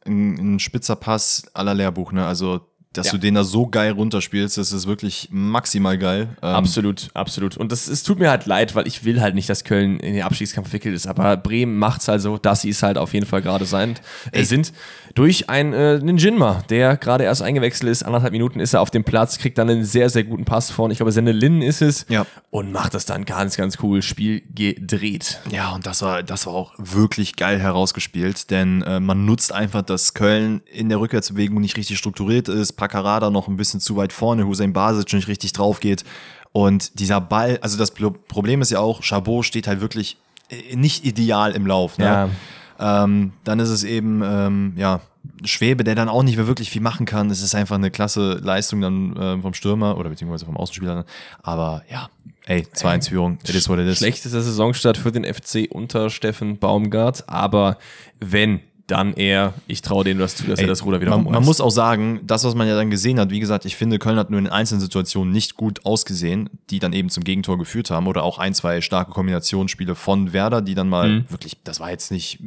ein, 0.07 0.55
ein 0.55 0.59
spitzer 0.61 0.97
Pass 0.97 1.45
aller 1.53 1.74
Lehrbuch. 1.74 2.12
Ne? 2.12 2.26
Also, 2.26 2.62
dass 2.93 3.07
Ja. 3.07 3.12
du 3.12 3.18
den 3.18 3.34
da 3.34 3.45
so 3.45 3.66
geil 3.66 3.93
runterspielst, 3.93 4.59
das 4.59 4.72
ist 4.72 4.86
wirklich 4.86 5.28
maximal 5.30 5.97
geil. 5.99 6.28
Ähm, 6.43 6.49
Absolut, 6.55 7.09
absolut. 7.14 7.57
Und 7.57 7.72
das, 7.72 7.88
es 7.88 8.03
tut 8.03 8.18
mir 8.18 8.30
halt 8.30 8.47
leid, 8.47 8.74
weil 8.74 8.86
ich 8.86 9.05
will 9.05 9.20
halt 9.20 9.34
nicht, 9.34 9.49
dass 9.49 9.64
Köln 9.64 9.99
in 10.01 10.14
den 10.14 10.22
Abstiegskampf 10.22 10.68
verwickelt 10.68 10.95
ist. 10.95 11.07
Aber 11.07 11.36
Bremen 11.36 11.78
macht's 11.78 12.09
halt 12.09 12.20
so, 12.20 12.38
dass 12.38 12.62
sie 12.62 12.70
es 12.70 12.82
halt 12.82 12.99
auf 12.99 13.14
jeden 13.14 13.26
Fall 13.26 13.43
gerade 13.43 13.64
sein, 13.64 13.95
äh, 14.32 14.45
sind. 14.45 14.72
Durch 15.14 15.51
ein, 15.51 15.72
äh, 15.74 15.99
einen 16.01 16.16
Jinma, 16.16 16.62
der 16.70 16.97
gerade 16.97 17.24
erst 17.24 17.43
eingewechselt 17.43 17.90
ist. 17.90 18.03
Anderthalb 18.03 18.32
Minuten 18.32 18.61
ist 18.61 18.72
er 18.74 18.80
auf 18.80 18.90
dem 18.90 19.05
Platz, 19.05 19.36
kriegt 19.38 19.59
dann 19.59 19.68
einen 19.68 19.84
sehr, 19.84 20.09
sehr 20.09 20.24
guten 20.24 20.45
Pass 20.47 20.70
von, 20.70 20.90
ich 20.90 20.99
glaube, 20.99 21.12
Senne 21.12 21.32
Lin 21.32 21.61
ist 21.61 21.82
es. 21.82 22.07
Ja. 22.09 22.26
Und 22.51 22.72
macht 22.72 22.95
das 22.95 23.05
dann 23.05 23.24
ganz, 23.26 23.57
ganz 23.57 23.78
cool. 23.82 24.01
Spiel 24.03 24.43
gedreht. 24.55 25.40
Ja, 25.51 25.72
und 25.74 25.86
das 25.86 26.03
war, 26.03 26.22
das 26.22 26.47
war 26.47 26.55
auch 26.55 26.72
wirklich 26.78 27.36
geil 27.36 27.59
herausgespielt, 27.59 28.51
denn 28.51 28.82
äh, 28.82 29.01
man 29.01 29.24
nutzt 29.26 29.53
einfach, 29.53 29.82
dass 29.82 30.14
Köln 30.14 30.62
in 30.72 30.88
der 30.88 30.99
Rückwärtsbewegung 31.01 31.61
nicht 31.61 31.76
richtig 31.76 31.99
strukturiert 31.99 32.49
ist, 32.49 32.72
Paccarada 32.83 33.30
noch 33.30 33.47
ein 33.47 33.57
bisschen 33.57 33.78
zu 33.78 33.95
weit 33.97 34.12
vorne, 34.12 34.45
Hussein 34.45 34.72
Basic 34.72 35.12
nicht 35.12 35.28
richtig 35.28 35.53
drauf 35.53 35.78
geht. 35.78 36.05
Und 36.51 36.99
dieser 36.99 37.20
Ball, 37.20 37.59
also 37.62 37.78
das 37.78 37.93
Pro- 37.93 38.11
Problem 38.11 38.61
ist 38.61 38.70
ja 38.72 38.80
auch, 38.80 39.03
Chabot 39.03 39.45
steht 39.45 39.68
halt 39.68 39.80
wirklich 39.80 40.16
äh, 40.51 40.74
nicht 40.74 41.05
ideal 41.05 41.53
im 41.53 41.64
Lauf. 41.66 41.97
Ne? 41.99 42.05
Ja. 42.05 43.05
Ähm, 43.05 43.33
dann 43.45 43.61
ist 43.61 43.68
es 43.68 43.85
eben, 43.85 44.20
ähm, 44.24 44.72
ja, 44.76 45.01
Schwebe, 45.45 45.85
der 45.85 45.95
dann 45.95 46.09
auch 46.09 46.24
nicht 46.24 46.37
mehr 46.37 46.49
wirklich 46.49 46.68
viel 46.70 46.83
machen 46.83 47.07
kann. 47.07 47.30
Es 47.30 47.41
ist 47.43 47.55
einfach 47.55 47.76
eine 47.76 47.93
klasse 47.93 48.41
Leistung 48.43 48.80
dann 48.80 49.16
äh, 49.16 49.41
vom 49.41 49.55
Stürmer 49.55 49.97
oder 49.97 50.11
beziehungsweise 50.11 50.45
vom 50.47 50.57
Außenspieler. 50.57 51.05
Aber 51.45 51.85
ja, 51.89 52.09
ey, 52.47 52.66
2-1 52.74 53.09
Führung, 53.11 53.39
it 53.45 53.55
is 53.55 53.68
what 53.68 53.78
it 53.78 53.87
is. 53.87 53.99
Schlechtester 53.99 54.43
Saisonstart 54.43 54.99
für 54.99 55.12
den 55.12 55.24
FC 55.24 55.68
unter 55.70 56.11
Steffen 56.11 56.59
Baumgart. 56.59 57.28
Aber 57.28 57.78
wenn, 58.18 58.61
dann 58.87 59.14
eher, 59.14 59.55
ich 59.68 59.80
traue 59.80 60.05
denen 60.05 60.20
das 60.20 60.37
zu, 60.37 60.45
dass 60.45 60.59
er 60.59 60.64
Ey, 60.64 60.68
das 60.68 60.85
Ruder 60.85 61.01
wieder 61.01 61.16
man, 61.16 61.24
man 61.33 61.45
muss 61.45 61.61
auch 61.61 61.70
sagen, 61.70 62.20
das, 62.24 62.45
was 62.45 62.55
man 62.55 62.66
ja 62.68 62.74
dann 62.74 62.91
gesehen 62.91 63.18
hat, 63.20 63.30
wie 63.30 63.41
gesagt, 63.41 63.64
ich 63.64 63.76
finde, 63.76 63.99
Köln 63.99 64.18
hat 64.18 64.30
nur 64.30 64.39
in 64.41 64.49
einzelnen 64.49 64.80
Situationen 64.80 65.33
nicht 65.33 65.57
gut 65.57 65.87
ausgesehen, 65.87 66.51
die 66.70 66.78
dann 66.78 66.93
eben 66.93 67.09
zum 67.09 67.24
Gegentor 67.24 67.59
geführt 67.59 67.91
haben 67.91 68.07
oder 68.07 68.22
auch 68.24 68.39
ein, 68.39 68.55
zwei 68.55 68.80
starke 68.80 69.12
Kombinationsspiele 69.12 69.95
von 69.95 70.33
Werder, 70.33 70.62
die 70.62 70.74
dann 70.74 70.89
mal 70.89 71.09
Mhm. 71.09 71.24
wirklich, 71.30 71.57
das 71.64 71.80
war 71.80 71.91
jetzt 71.91 72.11
nicht 72.11 72.39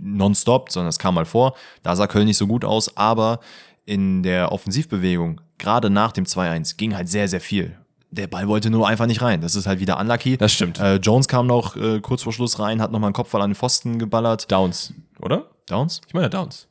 nonstop, 0.00 0.70
sondern 0.70 0.88
es 0.88 0.98
kam 0.98 1.14
mal 1.14 1.24
vor. 1.24 1.54
Da 1.82 1.94
sah 1.96 2.06
Köln 2.06 2.26
nicht 2.26 2.36
so 2.38 2.46
gut 2.46 2.64
aus, 2.64 2.96
aber 2.96 3.40
in 3.86 4.22
der 4.22 4.52
Offensivbewegung, 4.52 5.40
gerade 5.58 5.90
nach 5.90 6.12
dem 6.12 6.24
2-1, 6.24 6.76
ging 6.76 6.94
halt 6.96 7.08
sehr, 7.08 7.28
sehr 7.28 7.40
viel. 7.40 7.76
Der 8.10 8.28
Ball 8.28 8.46
wollte 8.46 8.70
nur 8.70 8.86
einfach 8.86 9.06
nicht 9.06 9.22
rein. 9.22 9.40
Das 9.40 9.56
ist 9.56 9.66
halt 9.66 9.80
wieder 9.80 9.98
unlucky. 9.98 10.36
Das 10.36 10.52
stimmt. 10.52 10.78
Äh, 10.78 10.96
Jones 10.96 11.26
kam 11.26 11.48
noch 11.48 11.74
äh, 11.76 11.98
kurz 12.00 12.22
vor 12.22 12.32
Schluss 12.32 12.60
rein, 12.60 12.80
hat 12.80 12.92
nochmal 12.92 13.08
einen 13.08 13.14
Kopfball 13.14 13.42
an 13.42 13.50
den 13.50 13.56
Pfosten 13.56 13.98
geballert. 13.98 14.50
Downs, 14.52 14.94
oder? 15.20 15.50
Downs? 15.68 16.00
Ich 16.06 16.14
meine 16.14 16.30
Downs. 16.30 16.68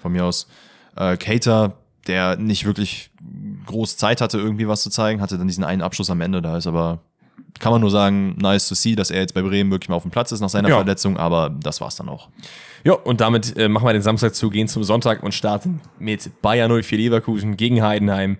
von 0.00 0.12
mir 0.12 0.24
aus. 0.24 0.46
Äh, 0.96 1.16
Cater, 1.16 1.74
der 2.06 2.36
nicht 2.36 2.64
wirklich 2.66 3.10
groß 3.66 3.96
Zeit 3.96 4.20
hatte, 4.20 4.38
irgendwie 4.38 4.66
was 4.68 4.82
zu 4.82 4.90
zeigen, 4.90 5.20
hatte 5.20 5.38
dann 5.38 5.46
diesen 5.46 5.64
einen 5.64 5.82
Abschluss 5.82 6.10
am 6.10 6.20
Ende. 6.20 6.42
Da 6.42 6.56
ist 6.56 6.66
aber, 6.66 6.98
kann 7.60 7.70
man 7.72 7.80
nur 7.80 7.90
sagen, 7.90 8.36
nice 8.38 8.68
to 8.68 8.74
see, 8.74 8.96
dass 8.96 9.10
er 9.10 9.20
jetzt 9.20 9.34
bei 9.34 9.42
Bremen 9.42 9.70
wirklich 9.70 9.88
mal 9.88 9.94
auf 9.96 10.02
dem 10.02 10.10
Platz 10.10 10.32
ist 10.32 10.40
nach 10.40 10.48
seiner 10.48 10.68
Ja. 10.68 10.76
Verletzung, 10.76 11.16
aber 11.16 11.50
das 11.50 11.80
war's 11.80 11.96
dann 11.96 12.08
auch. 12.08 12.28
Ja, 12.84 12.94
und 12.94 13.20
damit 13.20 13.56
äh, 13.56 13.68
machen 13.68 13.86
wir 13.86 13.92
den 13.92 14.02
Samstag 14.02 14.34
zu, 14.34 14.50
gehen 14.50 14.66
zum 14.66 14.82
Sonntag 14.82 15.22
und 15.22 15.32
starten 15.32 15.80
mit 16.00 16.42
Bayern 16.42 16.82
04 16.82 16.98
Leverkusen 16.98 17.56
gegen 17.56 17.80
Heidenheim. 17.82 18.38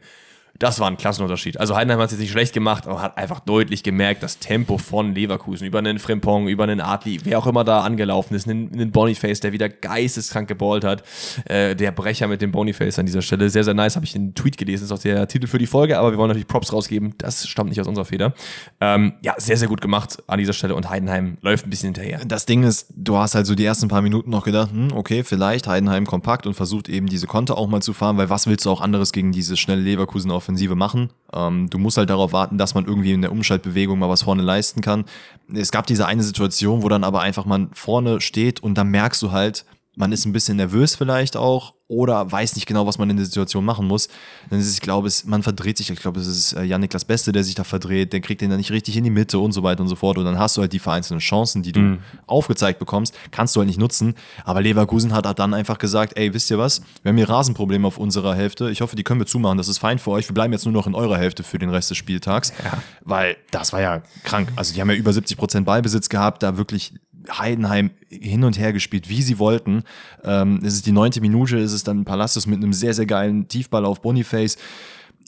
Das 0.63 0.79
war 0.79 0.87
ein 0.87 0.97
Klassenunterschied. 0.97 1.59
Also 1.59 1.75
Heidenheim 1.75 1.99
hat 1.99 2.07
es 2.07 2.13
jetzt 2.13 2.21
nicht 2.21 2.31
schlecht 2.31 2.53
gemacht, 2.55 2.87
aber 2.87 3.03
hat 3.03 3.19
einfach 3.19 3.41
deutlich 3.41 3.83
gemerkt, 3.83 4.23
das 4.23 4.39
Tempo 4.39 4.79
von 4.79 5.13
Leverkusen 5.13 5.67
über 5.67 5.81
einen 5.81 5.99
Frimpong, 5.99 6.47
über 6.47 6.63
einen 6.63 6.81
Adli, 6.81 7.19
wer 7.25 7.41
auch 7.41 7.49
immer 7.49 7.65
da 7.65 7.81
angelaufen 7.81 8.37
ist, 8.37 8.49
einen, 8.49 8.73
einen 8.73 8.93
Boniface, 8.93 9.41
der 9.41 9.51
wieder 9.51 9.69
geisteskrank 9.69 10.47
geballt 10.47 10.85
hat. 10.85 11.03
Äh, 11.47 11.75
der 11.75 11.91
Brecher 11.91 12.29
mit 12.29 12.43
dem 12.43 12.53
Boniface 12.53 13.01
an 13.01 13.07
dieser 13.07 13.23
Stelle. 13.23 13.51
Sehr, 13.51 13.65
sehr 13.65 13.75
nice, 13.75 13.97
habe 13.97 14.07
ich 14.07 14.13
den 14.13 14.37
Tweet 14.37 14.57
gelesen, 14.57 14.85
ist 14.85 14.93
auch 14.93 15.01
der 15.01 15.27
Titel 15.27 15.49
für 15.49 15.59
die 15.59 15.67
Folge, 15.67 15.99
aber 15.99 16.13
wir 16.13 16.19
wollen 16.19 16.29
natürlich 16.29 16.47
Props 16.47 16.73
rausgeben. 16.73 17.15
Das 17.19 17.45
stammt 17.49 17.71
nicht 17.71 17.81
aus 17.81 17.89
unserer 17.89 18.05
Feder. 18.05 18.33
Ähm, 18.81 19.15
ja, 19.21 19.35
sehr, 19.39 19.57
sehr 19.57 19.67
gut 19.67 19.81
gemacht 19.81 20.23
an 20.29 20.39
dieser 20.39 20.53
Stelle 20.53 20.77
und 20.77 20.89
Heidenheim 20.89 21.39
läuft 21.43 21.67
ein 21.67 21.71
bisschen 21.71 21.93
hinterher. 21.93 22.21
Das 22.25 22.47
Ding 22.47 22.63
ist, 22.63 22.87
du 22.95 23.17
hast 23.17 23.35
halt 23.35 23.47
so 23.47 23.57
die 23.57 23.65
ersten 23.65 23.89
paar 23.89 24.03
Minuten 24.03 24.31
noch 24.31 24.45
gedacht, 24.45 24.71
hm, 24.71 24.93
okay, 24.95 25.25
vielleicht 25.25 25.67
Heidenheim 25.67 26.07
kompakt 26.07 26.47
und 26.47 26.55
versucht 26.55 26.89
eben 26.89 27.09
diese 27.09 27.27
Konter 27.27 27.59
auch 27.59 27.67
mal 27.67 27.83
zu 27.83 27.93
fahren, 27.93 28.17
weil 28.17 28.31
was 28.31 28.47
willst 28.47 28.65
du 28.65 28.71
auch 28.71 28.81
anderes 28.81 29.11
gegen 29.11 29.33
diese 29.33 29.57
schnelle 29.57 29.83
Leverkusen-Offensive 29.83 30.52
machen? 30.77 31.11
Ähm, 31.33 31.69
du 31.71 31.79
musst 31.79 31.97
halt 31.97 32.11
darauf 32.11 32.33
warten, 32.33 32.59
dass 32.59 32.75
man 32.75 32.87
irgendwie 32.87 33.13
in 33.13 33.23
der 33.23 33.33
Umschaltbewegung 33.33 33.99
mal 33.99 34.09
was 34.09 34.23
vorne 34.23 34.43
leisten 34.43 34.81
kann. 34.81 35.05
Es 35.53 35.71
gab 35.71 35.87
diese 35.87 36.07
eine 36.07 36.23
Situation, 36.23 36.83
wo 36.83 36.89
dann 36.89 37.05
aber 37.05 37.21
einfach 37.21 37.45
man 37.45 37.71
vorne 37.73 38.21
steht 38.21 38.63
und 38.63 38.75
dann 38.77 38.89
merkst 38.89 39.23
du 39.23 39.33
halt, 39.33 39.65
man 39.95 40.13
ist 40.13 40.25
ein 40.25 40.33
bisschen 40.33 40.57
nervös 40.57 40.95
vielleicht 40.95 41.37
auch 41.37 41.75
oder 41.93 42.33
weiß 42.33 42.57
nicht 42.57 42.67
genau, 42.67 42.87
was 42.87 42.99
man 42.99 43.11
in 43.11 43.17
der 43.17 43.27
Situation 43.27 43.65
machen 43.65 43.87
muss, 43.87 44.09
dann 44.49 44.59
ist 44.59 44.67
es, 44.67 44.75
ich 44.75 44.81
glaube, 44.81 45.07
es, 45.07 45.25
man 45.27 45.43
verdreht 45.43 45.77
sich. 45.77 45.91
Ich 45.91 46.01
glaube, 46.01 46.19
es 46.21 46.27
ist 46.27 46.55
äh, 46.55 46.63
Jan-Niklas 46.63 47.05
Beste, 47.05 47.33
der 47.33 47.45
sich 47.45 47.55
da 47.55 47.65
verdreht, 47.65 48.13
der 48.13 48.21
kriegt 48.21 48.41
den 48.41 48.49
dann 48.49 48.59
nicht 48.59 48.71
richtig 48.71 48.97
in 48.97 49.05
die 49.05 49.11
Mitte 49.11 49.39
und 49.39 49.53
so 49.53 49.63
weiter 49.63 49.83
und 49.83 49.89
so 49.89 49.95
fort. 49.95 50.17
Und 50.17 50.25
dann 50.25 50.39
hast 50.39 50.57
du 50.57 50.63
halt 50.63 50.73
die 50.73 50.79
vereinzelten 50.79 51.21
Chancen, 51.21 51.63
die 51.63 51.73
du 51.73 51.81
mhm. 51.81 51.99
aufgezeigt 52.27 52.79
bekommst, 52.79 53.15
kannst 53.31 53.55
du 53.55 53.61
halt 53.61 53.69
nicht 53.69 53.79
nutzen. 53.79 54.15
Aber 54.45 54.63
Leverkusen 54.63 55.13
hat 55.13 55.39
dann 55.39 55.55
einfach 55.55 55.79
gesagt, 55.79 56.17
ey, 56.17 56.33
wisst 56.33 56.51
ihr 56.51 56.59
was? 56.59 56.81
Wir 57.03 57.11
haben 57.11 57.19
hier 57.19 57.29
Rasenprobleme 57.29 57.87
auf 57.87 57.99
unserer 57.99 58.35
Hälfte. 58.35 58.71
Ich 58.71 58.81
hoffe, 58.81 58.97
die 58.97 59.05
können 59.05 59.21
wir 59.21 59.27
zumachen. 59.27 59.59
Das 59.59 59.69
ist 59.69 59.79
fein 59.79 59.99
für 59.99 60.13
euch. 60.13 60.29
Wir 60.29 60.35
bleiben 60.35 60.53
jetzt 60.53 60.65
nur 60.65 60.73
noch 60.73 60.87
in 60.87 60.95
eurer 60.95 61.19
Hälfte 61.19 61.43
für 61.43 61.59
den 61.59 61.69
Rest 61.69 61.91
des 61.91 61.99
Spieltags. 61.99 62.55
Ja. 62.65 62.79
Weil 63.03 63.37
das 63.51 63.73
war 63.75 63.83
ja 63.83 64.03
krank. 64.25 64.49
Also 64.57 64.73
die 64.73 64.81
haben 64.81 64.91
ja 64.91 64.97
über 64.97 65.13
70 65.13 65.37
Prozent 65.37 65.67
Ballbesitz 65.67 66.09
gehabt, 66.09 66.43
da 66.43 66.57
wirklich 66.57 66.95
Heidenheim 67.31 67.91
hin 68.09 68.45
und 68.45 68.59
her 68.59 68.73
gespielt, 68.73 69.09
wie 69.09 69.23
sie 69.23 69.39
wollten. 69.39 69.85
Ähm, 70.25 70.61
es 70.65 70.75
ist 70.75 70.87
die 70.87 70.93
neunte 70.93 71.21
Minute, 71.21 71.59
es 71.59 71.73
ist 71.73 71.89
dann 71.89 72.05
Palastus 72.05 72.47
mit 72.47 72.63
einem 72.63 72.73
sehr, 72.73 72.95
sehr 72.95 73.07
geilen 73.07 73.49
Tiefball 73.49 73.85
auf 73.85 74.03
Boniface. 74.03 74.57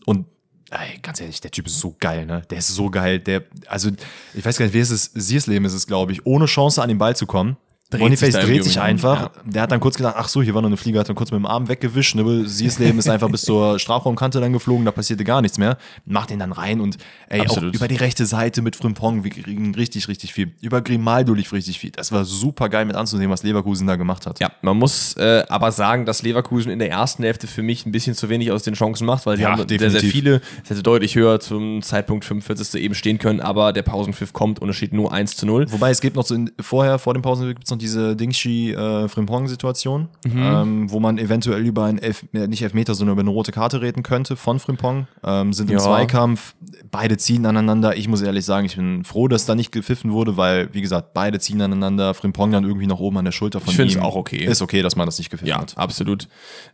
Und 0.05 0.27
ey, 0.71 0.99
ganz 1.03 1.21
ehrlich, 1.21 1.41
der 1.41 1.51
Typ 1.51 1.67
ist 1.67 1.79
so 1.79 1.97
geil, 1.99 2.27
ne? 2.27 2.43
Der 2.51 2.59
ist 2.59 2.69
so 2.69 2.91
geil. 2.91 3.19
Der, 3.21 3.45
also, 3.67 3.91
ich 4.35 4.45
weiß 4.45 4.59
gar 4.59 4.67
nicht, 4.67 4.75
wie 4.75 4.81
ist 4.81 4.91
es? 4.91 5.11
Siersleben 5.15 5.65
ist 5.65 5.75
es, 5.75 5.87
glaube 5.87 6.13
ich, 6.13 6.27
ohne 6.27 6.47
Chance 6.47 6.83
an 6.83 6.89
den 6.89 6.99
Ball 6.99 7.17
zu 7.17 7.27
kommen 7.27 7.57
dreht 7.91 8.01
Boniface 8.01 8.35
sich 8.35 8.45
dreht 8.45 8.65
sich 8.65 8.81
einfach. 8.81 9.23
Ja. 9.23 9.31
Der 9.45 9.63
hat 9.63 9.73
dann 9.73 9.81
kurz 9.81 9.97
gedacht, 9.97 10.15
ach 10.19 10.29
so, 10.29 10.43
hier 10.43 10.55
war 10.55 10.63
noch 10.63 10.69
eine 10.69 10.77
Fliege, 10.77 10.99
hat 10.99 11.09
dann 11.09 11.17
kurz 11.17 11.31
mit 11.31 11.39
dem 11.39 11.47
Arm 11.47 11.69
weggewischt. 11.69 12.15
Ne? 12.15 12.47
Sie's 12.47 12.79
Leben 12.79 12.99
ist 12.99 13.09
einfach 13.09 13.29
bis 13.31 13.43
zur 13.43 13.79
Strafraumkante 13.85 14.41
dann 14.41 14.53
geflogen, 14.53 14.85
da 14.85 14.91
passierte 14.91 15.25
gar 15.25 15.43
nichts 15.43 15.59
mehr. 15.59 15.77
Macht 16.07 16.31
den 16.31 16.39
dann 16.39 16.53
rein 16.53 16.81
und 16.81 16.97
ey, 17.29 17.41
Absolut. 17.41 17.71
auch 17.71 17.75
über 17.75 17.89
die 17.89 17.97
rechte 17.97 18.27
Seite 18.27 18.63
mit 18.63 18.77
Frimpong, 18.77 19.25
wir 19.25 19.31
kriegen 19.31 19.75
richtig, 19.75 20.09
richtig 20.09 20.33
viel. 20.33 20.53
Über 20.61 20.81
Grimaldo 20.81 21.35
lief 21.35 21.53
richtig 21.53 21.79
viel. 21.79 21.91
Das 21.91 22.11
war 22.11 22.25
super 22.25 22.69
geil 22.69 22.87
mit 22.87 22.97
anzusehen, 22.97 23.31
was 23.31 23.43
Leverkusen 23.43 23.87
da 23.87 23.97
gemacht 23.97 24.27
hat. 24.27 24.41
Ja, 24.41 24.51
man 24.63 24.79
muss 24.79 25.17
äh, 25.17 25.45
aber 25.49 25.71
sagen, 25.71 26.07
dass 26.07 26.23
Leverkusen 26.23 26.71
in 26.71 26.79
der 26.79 26.91
ersten 26.91 27.23
Hälfte 27.23 27.47
für 27.47 27.63
mich 27.63 27.87
ein 27.87 27.93
bisschen 27.93 28.15
zu 28.15 28.29
wenig 28.29 28.51
aus 28.51 28.63
den 28.63 28.75
Chancen 28.75 29.07
macht, 29.07 29.27
weil 29.27 29.37
die 29.37 29.43
ja, 29.43 29.51
haben 29.51 29.67
definitiv. 29.67 29.93
sehr, 29.93 30.01
sehr 30.01 30.11
viele. 30.11 30.41
Es 30.63 30.71
hätte 30.71 30.83
deutlich 30.83 31.15
höher 31.15 31.39
zum 31.41 31.83
Zeitpunkt 31.83 32.25
45. 32.25 32.81
eben 32.83 32.95
stehen 32.95 33.19
können, 33.19 33.41
aber 33.41 33.73
der 33.73 33.83
Pausenpfiff 33.83 34.33
kommt 34.33 34.61
und 34.61 34.69
es 34.71 34.77
steht 34.77 34.93
nur 34.93 35.13
1 35.13 35.37
zu 35.37 35.47
0. 35.47 35.71
Wobei 35.71 35.91
es 35.91 36.01
gibt 36.01 36.17
noch 36.17 36.25
so 36.25 36.35
in, 36.35 36.51
vorher, 36.61 36.99
vor 36.99 37.13
dem 37.15 37.23
Pausenpfiff 37.23 37.55
gibt 37.55 37.67
es 37.67 37.74
noch 37.75 37.79
diese 37.79 38.17
Dingschi 38.17 38.73
äh, 38.73 39.09
Frimpong-Situation, 39.09 40.09
mhm. 40.25 40.33
ähm, 40.37 40.91
wo 40.91 41.01
man 41.01 41.19
eventuell 41.19 41.65
über 41.65 41.85
ein 41.85 41.99
Elf, 41.99 42.25
äh, 42.33 42.47
nicht 42.47 42.63
Elfmeter, 42.63 42.95
sondern 42.95 43.15
über 43.15 43.23
eine 43.23 43.31
rote 43.31 43.53
Karte 43.53 43.83
reden 43.83 44.03
könnte 44.03 44.37
von 44.37 44.59
Frimpong. 44.59 45.07
Ähm, 45.23 45.53
sind 45.53 45.71
im 45.71 45.79
ja. 45.79 45.83
Zweikampf, 45.83 46.55
beide 46.91 47.17
ziehen 47.17 47.47
aneinander. 47.47 47.97
Ich 47.97 48.09
muss 48.09 48.23
ehrlich 48.23 48.45
sagen, 48.45 48.67
ich 48.67 48.77
bin 48.77 49.05
froh, 49.05 49.29
dass 49.29 49.47
da 49.47 49.55
nicht 49.55 49.73
gepfiffen 49.73 50.13
wurde, 50.13 50.37
weil, 50.37 50.73
wie 50.73 50.81
gesagt, 50.81 51.15
beide 51.15 51.39
ziehen 51.41 51.61
aneinander. 51.61 52.15
Frimpong 52.15 52.53
dann 52.53 52.65
irgendwie 52.65 52.87
noch 52.87 53.01
oben 53.01 53.19
an 53.19 53.25
der 53.25 53.33
Schulter 53.33 53.61
von 53.61 53.73
ich 53.73 53.79
ihm. 53.79 53.87
Ich 53.87 53.93
finde 53.93 54.07
es 54.07 54.13
auch 54.13 54.17
okay. 54.17 54.45
Ist 54.45 54.63
okay, 54.63 54.83
dass 54.83 54.97
man 54.97 55.07
das 55.07 55.19
nicht 55.19 55.31
gepfiffen 55.31 55.49
ja, 55.49 55.59
hat. 55.59 55.77
Absolut. 55.77 56.29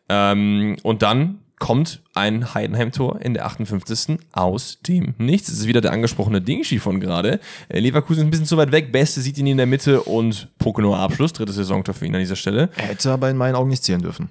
Ähm, 0.08 0.76
und 0.82 1.02
dann 1.02 1.38
kommt 1.60 2.02
ein 2.14 2.54
Heidenheim-Tor 2.54 3.20
in 3.20 3.34
der 3.34 3.46
58. 3.46 4.18
aus 4.32 4.78
dem 4.80 5.14
Nichts. 5.18 5.48
Es 5.48 5.60
ist 5.60 5.66
wieder 5.68 5.80
der 5.80 5.92
angesprochene 5.92 6.40
Dingshi 6.40 6.80
von 6.80 6.98
gerade. 6.98 7.38
Äh, 7.68 7.78
Leverkusen 7.78 8.22
ist 8.22 8.26
ein 8.26 8.30
bisschen 8.30 8.46
zu 8.46 8.56
weit 8.56 8.72
weg. 8.72 8.90
Beste 8.90 9.20
sieht 9.20 9.38
ihn 9.38 9.46
in 9.46 9.58
der 9.58 9.66
Mitte 9.66 10.02
und 10.02 10.48
Pocono 10.58 10.96
Abschluss. 10.96 11.32
Drittes 11.32 11.54
Saisontor 11.54 11.94
für 11.94 12.06
ihn 12.06 12.14
an 12.14 12.20
dieser 12.20 12.34
Stelle. 12.34 12.70
Hätte 12.76 13.12
aber 13.12 13.30
in 13.30 13.36
meinen 13.36 13.54
Augen 13.54 13.68
nicht 13.70 13.84
zählen 13.84 14.02
dürfen. 14.02 14.30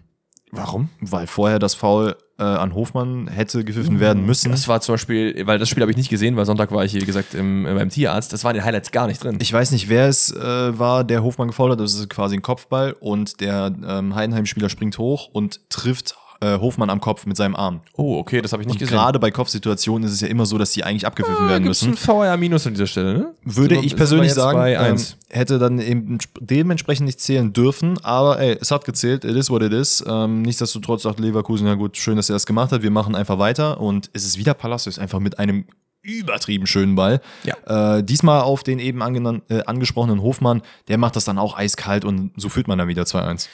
Warum? 0.52 0.90
Weil 1.00 1.28
vorher 1.28 1.60
das 1.60 1.76
Foul 1.76 2.16
äh, 2.40 2.44
an 2.44 2.74
Hofmann 2.74 3.28
hätte 3.28 3.64
gepfiffen 3.64 4.00
werden 4.00 4.26
müssen. 4.26 4.52
Das 4.52 4.68
war 4.68 4.82
zum 4.82 4.94
Beispiel, 4.94 5.46
weil 5.46 5.60
das 5.60 5.70
Spiel 5.70 5.82
habe 5.82 5.92
ich 5.92 5.98
nicht 5.98 6.10
gesehen, 6.10 6.36
weil 6.36 6.46
Sonntag 6.46 6.72
war 6.72 6.84
ich, 6.84 6.96
wie 6.96 7.06
gesagt, 7.06 7.36
im, 7.36 7.68
äh, 7.68 7.74
beim 7.76 7.90
Tierarzt. 7.90 8.34
Das 8.34 8.44
war 8.44 8.52
in 8.52 8.56
den 8.56 8.66
Highlights 8.66 8.90
gar 8.90 9.06
nicht 9.06 9.24
drin. 9.24 9.38
Ich 9.40 9.54
weiß 9.54 9.72
nicht, 9.72 9.88
wer 9.90 10.08
es 10.08 10.32
äh, 10.32 10.80
war, 10.80 11.04
der 11.04 11.22
Hofmann 11.22 11.50
gefault 11.50 11.74
hat. 11.74 11.80
Das 11.80 11.94
ist 11.94 12.10
quasi 12.10 12.38
ein 12.38 12.42
Kopfball 12.42 12.96
und 13.00 13.40
der 13.42 13.72
ähm, 13.88 14.16
Heidenheim-Spieler 14.16 14.70
springt 14.70 14.98
hoch 14.98 15.30
und 15.32 15.70
trifft 15.70 16.16
äh, 16.42 16.58
Hofmann 16.58 16.90
am 16.90 17.02
Kopf 17.02 17.26
mit 17.26 17.38
seinem 17.38 17.56
Arm. 17.56 17.82
Oh, 17.94 18.18
okay, 18.18 18.42
das 18.42 18.54
habe 18.54 18.64
ich 18.64 18.68
nicht 18.68 18.76
und 18.76 18.80
gesehen. 18.80 18.96
Gerade 18.96 19.20
bei 19.20 19.32
Kopfsituationen 19.32 20.08
ist 20.08 20.14
es 20.14 20.22
ja 20.22 20.28
immer 20.28 20.46
so, 20.46 20.58
dass 20.58 20.72
die 20.72 20.84
eigentlich 20.84 21.06
abgepfiffen 21.06 21.46
ah, 21.46 21.50
werden 21.50 21.66
müssen. 21.66 21.92
ein 21.92 21.98
VR 21.98 22.38
minus 22.38 22.66
an 22.66 22.74
dieser 22.74 22.88
Stelle, 22.88 23.14
ne? 23.14 23.34
Würde 23.44 23.76
so, 23.76 23.82
ich 23.82 23.96
persönlich 23.96 24.34
sagen, 24.34 24.60
ähm, 24.66 24.98
hätte 25.30 25.60
dann 25.60 25.80
eben 25.80 26.18
dementsprechend 26.40 27.06
nicht 27.08 27.20
zählen 27.20 27.52
dürfen, 27.52 27.98
aber 28.04 28.40
ey, 28.40 28.58
es 28.60 28.72
hat 28.72 28.86
gezählt, 28.86 29.26
it 29.26 29.36
is 29.36 29.50
what 29.50 29.62
it 29.62 29.74
is. 29.74 30.04
Ähm, 30.08 30.42
nichtsdestotrotz 30.42 31.04
sagt 31.04 31.20
Leverkusen, 31.20 31.68
ja 31.68 31.76
gut, 31.76 31.98
schön, 31.98 32.16
dass 32.16 32.30
er 32.30 32.34
das 32.34 32.46
gemacht 32.46 32.72
hat, 32.72 32.84
wir 32.84 32.92
machen 32.92 33.16
einfach 33.16 33.40
weiter 33.40 33.80
und 33.80 34.10
es 34.14 34.26
ist 34.26 34.38
wieder 34.38 34.54
Palacios 34.54 35.00
einfach 35.00 35.20
mit 35.20 35.40
einem 35.40 35.66
übertrieben 36.02 36.66
schönen 36.66 36.96
Ball. 36.96 37.22
Ja. 37.44 37.98
Äh, 37.98 38.04
diesmal 38.04 38.42
auf 38.42 38.64
den 38.64 38.80
eben 38.80 39.02
äh, 39.02 39.62
angesprochenen 39.66 40.22
Hofmann, 40.22 40.62
der 40.88 40.98
macht 40.98 41.16
das 41.16 41.26
dann 41.26 41.38
auch 41.38 41.58
eiskalt 41.58 42.06
und 42.06 42.32
so 42.38 42.50
führt 42.50 42.68
man 42.68 42.78
dann 42.78 42.88
wieder 42.88 43.04
2-1. 43.04 43.48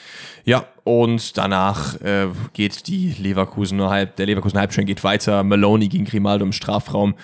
Ja, 0.44 0.66
und 0.84 1.36
danach 1.36 2.00
äh, 2.00 2.28
geht 2.52 2.86
die 2.86 3.14
Leverkusen 3.18 3.80
halb, 3.82 4.16
der 4.16 4.26
Leverkusen 4.26 4.58
Halbschein 4.58 4.86
geht 4.86 5.02
weiter. 5.02 5.42
Maloney 5.42 5.88
gegen 5.88 6.04
Grimaldo 6.04 6.44
im 6.44 6.52
Strafraum. 6.52 7.16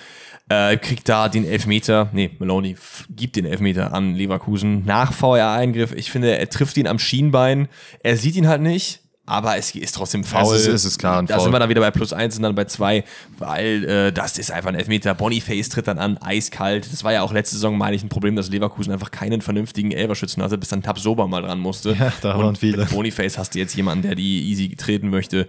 Äh, 0.49 0.75
kriegt 0.75 1.07
da 1.07 1.29
den 1.29 1.45
Elfmeter, 1.45 2.09
nee, 2.11 2.31
Maloney 2.37 2.75
gibt 3.09 3.37
den 3.37 3.45
Elfmeter 3.45 3.93
an 3.93 4.13
Leverkusen 4.13 4.83
nach 4.83 5.13
VR-Eingriff. 5.13 5.93
Ich 5.93 6.11
finde, 6.11 6.37
er 6.37 6.49
trifft 6.49 6.75
ihn 6.75 6.85
am 6.85 6.99
Schienbein. 6.99 7.69
Er 8.01 8.17
sieht 8.17 8.35
ihn 8.35 8.49
halt 8.49 8.61
nicht 8.61 9.02
aber 9.25 9.57
es 9.57 9.73
ist 9.73 9.95
trotzdem 9.95 10.23
faul. 10.23 10.55
Es 10.55 10.63
ist, 10.63 10.67
es 10.67 10.85
ist 10.85 10.97
klar 10.99 11.19
ein 11.19 11.27
Da 11.27 11.39
sind 11.39 11.53
wir 11.53 11.59
dann 11.59 11.69
wieder 11.69 11.79
bei 11.79 11.91
plus 11.91 12.11
eins 12.11 12.35
und 12.35 12.43
dann 12.43 12.55
bei 12.55 12.65
zwei, 12.65 13.05
weil 13.37 13.85
äh, 13.85 14.11
das 14.11 14.37
ist 14.37 14.51
einfach 14.51 14.69
ein 14.69 14.75
Elfmeter. 14.75 15.15
Boniface 15.15 15.69
tritt 15.69 15.87
dann 15.87 15.97
an, 15.97 16.17
eiskalt. 16.17 16.91
Das 16.91 17.05
war 17.05 17.13
ja 17.13 17.21
auch 17.21 17.31
letzte 17.31 17.55
Saison, 17.55 17.77
meine 17.77 17.95
ich, 17.95 18.03
ein 18.03 18.09
Problem, 18.09 18.35
dass 18.35 18.49
Leverkusen 18.49 18.91
einfach 18.91 19.11
keinen 19.11 19.41
vernünftigen 19.41 19.91
Elverschützen 19.91 20.43
hatte, 20.43 20.57
bis 20.57 20.69
dann 20.69 20.83
Tabsoba 20.83 21.27
mal 21.27 21.41
dran 21.41 21.59
musste. 21.59 21.93
Ja, 21.93 22.11
da 22.21 22.37
waren 22.37 22.55
viele. 22.57 22.77
Mit 22.77 22.89
Boniface 22.89 23.37
hast 23.37 23.55
du 23.55 23.59
jetzt 23.59 23.75
jemanden, 23.75 24.01
der 24.01 24.15
die 24.15 24.49
easy 24.49 24.75
treten 24.75 25.09
möchte. 25.09 25.47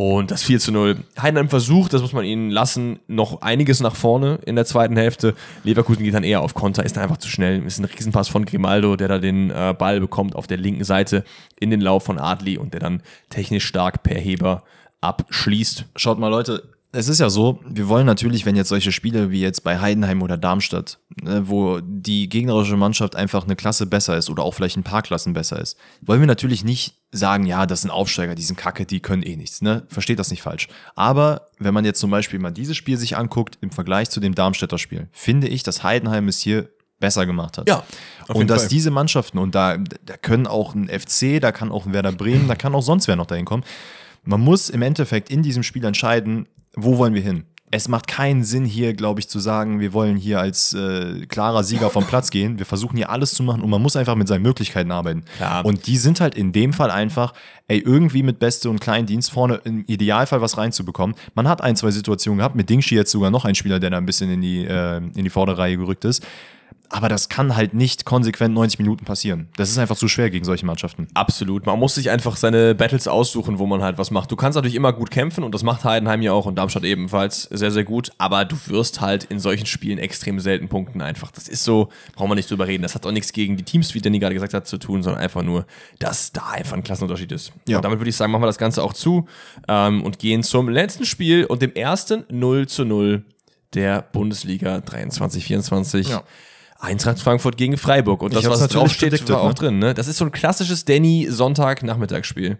Und 0.00 0.30
das 0.30 0.44
4 0.44 0.60
zu 0.60 0.70
0. 0.70 0.98
Heidenheim 1.20 1.48
versucht, 1.48 1.92
das 1.92 2.02
muss 2.02 2.12
man 2.12 2.24
ihnen 2.24 2.52
lassen, 2.52 3.00
noch 3.08 3.42
einiges 3.42 3.80
nach 3.80 3.96
vorne 3.96 4.38
in 4.46 4.54
der 4.54 4.64
zweiten 4.64 4.96
Hälfte. 4.96 5.34
Leverkusen 5.64 6.04
geht 6.04 6.14
dann 6.14 6.22
eher 6.22 6.40
auf 6.40 6.54
Konter, 6.54 6.84
ist 6.84 6.96
dann 6.96 7.02
einfach 7.02 7.16
zu 7.16 7.28
schnell. 7.28 7.66
Ist 7.66 7.80
ein 7.80 7.84
Riesenpass 7.84 8.28
von 8.28 8.44
Grimaldo, 8.44 8.94
der 8.94 9.08
da 9.08 9.18
den 9.18 9.50
äh, 9.50 9.74
Ball 9.76 9.98
bekommt 9.98 10.36
auf 10.36 10.46
der 10.46 10.56
linken 10.56 10.84
Seite 10.84 11.24
in 11.58 11.70
den 11.70 11.80
Lauf 11.80 12.04
von 12.04 12.20
Adli 12.20 12.58
und 12.58 12.74
der 12.74 12.80
dann 12.80 13.02
technisch 13.28 13.66
stark 13.66 14.04
per 14.04 14.16
Heber 14.16 14.62
abschließt. 15.00 15.86
Schaut 15.96 16.20
mal, 16.20 16.28
Leute, 16.28 16.62
es 16.90 17.08
ist 17.08 17.20
ja 17.20 17.28
so, 17.28 17.60
wir 17.66 17.88
wollen 17.88 18.06
natürlich, 18.06 18.46
wenn 18.46 18.56
jetzt 18.56 18.70
solche 18.70 18.92
Spiele 18.92 19.30
wie 19.30 19.42
jetzt 19.42 19.62
bei 19.62 19.78
Heidenheim 19.78 20.22
oder 20.22 20.38
Darmstadt, 20.38 20.98
ne, 21.22 21.46
wo 21.46 21.80
die 21.82 22.30
gegnerische 22.30 22.76
Mannschaft 22.76 23.14
einfach 23.14 23.44
eine 23.44 23.56
Klasse 23.56 23.86
besser 23.86 24.16
ist 24.16 24.30
oder 24.30 24.42
auch 24.42 24.54
vielleicht 24.54 24.78
ein 24.78 24.84
paar 24.84 25.02
Klassen 25.02 25.34
besser 25.34 25.60
ist, 25.60 25.76
wollen 26.00 26.20
wir 26.20 26.26
natürlich 26.26 26.64
nicht 26.64 26.94
sagen, 27.12 27.44
ja, 27.44 27.66
das 27.66 27.82
sind 27.82 27.90
Aufsteiger, 27.90 28.34
die 28.34 28.42
sind 28.42 28.56
kacke, 28.56 28.86
die 28.86 29.00
können 29.00 29.22
eh 29.22 29.36
nichts. 29.36 29.60
Ne? 29.60 29.82
Versteht 29.88 30.18
das 30.18 30.30
nicht 30.30 30.40
falsch. 30.40 30.68
Aber 30.94 31.48
wenn 31.58 31.74
man 31.74 31.84
jetzt 31.84 32.00
zum 32.00 32.10
Beispiel 32.10 32.38
mal 32.38 32.52
dieses 32.52 32.76
Spiel 32.76 32.96
sich 32.96 33.18
anguckt 33.18 33.58
im 33.60 33.70
Vergleich 33.70 34.08
zu 34.08 34.20
dem 34.20 34.34
Darmstädter 34.34 34.78
Spiel, 34.78 35.08
finde 35.12 35.48
ich, 35.48 35.62
dass 35.62 35.82
Heidenheim 35.82 36.26
es 36.28 36.38
hier 36.40 36.70
besser 37.00 37.26
gemacht 37.26 37.58
hat. 37.58 37.68
Ja. 37.68 37.84
Und 38.28 38.48
dass 38.48 38.62
Fall. 38.62 38.68
diese 38.70 38.90
Mannschaften, 38.90 39.38
und 39.38 39.54
da, 39.54 39.76
da 39.76 40.16
können 40.16 40.46
auch 40.46 40.74
ein 40.74 40.88
FC, 40.88 41.40
da 41.40 41.52
kann 41.52 41.70
auch 41.70 41.86
ein 41.86 41.92
Werder 41.92 42.12
Bremen, 42.12 42.48
da 42.48 42.54
kann 42.54 42.74
auch 42.74 42.82
sonst 42.82 43.08
wer 43.08 43.16
noch 43.16 43.26
dahin 43.26 43.44
kommen. 43.44 43.64
Man 44.24 44.40
muss 44.40 44.68
im 44.68 44.82
Endeffekt 44.82 45.30
in 45.30 45.42
diesem 45.42 45.62
Spiel 45.62 45.84
entscheiden, 45.84 46.48
wo 46.82 46.98
wollen 46.98 47.14
wir 47.14 47.22
hin? 47.22 47.44
Es 47.70 47.86
macht 47.86 48.06
keinen 48.06 48.44
Sinn 48.44 48.64
hier, 48.64 48.94
glaube 48.94 49.20
ich, 49.20 49.28
zu 49.28 49.38
sagen, 49.40 49.78
wir 49.78 49.92
wollen 49.92 50.16
hier 50.16 50.40
als 50.40 50.72
äh, 50.72 51.26
klarer 51.26 51.64
Sieger 51.64 51.90
vom 51.90 52.06
Platz 52.06 52.30
gehen. 52.30 52.58
Wir 52.58 52.64
versuchen 52.64 52.96
hier 52.96 53.10
alles 53.10 53.34
zu 53.34 53.42
machen 53.42 53.60
und 53.60 53.68
man 53.68 53.82
muss 53.82 53.94
einfach 53.94 54.14
mit 54.14 54.26
seinen 54.26 54.40
Möglichkeiten 54.40 54.90
arbeiten. 54.90 55.22
Klar. 55.36 55.66
Und 55.66 55.86
die 55.86 55.98
sind 55.98 56.20
halt 56.20 56.34
in 56.34 56.52
dem 56.52 56.72
Fall 56.72 56.90
einfach, 56.90 57.34
ey, 57.66 57.78
irgendwie 57.78 58.22
mit 58.22 58.38
Beste 58.38 58.70
und 58.70 58.80
Kleindienst 58.80 59.30
vorne 59.30 59.60
im 59.64 59.84
Idealfall 59.86 60.40
was 60.40 60.56
reinzubekommen. 60.56 61.14
Man 61.34 61.46
hat 61.46 61.60
ein, 61.60 61.76
zwei 61.76 61.90
Situationen 61.90 62.38
gehabt, 62.38 62.54
mit 62.54 62.70
Dingshi 62.70 62.94
jetzt 62.94 63.10
sogar 63.10 63.30
noch 63.30 63.44
ein 63.44 63.54
Spieler, 63.54 63.78
der 63.78 63.90
da 63.90 63.98
ein 63.98 64.06
bisschen 64.06 64.30
in 64.30 64.40
die, 64.40 64.64
äh, 64.64 64.96
in 64.96 65.24
die 65.24 65.30
Vorderreihe 65.30 65.76
gerückt 65.76 66.06
ist. 66.06 66.24
Aber 66.90 67.08
das 67.08 67.28
kann 67.28 67.54
halt 67.54 67.74
nicht 67.74 68.04
konsequent 68.04 68.54
90 68.54 68.78
Minuten 68.78 69.04
passieren. 69.04 69.48
Das 69.56 69.70
ist 69.70 69.78
einfach 69.78 69.96
zu 69.96 70.08
schwer 70.08 70.30
gegen 70.30 70.44
solche 70.44 70.64
Mannschaften. 70.64 71.08
Absolut. 71.14 71.66
Man 71.66 71.78
muss 71.78 71.94
sich 71.94 72.10
einfach 72.10 72.36
seine 72.36 72.74
Battles 72.74 73.08
aussuchen, 73.08 73.58
wo 73.58 73.66
man 73.66 73.82
halt 73.82 73.98
was 73.98 74.10
macht. 74.10 74.30
Du 74.30 74.36
kannst 74.36 74.56
natürlich 74.56 74.74
immer 74.74 74.92
gut 74.92 75.10
kämpfen 75.10 75.44
und 75.44 75.54
das 75.54 75.62
macht 75.62 75.84
Heidenheim 75.84 76.22
ja 76.22 76.32
auch 76.32 76.46
und 76.46 76.56
Darmstadt 76.56 76.84
ebenfalls 76.84 77.42
sehr, 77.44 77.70
sehr 77.70 77.84
gut. 77.84 78.10
Aber 78.18 78.44
du 78.44 78.56
wirst 78.66 79.00
halt 79.00 79.24
in 79.24 79.38
solchen 79.38 79.66
Spielen 79.66 79.98
extrem 79.98 80.40
selten 80.40 80.68
punkten 80.68 81.02
einfach. 81.02 81.30
Das 81.30 81.48
ist 81.48 81.64
so, 81.64 81.88
brauchen 82.14 82.30
wir 82.30 82.34
nicht 82.36 82.50
drüber 82.50 82.66
reden. 82.66 82.82
Das 82.82 82.94
hat 82.94 83.04
auch 83.06 83.12
nichts 83.12 83.32
gegen 83.32 83.56
die 83.56 83.64
Teams, 83.64 83.94
wie 83.94 84.00
Danny 84.00 84.18
gerade 84.18 84.34
gesagt 84.34 84.54
hat, 84.54 84.66
zu 84.66 84.78
tun, 84.78 85.02
sondern 85.02 85.20
einfach 85.20 85.42
nur, 85.42 85.66
dass 85.98 86.32
da 86.32 86.50
einfach 86.50 86.76
ein 86.76 86.84
Klassenunterschied 86.84 87.32
ist. 87.32 87.52
Ja. 87.66 87.76
Und 87.78 87.84
damit 87.84 87.98
würde 88.00 88.10
ich 88.10 88.16
sagen, 88.16 88.32
machen 88.32 88.42
wir 88.42 88.46
das 88.46 88.58
Ganze 88.58 88.82
auch 88.82 88.92
zu 88.92 89.26
ähm, 89.68 90.02
und 90.02 90.18
gehen 90.18 90.42
zum 90.42 90.68
letzten 90.68 91.04
Spiel 91.04 91.44
und 91.44 91.60
dem 91.60 91.74
ersten 91.74 92.24
0 92.30 92.66
zu 92.66 92.84
0 92.84 93.24
der 93.74 94.02
Bundesliga 94.02 94.76
23-24. 94.76 96.08
Ja. 96.08 96.22
Eintracht 96.78 97.18
Frankfurt 97.18 97.56
gegen 97.56 97.76
Freiburg. 97.76 98.22
Und 98.22 98.34
das, 98.34 98.48
was 98.48 98.66
draufsteht, 98.68 99.28
war 99.28 99.40
auch 99.40 99.48
ne? 99.48 99.54
drin. 99.54 99.78
Ne? 99.78 99.94
Das 99.94 100.06
ist 100.06 100.18
so 100.18 100.24
ein 100.24 100.30
klassisches 100.30 100.84
Danny 100.84 101.26
Sonntag-Nachmittagsspiel. 101.28 102.58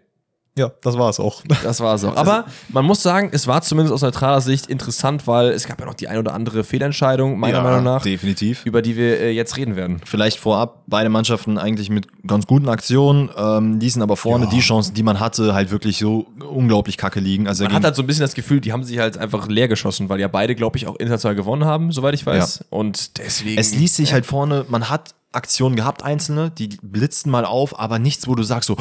Ja, 0.58 0.72
das 0.82 0.98
war 0.98 1.08
es 1.10 1.18
auch. 1.20 1.42
Das 1.62 1.80
war 1.80 1.94
es 1.94 2.04
auch. 2.04 2.16
Aber 2.16 2.44
man 2.68 2.84
muss 2.84 3.02
sagen, 3.02 3.30
es 3.32 3.46
war 3.46 3.62
zumindest 3.62 3.92
aus 3.94 4.02
neutraler 4.02 4.40
Sicht 4.40 4.66
interessant, 4.66 5.26
weil 5.26 5.48
es 5.48 5.66
gab 5.66 5.80
ja 5.80 5.86
noch 5.86 5.94
die 5.94 6.08
ein 6.08 6.18
oder 6.18 6.34
andere 6.34 6.64
Fehlentscheidung, 6.64 7.38
meiner 7.38 7.58
Ja, 7.58 7.62
Meinung 7.62 7.84
nach, 7.84 8.02
definitiv. 8.02 8.64
über 8.66 8.82
die 8.82 8.96
wir 8.96 9.20
äh, 9.20 9.30
jetzt 9.30 9.56
reden 9.56 9.76
werden. 9.76 10.00
Vielleicht 10.04 10.38
vorab, 10.38 10.82
beide 10.86 11.08
Mannschaften 11.08 11.58
eigentlich 11.58 11.90
mit 11.90 12.06
ganz 12.26 12.46
guten 12.46 12.68
Aktionen, 12.68 13.30
ähm, 13.36 13.78
ließen 13.80 14.02
aber 14.02 14.16
vorne 14.16 14.48
die 14.48 14.60
Chancen, 14.60 14.94
die 14.94 15.02
man 15.02 15.20
hatte, 15.20 15.54
halt 15.54 15.70
wirklich 15.70 15.98
so 15.98 16.26
unglaublich 16.48 16.96
kacke 16.96 17.20
liegen. 17.20 17.48
Also 17.48 17.64
Man 17.64 17.72
hat 17.74 17.84
halt 17.84 17.96
so 17.96 18.02
ein 18.02 18.06
bisschen 18.06 18.22
das 18.22 18.34
Gefühl, 18.34 18.60
die 18.60 18.72
haben 18.72 18.84
sich 18.84 18.98
halt 18.98 19.18
einfach 19.18 19.48
leer 19.48 19.68
geschossen, 19.68 20.08
weil 20.08 20.20
ja 20.20 20.28
beide, 20.28 20.54
glaube 20.54 20.76
ich, 20.78 20.86
auch 20.86 20.96
international 20.96 21.34
gewonnen 21.36 21.64
haben, 21.64 21.92
soweit 21.92 22.14
ich 22.14 22.26
weiß. 22.26 22.64
Und 22.70 23.18
deswegen. 23.18 23.58
es 23.58 23.74
ließ 23.74 23.96
sich 23.96 24.12
halt 24.12 24.26
vorne, 24.26 24.64
man 24.68 24.88
hat 24.90 25.14
Aktionen 25.30 25.76
gehabt, 25.76 26.02
einzelne, 26.02 26.50
die 26.50 26.68
blitzten 26.82 27.30
mal 27.30 27.44
auf, 27.44 27.78
aber 27.78 27.98
nichts, 27.98 28.26
wo 28.26 28.34
du 28.34 28.42
sagst 28.42 28.66
so, 28.66 28.76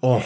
oh, 0.00 0.22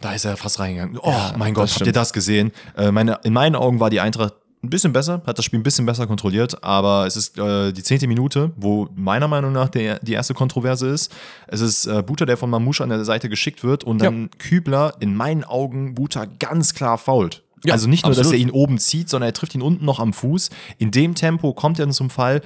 da 0.00 0.12
ist 0.12 0.24
er 0.24 0.36
fast 0.36 0.58
reingegangen. 0.58 0.98
Oh 1.02 1.12
mein 1.36 1.54
Gott, 1.54 1.70
habt 1.74 1.86
ihr 1.86 1.92
das 1.92 2.12
gesehen? 2.12 2.52
Äh, 2.76 2.90
meine, 2.90 3.18
in 3.24 3.32
meinen 3.32 3.56
Augen 3.56 3.80
war 3.80 3.90
die 3.90 4.00
Eintracht 4.00 4.34
ein 4.62 4.70
bisschen 4.70 4.92
besser, 4.92 5.22
hat 5.26 5.38
das 5.38 5.44
Spiel 5.44 5.60
ein 5.60 5.62
bisschen 5.62 5.86
besser 5.86 6.06
kontrolliert, 6.06 6.62
aber 6.62 7.06
es 7.06 7.16
ist 7.16 7.38
äh, 7.38 7.72
die 7.72 7.82
zehnte 7.82 8.06
Minute, 8.06 8.52
wo 8.56 8.88
meiner 8.94 9.28
Meinung 9.28 9.52
nach 9.52 9.68
der, 9.68 9.98
die 10.00 10.12
erste 10.12 10.34
Kontroverse 10.34 10.88
ist. 10.88 11.14
Es 11.46 11.60
ist 11.60 11.86
äh, 11.86 12.02
Buta, 12.02 12.24
der 12.24 12.36
von 12.36 12.50
Mamouche 12.50 12.82
an 12.82 12.88
der 12.88 13.04
Seite 13.04 13.28
geschickt 13.28 13.64
wird 13.64 13.84
und 13.84 14.02
dann 14.02 14.30
Kübler 14.38 14.94
in 15.00 15.14
meinen 15.14 15.44
Augen 15.44 15.94
Buta 15.94 16.26
ganz 16.38 16.74
klar 16.74 16.98
fault. 16.98 17.42
Ja, 17.64 17.72
also 17.72 17.88
nicht 17.88 18.04
nur, 18.04 18.10
dass 18.10 18.18
absolut. 18.18 18.38
er 18.38 18.42
ihn 18.42 18.50
oben 18.50 18.78
zieht, 18.78 19.08
sondern 19.08 19.30
er 19.30 19.32
trifft 19.32 19.54
ihn 19.54 19.62
unten 19.62 19.84
noch 19.84 19.98
am 19.98 20.12
Fuß. 20.12 20.50
In 20.78 20.90
dem 20.90 21.14
Tempo 21.14 21.52
kommt 21.52 21.78
er 21.78 21.86
dann 21.86 21.92
zum 21.92 22.10
Fall. 22.10 22.42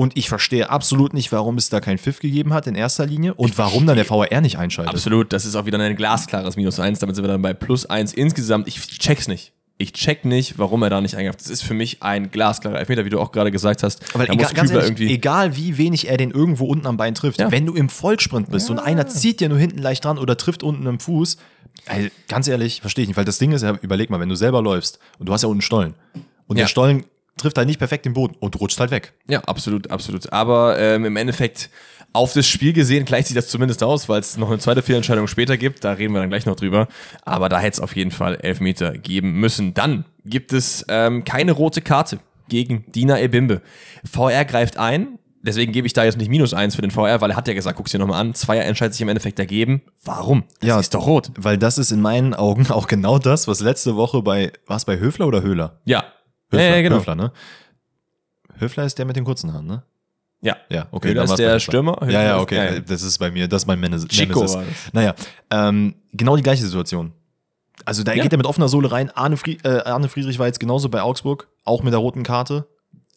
Und 0.00 0.16
ich 0.16 0.28
verstehe 0.28 0.70
absolut 0.70 1.12
nicht, 1.12 1.32
warum 1.32 1.56
es 1.58 1.70
da 1.70 1.80
keinen 1.80 1.98
Pfiff 1.98 2.20
gegeben 2.20 2.54
hat 2.54 2.68
in 2.68 2.76
erster 2.76 3.04
Linie 3.04 3.34
und 3.34 3.58
warum 3.58 3.84
dann 3.84 3.96
der 3.96 4.08
VAR 4.08 4.40
nicht 4.40 4.56
einschaltet. 4.56 4.94
Absolut, 4.94 5.32
das 5.32 5.44
ist 5.44 5.56
auch 5.56 5.66
wieder 5.66 5.76
ein 5.80 5.96
glasklares 5.96 6.54
Minus 6.54 6.78
eins. 6.78 7.00
Damit 7.00 7.16
sind 7.16 7.24
wir 7.24 7.28
dann 7.32 7.42
bei 7.42 7.52
plus 7.52 7.84
eins 7.84 8.12
insgesamt. 8.12 8.68
Ich 8.68 8.80
check's 8.80 9.26
nicht. 9.26 9.50
Ich 9.76 9.92
check 9.92 10.24
nicht, 10.24 10.56
warum 10.56 10.84
er 10.84 10.90
da 10.90 11.00
nicht 11.00 11.16
eingreift. 11.16 11.40
Das 11.40 11.48
ist 11.50 11.62
für 11.64 11.74
mich 11.74 12.00
ein 12.00 12.30
glasklarer 12.30 12.78
Elfmeter, 12.78 13.04
wie 13.06 13.10
du 13.10 13.18
auch 13.18 13.32
gerade 13.32 13.50
gesagt 13.50 13.82
hast. 13.82 14.00
Aber 14.14 14.22
egal, 14.30 14.70
ehrlich, 14.70 15.00
egal 15.10 15.56
wie 15.56 15.78
wenig 15.78 16.08
er 16.08 16.16
den 16.16 16.30
irgendwo 16.30 16.66
unten 16.66 16.86
am 16.86 16.96
Bein 16.96 17.16
trifft, 17.16 17.40
Ja. 17.40 17.50
wenn 17.50 17.66
du 17.66 17.74
im 17.74 17.88
Vollsprint 17.88 18.52
bist 18.52 18.70
und 18.70 18.78
einer 18.78 19.08
zieht 19.08 19.40
dir 19.40 19.48
nur 19.48 19.58
hinten 19.58 19.78
leicht 19.78 20.04
dran 20.04 20.18
oder 20.18 20.36
trifft 20.36 20.62
unten 20.62 20.86
am 20.86 21.00
Fuß, 21.00 21.38
ey, 21.86 22.12
ganz 22.28 22.46
ehrlich, 22.46 22.82
verstehe 22.82 23.02
ich 23.02 23.08
nicht, 23.08 23.16
weil 23.16 23.24
das 23.24 23.38
Ding 23.38 23.50
ist 23.50 23.62
ja, 23.62 23.76
überleg 23.82 24.10
mal, 24.10 24.20
wenn 24.20 24.28
du 24.28 24.36
selber 24.36 24.62
läufst 24.62 25.00
und 25.18 25.28
du 25.28 25.32
hast 25.32 25.42
ja 25.42 25.48
unten 25.48 25.62
Stollen 25.62 25.94
und 26.46 26.56
Ja. 26.56 26.62
der 26.64 26.68
Stollen 26.68 27.04
trifft 27.38 27.56
halt 27.58 27.66
nicht 27.68 27.78
perfekt 27.78 28.04
den 28.04 28.12
Boden 28.12 28.36
und 28.40 28.58
rutscht 28.60 28.78
halt 28.80 28.90
weg. 28.90 29.14
Ja, 29.28 29.40
absolut, 29.40 29.90
absolut. 29.90 30.32
Aber 30.32 30.78
ähm, 30.78 31.04
im 31.04 31.16
Endeffekt 31.16 31.70
auf 32.12 32.32
das 32.32 32.48
Spiel 32.48 32.72
gesehen 32.72 33.04
gleicht 33.04 33.28
sich 33.28 33.34
das 33.36 33.48
zumindest 33.48 33.82
aus, 33.82 34.08
weil 34.08 34.20
es 34.20 34.36
noch 34.38 34.48
eine 34.48 34.58
zweite 34.58 34.82
Fehlentscheidung 34.82 35.26
später 35.28 35.56
gibt. 35.56 35.84
Da 35.84 35.92
reden 35.92 36.14
wir 36.14 36.20
dann 36.20 36.30
gleich 36.30 36.46
noch 36.46 36.56
drüber. 36.56 36.88
Aber 37.24 37.48
da 37.48 37.58
hätte 37.60 37.74
es 37.74 37.80
auf 37.80 37.94
jeden 37.96 38.10
Fall 38.10 38.36
Elfmeter 38.36 38.92
geben 38.96 39.32
müssen. 39.40 39.74
Dann 39.74 40.04
gibt 40.24 40.52
es 40.52 40.84
ähm, 40.88 41.24
keine 41.24 41.52
rote 41.52 41.80
Karte 41.82 42.18
gegen 42.48 42.84
Dina 42.92 43.20
Ebimbe. 43.20 43.60
VR 44.10 44.44
greift 44.46 44.78
ein. 44.78 45.18
Deswegen 45.42 45.70
gebe 45.72 45.86
ich 45.86 45.92
da 45.92 46.04
jetzt 46.04 46.18
nicht 46.18 46.30
minus 46.30 46.52
eins 46.52 46.74
für 46.74 46.82
den 46.82 46.90
VR, 46.90 47.20
weil 47.20 47.30
er 47.30 47.36
hat 47.36 47.46
ja 47.46 47.54
gesagt, 47.54 47.76
guck's 47.76 47.92
dir 47.92 47.98
nochmal 47.98 48.20
an. 48.20 48.34
Zweier 48.34 48.64
entscheidet 48.64 48.94
sich 48.94 49.02
im 49.02 49.08
Endeffekt 49.08 49.38
dagegen. 49.38 49.82
Warum? 50.04 50.44
Das 50.60 50.68
Ja. 50.68 50.80
ist 50.80 50.94
doch 50.94 51.06
rot. 51.06 51.30
Weil 51.38 51.58
das 51.58 51.78
ist 51.78 51.92
in 51.92 52.00
meinen 52.00 52.34
Augen 52.34 52.66
auch 52.70 52.86
genau 52.88 53.18
das, 53.18 53.46
was 53.46 53.60
letzte 53.60 53.96
Woche 53.96 54.22
bei, 54.22 54.50
war 54.66 54.76
es 54.78 54.84
bei 54.84 54.98
Höfler 54.98 55.26
oder 55.28 55.42
Höhler? 55.42 55.78
Ja. 55.84 56.04
Höfler, 56.50 56.68
ja, 56.68 56.76
ja, 56.76 56.82
genau. 56.82 56.96
Höfler, 56.96 57.14
ne? 57.14 57.32
Höfler 58.58 58.84
ist 58.84 58.98
der 58.98 59.04
mit 59.06 59.16
den 59.16 59.24
kurzen 59.24 59.52
Haaren, 59.52 59.66
ne? 59.66 59.82
Ja. 60.40 60.56
Ja, 60.68 60.86
okay. 60.92 61.08
Höhler 61.10 61.24
ist 61.24 61.36
der. 61.36 61.58
Stürmer, 61.58 61.96
Ja, 62.02 62.06
Höfler 62.06 62.22
ja, 62.22 62.36
ist- 62.36 62.42
okay. 62.42 62.56
ja, 62.56 62.64
ja. 62.74 62.80
Das 62.80 63.02
ist 63.02 63.18
bei 63.18 63.30
mir, 63.30 63.48
das 63.48 63.62
ist 63.62 63.66
mein 63.66 63.80
Nemesis. 63.80 64.08
Chico 64.08 64.40
Nemesis. 64.44 64.58
Naja, 64.92 65.14
ähm, 65.50 65.94
genau 66.12 66.36
die 66.36 66.42
gleiche 66.42 66.62
Situation. 66.62 67.12
Also 67.84 68.02
da 68.02 68.12
Ja. 68.12 68.22
geht 68.22 68.32
er 68.32 68.38
mit 68.38 68.46
offener 68.46 68.68
Sohle 68.68 68.90
rein. 68.92 69.10
Arne, 69.14 69.36
Fried, 69.36 69.64
äh, 69.64 69.80
Arne 69.84 70.08
Friedrich 70.08 70.38
war 70.38 70.46
jetzt 70.46 70.60
genauso 70.60 70.88
bei 70.88 71.02
Augsburg, 71.02 71.48
auch 71.64 71.82
mit 71.82 71.92
der 71.92 71.98
roten 72.00 72.22
Karte. 72.22 72.66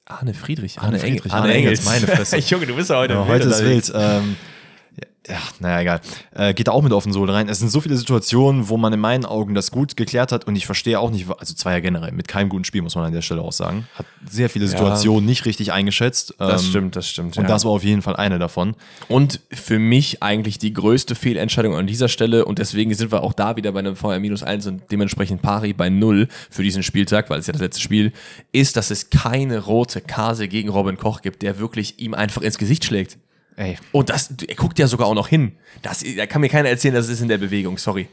Arne 0.06 0.34
Friedrich. 0.34 0.80
Arne 0.80 0.98
Engel- 1.00 1.20
Friedrich, 1.20 1.34
Arne 1.34 1.54
Engels, 1.54 1.86
meine 1.86 2.08
Fresse. 2.08 2.38
Junge, 2.38 2.66
du 2.68 2.76
bist 2.76 2.90
ja 2.90 2.98
heute 2.98 3.14
Ja, 3.14 3.20
wild 3.28 3.30
heute 3.46 3.50
ist 3.50 3.64
wild. 3.64 3.92
Ähm, 3.96 4.36
ja, 5.28 5.38
naja, 5.60 5.82
egal. 5.82 6.02
Äh, 6.34 6.56
geht 6.56 6.68
da 6.68 6.72
auch 6.72 6.82
mit 6.82 6.92
offener 6.94 7.14
Sohle 7.14 7.32
rein. 7.34 7.48
Es 7.48 7.60
sind 7.60 7.70
so 7.70 7.80
viele 7.80 7.96
Situationen, 7.96 8.70
wo 8.70 8.78
man 8.78 8.92
in 8.92 9.00
meinen 9.00 9.24
Augen 9.24 9.54
das 9.54 9.70
gut 9.70 9.96
geklärt 9.96 10.32
hat 10.32 10.48
und 10.48 10.56
ich 10.56 10.66
verstehe 10.66 11.00
auch 11.00 11.12
nicht, 11.12 11.28
also 11.38 11.54
Zweier 11.54 11.80
generell, 11.80 12.12
mit 12.12 12.28
keinem 12.28 12.50
guten 12.50 12.64
Spiel, 12.64 12.82
muss 12.82 12.96
man 12.96 13.06
an 13.06 13.14
der 13.14 13.22
Stelle 13.22 13.42
auch 13.42 13.52
sagen. 13.52 13.88
Hat 13.94 14.08
sehr 14.28 14.50
viele 14.50 14.68
Situationen 14.68 15.26
nicht 15.26 15.46
richtig 15.46 15.74
eingeschätzt. 15.74 16.34
Das 16.40 16.64
Ähm, 16.64 16.70
stimmt, 16.70 16.96
das 16.96 17.08
stimmt. 17.08 17.38
Und 17.38 17.44
ja. 17.44 17.50
das 17.50 17.66
war 17.66 17.72
auf 17.72 17.84
jeden 17.84 18.02
Fall 18.02 18.16
eine 18.16 18.40
davon. 18.40 18.76
Und 19.10 19.42
für 19.52 19.78
mich 19.78 20.24
eigentlich 20.24 20.58
die 20.58 20.74
größte 20.74 21.14
Fehlentscheidung 21.14 21.76
an 21.76 21.86
dieser 21.86 22.08
Stelle 22.08 22.46
und 22.46 22.58
deswegen 22.58 22.94
sind 22.96 23.12
wir 23.12 23.22
auch 23.22 23.34
da 23.34 23.56
wieder 23.56 23.72
bei 23.74 23.80
einem 23.80 23.96
VR 23.96 24.20
minus 24.20 24.42
1 24.42 24.66
und 24.66 24.92
dementsprechend 24.92 25.44
pari 25.44 25.74
bei 25.74 25.90
0 25.90 26.30
für 26.50 26.64
diesen 26.64 26.82
Spieltag, 26.82 27.30
weil 27.30 27.40
es 27.40 27.46
ja 27.46 27.54
das 27.54 27.62
letzte 27.62 27.82
Spiel 27.82 28.12
ist, 28.52 28.76
dass 28.76 28.90
es 28.90 29.12
keine 29.12 29.60
rote 29.60 30.02
Karte 30.02 30.48
gegen 30.48 30.70
Robin 30.70 30.98
Koch 30.98 31.22
gibt, 31.22 31.44
der 31.44 31.60
wirklich 31.60 32.00
ihm 32.00 32.16
einfach 32.16 32.42
ins 32.42 32.58
Gesicht 32.58 32.86
schlägt. 32.86 33.20
Ey. 33.56 33.78
Und 33.92 34.10
das, 34.10 34.34
er 34.48 34.56
guckt 34.56 34.80
ja 34.80 34.88
sogar 34.88 35.08
auch 35.08 35.14
noch 35.14 35.28
hin. 35.28 35.54
Das, 35.82 36.04
da 36.18 36.26
kann 36.26 36.42
mir 36.42 36.50
keiner 36.50 36.70
erzählen, 36.70 36.94
das 36.94 37.10
ist 37.10 37.22
in 37.22 37.28
der 37.28 37.38
Bewegung, 37.38 37.78
sorry. 37.78 38.08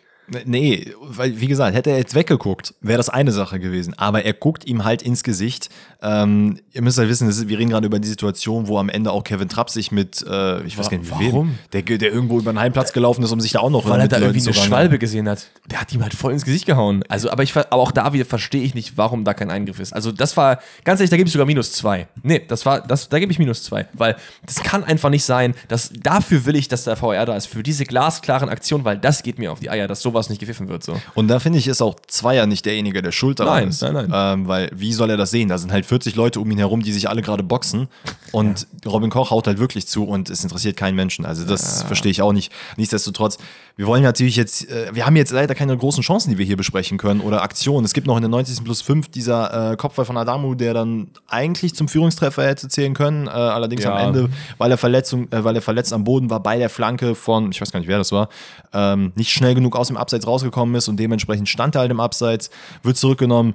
Nee, 0.44 0.92
weil, 1.00 1.40
wie 1.40 1.46
gesagt, 1.46 1.74
hätte 1.74 1.90
er 1.90 1.98
jetzt 1.98 2.14
weggeguckt, 2.14 2.74
wäre 2.80 2.98
das 2.98 3.08
eine 3.08 3.32
Sache 3.32 3.58
gewesen. 3.58 3.94
Aber 3.96 4.24
er 4.24 4.34
guckt 4.34 4.66
ihm 4.66 4.84
halt 4.84 5.02
ins 5.02 5.22
Gesicht. 5.22 5.70
Ähm, 6.02 6.60
ihr 6.72 6.82
müsst 6.82 6.98
halt 6.98 7.08
wissen, 7.08 7.28
ist, 7.28 7.48
wir 7.48 7.58
reden 7.58 7.70
gerade 7.70 7.86
über 7.86 7.98
die 7.98 8.08
Situation, 8.08 8.68
wo 8.68 8.78
am 8.78 8.88
Ende 8.88 9.10
auch 9.10 9.24
Kevin 9.24 9.48
Trapp 9.48 9.70
sich 9.70 9.90
mit, 9.90 10.24
äh, 10.28 10.62
ich 10.64 10.76
weiß 10.76 10.90
gar 10.90 10.98
nicht, 10.98 11.10
warum? 11.10 11.48
wem, 11.48 11.58
der, 11.72 11.98
der 11.98 12.12
irgendwo 12.12 12.38
über 12.38 12.52
den 12.52 12.60
Heimplatz 12.60 12.92
gelaufen 12.92 13.22
ist, 13.24 13.32
um 13.32 13.40
sich 13.40 13.52
da 13.52 13.60
auch 13.60 13.70
noch 13.70 13.88
Weil 13.88 14.00
er 14.00 14.08
da 14.08 14.18
irgendwie 14.18 14.40
zu 14.40 14.50
eine. 14.50 14.58
Schwalbe 14.58 14.98
gesehen 14.98 15.28
hat. 15.28 15.46
Der 15.66 15.80
hat 15.80 15.92
ihm 15.92 16.02
halt 16.02 16.14
voll 16.14 16.32
ins 16.32 16.44
Gesicht 16.44 16.66
gehauen. 16.66 17.02
Also, 17.08 17.30
aber 17.30 17.42
ich 17.42 17.56
aber 17.56 17.76
auch 17.82 17.92
da 17.92 18.12
wieder 18.12 18.26
verstehe 18.26 18.62
ich 18.62 18.74
nicht, 18.74 18.96
warum 18.96 19.24
da 19.24 19.34
kein 19.34 19.50
Eingriff 19.50 19.80
ist. 19.80 19.92
Also, 19.92 20.12
das 20.12 20.36
war, 20.36 20.60
ganz 20.84 21.00
ehrlich, 21.00 21.10
da 21.10 21.16
gebe 21.16 21.26
ich 21.26 21.32
sogar 21.32 21.46
minus 21.46 21.72
zwei. 21.72 22.06
Nee, 22.22 22.42
das 22.46 22.66
war, 22.66 22.80
das, 22.80 23.08
da 23.08 23.18
gebe 23.18 23.32
ich 23.32 23.38
minus 23.38 23.62
zwei. 23.62 23.86
Weil 23.94 24.16
das 24.44 24.62
kann 24.62 24.84
einfach 24.84 25.10
nicht 25.10 25.24
sein, 25.24 25.54
dass 25.68 25.90
dafür 25.92 26.44
will 26.44 26.56
ich, 26.56 26.68
dass 26.68 26.84
der 26.84 26.96
VR 26.96 27.26
da 27.26 27.36
ist, 27.36 27.46
für 27.46 27.62
diese 27.62 27.84
glasklaren 27.84 28.48
Aktionen, 28.48 28.84
weil 28.84 28.98
das 28.98 29.22
geht 29.22 29.38
mir 29.38 29.52
auf 29.52 29.60
die 29.60 29.70
Eier, 29.70 29.88
dass 29.88 30.02
sowas 30.02 30.17
nicht 30.28 30.38
gepfiffen 30.40 30.68
wird. 30.68 30.82
So. 30.82 31.00
Und 31.14 31.28
da 31.28 31.38
finde 31.38 31.58
ich, 31.58 31.68
ist 31.68 31.80
auch 31.82 31.94
Zweier 32.08 32.46
nicht 32.46 32.66
derjenige, 32.66 33.00
der 33.02 33.12
schuld 33.12 33.38
daran 33.40 33.54
Nein, 33.60 33.68
ist. 33.68 33.82
nein, 33.82 33.94
nein. 33.94 34.10
Ähm, 34.12 34.48
weil, 34.48 34.70
wie 34.74 34.92
soll 34.92 35.10
er 35.10 35.16
das 35.16 35.30
sehen? 35.30 35.48
Da 35.48 35.58
sind 35.58 35.70
halt 35.72 35.86
40 35.86 36.16
Leute 36.16 36.40
um 36.40 36.50
ihn 36.50 36.58
herum, 36.58 36.82
die 36.82 36.92
sich 36.92 37.08
alle 37.08 37.22
gerade 37.22 37.42
boxen. 37.44 37.88
Und 38.32 38.66
Robin 38.84 39.10
Koch 39.10 39.30
haut 39.30 39.46
halt 39.46 39.58
wirklich 39.58 39.86
zu 39.86 40.04
und 40.04 40.28
es 40.30 40.42
interessiert 40.42 40.76
keinen 40.76 40.96
Menschen. 40.96 41.24
Also, 41.24 41.44
das 41.44 41.84
verstehe 41.84 42.10
ich 42.10 42.20
auch 42.22 42.32
nicht. 42.32 42.52
Nichtsdestotrotz, 42.76 43.38
wir 43.76 43.86
wollen 43.86 44.02
natürlich 44.02 44.34
jetzt, 44.36 44.68
äh, 44.68 44.90
wir 44.92 45.06
haben 45.06 45.14
jetzt 45.16 45.30
leider 45.30 45.54
keine 45.54 45.76
großen 45.76 46.02
Chancen, 46.02 46.30
die 46.30 46.38
wir 46.38 46.44
hier 46.44 46.56
besprechen 46.56 46.98
können 46.98 47.20
oder 47.20 47.42
Aktionen. 47.42 47.84
Es 47.84 47.92
gibt 47.94 48.06
noch 48.08 48.16
in 48.16 48.22
der 48.22 48.28
90. 48.30 48.64
plus 48.64 48.82
5 48.82 49.08
dieser 49.08 49.72
äh, 49.72 49.76
Kopfball 49.76 50.04
von 50.04 50.16
Adamu, 50.16 50.54
der 50.56 50.74
dann 50.74 51.08
eigentlich 51.28 51.74
zum 51.76 51.86
Führungstreffer 51.86 52.44
hätte 52.44 52.68
zählen 52.68 52.94
können. 52.94 53.26
Äh, 53.28 53.30
allerdings 53.30 53.84
Ja. 53.84 53.94
am 53.96 54.08
Ende, 54.14 54.30
weil 54.58 54.70
er, 54.70 54.78
Verletzung, 54.78 55.30
äh, 55.30 55.44
weil 55.44 55.54
er 55.54 55.62
verletzt 55.62 55.92
am 55.92 56.02
Boden 56.04 56.28
war 56.30 56.40
bei 56.42 56.58
der 56.58 56.70
Flanke 56.70 57.14
von, 57.14 57.50
ich 57.52 57.60
weiß 57.60 57.70
gar 57.70 57.78
nicht, 57.78 57.88
wer 57.88 57.98
das 57.98 58.10
war, 58.10 58.28
ähm, 58.72 59.12
nicht 59.14 59.30
schnell 59.30 59.54
genug 59.54 59.76
aus 59.76 59.88
dem 59.88 59.96
Abseits 60.08 60.26
rausgekommen 60.26 60.74
ist 60.74 60.88
und 60.88 60.96
dementsprechend 60.98 61.48
stand 61.50 61.74
er 61.74 61.82
halt 61.82 61.90
im 61.90 62.00
Abseits, 62.00 62.48
wird 62.82 62.96
zurückgenommen. 62.96 63.54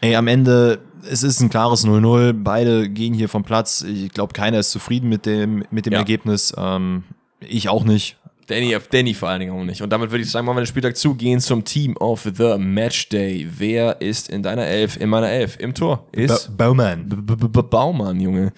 Ey, 0.00 0.16
am 0.16 0.26
Ende, 0.26 0.78
es 1.08 1.22
ist 1.22 1.40
ein 1.40 1.50
klares 1.50 1.86
0-0. 1.86 2.32
Beide 2.42 2.88
gehen 2.88 3.12
hier 3.12 3.28
vom 3.28 3.44
Platz. 3.44 3.82
Ich 3.82 4.10
glaube, 4.10 4.32
keiner 4.32 4.58
ist 4.58 4.70
zufrieden 4.70 5.08
mit 5.10 5.26
dem, 5.26 5.64
mit 5.70 5.84
dem 5.86 5.92
Ja. 5.92 5.98
Ergebnis. 5.98 6.54
Ähm, 6.56 7.04
ich 7.40 7.68
auch 7.68 7.84
nicht. 7.84 8.16
Danny, 8.52 8.76
Danny 8.90 9.14
vor 9.14 9.30
allen 9.30 9.40
Dingen 9.40 9.52
auch 9.52 9.64
nicht. 9.64 9.80
Und 9.80 9.90
damit 9.90 10.10
würde 10.10 10.22
ich 10.22 10.30
sagen, 10.30 10.44
machen 10.44 10.56
wir 10.56 10.62
den 10.62 10.66
Spieltag 10.66 10.96
zugehen 10.96 11.40
zum 11.40 11.64
Team 11.64 11.96
of 11.96 12.28
the 12.36 12.56
Matchday. 12.58 13.48
Wer 13.56 14.00
ist 14.02 14.28
in 14.28 14.42
deiner 14.42 14.66
Elf, 14.66 14.98
in 14.98 15.08
meiner 15.08 15.30
Elf? 15.30 15.56
Im 15.58 15.72
Tor 15.74 16.06
ist 16.12 16.54
Ba 16.56 16.66
Baumann. 16.66 17.08
B 17.08 17.16
-b 17.16 17.48
-b 17.48 17.62
Baumann, 17.62 18.20
Junge. 18.20 18.52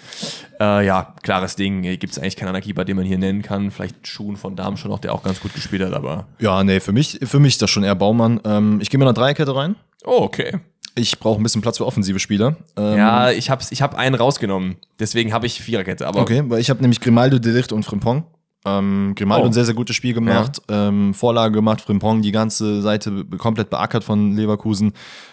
Äh, 0.58 0.86
ja, 0.86 1.14
klares 1.22 1.54
Ding. 1.54 1.82
Gibt 1.82 2.12
es 2.12 2.18
eigentlich 2.18 2.34
keinen 2.36 2.48
anderen 2.48 2.64
Keeper, 2.64 2.84
den 2.84 2.96
man 2.96 3.04
hier 3.04 3.18
nennen 3.18 3.42
kann. 3.42 3.70
Vielleicht 3.70 4.06
Schuhen 4.06 4.36
von 4.36 4.56
schon 4.76 4.90
noch, 4.90 4.98
der 4.98 5.14
auch 5.14 5.22
ganz 5.22 5.40
gut 5.40 5.54
gespielt 5.54 5.82
hat, 5.82 5.92
aber. 5.92 6.26
Ja, 6.40 6.64
nee, 6.64 6.80
für 6.80 6.92
mich, 6.92 7.20
für 7.22 7.38
mich 7.38 7.54
ist 7.54 7.62
das 7.62 7.70
schon 7.70 7.84
eher 7.84 7.94
Baumann. 7.94 8.40
Ähm, 8.44 8.80
ich 8.82 8.90
gehe 8.90 8.98
mit 8.98 9.06
einer 9.06 9.14
Dreierkette 9.14 9.54
rein. 9.54 9.76
Oh, 10.04 10.22
okay. 10.22 10.58
Ich 10.96 11.18
brauche 11.18 11.40
ein 11.40 11.42
bisschen 11.42 11.60
Platz 11.60 11.78
für 11.78 11.86
offensive 11.86 12.18
Spieler. 12.20 12.56
Ähm, 12.76 12.96
Ja, 12.98 13.30
ich 13.30 13.50
habe 13.50 13.62
ich 13.68 13.82
hab 13.82 13.96
einen 13.96 14.14
rausgenommen. 14.14 14.76
Deswegen 15.00 15.32
habe 15.32 15.46
ich 15.46 15.60
Viererkette. 15.60 16.06
Aber 16.06 16.20
Okay, 16.20 16.42
weil 16.46 16.60
ich 16.60 16.70
habe 16.70 16.80
nämlich 16.82 17.00
Grimaldo, 17.00 17.38
Delicht 17.38 17.72
und 17.72 17.84
Frimpong. 17.84 18.24
Ähm, 18.64 19.12
Grimaldo 19.14 19.44
Oh. 19.44 19.46
ein 19.48 19.52
sehr, 19.52 19.64
sehr 19.66 19.74
gutes 19.74 19.94
Spiel 19.96 20.14
gemacht, 20.14 20.62
ähm, 20.68 21.12
Vorlage 21.14 21.52
gemacht, 21.54 21.82
Frimpong 21.82 22.22
die 22.22 22.32
ganze 22.32 22.80
Seite 22.82 23.24
komplett 23.38 23.68
beackert 23.70 24.04
von 24.04 24.32
Leverkusen. 24.36 24.92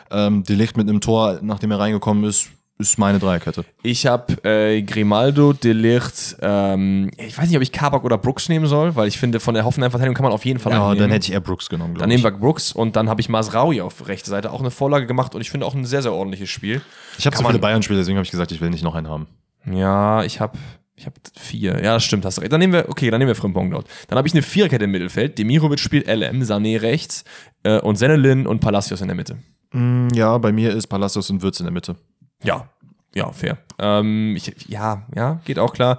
Ähm, 0.10 0.44
Delicht 0.44 0.76
mit 0.78 0.90
einem 0.90 1.00
Tor, 1.02 1.40
nachdem 1.42 1.72
er 1.72 1.80
reingekommen 1.80 2.24
ist, 2.26 2.50
ist 2.78 2.98
meine 2.98 3.20
Dreierkette. 3.20 3.64
ich 3.84 4.08
habe 4.08 4.44
äh, 4.44 4.82
Grimaldo, 4.82 5.54
Delicht, 5.54 6.36
ähm, 6.42 7.12
ich 7.16 7.38
weiß 7.38 7.48
nicht, 7.48 7.56
ob 7.56 7.62
ich 7.62 7.72
Kabak 7.72 8.04
oder 8.04 8.18
Brooks 8.18 8.50
nehmen 8.50 8.66
soll, 8.66 8.96
weil 8.96 9.08
ich 9.08 9.20
finde, 9.20 9.40
von 9.40 9.54
der 9.54 9.66
Hoffenheim-Verteidigung 9.66 10.16
kann 10.16 10.24
man 10.24 10.34
auf 10.34 10.44
jeden 10.46 10.60
Fall 10.60 10.74
Ja, 10.74 10.96
dann 10.96 11.12
hätte 11.12 11.28
ich 11.28 11.32
eher 11.32 11.42
Brooks 11.42 11.70
genommen, 11.70 11.94
Dann 11.94 12.10
glaube 12.10 12.14
ich. 12.16 12.22
nehmen 12.24 12.34
wir 12.34 12.40
Brooks 12.40 12.72
und 12.74 12.96
dann 12.96 13.08
habe 13.08 13.22
ich 13.22 13.30
Masraui 13.30 13.82
auf 13.82 14.08
rechte 14.08 14.32
Seite 14.32 14.52
auch 14.52 14.62
eine 14.62 14.72
Vorlage 14.72 15.06
gemacht 15.06 15.36
und 15.36 15.42
ich 15.42 15.52
finde 15.52 15.68
auch 15.68 15.76
ein 15.76 15.86
sehr, 15.86 16.02
sehr 16.02 16.12
ordentliches 16.12 16.50
Spiel. 16.50 16.82
Ich 17.20 17.26
habe 17.28 17.38
so 17.38 17.46
viele 17.46 17.60
Bayern-Spiele, 17.60 18.00
deswegen 18.00 18.18
habe 18.18 18.26
ich 18.26 18.32
gesagt, 18.32 18.52
ich 18.52 18.60
will 18.62 18.72
nicht 18.72 18.84
noch 18.84 18.96
einen 18.96 19.08
haben. 19.08 19.28
Ja, 19.72 20.24
ich 20.24 20.40
habe 20.40 20.58
Ich 21.02 21.08
habe 21.08 21.16
vier. 21.36 21.84
Ja, 21.84 21.96
das 21.96 22.04
stimmt, 22.04 22.26
hast 22.26 22.40
recht. 22.40 22.54
Dann 22.54 22.60
nehmen 22.60 22.74
wir, 22.74 22.88
okay, 22.88 23.10
dann 23.10 23.18
nehmen 23.18 23.30
wir 23.30 23.36
Frimpong 23.36 23.72
dort. 23.72 23.88
Dann 24.08 24.20
habe 24.20 24.28
ich 24.28 24.36
eine 24.36 24.44
Viererkette 24.44 24.84
im 24.84 24.92
Mittelfeld. 24.92 25.36
Demirovic 25.40 25.80
spielt 25.80 26.06
LM, 26.06 26.44
Sané 26.44 26.80
rechts 26.80 27.24
äh, 27.64 27.80
und 27.80 27.96
Senelin 27.96 28.46
und 28.46 28.60
Palacios 28.60 29.02
in 29.02 29.08
der 29.08 29.16
Mitte. 29.16 29.40
Mm, 29.72 30.10
ja, 30.14 30.38
bei 30.38 30.52
mir 30.52 30.76
ist 30.76 30.86
Palacios 30.86 31.28
und 31.32 31.42
Würz 31.42 31.60
in 31.60 31.66
der 31.66 31.74
Mitte. 31.74 31.96
Ja, 32.44 32.70
ja, 33.16 33.32
fair. 33.32 33.58
Ähm, 33.80 34.36
ich, 34.36 34.54
ja, 34.68 35.08
ja, 35.16 35.42
geht 35.44 35.58
auch 35.58 35.74
klar. 35.74 35.98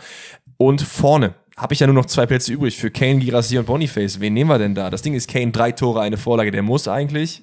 Und 0.57 0.83
vorne 0.83 1.35
habe 1.57 1.75
ich 1.75 1.81
ja 1.81 1.89
nur 1.89 1.97
noch 1.97 2.07
zwei 2.07 2.27
Plätze 2.27 2.53
übrig 2.53 2.79
für 2.79 2.93
Kane, 2.93 3.19
Girassi 3.19 3.59
und 3.59 3.67
Boniface. 3.67 4.21
Wen 4.21 4.35
nehmen 4.35 4.51
wir 4.51 4.59
denn 4.59 4.77
da? 4.77 4.89
Das 4.89 5.03
Ding 5.03 5.15
ist 5.15 5.29
Kane, 5.29 5.51
drei 5.51 5.73
Tore, 5.73 6.01
eine 6.01 6.17
Vorlage, 6.17 6.53
der 6.53 6.63
muss 6.63 6.87
eigentlich. 6.87 7.43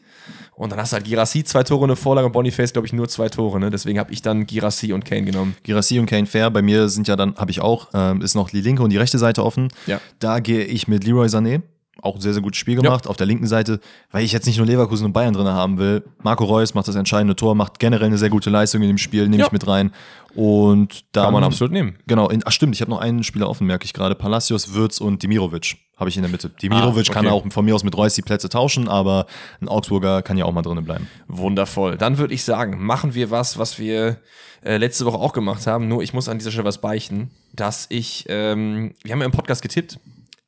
Und 0.55 0.71
dann 0.71 0.79
hast 0.79 0.91
du 0.91 0.95
halt 0.95 1.05
Girassi 1.05 1.43
zwei 1.43 1.63
Tore, 1.63 1.85
eine 1.85 1.95
Vorlage 1.95 2.25
und 2.27 2.33
Boniface, 2.33 2.73
glaube 2.73 2.85
ich, 2.87 2.93
nur 2.93 3.07
zwei 3.07 3.29
Tore. 3.29 3.59
Ne? 3.59 3.69
Deswegen 3.69 3.99
habe 3.99 4.11
ich 4.11 4.21
dann 4.21 4.45
Girassi 4.45 4.93
und 4.93 5.05
Kane 5.05 5.23
genommen. 5.23 5.55
Girassi 5.63 5.99
und 5.99 6.05
Kane 6.05 6.25
fair. 6.25 6.49
Bei 6.51 6.61
mir 6.61 6.89
sind 6.89 7.07
ja 7.07 7.15
dann, 7.15 7.35
habe 7.35 7.51
ich 7.51 7.61
auch, 7.61 7.87
ähm, 7.93 8.21
ist 8.21 8.35
noch 8.35 8.49
die 8.49 8.61
linke 8.61 8.83
und 8.83 8.89
die 8.91 8.97
rechte 8.97 9.17
Seite 9.17 9.43
offen. 9.45 9.69
Ja. 9.87 9.99
Da 10.19 10.39
gehe 10.39 10.63
ich 10.63 10.87
mit 10.87 11.03
Leroy 11.03 11.27
Sané. 11.27 11.61
Auch 12.01 12.15
ein 12.15 12.21
sehr, 12.21 12.31
sehr 12.33 12.41
gutes 12.41 12.57
Spiel 12.57 12.75
gemacht. 12.75 13.07
Auf 13.07 13.17
der 13.17 13.27
linken 13.27 13.45
Seite, 13.45 13.81
weil 14.11 14.23
ich 14.23 14.31
jetzt 14.31 14.45
nicht 14.45 14.57
nur 14.57 14.65
Leverkusen 14.65 15.05
und 15.07 15.11
Bayern 15.11 15.33
drin 15.33 15.47
haben 15.47 15.77
will. 15.79 16.05
Marco 16.23 16.45
Reus 16.45 16.73
macht 16.73 16.87
das 16.87 16.95
entscheidende 16.95 17.35
Tor, 17.35 17.55
macht 17.55 17.77
generell 17.77 18.07
eine 18.07 18.17
sehr 18.17 18.29
gute 18.29 18.49
Leistung 18.49 18.81
in 18.81 18.87
dem 18.87 18.97
Spiel, 18.97 19.23
nehme 19.27 19.41
Ja. 19.41 19.45
ich 19.47 19.51
mit 19.51 19.67
rein. 19.67 19.91
Und 20.35 21.03
da 21.11 21.25
Kann 21.25 21.33
man 21.33 21.43
absolut 21.43 21.73
nehmen. 21.73 21.97
Genau, 22.07 22.29
in, 22.29 22.41
ach 22.45 22.51
stimmt, 22.53 22.73
ich 22.75 22.79
habe 22.81 22.91
noch 22.91 22.99
einen 22.99 23.23
Spieler 23.23 23.49
offen, 23.49 23.67
merke 23.67 23.83
ich 23.85 23.91
gerade. 23.93 24.15
Palacios, 24.15 24.73
Würz 24.73 25.01
und 25.01 25.23
Dimirovic 25.23 25.75
habe 25.99 26.09
ich 26.09 26.15
in 26.15 26.23
der 26.23 26.31
Mitte. 26.31 26.49
Dimirovic 26.49 27.09
Ah, 27.09 27.13
kann 27.13 27.27
okay. 27.27 27.35
auch 27.35 27.51
von 27.51 27.65
mir 27.65 27.75
aus 27.75 27.83
mit 27.83 27.95
Reus 27.95 28.13
die 28.13 28.21
Plätze 28.21 28.49
tauschen, 28.49 28.87
aber 28.87 29.25
ein 29.61 29.67
Augsburger 29.67 30.21
kann 30.21 30.37
ja 30.37 30.45
auch 30.45 30.53
mal 30.53 30.61
drinnen 30.61 30.85
bleiben. 30.85 31.07
Wundervoll. 31.27 31.97
Dann 31.97 32.17
würde 32.17 32.33
ich 32.33 32.43
sagen, 32.43 32.83
machen 32.83 33.13
wir 33.13 33.29
was, 33.31 33.57
was 33.57 33.77
wir 33.79 34.17
äh, 34.63 34.77
letzte 34.77 35.05
Woche 35.05 35.17
auch 35.17 35.33
gemacht 35.33 35.67
haben. 35.67 35.87
Nur 35.87 36.01
ich 36.01 36.13
muss 36.13 36.29
an 36.29 36.37
dieser 36.37 36.51
Stelle 36.51 36.65
was 36.65 36.79
beichten, 36.79 37.31
dass 37.53 37.85
ich, 37.89 38.25
ähm, 38.29 38.93
wir 39.03 39.11
haben 39.11 39.19
ja 39.19 39.25
im 39.25 39.31
Podcast 39.31 39.61
getippt 39.61 39.99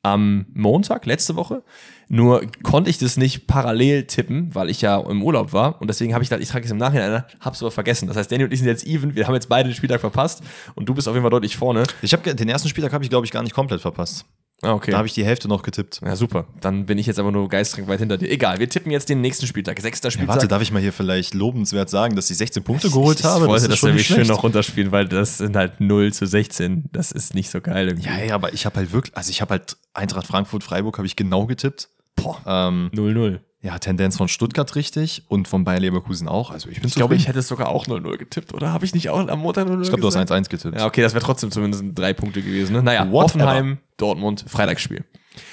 am 0.02 0.46
Montag, 0.54 1.06
letzte 1.06 1.36
Woche. 1.36 1.62
Nur 2.08 2.42
konnte 2.62 2.90
ich 2.90 2.98
das 2.98 3.16
nicht 3.16 3.46
parallel 3.46 4.04
tippen, 4.06 4.54
weil 4.54 4.68
ich 4.68 4.82
ja 4.82 4.98
im 4.98 5.22
Urlaub 5.22 5.52
war. 5.54 5.80
Und 5.80 5.88
deswegen 5.88 6.12
habe 6.12 6.22
ich 6.22 6.28
gedacht, 6.28 6.42
ich 6.42 6.50
trage 6.50 6.64
es 6.64 6.70
im 6.70 6.76
Nachhinein, 6.76 7.10
ein, 7.12 7.24
hab's 7.40 7.62
aber 7.62 7.70
vergessen. 7.70 8.06
Das 8.06 8.16
heißt, 8.16 8.30
Danny 8.30 8.44
und 8.44 8.52
ich 8.52 8.58
sind 8.58 8.68
jetzt 8.68 8.86
even. 8.86 9.14
Wir 9.14 9.26
haben 9.26 9.34
jetzt 9.34 9.48
beide 9.48 9.70
den 9.70 9.74
Spieltag 9.74 10.00
verpasst. 10.00 10.42
Und 10.74 10.86
du 10.88 10.94
bist 10.94 11.08
auf 11.08 11.14
jeden 11.14 11.22
Fall 11.22 11.30
deutlich 11.30 11.56
vorne. 11.56 11.84
Ich 12.02 12.12
habe 12.12 12.34
den 12.34 12.48
ersten 12.48 12.68
Spieltag 12.68 12.92
habe 12.92 13.02
ich 13.04 13.08
glaube 13.08 13.24
ich 13.24 13.32
gar 13.32 13.42
nicht 13.42 13.54
komplett 13.54 13.80
verpasst. 13.80 14.26
Ah, 14.64 14.74
okay. 14.74 14.92
Da 14.92 14.98
habe 14.98 15.08
ich 15.08 15.12
die 15.14 15.24
Hälfte 15.24 15.48
noch 15.48 15.62
getippt. 15.64 16.00
ja, 16.04 16.14
super. 16.14 16.46
Dann 16.60 16.86
bin 16.86 16.96
ich 16.96 17.06
jetzt 17.06 17.18
aber 17.18 17.32
nur 17.32 17.48
geistreich 17.48 17.88
weit 17.88 17.98
hinter 17.98 18.16
dir. 18.16 18.30
Egal, 18.30 18.60
wir 18.60 18.68
tippen 18.68 18.92
jetzt 18.92 19.08
den 19.08 19.20
nächsten 19.20 19.46
Spieltag. 19.48 19.80
Sechster 19.80 20.06
Ja, 20.06 20.10
Spieltag. 20.12 20.36
warte, 20.36 20.46
darf 20.48 20.62
ich 20.62 20.70
mal 20.70 20.80
hier 20.80 20.92
vielleicht 20.92 21.34
lobenswert 21.34 21.90
sagen, 21.90 22.14
dass 22.14 22.30
ich 22.30 22.36
16 22.36 22.62
Punkte 22.62 22.88
geholt 22.88 23.24
habe? 23.24 23.44
Ich 23.44 23.48
wollte 23.50 23.66
das, 23.68 23.78
schon 23.80 23.88
nämlich 23.90 24.06
schön 24.06 24.26
noch 24.28 24.44
runterspielen, 24.44 24.92
weil 24.92 25.08
das 25.08 25.38
sind 25.38 25.56
halt 25.56 25.80
0 25.80 26.12
zu 26.12 26.26
16. 26.26 26.90
Das 26.92 27.10
ist 27.10 27.34
nicht 27.34 27.50
so 27.50 27.60
geil. 27.60 27.88
Irgendwie. 27.88 28.08
Ja, 28.08 28.18
ja, 28.22 28.34
aber 28.36 28.52
ich 28.52 28.64
habe 28.64 28.76
halt 28.76 28.92
wirklich, 28.92 29.16
also 29.16 29.30
ich 29.30 29.40
habe 29.40 29.50
halt 29.50 29.76
Eintracht 29.94 30.28
Frankfurt, 30.28 30.62
Freiburg 30.62 30.96
habe 30.96 31.06
ich 31.06 31.16
genau 31.16 31.46
getippt. 31.46 31.88
Boah. 32.14 32.40
Ähm, 32.46 32.90
0-0. 32.94 33.40
Ja, 33.62 33.78
Tendenz 33.78 34.16
von 34.16 34.26
Stuttgart 34.28 34.74
richtig 34.74 35.22
und 35.28 35.46
von 35.46 35.62
Bayer 35.64 35.78
Leverkusen 35.80 36.26
auch. 36.28 36.50
Also 36.50 36.68
ich 36.68 36.80
bin 36.80 36.88
Ich 36.88 36.96
glaube, 36.96 37.14
ich 37.14 37.28
hätte 37.28 37.38
es 37.38 37.46
sogar 37.48 37.68
auch 37.68 37.86
0-0 37.86 38.18
getippt, 38.18 38.52
oder? 38.54 38.72
Habe 38.72 38.84
ich 38.84 38.92
nicht 38.92 39.08
auch 39.08 39.26
am 39.28 39.38
Montag 39.38 39.68
0-0 39.68 39.82
Ich 39.82 39.88
glaube, 39.88 40.00
du 40.00 40.08
hast 40.08 40.14
gesagt? 40.14 40.32
1-1 40.32 40.48
getippt. 40.50 40.76
Ja, 40.78 40.86
okay, 40.86 41.00
das 41.02 41.14
wäre 41.14 41.24
trotzdem 41.24 41.50
zumindest 41.52 41.84
drei 41.94 42.12
Punkte 42.12 42.42
gewesen. 42.42 42.72
Ne? 42.72 42.82
Naja, 42.82 43.02
Whatever. 43.02 43.22
Hoffenheim, 43.22 43.78
Dortmund, 43.98 44.44
Freitagsspiel. 44.48 45.04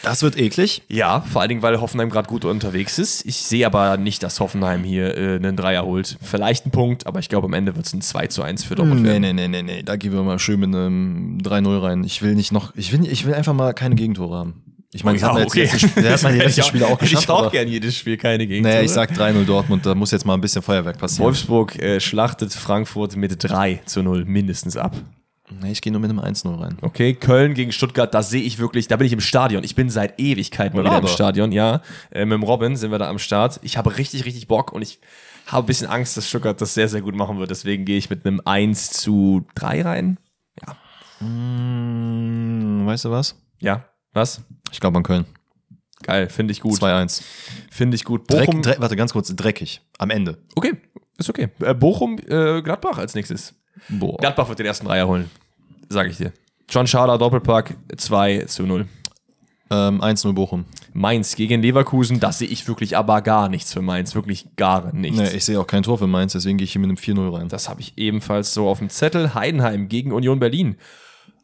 Das 0.01 0.23
wird 0.23 0.37
eklig. 0.37 0.81
Ja, 0.89 1.21
vor 1.21 1.39
allen 1.41 1.49
Dingen, 1.49 1.61
weil 1.61 1.79
Hoffenheim 1.79 2.09
gerade 2.09 2.27
gut 2.27 2.43
unterwegs 2.43 2.99
ist. 2.99 3.25
Ich 3.25 3.37
sehe 3.37 3.65
aber 3.65 3.95
nicht, 3.95 4.23
dass 4.23 4.39
Hoffenheim 4.41 4.83
hier 4.83 5.15
äh, 5.15 5.35
einen 5.35 5.55
Dreier 5.55 5.85
holt. 5.85 6.17
Vielleicht 6.21 6.65
ein 6.65 6.71
Punkt, 6.71 7.07
aber 7.07 7.19
ich 7.19 7.29
glaube, 7.29 7.45
am 7.45 7.53
Ende 7.53 7.75
wird 7.75 7.85
es 7.85 7.93
ein 7.93 8.01
2 8.01 8.27
zu 8.27 8.41
1 8.41 8.63
für 8.65 8.75
Dortmund 8.75 9.03
Nee, 9.03 9.07
werden. 9.09 9.21
nee, 9.21 9.33
nee, 9.33 9.47
nee, 9.47 9.61
nee. 9.61 9.83
Da 9.83 9.95
gehen 9.95 10.11
wir 10.11 10.23
mal 10.23 10.37
schön 10.39 10.59
mit 10.59 10.73
einem 10.75 11.37
3-0 11.43 11.81
rein. 11.81 12.03
Ich 12.03 12.21
will 12.21 12.35
nicht 12.35 12.51
noch, 12.51 12.75
ich 12.75 12.91
will, 12.91 13.05
ich 13.09 13.25
will 13.25 13.33
einfach 13.35 13.53
mal 13.53 13.73
keine 13.73 13.95
Gegentore 13.95 14.35
haben. 14.37 14.63
Ich 14.91 15.03
meine, 15.03 15.19
das 15.19 15.27
hat 15.27 15.33
man 15.35 15.43
jetzt 15.43 15.53
die 15.55 15.59
letzten 15.61 15.77
Sp- 15.85 16.01
der 16.01 16.13
hat 16.13 16.23
man 16.23 16.33
die 16.33 16.39
letzten 16.39 16.63
Spiele 16.63 16.87
auch 16.87 16.97
geschafft. 16.97 17.23
Ich 17.25 17.29
auch 17.29 17.51
gern 17.51 17.67
jedes 17.67 17.95
Spiel, 17.95 18.17
keine 18.17 18.47
Gegend. 18.47 18.67
Naja, 18.67 18.81
ich 18.81 18.89
sag 18.91 19.11
3-0 19.11 19.45
Dortmund, 19.45 19.85
da 19.85 19.93
muss 19.93 20.09
jetzt 20.11 20.25
mal 20.25 20.33
ein 20.33 20.41
bisschen 20.41 20.61
Feuerwerk 20.63 20.97
passieren. 20.97 21.25
Wolfsburg 21.25 21.77
äh, 21.79 21.99
schlachtet 21.99 22.51
Frankfurt 22.53 23.15
mit 23.15 23.35
3 23.43 23.81
zu 23.85 24.01
0 24.01 24.25
mindestens 24.25 24.77
ab. 24.77 24.95
Nee, 25.61 25.71
ich 25.71 25.81
gehe 25.81 25.91
nur 25.91 25.99
mit 26.01 26.09
einem 26.11 26.19
1-0 26.19 26.59
rein. 26.59 26.77
Okay, 26.81 27.13
Köln 27.15 27.55
gegen 27.55 27.71
Stuttgart, 27.71 28.13
da 28.13 28.21
sehe 28.23 28.41
ich 28.43 28.59
wirklich, 28.59 28.87
da 28.87 28.97
bin 28.97 29.07
ich 29.07 29.13
im 29.13 29.19
Stadion. 29.19 29.63
Ich 29.63 29.73
bin 29.75 29.89
seit 29.89 30.19
Ewigkeiten 30.19 30.75
mal 30.77 30.85
wieder 30.85 30.99
im. 30.99 31.07
Stadion, 31.07 31.51
ja. 31.51 31.81
Äh, 32.11 32.25
mit 32.25 32.33
dem 32.35 32.43
Robin 32.43 32.75
sind 32.75 32.91
wir 32.91 32.99
da 32.99 33.09
am 33.09 33.17
Start. 33.19 33.59
Ich 33.63 33.77
habe 33.77 33.97
richtig, 33.97 34.25
richtig 34.25 34.47
Bock 34.47 34.71
und 34.71 34.81
ich 34.83 34.99
habe 35.47 35.63
ein 35.63 35.67
bisschen 35.67 35.87
Angst, 35.87 36.17
dass 36.17 36.27
Stuttgart 36.29 36.59
das 36.61 36.73
sehr, 36.75 36.87
sehr 36.87 37.01
gut 37.01 37.15
machen 37.15 37.39
wird. 37.39 37.49
Deswegen 37.51 37.85
gehe 37.85 37.97
ich 37.97 38.09
mit 38.11 38.25
einem 38.25 38.41
1 38.45 38.91
zu 38.91 39.43
3 39.55 39.81
rein. 39.81 40.17
Hm, 41.19 42.85
weißt 42.85 43.05
du 43.05 43.11
was? 43.11 43.35
Ja, 43.59 43.85
was? 44.13 44.41
Ich 44.71 44.79
glaube 44.79 44.97
an 44.97 45.03
Köln. 45.03 45.25
Geil, 46.03 46.29
finde 46.29 46.51
ich 46.53 46.61
gut. 46.61 46.79
2-1. 46.79 47.21
Finde 47.69 47.95
ich 47.95 48.05
gut. 48.05 48.31
Dreck, 48.31 48.45
Bochum, 48.45 48.61
Dreck, 48.61 48.79
warte, 48.79 48.95
ganz 48.95 49.13
kurz, 49.13 49.35
dreckig. 49.35 49.81
Am 49.97 50.09
Ende. 50.09 50.37
okay, 50.55 50.73
ist 51.17 51.29
okay. 51.29 51.49
Äh, 51.59 51.73
Bochum, 51.73 52.17
äh, 52.27 52.61
Gladbach 52.61 52.97
als 52.97 53.15
nächstes. 53.15 53.53
Boah. 53.89 54.17
Gladbach 54.17 54.47
wird 54.47 54.59
den 54.59 54.65
ersten 54.65 54.87
Dreier 54.87 55.07
holen, 55.07 55.29
sage 55.89 56.09
ich 56.09 56.17
dir. 56.17 56.31
John 56.69 56.87
Schader, 56.87 57.17
Doppelpack, 57.17 57.75
2 57.97 58.45
zu 58.45 58.63
0. 58.63 58.87
Ähm, 59.71 60.01
1-0 60.01 60.33
Bochum. 60.33 60.65
Mainz 60.93 61.35
gegen 61.35 61.61
Leverkusen, 61.61 62.19
das 62.19 62.39
sehe 62.39 62.47
ich 62.47 62.67
wirklich 62.67 62.97
aber 62.97 63.21
gar 63.21 63.49
nichts 63.49 63.73
für 63.73 63.81
Mainz. 63.81 64.15
Wirklich 64.15 64.55
gar 64.55 64.93
nichts. 64.93 65.17
Nee, 65.19 65.29
ich 65.37 65.45
sehe 65.45 65.59
auch 65.59 65.67
kein 65.67 65.83
Tor 65.83 65.97
für 65.99 66.07
Mainz, 66.07 66.33
deswegen 66.33 66.57
gehe 66.57 66.65
ich 66.65 66.71
hier 66.71 66.81
mit 66.81 66.89
einem 66.89 66.97
4-0 66.97 67.37
rein. 67.37 67.49
Das 67.49 67.69
habe 67.69 67.81
ich 67.81 67.97
ebenfalls 67.97 68.53
so 68.53 68.67
auf 68.67 68.79
dem 68.79 68.89
Zettel. 68.89 69.35
Heidenheim 69.35 69.87
gegen 69.87 70.11
Union 70.11 70.39
Berlin. 70.39 70.77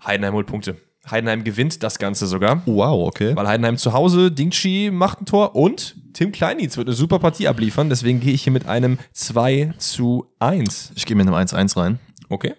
Heidenheim 0.03 0.33
holt 0.33 0.47
Punkte. 0.47 0.77
Heidenheim 1.09 1.43
gewinnt 1.43 1.83
das 1.83 1.99
Ganze 1.99 2.27
sogar. 2.27 2.61
Wow, 2.65 3.07
okay. 3.07 3.35
Weil 3.35 3.47
Heidenheim 3.47 3.77
zu 3.77 3.93
Hause, 3.93 4.31
Dingchi 4.31 4.89
macht 4.91 5.21
ein 5.21 5.25
Tor 5.25 5.55
und 5.55 5.95
Tim 6.13 6.31
Kleinitz 6.31 6.77
wird 6.77 6.87
eine 6.87 6.95
super 6.95 7.19
Partie 7.19 7.47
abliefern. 7.47 7.89
Deswegen 7.89 8.19
gehe 8.19 8.33
ich 8.33 8.43
hier 8.43 8.53
mit 8.53 8.67
einem 8.67 8.99
2 9.13 9.73
zu 9.77 10.27
1. 10.39 10.93
Ich 10.95 11.05
gehe 11.05 11.15
mit 11.15 11.27
einem 11.27 11.35
1-1 11.35 11.77
rein. 11.77 11.99
Okay. 12.29 12.53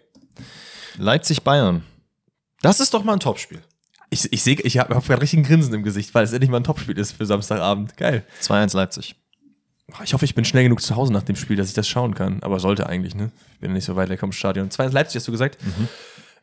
Leipzig-Bayern. 0.98 1.82
Das 2.62 2.80
ist 2.80 2.94
doch 2.94 3.02
mal 3.04 3.14
ein 3.14 3.20
Topspiel. 3.20 3.60
Ich, 4.10 4.32
ich 4.32 4.42
sehe, 4.42 4.56
ich 4.56 4.78
habe 4.78 4.94
hab 4.94 5.06
gerade 5.06 5.22
richtig 5.22 5.40
ein 5.40 5.42
Grinsen 5.44 5.74
im 5.74 5.82
Gesicht, 5.82 6.14
weil 6.14 6.24
es 6.24 6.32
endlich 6.32 6.50
mal 6.50 6.58
ein 6.58 6.64
Topspiel 6.64 6.96
ist 6.96 7.12
für 7.12 7.26
Samstagabend. 7.26 7.96
Geil. 7.96 8.24
2-1 8.42 8.76
Leipzig. 8.76 9.16
Ich 10.04 10.14
hoffe, 10.14 10.24
ich 10.24 10.34
bin 10.34 10.44
schnell 10.44 10.64
genug 10.64 10.82
zu 10.82 10.96
Hause 10.96 11.12
nach 11.12 11.22
dem 11.22 11.36
Spiel, 11.36 11.56
dass 11.56 11.68
ich 11.68 11.74
das 11.74 11.88
schauen 11.88 12.14
kann. 12.14 12.42
Aber 12.42 12.60
sollte 12.60 12.86
eigentlich, 12.88 13.14
ne? 13.14 13.30
Ich 13.54 13.60
bin 13.60 13.70
ja 13.70 13.74
nicht 13.74 13.84
so 13.84 13.96
weit 13.96 14.08
weg 14.08 14.20
vom 14.20 14.32
Stadion. 14.32 14.70
2 14.70 14.88
Leipzig 14.88 15.16
hast 15.16 15.28
du 15.28 15.32
gesagt. 15.32 15.58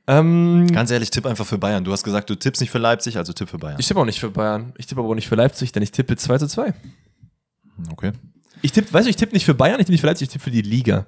Ähm, 0.07 0.67
Ganz 0.71 0.91
ehrlich, 0.91 1.09
tipp 1.11 1.25
einfach 1.25 1.45
für 1.45 1.57
Bayern. 1.57 1.83
Du 1.83 1.91
hast 1.91 2.03
gesagt, 2.03 2.29
du 2.29 2.35
tippst 2.35 2.61
nicht 2.61 2.71
für 2.71 2.77
Leipzig, 2.77 3.17
also 3.17 3.31
tipp 3.31 3.49
für 3.49 3.57
Bayern. 3.57 3.77
ich 3.79 3.87
tippe 3.87 3.99
auch 3.99 4.05
nicht 4.05 4.19
für 4.19 4.29
Bayern. 4.29 4.73
Ich 4.77 4.85
tippe 4.85 4.99
aber 5.01 5.09
auch 5.09 5.15
nicht 5.15 5.27
für 5.29 5.35
Leipzig, 5.35 5.71
denn 5.71 5.81
ich 5.83 5.91
tippe 5.91 6.17
2 6.17 6.37
zu 6.39 6.47
2. 6.47 6.73
Okay. 7.91 8.11
Ich 8.61 8.71
tippe, 8.71 8.93
weißt 8.93 9.05
du, 9.05 9.09
ich 9.09 9.15
tippe 9.15 9.33
nicht 9.33 9.45
für 9.45 9.53
Bayern, 9.53 9.79
ich 9.79 9.85
tippe 9.85 9.93
nicht 9.93 10.01
für 10.01 10.07
Leipzig, 10.07 10.27
ich 10.27 10.33
tippe 10.33 10.43
für 10.43 10.51
die 10.51 10.61
Liga. 10.61 11.05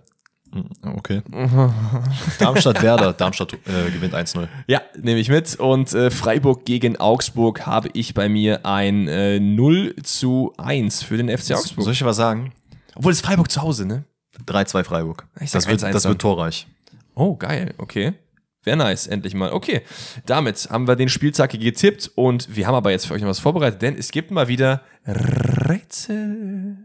Okay. 0.84 1.22
Darmstadt-Werder. 2.40 3.14
Darmstadt 3.14 3.54
äh, 3.54 3.92
gewinnt 3.92 4.14
1-0. 4.14 4.48
Ja, 4.68 4.82
nehme 4.98 5.20
ich 5.20 5.28
mit. 5.28 5.56
Und 5.56 5.94
äh, 5.94 6.10
Freiburg 6.12 6.66
gegen 6.66 6.98
Augsburg 6.98 7.66
habe 7.66 7.90
ich 7.94 8.14
bei 8.14 8.30
mir 8.30 8.66
ein 8.66 9.08
äh, 9.10 9.40
0 9.40 9.96
zu 10.04 10.54
1 10.58 11.04
für 11.04 11.18
den 11.18 11.36
FC 11.36 11.52
Augsburg. 11.56 11.84
Soll 11.84 11.94
ich 11.94 12.00
dir 12.00 12.06
was 12.06 12.16
sagen? 12.16 12.54
Obwohl 12.96 13.12
es 13.12 13.20
Freiburg 13.20 13.52
zu 13.52 13.62
Hause, 13.62 13.86
ne? 13.86 14.06
3-2 14.48 14.84
Freiburg. 14.86 15.28
Ich 15.42 15.52
sag 15.52 15.60
Das 15.64 15.68
wird, 15.68 15.84
1-1 15.84 15.92
das 15.92 16.06
wird 16.06 16.22
torreich. 16.22 16.68
Oh, 17.16 17.36
geil, 17.36 17.74
okay. 17.78 18.14
Wäre 18.66 18.78
nice, 18.78 19.08
endlich 19.08 19.34
mal. 19.36 19.52
Okay, 19.52 19.82
damit 20.26 20.68
haben 20.70 20.88
wir 20.88 20.96
den 20.96 21.10
Spieltag 21.10 21.52
getippt 21.52 22.12
und 22.16 22.56
wir 22.56 22.68
haben 22.68 22.76
aber 22.76 22.92
jetzt 22.92 23.08
für 23.08 23.14
euch 23.14 23.22
noch 23.22 23.30
was 23.30 23.40
vorbereitet, 23.40 23.82
denn 23.82 23.96
es 23.98 24.12
gibt 24.12 24.32
mal 24.32 24.48
wieder 24.48 24.82
Rätsel. 25.06 26.78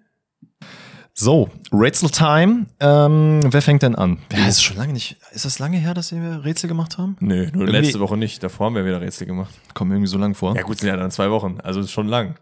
So, 1.12 1.50
Rätsel 1.72 2.08
Time. 2.10 2.66
Ähm, 2.80 3.40
wer 3.44 3.60
fängt 3.62 3.82
denn 3.82 3.94
an? 3.94 4.18
Ja, 4.32 4.46
ist 4.46 4.62
schon 4.62 4.76
lange 4.76 4.92
nicht. 4.92 5.16
Ist 5.32 5.44
das 5.44 5.58
lange 5.58 5.76
her, 5.76 5.92
dass 5.92 6.12
wir 6.12 6.44
Rätsel 6.44 6.68
gemacht 6.68 6.98
haben? 6.98 7.16
Nö, 7.20 7.46
nur 7.52 7.66
Irgendwie- 7.66 7.72
letzte 7.72 8.00
Woche 8.00 8.16
nicht. 8.16 8.42
Davor 8.42 8.66
haben 8.66 8.74
wir 8.74 8.84
wieder 8.86 9.00
Rätsel 9.00 9.26
gemacht. 9.26 9.52
Kommt 9.74 9.90
mir 9.90 9.96
irgendwie 9.96 10.10
so 10.10 10.18
lang 10.18 10.34
vor. 10.34 10.54
Ja, 10.56 10.62
gut, 10.62 10.78
sind 10.78 10.88
ja 10.88 10.96
dann 10.96 11.10
zwei 11.10 11.30
Wochen. 11.30 11.58
Also 11.62 11.80
ist 11.80 11.90
schon 11.90 12.08
lang. 12.08 12.36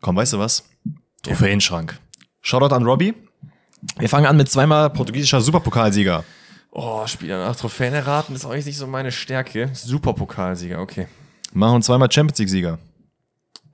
Komm, 0.00 0.16
weißt 0.16 0.32
du 0.32 0.38
was? 0.38 0.64
Trophäenschrank. 1.22 1.98
Shoutout 2.40 2.74
an 2.74 2.82
Robbie. 2.84 3.14
Wir 3.98 4.08
fangen 4.08 4.26
an 4.26 4.36
mit 4.36 4.48
zweimal 4.50 4.90
portugiesischer 4.90 5.40
Superpokalsieger. 5.40 6.24
Oh, 6.74 7.06
Spieler 7.06 7.44
nach 7.46 7.54
Trophäen 7.54 7.92
erraten 7.92 8.34
ist 8.34 8.46
eigentlich 8.46 8.64
nicht 8.64 8.78
so 8.78 8.86
meine 8.86 9.12
Stärke. 9.12 9.70
Superpokalsieger, 9.74 10.80
okay. 10.80 11.06
Machen 11.52 11.82
zweimal 11.82 12.10
Champions 12.10 12.38
League-Sieger. 12.38 12.78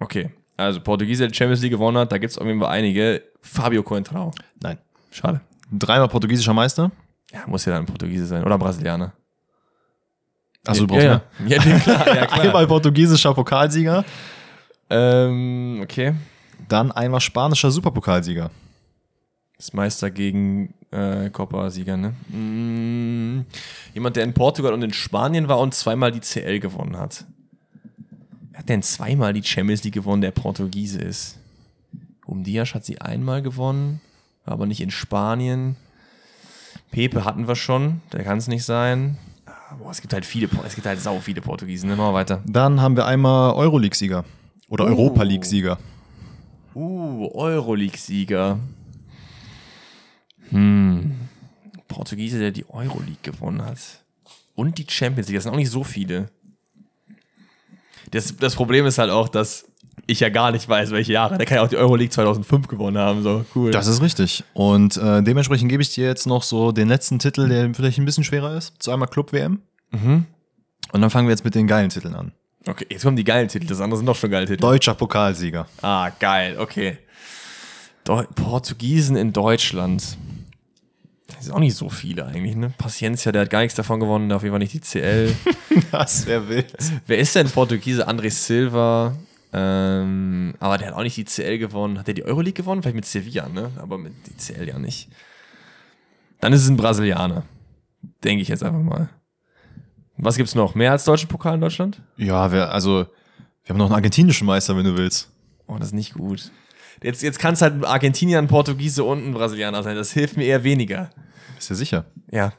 Okay. 0.01 0.31
Also, 0.57 0.81
Portugiese 0.81 1.29
der 1.29 1.33
Champions 1.33 1.63
League 1.63 1.71
gewonnen 1.71 1.97
hat, 1.97 2.11
da 2.11 2.19
gibt 2.19 2.33
es 2.33 2.39
auf 2.39 2.47
jeden 2.47 2.59
Fall 2.61 2.71
einige. 2.71 3.23
Fabio 3.41 3.85
Coentrao. 3.85 4.33
Nein. 4.61 4.79
Schade. 5.13 5.41
Dreimal 5.71 6.09
portugiesischer 6.09 6.53
Meister. 6.53 6.91
Ja, 7.33 7.45
muss 7.47 7.65
ja 7.65 7.73
dann 7.73 7.83
ein 7.83 7.87
Portugiese 7.87 8.27
sein. 8.27 8.43
Oder 8.43 8.59
Brasilianer. 8.59 9.13
Also 10.67 10.87
du 10.87 10.89
brauchst 10.89 11.05
ja, 11.05 11.23
mehr. 11.39 11.59
ja. 11.59 11.65
ja, 11.65 11.79
klar, 11.79 12.07
ja, 12.17 12.27
klar. 12.27 12.45
Einmal 12.45 12.67
portugiesischer 12.67 13.33
Pokalsieger. 13.33 14.05
ähm, 14.91 15.81
okay. 15.83 16.15
Dann 16.69 16.91
einmal 16.91 17.21
spanischer 17.21 17.71
Superpokalsieger. 17.71 18.51
Das 19.59 19.73
Meister 19.73 20.11
gegen 20.11 20.73
äh, 20.93 21.31
Copa-Sieger, 21.31 21.97
ne? 21.97 22.15
Mm, 22.29 23.45
Jemand, 23.93 24.17
der 24.17 24.25
in 24.25 24.33
Portugal 24.33 24.73
und 24.73 24.83
in 24.83 24.93
Spanien 24.93 25.49
war 25.49 25.59
und 25.59 25.75
zweimal 25.75 26.13
die 26.13 26.21
CL 26.21 26.61
gewonnen 26.61 26.97
hat. 26.97 27.25
Wer 28.53 28.61
hat 28.61 28.69
denn 28.69 28.83
zweimal 28.83 29.33
die 29.33 29.43
Champions 29.43 29.83
League 29.85 29.95
gewonnen, 29.95 30.23
der 30.23 30.31
Portugiese 30.31 31.01
ist? 31.01 31.39
Um 32.25 32.45
Dias 32.45 32.73
hat 32.75 32.85
sie 32.85 33.01
einmal 33.01 33.43
gewonnen, 33.43 34.01
war 34.45 34.55
aber 34.55 34.67
nicht 34.67 34.81
in 34.81 34.91
Spanien. 34.93 35.77
Pepe 36.91 37.25
hatten 37.25 37.49
wir 37.49 37.57
schon, 37.57 38.01
der 38.13 38.23
kann 38.23 38.39
es 38.39 38.47
nicht 38.49 38.65
sein. 38.65 39.19
Ah, 39.47 39.75
Boah, 39.77 39.91
es 39.91 40.01
gibt 40.01 40.13
halt 40.13 40.25
viele, 40.25 40.49
es 40.67 40.75
gibt 40.75 40.87
halt 40.87 41.01
sau 41.01 41.19
viele 41.19 41.41
Portugiesen. 41.41 41.89
Ne? 41.91 41.97
Machen 41.97 42.11
wir 42.11 42.15
weiter. 42.15 42.43
Dann 42.47 42.81
haben 42.81 42.97
wir 42.97 43.07
einmal 43.07 43.55
Euroleague-Sieger. 43.55 44.25
Oder 44.69 44.85
Oh. 44.85 44.89
Europa 44.89 45.23
League-Sieger. 45.25 45.79
Uh, 46.75 47.29
Euroleague-Sieger. 47.35 48.59
Hm. 50.51 51.15
Portugiese, 51.87 52.39
der 52.39 52.51
die 52.51 52.69
Euroleague 52.69 53.19
gewonnen 53.23 53.65
hat. 53.65 53.79
Und 54.55 54.79
die 54.79 54.87
Champions 54.89 55.29
League. 55.29 55.37
Das 55.37 55.45
sind 55.45 55.53
auch 55.53 55.57
nicht 55.57 55.71
so 55.71 55.85
viele. 55.85 56.31
Das, 58.11 58.37
das 58.37 58.55
Problem 58.55 58.87
ist 58.87 58.99
halt 58.99 59.11
auch, 59.11 59.29
dass 59.29 59.67
ich 60.07 60.21
ja 60.21 60.31
gar 60.31 60.53
nicht 60.53 60.69
weiß, 60.69 60.91
welche 60.91 61.13
Jahre. 61.13 61.37
Der 61.37 61.47
kann 61.47 61.57
ja 61.57 61.63
auch 61.63 61.69
die 61.69 61.77
Euroleague 61.77 62.11
2005 62.11 62.67
gewonnen 62.67 62.99
haben. 62.99 63.23
So, 63.23 63.45
cool. 63.55 63.71
Das 63.71 63.87
ist 63.87 64.01
richtig. 64.01 64.45
Und 64.55 64.97
äh, 64.97 65.23
dementsprechend 65.23 65.69
gebe 65.69 65.83
ich 65.83 65.93
dir 65.93 66.07
jetzt 66.07 66.27
noch 66.27 66.43
so 66.43 66.73
den 66.73 66.89
letzten 66.89 67.19
Titel, 67.19 67.49
der 67.49 67.73
vielleicht 67.75 67.99
ein 67.99 68.05
bisschen 68.05 68.25
schwerer 68.25 68.57
ist. 68.57 68.83
Zu 68.83 68.91
einmal 68.91 69.09
Club-WM. 69.09 69.61
Mhm. 69.91 70.25
Und 70.93 71.01
dann 71.01 71.11
fangen 71.11 71.29
wir 71.29 71.33
jetzt 71.33 71.45
mit 71.45 71.55
den 71.55 71.67
geilen 71.67 71.91
Titeln 71.91 72.15
an. 72.15 72.33
okay, 72.67 72.87
jetzt 72.89 73.03
kommen 73.03 73.17
die 73.17 73.25
geilen 73.25 73.49
Titel. 73.49 73.67
Das 73.67 73.81
andere 73.81 73.99
sind 73.99 74.07
doch 74.07 74.17
schon 74.17 74.31
geile 74.31 74.47
Titel. 74.47 74.61
Deutscher 74.61 74.95
Pokalsieger. 74.95 75.67
Ah, 75.83 76.11
geil, 76.19 76.57
okay. 76.59 76.99
Deu 78.05 78.25
Portugiesen 78.35 79.17
in 79.17 79.35
Deutschland. 79.35 80.17
Das 81.29 81.45
sind 81.45 81.55
auch 81.55 81.59
nicht 81.59 81.77
so 81.77 81.91
viele 81.91 82.27
eigentlich, 82.27 82.57
ne? 82.57 82.73
Paciencia, 82.79 83.33
der 83.33 83.43
hat 83.43 83.51
gar 83.51 83.61
nichts 83.61 83.77
davon 83.77 84.01
gewonnen, 84.01 84.33
auf 84.33 84.43
jeden 84.43 84.53
Fall 84.53 84.59
nicht 84.59 84.73
die 84.73 84.81
CL. 84.81 85.35
Das 85.93 86.27
wäre 86.27 86.49
wild. 86.49 86.75
Wer 87.07 87.19
ist 87.19 87.35
denn 87.37 87.49
Portugiese? 87.49 88.09
André 88.09 88.31
Silva. 88.31 89.15
Ähm, 89.53 90.55
aber 90.59 90.77
der 90.77 90.89
hat 90.89 90.95
auch 90.95 91.03
nicht 91.03 91.17
die 91.17 91.25
CL 91.25 91.59
gewonnen. 91.59 91.99
Hat 91.99 92.09
der 92.09 92.15
die 92.15 92.25
Euroleague 92.25 92.55
gewonnen? 92.55 92.83
Vielleicht 92.83 92.97
mit 92.97 93.07
Sevilla, 93.07 93.49
ne? 93.49 93.71
Aber 93.77 93.97
mit 93.97 94.13
die 94.27 94.37
CL 94.37 94.67
ja 94.67 94.79
nicht. 94.79 95.09
Dann 96.41 96.53
ist 96.53 96.63
es 96.63 96.69
ein 96.69 96.77
Brasilianer. 96.77 97.45
Denke 98.25 98.43
ich 98.43 98.49
jetzt 98.49 98.63
einfach 98.65 98.83
mal. 98.83 99.09
Was 100.17 100.37
gibt's 100.37 100.55
noch? 100.55 100.75
Mehr 100.75 100.91
als 100.91 101.05
deutschen 101.05 101.29
Pokal 101.29 101.55
in 101.55 101.61
Deutschland? 101.61 102.03
Ja, 102.17 102.51
wir, 102.51 102.73
also, 102.73 103.07
wir 103.65 103.69
haben 103.69 103.79
noch 103.79 103.87
einen 103.87 103.95
argentinischen 103.95 104.47
Meister, 104.47 104.77
wenn 104.77 104.85
du 104.85 104.97
willst. 104.97 105.31
Oh, 105.67 105.77
das 105.79 105.89
ist 105.89 105.95
nicht 105.95 106.15
gut. 106.15 106.51
Jetzt, 107.03 107.23
jetzt 107.23 107.39
kann 107.39 107.55
es 107.55 107.63
halt 107.63 107.85
Argentinier, 107.85 108.39
ein 108.39 108.49
Portugiese 108.49 109.05
und 109.05 109.27
ein 109.27 109.33
Brasilianer 109.35 109.83
sein. 109.83 109.97
Das 109.97 110.13
hilft 110.13 110.37
mir 110.37 110.45
eher 110.45 110.65
weniger. 110.65 111.11
Ist 111.59 111.71
ja 111.71 111.77
sicher. 111.77 112.05
Ja. 112.31 112.53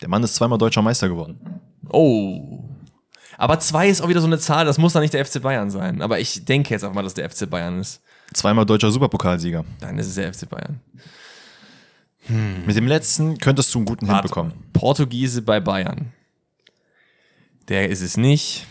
Der 0.00 0.08
Mann 0.08 0.22
ist 0.22 0.34
zweimal 0.34 0.58
deutscher 0.58 0.82
Meister 0.82 1.08
geworden. 1.08 1.60
Oh. 1.88 2.64
Aber 3.38 3.58
zwei 3.60 3.88
ist 3.88 4.00
auch 4.00 4.08
wieder 4.08 4.20
so 4.20 4.26
eine 4.26 4.38
Zahl, 4.38 4.64
das 4.64 4.78
muss 4.78 4.92
dann 4.94 5.02
nicht 5.02 5.14
der 5.14 5.24
FC 5.24 5.42
Bayern 5.42 5.70
sein. 5.70 6.00
Aber 6.02 6.18
ich 6.18 6.44
denke 6.44 6.70
jetzt 6.70 6.84
auch 6.84 6.92
mal, 6.92 7.02
dass 7.02 7.14
der 7.14 7.28
FC 7.28 7.48
Bayern 7.48 7.80
ist. 7.80 8.02
Zweimal 8.32 8.66
deutscher 8.66 8.90
Superpokalsieger. 8.90 9.64
Dann 9.80 9.98
ist 9.98 10.06
es 10.08 10.14
der 10.14 10.32
FC 10.32 10.48
Bayern. 10.48 10.80
Mit 12.28 12.76
dem 12.76 12.88
letzten 12.88 13.38
könntest 13.38 13.72
du 13.72 13.78
einen 13.78 13.86
guten 13.86 14.08
Warte 14.08 14.22
hinbekommen. 14.22 14.52
mal. 14.52 14.64
Portugiese 14.72 15.42
bei 15.42 15.60
Bayern. 15.60 16.12
Der 17.68 17.88
ist 17.88 18.00
es 18.00 18.16
nicht. 18.16 18.66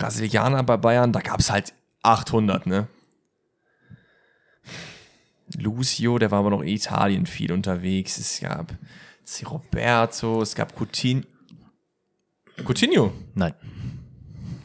Brasilianer 0.00 0.62
bei 0.62 0.76
Bayern, 0.76 1.12
da 1.12 1.20
gab 1.20 1.40
es 1.40 1.50
halt 1.50 1.72
800, 2.02 2.66
ne? 2.66 2.86
Lucio, 5.58 6.18
der 6.18 6.30
war 6.30 6.38
aber 6.40 6.50
noch 6.50 6.60
in 6.62 6.68
Italien 6.68 7.26
viel 7.26 7.52
unterwegs. 7.52 8.18
Es 8.18 8.40
gab 8.40 8.72
C. 9.24 9.44
Roberto, 9.44 10.42
es 10.42 10.54
gab 10.54 10.74
Coutinho. 10.78 11.24
Coutinho? 12.64 13.12
Nein. 13.34 13.54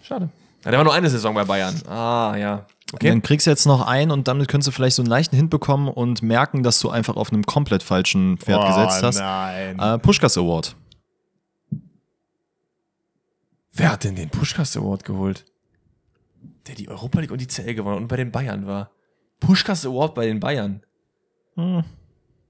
Schade. 0.03 0.29
Ja, 0.63 0.71
der 0.71 0.77
war 0.79 0.83
nur 0.83 0.93
eine 0.93 1.09
Saison 1.09 1.33
bei 1.33 1.43
Bayern. 1.43 1.75
Ah, 1.87 2.35
ja. 2.37 2.65
Okay. 2.93 3.09
Dann 3.09 3.21
kriegst 3.23 3.47
du 3.47 3.51
jetzt 3.51 3.65
noch 3.65 3.85
einen 3.87 4.11
und 4.11 4.27
damit 4.27 4.47
könntest 4.47 4.67
du 4.67 4.71
vielleicht 4.71 4.95
so 4.95 5.01
einen 5.01 5.09
leichten 5.09 5.35
hinbekommen 5.35 5.87
und 5.87 6.21
merken, 6.21 6.61
dass 6.61 6.79
du 6.79 6.89
einfach 6.89 7.15
auf 7.15 7.31
einem 7.31 7.43
komplett 7.45 7.81
falschen 7.83 8.37
Pferd 8.37 8.61
Oh, 8.63 8.67
gesetzt 8.67 9.03
hast. 9.03 9.19
nein. 9.19 9.79
Äh, 9.79 9.97
Pushkas 9.97 10.37
Award. 10.37 10.75
Wer 13.75 13.91
hat 13.91 14.05
denn 14.05 14.15
den 14.15 14.29
Pushkas 14.29 14.77
Award 14.77 15.03
geholt? 15.03 15.45
Der 16.67 16.75
die 16.75 16.87
Europa 16.87 17.19
League 17.19 17.31
und 17.31 17.41
die 17.41 17.47
CL 17.47 17.75
gewonnen 17.75 17.95
hat 17.95 18.01
und 18.01 18.07
bei 18.07 18.15
den 18.15 18.31
Bayern 18.31 18.65
war. 18.65 18.91
Pushkas 19.41 19.85
Award 19.85 20.15
bei 20.15 20.25
den 20.25 20.39
Bayern. 20.39 20.81
Hm. 21.55 21.83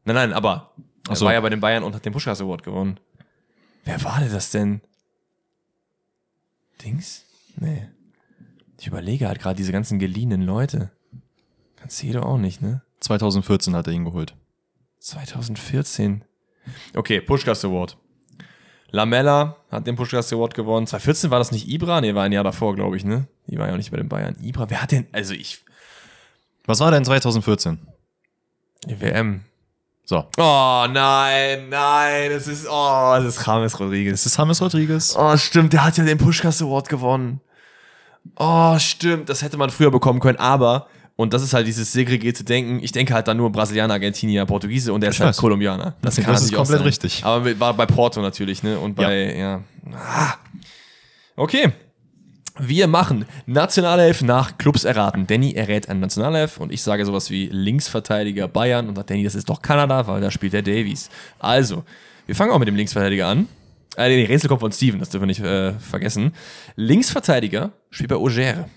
Nein, 0.05 0.15
nein, 0.15 0.33
aber 0.33 0.75
er 1.09 1.15
so. 1.15 1.25
war 1.25 1.33
ja 1.33 1.41
bei 1.41 1.49
den 1.49 1.59
Bayern 1.59 1.83
und 1.83 1.95
hat 1.95 2.05
den 2.05 2.13
Pushkas 2.13 2.41
Award 2.41 2.63
gewonnen. 2.63 2.99
Wer 3.85 4.03
war 4.03 4.19
denn 4.19 4.31
das 4.31 4.51
denn? 4.51 4.81
Dings? 6.83 7.25
Nee. 7.59 7.87
Ich 8.79 8.87
überlege 8.87 9.27
halt 9.27 9.39
gerade 9.39 9.55
diese 9.55 9.71
ganzen 9.71 9.97
geliehenen 9.97 10.43
Leute. 10.43 10.91
Cancelo 11.75 12.21
auch 12.21 12.37
nicht, 12.37 12.61
ne? 12.61 12.83
2014 12.99 13.75
hat 13.75 13.87
er 13.87 13.93
ihn 13.93 14.05
geholt. 14.05 14.35
2014. 14.99 16.23
Okay, 16.93 17.21
Pushkas 17.21 17.65
Award. 17.65 17.97
Lamella 18.91 19.57
hat 19.71 19.87
den 19.87 19.95
Pushkas 19.95 20.31
Award 20.31 20.53
gewonnen. 20.53 20.87
2014 20.87 21.31
war 21.31 21.39
das 21.39 21.51
nicht 21.51 21.67
Ibra? 21.67 22.01
Nee, 22.01 22.15
war 22.15 22.23
ein 22.23 22.31
Jahr 22.31 22.43
davor, 22.43 22.75
glaube 22.75 22.95
ich, 22.97 23.03
ne? 23.03 23.27
Die 23.47 23.57
war 23.57 23.67
ja 23.67 23.73
auch 23.73 23.77
nicht 23.77 23.91
bei 23.91 23.97
den 23.97 24.09
Bayern. 24.09 24.35
Ibra, 24.41 24.69
wer 24.69 24.81
hat 24.81 24.91
denn, 24.91 25.07
also 25.11 25.33
ich, 25.33 25.63
Was 26.65 26.79
war 26.79 26.91
denn 26.91 27.03
2014? 27.05 27.79
die 28.87 29.01
WM. 29.01 29.41
So. 30.07 30.17
Oh 30.37 30.85
nein, 30.87 31.69
nein, 31.69 32.31
es 32.31 32.47
ist, 32.47 32.67
oh, 32.69 33.13
das 33.17 33.37
ist 33.37 33.47
James 33.47 33.73
Es 33.73 33.79
Rodriguez. 33.79 34.25
ist 34.25 34.37
James 34.37 34.61
Rodriguez. 34.61 35.15
Oh, 35.17 35.35
stimmt, 35.37 35.73
der 35.73 35.83
hat 35.83 35.97
ja 35.97 36.03
den 36.05 36.19
Pushkas 36.19 36.61
Award 36.61 36.87
gewonnen. 36.89 37.41
Oh, 38.37 38.77
stimmt, 38.77 39.29
das 39.29 39.41
hätte 39.41 39.57
man 39.57 39.71
früher 39.71 39.89
bekommen 39.89 40.19
können, 40.19 40.37
aber, 40.37 40.87
und 41.17 41.33
das 41.33 41.41
ist 41.41 41.53
halt 41.53 41.65
dieses 41.65 41.93
segregierte 41.93 42.43
Denken, 42.43 42.83
ich 42.83 42.91
denke 42.91 43.13
halt 43.13 43.27
dann 43.27 43.37
nur 43.37 43.49
Brasilianer, 43.51 43.93
Argentinier, 43.93 44.45
Portugiese 44.45 44.91
und 44.91 45.01
der 45.01 45.11
ist 45.11 45.19
halt. 45.19 45.37
Kolumbianer. 45.37 45.95
Das 46.01 46.17
ist 46.17 46.27
natürlich 46.27 46.53
auch 46.55 46.59
komplett 46.59 46.79
sein. 46.79 46.85
richtig. 46.85 47.23
Aber 47.23 47.59
war 47.59 47.73
bei 47.73 47.85
Porto 47.85 48.21
natürlich, 48.21 48.63
ne? 48.63 48.77
Und 48.77 48.95
bei, 48.95 49.35
ja. 49.35 49.61
Ah. 49.93 50.33
Okay. 51.37 51.71
Wir 52.57 52.87
machen 52.87 53.25
Nationalelf 53.45 54.21
nach 54.21 54.57
Clubs 54.57 54.85
erraten. 54.85 55.27
Danny 55.27 55.53
errät 55.53 55.89
einen 55.89 55.99
Nationalelf 55.99 56.57
und 56.57 56.71
ich 56.71 56.81
sage 56.81 57.05
sowas 57.05 57.29
wie 57.29 57.47
Linksverteidiger 57.47 58.47
Bayern 58.47 58.87
und 58.87 58.95
sagt 58.95 59.09
Danny, 59.09 59.23
das 59.23 59.35
ist 59.35 59.49
doch 59.49 59.61
Kanada, 59.61 60.07
weil 60.07 60.21
da 60.21 60.31
spielt 60.31 60.53
der 60.53 60.61
Davies. 60.61 61.09
Also, 61.39 61.83
wir 62.25 62.35
fangen 62.35 62.51
auch 62.51 62.59
mit 62.59 62.67
dem 62.69 62.75
Linksverteidiger 62.75 63.27
an. 63.27 63.47
Äh, 63.97 64.09
nee, 64.09 64.25
Rätsel 64.25 64.47
kommt 64.47 64.61
von 64.61 64.71
Steven, 64.71 64.99
das 64.99 65.09
dürfen 65.09 65.23
wir 65.23 65.27
nicht 65.27 65.41
äh, 65.41 65.73
vergessen. 65.79 66.33
Linksverteidiger 66.75 67.71
spielt 67.89 68.09
bei 68.09 68.15
Auxerre. 68.15 68.69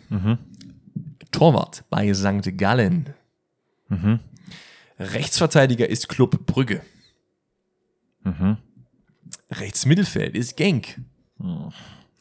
Torwart 1.30 1.84
bei 1.90 2.12
St. 2.14 2.56
Gallen. 2.56 3.14
Rechtsverteidiger 4.98 5.88
ist 5.88 6.08
Club 6.08 6.46
Brügge. 6.46 6.82
Rechtsmittelfeld 9.50 10.36
ist 10.36 10.56
Genk. 10.56 11.00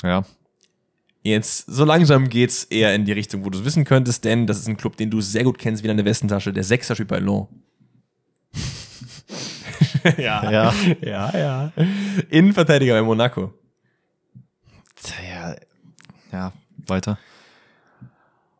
Ja. 0.03 0.23
Jetzt, 1.23 1.65
so 1.67 1.83
langsam 1.83 2.29
geht's 2.29 2.63
eher 2.65 2.95
in 2.95 3.03
die 3.03 3.11
Richtung, 3.11 3.43
wo 3.43 3.49
du 3.49 3.59
es 3.59 3.65
wissen 3.65 3.83
könntest, 3.83 4.23
denn 4.23 4.47
das 4.47 4.59
ist 4.59 4.67
ein 4.67 4.77
Club, 4.77 4.95
den 4.95 5.09
du 5.09 5.19
sehr 5.19 5.43
gut 5.43 5.57
kennst, 5.57 5.83
wie 5.83 5.87
deine 5.87 6.05
Westentasche. 6.05 6.53
Der 6.53 6.63
Sechser 6.63 6.95
spielt 6.95 7.09
bei 7.09 7.19
Lyon. 7.19 7.47
ja. 10.17 10.49
Ja. 10.49 10.73
ja, 11.01 11.37
ja. 11.37 11.73
Innenverteidiger 12.29 12.93
bei 12.93 13.01
Monaco. 13.01 13.53
Ja. 15.29 15.55
Ja. 16.31 16.53
Weiter. 16.85 17.17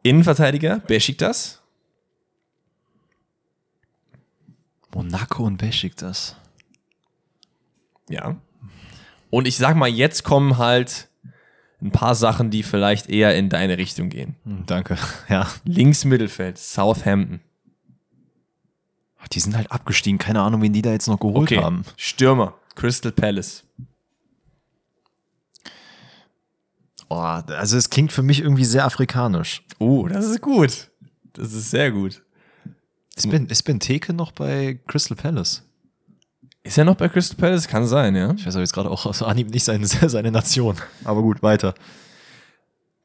Innenverteidiger 0.03 0.79
Besiktas. 0.79 1.61
Monaco 4.93 5.43
und 5.43 5.57
Besiktas. 5.57 6.35
Ja. 8.09 8.37
Und 9.29 9.47
ich 9.47 9.57
sag 9.57 9.75
mal, 9.75 9.89
jetzt 9.89 10.23
kommen 10.23 10.57
halt 10.57 11.09
ein 11.81 11.91
paar 11.91 12.15
Sachen, 12.15 12.49
die 12.49 12.63
vielleicht 12.63 13.09
eher 13.09 13.35
in 13.35 13.49
deine 13.49 13.77
Richtung 13.77 14.09
gehen. 14.09 14.35
Hm, 14.45 14.63
danke. 14.65 14.97
Ja. 15.29 15.47
Links 15.65 16.05
Mittelfeld, 16.05 16.57
Southampton. 16.57 17.41
Die 19.33 19.39
sind 19.41 19.57
halt 19.57 19.69
abgestiegen. 19.73 20.17
Keine 20.19 20.41
Ahnung, 20.41 20.61
wen 20.61 20.71
die 20.71 20.81
da 20.81 20.91
jetzt 20.93 21.07
noch 21.07 21.19
geholt 21.19 21.51
Okay. 21.51 21.61
haben. 21.61 21.83
Stürmer, 21.97 22.53
Crystal 22.75 23.11
Palace. 23.11 23.65
Oh, 27.09 27.15
also 27.15 27.77
es 27.77 27.89
klingt 27.89 28.11
für 28.11 28.23
mich 28.23 28.41
irgendwie 28.41 28.65
sehr 28.65 28.85
afrikanisch. 28.85 29.63
Oh, 29.79 30.07
das 30.07 30.25
ist 30.25 30.41
gut. 30.41 30.89
Das 31.33 31.53
ist 31.53 31.69
sehr 31.71 31.91
gut. 31.91 32.21
Ist, 33.15 33.29
ben, 33.29 33.47
ist 33.47 33.63
Benteke 33.63 34.13
noch 34.13 34.31
bei 34.31 34.79
Crystal 34.87 35.15
Palace? 35.15 35.63
Ist 36.63 36.77
er 36.77 36.83
noch 36.83 36.95
bei 36.95 37.07
Crystal 37.07 37.37
Palace? 37.37 37.67
Kann 37.67 37.87
sein, 37.87 38.15
ja. 38.15 38.33
Ich 38.33 38.45
weiß 38.45 38.55
aber 38.55 38.63
jetzt 38.63 38.73
gerade 38.73 38.91
auch 38.91 39.05
aus 39.05 39.23
Anhieb 39.23 39.49
nicht 39.51 39.63
seine, 39.63 39.85
seine 39.87 40.31
Nation. 40.31 40.75
Aber 41.03 41.21
gut, 41.21 41.41
weiter. 41.41 41.73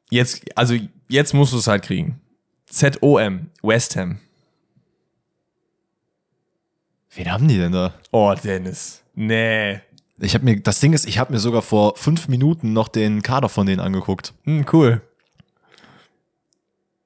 Jetzt, 0.09 0.43
also 0.55 0.75
jetzt 1.07 1.33
musst 1.33 1.53
du 1.53 1.57
es 1.57 1.67
halt 1.67 1.83
kriegen. 1.83 2.19
ZOM, 2.69 3.49
West 3.61 3.95
Ham. 3.95 4.19
Wen 7.15 7.31
haben 7.31 7.47
die 7.47 7.57
denn 7.57 7.71
da? 7.71 7.93
Oh, 8.11 8.33
Dennis. 8.33 9.03
Nee. 9.15 9.81
Ich 10.19 10.35
habe 10.35 10.45
mir, 10.45 10.59
das 10.61 10.79
Ding 10.79 10.93
ist, 10.93 11.05
ich 11.07 11.17
habe 11.17 11.33
mir 11.33 11.39
sogar 11.39 11.61
vor 11.61 11.95
fünf 11.95 12.27
Minuten 12.27 12.71
noch 12.73 12.87
den 12.87 13.21
Kader 13.23 13.49
von 13.49 13.65
denen 13.65 13.79
angeguckt. 13.79 14.33
Hm, 14.43 14.65
cool. 14.71 15.01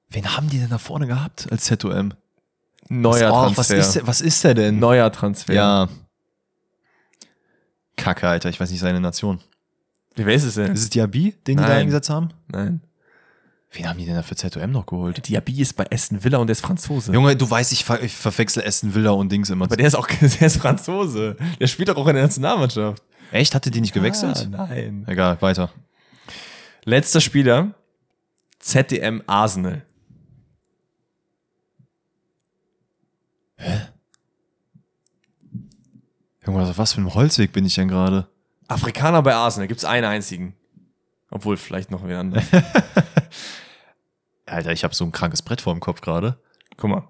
Wen 0.10 0.36
haben 0.36 0.50
die 0.50 0.60
denn 0.60 0.70
da 0.70 0.78
vorne 0.78 1.08
gehabt 1.08 1.48
als 1.52 1.66
ZOM? 1.66 2.14
Neuer 2.90 3.32
was, 3.32 3.38
oh, 3.38 3.42
Transfer. 3.54 3.58
was, 3.58 3.70
ist, 3.88 3.94
der- 3.96 4.08
was 4.08 4.22
ist 4.22 4.44
der 4.44 4.54
denn? 4.54 4.80
Neuer 4.80 5.12
Transfer. 5.12 5.54
Ja. 5.54 5.90
Kacke, 7.98 8.28
Alter, 8.28 8.50
ich 8.50 8.60
weiß 8.60 8.70
nicht 8.72 8.80
seine 8.80 9.02
Nation. 9.02 9.40
Wer 10.16 10.34
ist 10.34 10.44
es 10.44 10.56
denn? 10.56 10.72
Ist 10.72 10.82
es 10.84 10.90
Diaby, 10.90 11.32
den 11.46 11.58
die 11.58 11.64
da 11.64 11.70
Nein. 11.70 11.78
eingesetzt 11.80 12.10
haben? 12.10 12.30
Nein. 12.48 12.82
Wen 13.72 13.88
haben 13.88 13.98
die 14.00 14.06
denn 14.06 14.16
da 14.16 14.24
für 14.24 14.36
ZOM 14.36 14.72
noch 14.72 14.86
geholt? 14.86 15.28
Diaby 15.28 15.62
ist 15.62 15.74
bei 15.74 15.86
Aston 15.92 16.24
Villa 16.24 16.38
und 16.38 16.48
der 16.48 16.54
ist 16.54 16.62
Franzose. 16.62 17.12
Junge, 17.12 17.36
du 17.36 17.50
weißt, 17.50 17.74
ich, 17.74 17.84
ver 17.84 18.02
ich 18.02 18.14
verwechsel 18.14 18.64
Aston 18.66 18.96
Villa 18.96 19.12
und 19.12 19.30
Dings 19.32 19.50
immer. 19.50 19.66
Aber 19.66 19.76
der 19.76 19.88
ist 19.88 19.96
auch 19.96 20.08
der 20.22 20.48
ist 20.48 20.58
Franzose. 20.58 21.36
Der 21.60 21.68
spielt 21.68 21.90
doch 21.90 21.98
auch 21.98 22.08
in 22.08 22.16
der 22.16 22.24
Nationalmannschaft. 22.24 23.04
Echt? 23.32 23.54
Hatte 23.54 23.70
die 23.70 23.82
nicht 23.82 23.94
gewechselt? 23.94 24.50
Ah, 24.54 24.68
nein. 24.68 25.04
Egal, 25.08 25.42
weiter. 25.42 25.70
Letzter 26.86 27.20
Spieler. 27.20 27.74
ZDM 28.60 29.22
Arsenal. 29.28 29.84
Junge, 36.46 36.62
auf 36.64 36.78
was 36.78 36.94
für 36.94 37.02
ein 37.02 37.14
Holzweg 37.14 37.52
bin 37.52 37.66
ich 37.66 37.76
denn 37.76 37.90
gerade? 37.90 38.28
Afrikaner 38.68 39.22
bei 39.22 39.36
Arsenal. 39.36 39.68
Gibt's 39.68 39.84
einen 39.84 40.06
einzigen. 40.06 40.54
Obwohl, 41.30 41.58
vielleicht 41.58 41.92
noch 41.92 42.06
wer 42.06 42.20
anderes. 42.20 42.46
Alter, 44.46 44.72
ich 44.72 44.84
habe 44.84 44.96
so 44.96 45.04
ein 45.04 45.12
krankes 45.12 45.42
Brett 45.42 45.62
vor 45.62 45.74
dem 45.74 45.80
Kopf 45.82 46.02
gerade. 46.02 46.40
Guck 46.78 46.90
mal. 46.90 47.08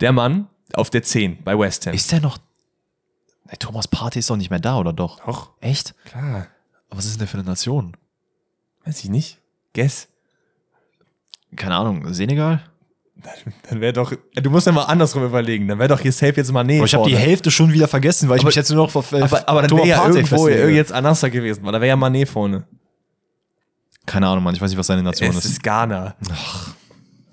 Der 0.00 0.12
Mann 0.12 0.48
auf 0.74 0.90
der 0.90 1.02
10 1.02 1.42
bei 1.44 1.58
West 1.58 1.86
Ham. 1.86 1.94
Ist 1.94 2.12
der 2.12 2.20
noch. 2.20 2.38
Nee, 3.44 3.56
Thomas 3.58 3.88
Partey 3.88 4.18
ist 4.18 4.30
doch 4.30 4.36
nicht 4.36 4.50
mehr 4.50 4.60
da, 4.60 4.78
oder 4.78 4.92
doch? 4.92 5.20
Doch. 5.24 5.50
Echt? 5.60 5.94
Klar. 6.04 6.48
Aber 6.88 6.98
Was 6.98 7.06
ist 7.06 7.14
denn 7.14 7.20
der 7.20 7.28
für 7.28 7.38
eine 7.38 7.46
Nation? 7.46 7.96
Weiß 8.84 9.02
ich 9.02 9.10
nicht. 9.10 9.38
Guess. 9.74 10.08
Keine 11.56 11.76
Ahnung, 11.76 12.12
Senegal? 12.12 12.62
Dann 13.70 13.80
wäre 13.80 13.92
doch. 13.92 14.12
Du 14.34 14.50
musst 14.50 14.66
ja 14.66 14.72
mal 14.72 14.82
andersrum 14.82 15.24
überlegen. 15.24 15.66
Dann 15.68 15.78
wäre 15.78 15.88
doch 15.88 16.00
hier 16.00 16.12
safe 16.12 16.34
jetzt 16.36 16.50
Mané. 16.50 16.76
Aber 16.78 16.86
ich 16.86 16.94
habe 16.94 17.08
die. 17.08 17.16
Hälfte 17.16 17.50
schon 17.50 17.72
wieder 17.72 17.88
vergessen, 17.88 18.28
weil 18.28 18.36
ich 18.36 18.42
Aber- 18.42 18.48
mich 18.48 18.56
jetzt 18.56 18.70
nur 18.70 18.84
noch 18.86 18.94
auf 18.94 19.12
äh, 19.12 19.22
Aber, 19.22 19.48
aber 19.48 19.62
dann 19.62 19.76
wäre 19.78 19.86
ja 19.88 20.06
irgendwo 20.06 20.48
jetzt 20.48 20.92
Anassa 20.92 21.28
gewesen, 21.28 21.64
weil 21.64 21.72
da 21.72 21.80
wäre 21.80 21.88
ja 21.88 21.94
Mané 21.96 22.26
vorne. 22.26 22.64
Keine 24.06 24.26
Ahnung, 24.28 24.44
Mann, 24.44 24.54
ich 24.54 24.60
weiß 24.60 24.68
nicht, 24.70 24.78
was 24.78 24.86
seine 24.86 25.02
Nation 25.02 25.30
Es 25.30 25.36
ist. 25.38 25.44
ist 25.46 25.62
Ghana. 25.62 26.14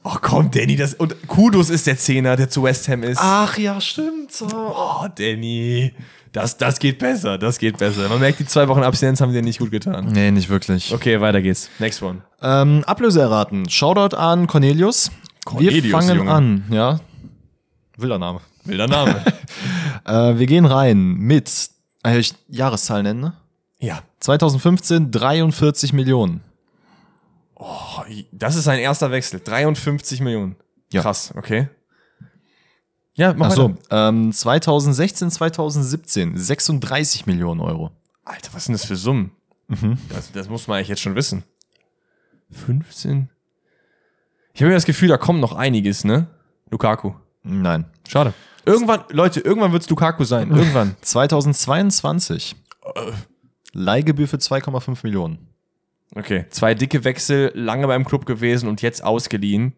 Ach 0.04 0.22
komm, 0.22 0.50
Danny, 0.50 0.76
das. 0.78 0.94
Und 0.94 1.28
Kudos 1.28 1.70
ist 1.70 1.86
der 1.86 1.98
Zehner, 1.98 2.36
der 2.36 2.50
zu 2.50 2.64
West 2.64 2.88
Ham 2.88 3.04
ist. 3.04 3.20
Ach 3.22 3.58
ja, 3.58 3.80
stimmt. 3.82 4.32
So. 4.32 4.48
Oh, 4.48 5.06
Danny. 5.16 5.94
Das, 6.32 6.56
das 6.58 6.80
geht 6.80 6.98
besser, 6.98 7.38
das 7.38 7.58
geht 7.60 7.78
besser. 7.78 8.08
Man 8.08 8.20
merkt, 8.22 8.40
die 8.40 8.46
zwei 8.46 8.66
Wochen 8.70 8.84
Abstinenz 8.84 9.20
haben 9.20 9.34
dir 9.34 9.42
nicht 9.42 9.60
gut 9.60 9.70
getan. 9.70 10.08
Nee, 10.14 10.32
nicht 10.32 10.48
wirklich. 10.48 10.94
Okay, 10.94 11.20
weiter 11.20 11.42
geht's. 11.42 11.70
Next 11.80 12.02
one. 12.02 12.22
Ähm, 12.42 12.84
Ablöse 12.88 13.20
erraten. 13.20 13.68
Shoutout 13.70 14.16
an 14.16 14.48
Cornelius. 14.48 15.12
Wir 15.46 15.52
Cornelius, 15.52 15.92
fangen 15.92 16.18
Junge. 16.18 16.32
an, 16.32 16.66
ja. 16.70 17.00
Wilder 17.98 18.20
Name. 18.20 18.42
Wilder 18.64 18.88
Name. 18.88 19.24
Äh, 20.04 20.40
wir 20.40 20.48
gehen 20.48 20.66
rein 20.66 21.14
mit, 21.14 21.70
äh, 22.04 22.18
ich 22.18 22.34
Jahreszahl 22.48 23.04
nennen, 23.04 23.20
ne? 23.20 23.34
ja. 23.80 24.02
2015 24.20 25.12
43 25.12 25.94
Millionen. 25.94 26.42
Oh, 27.54 28.02
das 28.32 28.56
ist 28.56 28.64
sein 28.64 28.80
erster 28.80 29.12
Wechsel. 29.12 29.42
53 29.44 30.22
Millionen. 30.22 30.56
Ja. 30.92 31.04
Krass, 31.04 31.34
okay. 31.36 31.70
Ja, 33.14 33.34
mach 33.36 33.50
Ach 33.50 33.52
so, 33.52 33.76
ähm, 33.92 34.32
2016, 34.32 35.30
2017 35.30 36.36
36 36.36 37.28
Millionen 37.28 37.62
Euro. 37.62 37.92
Alter, 38.26 38.50
was 38.54 38.66
sind 38.66 38.74
das 38.74 38.86
für 38.86 38.96
Summen? 38.96 39.32
Mhm. 39.68 40.00
Das, 40.10 40.32
das 40.32 40.50
muss 40.50 40.68
man 40.68 40.78
eigentlich 40.78 40.88
jetzt 40.88 41.02
schon 41.02 41.16
wissen. 41.16 41.44
15? 42.50 43.30
Ich 44.54 44.62
habe 44.62 44.70
mir 44.70 44.76
das 44.76 44.86
Gefühl, 44.86 45.10
da 45.10 45.18
kommt 45.18 45.40
noch 45.40 45.56
einiges, 45.56 46.04
ne? 46.04 46.28
Lukaku. 46.70 47.14
Nein. 47.44 47.86
Schade. 48.08 48.34
Irgendwann, 48.66 49.04
Leute, 49.10 49.40
irgendwann 49.40 49.72
wird's 49.72 49.90
Lukaku 49.90 50.24
sein. 50.24 50.52
Irgendwann. 50.52 50.96
2022 51.02 52.56
Leihgebühr 53.74 54.28
für 54.28 54.38
2,5 54.38 55.00
Millionen. 55.04 55.48
Okay. 56.16 56.46
Zwei 56.50 56.74
dicke 56.74 57.04
Wechsel, 57.04 57.52
lange 57.56 57.88
beim 57.88 58.06
Club 58.06 58.26
gewesen 58.26 58.68
und 58.68 58.82
jetzt 58.82 59.04
ausgeliehen. 59.04 59.74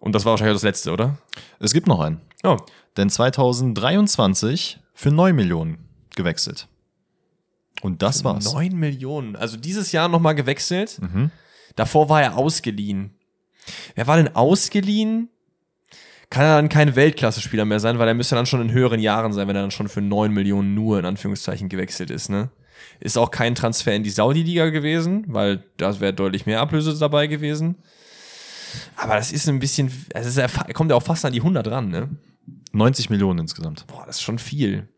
Und 0.00 0.14
das 0.14 0.24
war 0.24 0.32
wahrscheinlich 0.32 0.56
das 0.56 0.62
letzte, 0.62 0.92
oder? 0.92 1.18
Es 1.60 1.72
gibt 1.72 1.86
noch 1.86 2.00
einen. 2.00 2.20
Oh. 2.42 2.56
Denn 2.96 3.10
2023 3.10 4.80
für 4.94 5.10
9 5.10 5.34
Millionen 5.34 5.78
gewechselt. 6.16 6.68
Und 7.82 8.02
das 8.02 8.24
war's. 8.24 8.52
9 8.52 8.74
Millionen. 8.74 9.36
Also 9.36 9.56
dieses 9.56 9.92
Jahr 9.92 10.08
nochmal 10.08 10.34
gewechselt. 10.34 10.98
Mhm. 11.00 11.30
Davor 11.76 12.08
war 12.08 12.22
er 12.22 12.36
ausgeliehen. 12.36 13.14
Wer 13.94 14.06
war 14.06 14.16
denn 14.16 14.34
ausgeliehen? 14.34 15.28
Kann 16.30 16.44
er 16.44 16.56
dann 16.56 16.68
kein 16.68 16.94
Weltklasse-Spieler 16.94 17.64
mehr 17.64 17.80
sein, 17.80 17.98
weil 17.98 18.08
er 18.08 18.14
müsste 18.14 18.34
dann 18.34 18.46
schon 18.46 18.60
in 18.60 18.72
höheren 18.72 19.00
Jahren 19.00 19.32
sein, 19.32 19.48
wenn 19.48 19.56
er 19.56 19.62
dann 19.62 19.70
schon 19.70 19.88
für 19.88 20.02
9 20.02 20.32
Millionen 20.32 20.74
nur 20.74 20.98
in 20.98 21.06
Anführungszeichen 21.06 21.68
gewechselt 21.68 22.10
ist, 22.10 22.28
ne? 22.28 22.50
Ist 23.00 23.16
auch 23.16 23.30
kein 23.30 23.54
Transfer 23.54 23.94
in 23.94 24.02
die 24.02 24.10
Saudi-Liga 24.10 24.70
gewesen, 24.70 25.24
weil 25.28 25.64
da 25.78 25.98
wäre 26.00 26.12
deutlich 26.12 26.46
mehr 26.46 26.60
Ablöse 26.60 26.96
dabei 26.98 27.26
gewesen. 27.28 27.76
Aber 28.96 29.14
das 29.16 29.32
ist 29.32 29.48
ein 29.48 29.58
bisschen, 29.58 29.90
also 30.14 30.40
er 30.40 30.48
kommt 30.74 30.90
ja 30.90 30.96
auch 30.96 31.02
fast 31.02 31.24
an 31.24 31.32
die 31.32 31.40
100 31.40 31.66
ran, 31.68 31.88
ne? 31.88 32.08
90 32.72 33.08
Millionen 33.08 33.40
insgesamt. 33.40 33.86
Boah, 33.86 34.04
das 34.06 34.16
ist 34.16 34.22
schon 34.22 34.38
viel. 34.38 34.88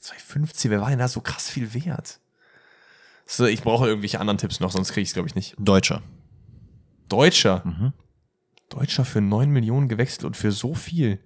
250, 0.00 0.70
wer 0.70 0.80
war 0.80 0.90
denn 0.90 0.98
da 0.98 1.08
so 1.08 1.20
krass 1.20 1.48
viel 1.48 1.74
wert? 1.74 2.18
So, 3.24 3.46
ich 3.46 3.62
brauche 3.62 3.86
irgendwelche 3.86 4.20
anderen 4.20 4.38
Tipps 4.38 4.60
noch, 4.60 4.70
sonst 4.72 4.92
kriege 4.92 5.02
ich 5.02 5.08
es, 5.08 5.14
glaube 5.14 5.28
ich, 5.28 5.34
nicht. 5.34 5.54
Deutscher. 5.58 6.02
Deutscher. 7.08 7.62
Mhm. 7.64 7.92
Deutscher 8.68 9.04
für 9.04 9.20
9 9.20 9.50
Millionen 9.50 9.88
gewechselt 9.88 10.24
und 10.24 10.36
für 10.36 10.50
so 10.52 10.74
viel. 10.74 11.18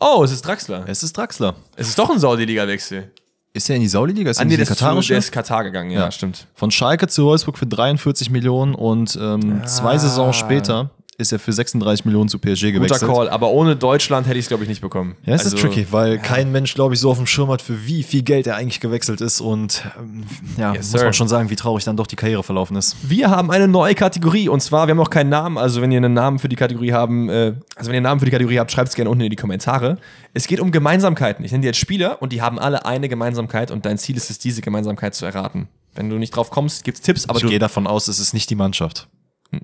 Oh, 0.00 0.22
es 0.24 0.30
ist 0.32 0.46
Draxler. 0.46 0.84
Es 0.86 1.02
ist 1.02 1.16
Draxler. 1.16 1.54
Es 1.76 1.88
ist 1.88 1.98
doch 1.98 2.10
ein 2.10 2.18
Saudi-Liga-Wechsel. 2.18 3.10
Ist 3.52 3.70
er 3.70 3.76
in 3.76 3.82
die 3.82 3.88
Saudi-Liga? 3.88 4.30
Ist 4.30 4.38
er 4.38 4.40
Ah, 4.40 4.42
in 4.44 4.48
die 4.50 4.56
katarische? 4.56 5.08
der 5.12 5.18
ist 5.18 5.30
Katar 5.32 5.62
gegangen, 5.64 5.90
ja, 5.90 6.00
Ja. 6.00 6.10
stimmt. 6.10 6.46
Von 6.54 6.70
Schalke 6.70 7.06
zu 7.08 7.24
Wolfsburg 7.24 7.56
für 7.56 7.66
43 7.66 8.30
Millionen 8.30 8.74
und 8.74 9.16
ähm, 9.20 9.60
Ah. 9.62 9.66
zwei 9.66 9.96
Saisons 9.98 10.36
später 10.36 10.90
ist 11.16 11.32
er 11.32 11.38
für 11.38 11.52
36 11.52 12.04
Millionen 12.04 12.28
zu 12.28 12.38
PSG 12.38 12.72
Guter 12.72 12.86
gewechselt. 12.86 13.10
Call, 13.10 13.28
aber 13.28 13.50
ohne 13.50 13.76
Deutschland 13.76 14.26
hätte 14.26 14.38
ich 14.38 14.44
es, 14.46 14.48
glaube 14.48 14.64
ich, 14.64 14.68
nicht 14.68 14.80
bekommen. 14.80 15.16
Ja, 15.24 15.34
es 15.34 15.44
Also, 15.44 15.56
ist 15.56 15.62
tricky, 15.62 15.86
weil 15.90 16.18
kein 16.18 16.50
Mensch, 16.52 16.74
glaube 16.74 16.94
ich, 16.94 17.00
so 17.00 17.10
auf 17.10 17.16
dem 17.18 17.26
Schirm 17.26 17.50
hat, 17.50 17.62
für 17.62 17.86
wie 17.86 18.02
viel 18.02 18.22
Geld 18.22 18.46
er 18.46 18.56
eigentlich 18.56 18.80
gewechselt 18.80 19.20
ist 19.20 19.40
und 19.40 19.84
ähm, 19.98 20.24
ja, 20.56 20.74
Yes, 20.74 20.92
muss 20.92 21.02
man 21.02 21.12
schon 21.12 21.28
sagen, 21.28 21.50
wie 21.50 21.56
traurig 21.56 21.84
dann 21.84 21.96
doch 21.96 22.06
die 22.06 22.16
Karriere 22.16 22.42
verlaufen 22.42 22.76
ist. 22.76 22.96
Wir 23.02 23.30
haben 23.30 23.50
eine 23.50 23.68
neue 23.68 23.94
Kategorie 23.94 24.48
und 24.48 24.60
zwar, 24.60 24.86
wir 24.86 24.90
haben 24.92 24.98
noch 24.98 25.10
keinen 25.10 25.30
Namen, 25.30 25.56
also 25.58 25.80
wenn 25.80 25.92
ihr 25.92 25.98
einen 25.98 26.14
Namen 26.14 26.38
für 26.38 26.48
die 26.48 26.56
Kategorie 26.56 26.92
haben, 26.92 27.28
äh, 27.28 27.54
also 27.76 27.88
wenn 27.88 27.94
ihr 27.94 27.98
einen 27.98 28.02
Namen 28.04 28.18
für 28.20 28.26
die 28.26 28.32
Kategorie 28.32 28.58
habt, 28.58 28.72
schreibt 28.72 28.88
es 28.88 28.94
gerne 28.94 29.10
unten 29.10 29.22
in 29.22 29.30
die 29.30 29.36
Kommentare. 29.36 29.98
Es 30.32 30.46
geht 30.48 30.58
um 30.60 30.72
Gemeinsamkeiten. 30.72 31.44
Ich 31.44 31.52
nenne 31.52 31.62
dir 31.62 31.68
jetzt 31.68 31.78
Spieler 31.78 32.20
und 32.22 32.32
die 32.32 32.42
haben 32.42 32.58
alle 32.58 32.86
eine 32.86 33.08
Gemeinsamkeit 33.08 33.70
und 33.70 33.86
dein 33.86 33.98
Ziel 33.98 34.16
ist 34.16 34.30
es, 34.30 34.38
diese 34.38 34.62
Gemeinsamkeit 34.62 35.14
zu 35.14 35.24
erraten. 35.26 35.68
Wenn 35.94 36.10
du 36.10 36.16
nicht 36.16 36.34
drauf 36.34 36.50
kommst, 36.50 36.82
gibt's 36.82 37.02
Tipps, 37.02 37.28
aber 37.28 37.38
ich 37.38 37.46
gehe 37.46 37.60
davon 37.60 37.86
aus, 37.86 38.08
es 38.08 38.18
ist 38.18 38.34
nicht 38.34 38.50
die 38.50 38.56
Mannschaft. 38.56 39.06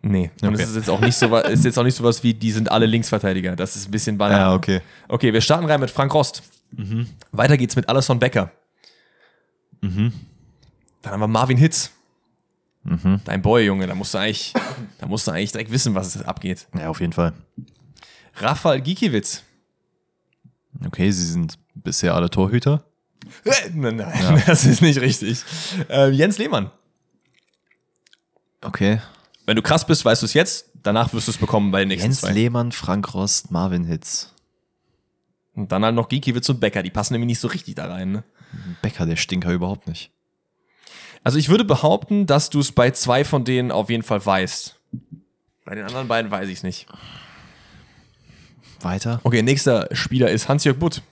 Nee. 0.03 0.31
Und 0.43 0.49
Okay. 0.55 0.63
es 0.63 0.71
ist 0.71 0.77
jetzt 0.77 0.91
auch 0.91 1.01
nicht 1.01 1.17
so 1.17 1.31
was, 1.31 1.49
ist 1.49 1.65
jetzt 1.65 1.79
auch 1.79 1.85
nicht 1.85 1.97
sowas 1.97 2.23
wie, 2.23 2.35
die 2.35 2.51
sind 2.53 2.71
alle 2.71 2.87
Linksverteidiger. 2.87 3.57
Das 3.57 3.77
ist 3.77 3.89
ein 3.89 3.91
bisschen 3.91 4.19
banal. 4.19 4.39
Ja, 4.39 4.55
okay. 4.55 4.81
Okay, 5.09 5.33
wir 5.33 5.41
starten 5.41 5.67
rein 5.67 5.81
mit 5.81 5.91
Frank 5.91 6.13
Rost. 6.15 6.43
Weiter 7.33 7.57
geht's 7.57 7.77
mit 7.77 7.89
Alisson 7.89 8.19
Becker. 8.19 8.51
Dann 9.81 10.13
haben 11.05 11.21
wir 11.21 11.29
Marvin 11.29 11.57
Hitz. 11.57 11.91
Dein 13.25 13.43
Boy, 13.43 13.67
Junge, 13.67 13.87
da 13.87 13.95
musst 13.95 14.15
du 14.15 14.19
eigentlich, 14.19 14.55
da 14.99 15.07
musst 15.07 15.27
du 15.27 15.31
eigentlich 15.33 15.53
direkt 15.53 15.71
wissen, 15.71 15.95
was 15.95 16.15
es 16.15 16.23
abgeht. 16.23 16.67
Ja, 16.79 16.89
auf 16.89 17.01
jeden 17.01 17.13
Fall. 17.13 17.33
Rafael 18.37 18.81
Gikiewicz. 18.81 19.43
Okay, 20.87 21.11
sie 21.11 21.27
sind 21.27 21.59
bisher 21.75 22.15
alle 22.15 22.31
Torhüter. 22.31 22.85
Äh, 23.45 23.71
nein, 23.75 23.97
nein, 23.97 24.43
das 24.47 24.65
ist 24.65 24.81
nicht 24.81 25.01
richtig. 25.01 25.43
Ähm, 25.91 26.13
Jens 26.15 26.39
Lehmann. 26.39 26.71
Okay. 28.63 29.01
Wenn 29.51 29.57
du 29.57 29.63
krass 29.63 29.85
bist, 29.85 30.05
weißt 30.05 30.23
du 30.23 30.27
es 30.27 30.35
jetzt. 30.35 30.71
Danach 30.81 31.13
wirst 31.13 31.27
du 31.27 31.33
es 31.33 31.37
bekommen 31.37 31.73
bei 31.73 31.81
den 31.81 31.89
nächsten 31.89 32.11
Jens 32.11 32.21
zwei. 32.21 32.31
Lehmann, 32.31 32.71
Frank 32.71 33.13
Rost, 33.15 33.51
Marvin 33.51 33.83
Hitz. 33.83 34.33
Und 35.57 35.73
dann 35.73 35.85
halt 35.85 35.97
noch 35.97 36.09
Gikiewicz 36.09 36.49
und 36.51 36.61
Becker. 36.61 36.85
Die 36.85 36.91
passen 36.91 37.15
nämlich 37.15 37.27
nicht 37.27 37.41
so 37.41 37.49
richtig 37.49 37.75
da 37.75 37.89
rein. 37.89 38.13
Ne? 38.13 38.23
Becker, 38.81 39.07
der 39.07 39.17
Stinker 39.17 39.51
überhaupt 39.51 39.89
nicht. 39.89 40.13
Also 41.25 41.37
ich 41.37 41.49
würde 41.49 41.65
behaupten, 41.65 42.27
dass 42.27 42.49
du 42.49 42.61
es 42.61 42.71
bei 42.71 42.93
zwei 42.93 43.25
von 43.25 43.45
denen 43.45 43.73
auf 43.73 43.91
jeden 43.91 44.05
Fall 44.05 44.25
weißt. 44.25 44.79
Bei 45.65 45.75
den 45.75 45.85
anderen 45.85 46.07
beiden 46.07 46.31
weiß 46.31 46.49
ich 46.49 46.59
es 46.59 46.63
nicht. 46.63 46.87
Weiter. 48.83 49.19
Okay, 49.25 49.43
nächster 49.43 49.89
Spieler 49.91 50.31
ist 50.31 50.49
Hans-Jörg 50.49 50.79
Butt. 50.79 51.03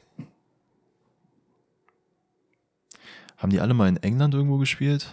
Haben 3.37 3.51
die 3.51 3.59
alle 3.59 3.75
mal 3.75 3.89
in 3.89 3.97
England 3.97 4.33
irgendwo 4.33 4.59
gespielt? 4.59 5.13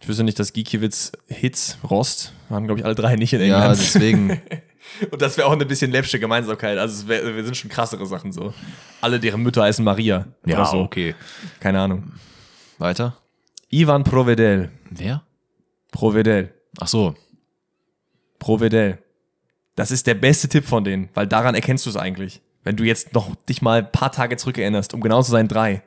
Ich 0.00 0.08
wüsste 0.08 0.22
nicht, 0.24 0.38
dass 0.38 0.52
Gikiewicz, 0.52 1.12
Hitz, 1.26 1.78
Rost 1.88 2.32
waren, 2.48 2.64
glaube 2.66 2.80
ich, 2.80 2.84
alle 2.86 2.94
drei 2.94 3.16
nicht 3.16 3.32
in 3.32 3.40
Ja, 3.40 3.56
England. 3.58 3.78
deswegen. 3.80 4.40
Und 5.10 5.20
das 5.20 5.36
wäre 5.36 5.46
auch 5.48 5.52
eine 5.52 5.66
bisschen 5.66 5.90
läppsche 5.90 6.18
Gemeinsamkeit. 6.18 6.78
Also 6.78 7.08
wär, 7.08 7.36
wir 7.36 7.44
sind 7.44 7.56
schon 7.56 7.68
krassere 7.70 8.06
Sachen 8.06 8.32
so. 8.32 8.54
Alle, 9.00 9.20
deren 9.20 9.42
Mütter 9.42 9.62
heißen 9.62 9.84
Maria. 9.84 10.26
oder 10.46 10.64
so. 10.64 10.78
okay. 10.78 11.14
Keine 11.60 11.80
Ahnung. 11.80 12.12
Weiter. 12.78 13.16
Ivan 13.70 14.04
Provedel. 14.04 14.70
Wer? 14.90 15.22
Provedel. 15.92 16.54
Ach 16.80 16.88
so. 16.88 17.14
Provedel. 18.38 18.98
Das 19.74 19.90
ist 19.90 20.06
der 20.06 20.14
beste 20.14 20.48
Tipp 20.48 20.64
von 20.64 20.84
denen, 20.84 21.08
weil 21.14 21.26
daran 21.26 21.54
erkennst 21.54 21.84
du 21.86 21.90
es 21.90 21.96
eigentlich. 21.96 22.40
Wenn 22.64 22.76
du 22.76 22.84
jetzt 22.84 23.14
noch 23.14 23.34
dich 23.46 23.62
mal 23.62 23.80
ein 23.80 23.92
paar 23.92 24.10
Tage 24.12 24.36
zurückerinnerst, 24.36 24.94
um 24.94 25.00
genau 25.00 25.22
zu 25.22 25.30
sein, 25.30 25.48
drei. 25.48 25.82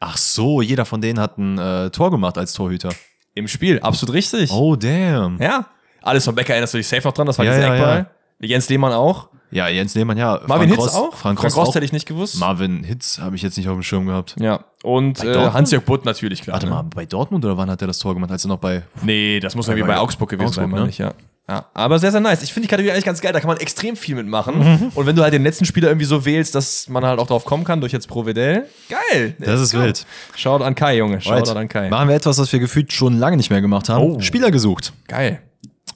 Ach 0.00 0.16
so, 0.16 0.62
jeder 0.62 0.84
von 0.84 1.00
denen 1.00 1.18
hat 1.18 1.38
ein 1.38 1.58
äh, 1.58 1.90
Tor 1.90 2.10
gemacht 2.10 2.38
als 2.38 2.52
Torhüter. 2.52 2.90
Im 3.34 3.48
Spiel, 3.48 3.80
absolut 3.80 4.14
richtig. 4.14 4.50
Oh, 4.50 4.76
damn. 4.76 5.40
Ja. 5.40 5.66
Alles 6.02 6.24
von 6.24 6.34
Becker 6.34 6.52
erinnerst 6.54 6.74
du 6.74 6.78
dich 6.78 6.86
safe 6.88 7.06
noch 7.06 7.12
dran, 7.12 7.26
das 7.26 7.38
war 7.38 7.44
Ja, 7.44 7.54
dieser 7.54 7.66
ja, 7.66 7.74
Eckball. 7.74 8.10
Jens 8.40 8.68
Lehmann 8.68 8.92
auch. 8.92 9.28
Ja, 9.50 9.68
Jens 9.68 9.94
Lehmann, 9.94 10.16
ja. 10.18 10.40
Marvin 10.46 10.68
Frank 10.68 10.70
Hitz 10.70 10.78
Rost- 10.78 10.96
auch. 10.96 11.14
Frank 11.16 11.40
Frank 11.40 11.56
auch. 11.56 11.74
hätte 11.74 11.84
ich 11.84 11.92
nicht 11.92 12.06
gewusst. 12.06 12.38
Marvin 12.40 12.82
Hitz 12.82 13.18
habe 13.20 13.36
ich 13.36 13.42
jetzt 13.42 13.56
nicht 13.56 13.68
auf 13.68 13.74
dem 13.74 13.82
Schirm 13.82 14.06
gehabt. 14.06 14.36
Ja. 14.38 14.64
Und 14.82 15.22
äh? 15.22 15.50
Hans-Jörg 15.50 15.84
Butt 15.84 16.04
natürlich, 16.04 16.42
klar. 16.42 16.54
Warte 16.54 16.66
ne? 16.66 16.72
mal, 16.72 16.82
bei 16.82 17.06
Dortmund 17.06 17.44
oder 17.44 17.56
wann 17.56 17.70
hat 17.70 17.80
er 17.80 17.86
das 17.86 17.98
Tor 17.98 18.14
gemacht? 18.14 18.30
Als 18.30 18.44
er 18.44 18.48
noch 18.48 18.58
bei. 18.58 18.82
Nee, 19.02 19.40
das 19.40 19.54
muss 19.54 19.68
irgendwie 19.68 19.86
bei 19.86 19.94
bei 19.94 20.00
Augsburg 20.00 20.30
gewesen 20.30 20.48
Augsburg, 20.48 20.70
sein, 20.70 20.82
ne? 20.82 20.88
ich, 20.88 20.98
ja. 20.98 21.12
Ja. 21.48 21.66
Aber 21.74 21.98
sehr, 21.98 22.10
sehr 22.10 22.20
nice. 22.20 22.42
Ich 22.42 22.52
finde 22.52 22.66
die 22.66 22.70
Kategorie 22.70 22.92
eigentlich 22.92 23.04
ganz 23.04 23.20
geil, 23.20 23.32
da 23.32 23.40
kann 23.40 23.48
man 23.48 23.58
extrem 23.58 23.96
viel 23.96 24.16
mitmachen. 24.16 24.58
Mhm. 24.58 24.92
Und 24.94 25.06
wenn 25.06 25.14
du 25.14 25.22
halt 25.22 25.32
den 25.32 25.44
letzten 25.44 25.64
Spieler 25.64 25.88
irgendwie 25.88 26.06
so 26.06 26.24
wählst, 26.24 26.54
dass 26.54 26.88
man 26.88 27.04
halt 27.04 27.20
auch 27.20 27.26
drauf 27.26 27.44
kommen 27.44 27.64
kann, 27.64 27.80
durch 27.80 27.92
jetzt 27.92 28.08
Provedel, 28.08 28.66
geil. 28.88 29.36
Das 29.38 29.60
ist 29.60 29.74
wild. 29.74 30.06
Schaut 30.34 30.62
an 30.62 30.74
Kai, 30.74 30.96
Junge. 30.96 31.20
Schaut 31.20 31.48
an 31.48 31.68
Kai. 31.68 31.88
Machen 31.88 32.08
wir 32.08 32.16
etwas, 32.16 32.38
was 32.38 32.52
wir 32.52 32.58
gefühlt 32.58 32.92
schon 32.92 33.18
lange 33.18 33.36
nicht 33.36 33.50
mehr 33.50 33.60
gemacht 33.60 33.88
haben. 33.88 34.02
Oh. 34.02 34.20
Spieler 34.20 34.50
gesucht. 34.50 34.92
Geil. 35.06 35.40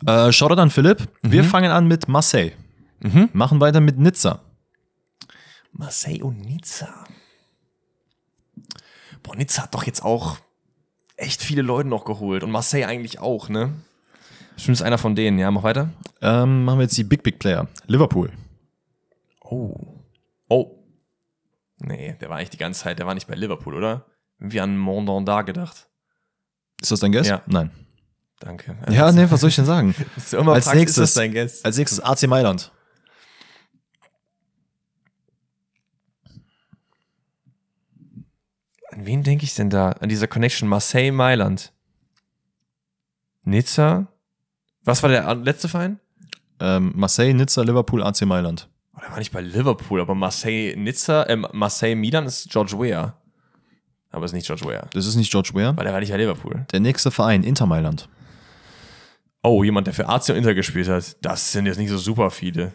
Äh, 0.07 0.31
Shoutout 0.33 0.61
an 0.61 0.71
Philipp. 0.71 1.09
Wir 1.23 1.45
fangen 1.45 1.71
an 1.71 1.87
mit 1.87 2.09
Marseille. 2.09 2.53
Machen 3.33 3.61
weiter 3.61 3.81
mit 3.81 3.99
Nizza. 3.99 4.41
Marseille 5.73 6.23
und 6.23 6.41
Nizza. 6.41 6.89
Boah, 9.23 9.37
Nizza 9.37 9.63
hat 9.63 9.75
doch 9.75 9.85
jetzt 9.85 10.05
auch 10.05 10.37
echt 11.17 11.43
viele 11.43 11.63
Leute 11.63 11.89
noch 11.89 12.05
geholt. 12.05 12.43
Und 12.43 12.51
Marseille 12.51 12.87
eigentlich 12.87 13.19
auch, 13.19 13.49
ne? 13.49 13.73
Bestimmt 14.61 14.77
ist 14.77 14.83
einer 14.83 14.99
von 14.99 15.15
denen, 15.15 15.39
ja, 15.39 15.51
mach 15.51 15.63
weiter. 15.63 15.89
Ähm, 16.21 16.65
machen 16.67 16.81
wir 16.81 16.83
jetzt 16.83 16.99
die 16.99 17.03
Big 17.05 17.23
Big 17.23 17.39
Player. 17.39 17.67
Liverpool. 17.87 18.31
Oh. 19.43 19.75
Oh. 20.51 20.85
Nee, 21.79 22.15
der 22.21 22.29
war 22.29 22.37
eigentlich 22.37 22.51
die 22.51 22.59
ganze 22.59 22.83
Zeit, 22.83 22.99
der 22.99 23.07
war 23.07 23.15
nicht 23.15 23.27
bei 23.27 23.35
Liverpool, 23.37 23.75
oder? 23.75 24.05
Irgendwie 24.39 24.61
an 24.61 24.77
Mondondard 24.77 25.47
gedacht. 25.47 25.89
Ist 26.79 26.91
das 26.91 27.01
dein 27.01 27.11
Guess? 27.11 27.27
Ja. 27.29 27.41
Nein. 27.47 27.71
Danke. 28.39 28.77
Ja, 28.91 29.11
nee, 29.13 29.25
was 29.31 29.41
soll 29.41 29.49
ich 29.49 29.57
denn 29.57 29.65
sagen? 29.65 29.95
Als, 30.15 30.31
immer 30.35 30.53
Als 30.53 30.67
fragst, 30.67 30.79
nächstes- 30.79 31.15
dein 31.15 31.33
Guess? 31.33 31.65
Als 31.65 31.79
nächstes 31.79 32.01
AC 32.01 32.27
Mailand. 32.27 32.71
An 38.91 39.07
wen 39.07 39.23
denke 39.23 39.45
ich 39.45 39.55
denn 39.55 39.71
da? 39.71 39.93
An 39.93 40.11
dieser 40.11 40.27
Connection 40.27 40.69
Marseille-Mailand. 40.69 41.73
Nizza? 43.45 44.10
Was 44.85 45.03
war 45.03 45.11
der 45.11 45.35
letzte 45.35 45.69
Verein? 45.69 46.01
Ähm, 46.61 46.93
Marseille, 46.95 47.35
Nizza, 47.35 47.63
Liverpool, 47.63 48.03
AC 48.03 48.23
Mailand. 48.23 48.69
Oh, 48.95 49.01
der 49.01 49.11
war 49.11 49.19
nicht 49.19 49.33
bei 49.33 49.41
Liverpool, 49.41 50.01
aber 50.01 50.15
Marseille-Nizza, 50.15 51.23
äh, 51.25 51.37
Marseille-Milan 51.37 52.27
ist 52.27 52.51
George 52.51 52.79
Weah. 52.79 53.15
Aber 54.11 54.25
ist 54.25 54.33
nicht 54.33 54.47
George 54.47 54.67
Weah. 54.67 54.89
Das 54.93 55.07
ist 55.07 55.17
nicht 55.17 55.31
George 55.31 55.51
Weah. 55.55 55.77
Weil 55.77 55.85
der 55.85 55.93
war 55.93 56.01
nicht 56.01 56.11
bei 56.11 56.19
Liverpool. 56.19 56.67
Der 56.73 56.81
nächste 56.81 57.11
Verein, 57.11 57.43
Inter 57.45 57.67
Mailand. 57.67 58.09
Oh, 59.43 59.65
jemand, 59.65 59.87
der 59.87 59.95
für 59.95 60.09
AC 60.09 60.29
und 60.31 60.37
Inter 60.37 60.55
gespielt 60.55 60.89
hat. 60.89 61.17
Das 61.25 61.53
sind 61.53 61.67
jetzt 61.67 61.79
nicht 61.79 61.89
so 61.89 61.97
super 61.97 62.31
viele. 62.31 62.73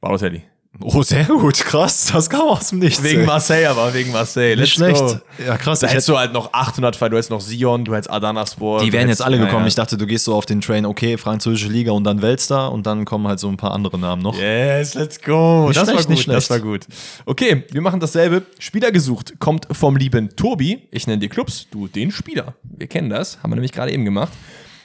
Balotelli. 0.00 0.42
Oh, 0.80 1.02
sehr 1.02 1.24
gut. 1.24 1.54
Krass. 1.54 2.10
Das 2.12 2.30
kam 2.30 2.42
aus 2.42 2.68
dem 2.68 2.78
Nichts. 2.78 3.02
Wegen 3.02 3.20
ey. 3.22 3.26
Marseille, 3.26 3.66
aber 3.66 3.92
wegen 3.94 4.12
Marseille. 4.12 4.54
Nicht 4.56 4.74
schlecht. 4.74 5.00
Go. 5.00 5.18
Ja, 5.44 5.56
krass. 5.56 5.80
Da 5.80 5.88
hättest 5.88 6.06
hätte, 6.06 6.12
du 6.14 6.18
halt 6.18 6.32
noch 6.32 6.52
800 6.52 6.94
Fall, 6.94 7.10
du 7.10 7.16
hättest 7.16 7.30
noch 7.30 7.40
Sion, 7.40 7.84
du 7.84 7.94
hättest 7.94 8.10
Adanaspor. 8.10 8.82
die 8.84 8.92
wären 8.92 9.08
jetzt 9.08 9.20
alle 9.20 9.36
Ja, 9.38 9.44
gekommen. 9.46 9.62
ja. 9.64 9.68
Ich 9.68 9.74
dachte, 9.74 9.96
du 9.96 10.06
gehst 10.06 10.24
so 10.24 10.34
auf 10.36 10.46
den 10.46 10.60
Train, 10.60 10.86
okay, 10.86 11.18
französische 11.18 11.68
Liga 11.68 11.90
und 11.92 12.04
dann 12.04 12.22
Weltstar 12.22 12.70
und 12.72 12.86
dann 12.86 13.04
kommen 13.04 13.26
halt 13.26 13.40
so 13.40 13.48
ein 13.48 13.56
paar 13.56 13.72
andere 13.72 13.98
Namen 13.98 14.22
noch. 14.22 14.38
Yes, 14.38 14.94
let's 14.94 15.20
go. 15.20 15.66
Nicht 15.66 15.80
das 15.80 15.88
war 15.88 15.94
schlecht, 15.94 16.08
gut, 16.08 16.16
nicht 16.16 16.28
das 16.28 16.46
schlecht. 16.46 16.62
war 16.62 16.70
gut. 16.70 16.86
Okay, 17.26 17.64
wir 17.72 17.80
machen 17.80 17.98
dasselbe. 17.98 18.42
Spieler 18.60 18.92
gesucht 18.92 19.34
kommt 19.40 19.66
vom 19.72 19.96
lieben 19.96 20.36
Tobi. 20.36 20.86
Ich 20.92 21.06
nenne 21.08 21.18
die 21.18 21.28
Clubs, 21.28 21.66
du 21.72 21.88
den 21.88 22.12
Spieler. 22.12 22.54
Wir 22.62 22.86
kennen 22.86 23.10
das, 23.10 23.38
haben 23.42 23.50
wir 23.50 23.56
nämlich 23.56 23.72
gerade 23.72 23.90
eben 23.92 24.04
gemacht. 24.04 24.32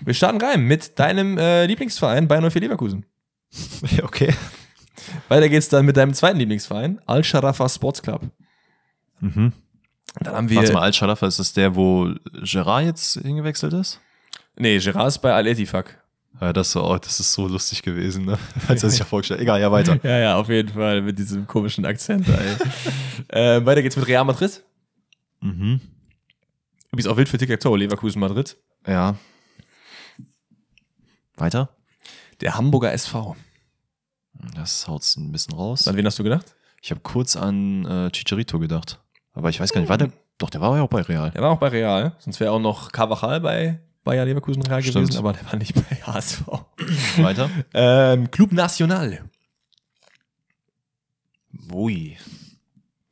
Wir 0.01 0.15
starten 0.15 0.41
rein 0.41 0.61
mit 0.63 0.97
deinem 0.97 1.37
äh, 1.37 1.65
Lieblingsverein 1.67 2.27
Bayern 2.27 2.49
04 2.49 2.61
Leverkusen. 2.61 3.05
Okay. 4.01 4.33
Weiter 5.29 5.49
geht's 5.49 5.69
dann 5.69 5.85
mit 5.85 5.97
deinem 5.97 6.13
zweiten 6.13 6.37
Lieblingsverein, 6.37 7.01
Al-Sharafa 7.05 7.69
Sports 7.69 8.01
Club. 8.01 8.21
Mhm. 9.19 9.53
Dann 10.19 10.35
haben 10.35 10.49
wir. 10.49 10.57
Warte 10.57 10.73
mal, 10.73 10.81
Al-Sharafa, 10.81 11.27
ist 11.27 11.39
das 11.39 11.53
der, 11.53 11.75
wo 11.75 12.13
Gerard 12.43 12.85
jetzt 12.85 13.19
hingewechselt 13.21 13.73
ist? 13.73 13.99
Nee, 14.57 14.77
Gerard 14.79 15.07
ist 15.07 15.19
bei 15.19 15.33
Al-Etifak. 15.33 16.03
Ja, 16.41 16.51
das, 16.51 16.75
oh, 16.75 16.97
das 16.97 17.19
ist 17.19 17.33
so 17.33 17.47
lustig 17.47 17.83
gewesen, 17.83 18.25
ne? 18.25 18.37
Als 18.67 18.83
er 18.83 18.89
sich 18.89 18.99
ja 18.99 19.05
vorgestellt 19.05 19.39
Egal, 19.39 19.61
ja, 19.61 19.71
weiter. 19.71 19.99
Ja, 20.03 20.17
ja, 20.17 20.35
auf 20.35 20.49
jeden 20.49 20.69
Fall 20.73 21.01
mit 21.01 21.17
diesem 21.19 21.47
komischen 21.47 21.85
Akzent. 21.85 22.27
Äh, 23.29 23.65
weiter 23.65 23.81
geht's 23.81 23.95
mit 23.95 24.07
Real 24.07 24.25
Madrid. 24.25 24.63
Mhm. 25.39 25.79
Übrigens 26.91 27.07
auch 27.07 27.17
wild 27.17 27.29
für 27.29 27.37
Tic-Tac-Toe, 27.37 27.77
Leverkusen 27.77 28.19
Madrid. 28.19 28.57
Ja. 28.85 29.15
Weiter? 31.37 31.69
Der 32.41 32.55
Hamburger 32.55 32.91
SV. 32.91 33.35
Das 34.55 34.87
haut's 34.87 35.15
ein 35.15 35.31
bisschen 35.31 35.53
raus. 35.53 35.87
An 35.87 35.95
wen 35.95 36.05
hast 36.05 36.19
du 36.19 36.23
gedacht? 36.23 36.55
Ich 36.81 36.91
habe 36.91 37.01
kurz 37.01 37.35
an 37.35 37.85
äh, 37.85 38.11
Chicharito 38.11 38.59
gedacht. 38.59 38.99
Aber 39.33 39.49
ich 39.49 39.59
weiß 39.59 39.71
gar 39.71 39.81
nicht, 39.81 39.89
war 39.89 39.97
der. 39.97 40.11
Doch, 40.37 40.49
der 40.49 40.61
war 40.61 40.75
ja 40.75 40.83
auch 40.83 40.89
bei 40.89 41.01
Real. 41.01 41.31
Der 41.31 41.41
war 41.41 41.51
auch 41.51 41.59
bei 41.59 41.69
Real. 41.69 42.15
Sonst 42.19 42.39
wäre 42.39 42.51
auch 42.51 42.59
noch 42.59 42.91
Carvajal 42.91 43.39
bei 43.39 43.79
Bayer 44.03 44.25
Leverkusen 44.25 44.63
Real 44.63 44.81
Stimmt. 44.81 44.95
gewesen, 45.05 45.17
aber 45.17 45.33
der 45.33 45.45
war 45.45 45.55
nicht 45.55 45.73
bei 45.75 45.95
HSV. 45.95 46.41
Weiter? 47.17 47.49
ähm, 47.73 48.29
Club 48.31 48.51
Nacional. 48.51 49.29
Ui. 51.71 52.17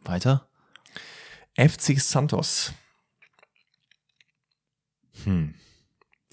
Weiter? 0.03 0.47
FC 1.55 1.99
Santos. 1.99 2.73
Hm. 5.23 5.53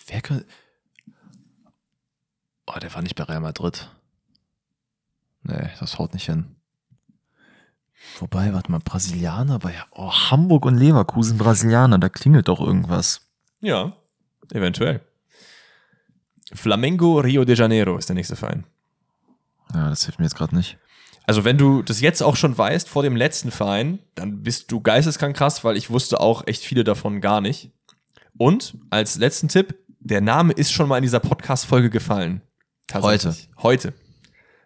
Wer 0.07 0.21
kann. 0.23 0.45
Oh, 2.67 2.79
der 2.81 2.93
war 2.95 3.03
nicht 3.03 3.15
bei 3.15 3.25
Real 3.25 3.41
Madrid. 3.41 3.91
Nee, 5.49 5.71
das 5.81 5.99
haut 5.99 6.13
nicht 6.13 6.27
hin. 6.27 6.57
Wobei, 8.21 8.53
warte 8.53 8.71
mal, 8.71 8.81
Brasilianer 8.81 9.59
bei. 9.59 9.75
Oh, 9.93 10.13
Hamburg 10.13 10.67
und 10.67 10.77
Leverkusen 10.77 11.39
Brasilianer, 11.39 11.99
da 11.99 12.09
klingelt 12.09 12.49
doch 12.49 12.61
irgendwas. 12.61 13.23
Ja, 13.61 13.97
eventuell. 14.53 15.01
Flamengo 16.53 17.19
Rio 17.19 17.45
de 17.45 17.57
Janeiro 17.57 17.97
ist 17.97 18.09
der 18.09 18.15
nächste 18.15 18.37
Verein. 18.37 18.65
Ja, 19.75 19.89
das 19.89 20.05
hilft 20.05 20.19
mir 20.19 20.27
jetzt 20.27 20.37
gerade 20.37 20.55
nicht. 20.55 20.79
Also 21.27 21.45
wenn 21.45 21.59
du 21.59 21.83
das 21.83 22.01
jetzt 22.01 22.23
auch 22.23 22.37
schon 22.37 22.57
weißt 22.57 22.89
vor 22.89 23.03
dem 23.03 23.17
letzten 23.17 23.51
Verein, 23.51 23.99
dann 24.15 24.43
bist 24.43 24.73
du 24.73 24.81
geisteskrank 24.81 25.37
krass, 25.37 25.63
weil 25.65 25.77
ich 25.77 25.91
wusste 25.91 26.21
auch 26.21 26.47
echt 26.47 26.65
viele 26.65 26.85
davon 26.85 27.21
gar 27.21 27.41
nicht. 27.41 27.71
Und 28.39 28.79
als 28.89 29.17
letzten 29.17 29.49
Tipp, 29.49 29.75
der 29.99 30.21
Name 30.21 30.53
ist 30.53 30.73
schon 30.73 30.89
mal 30.89 30.97
in 30.97 31.03
dieser 31.03 31.21
Podcast-Folge 31.21 31.91
gefallen. 31.91 32.41
Tatsächlich. 32.87 33.49
Heute. 33.59 33.93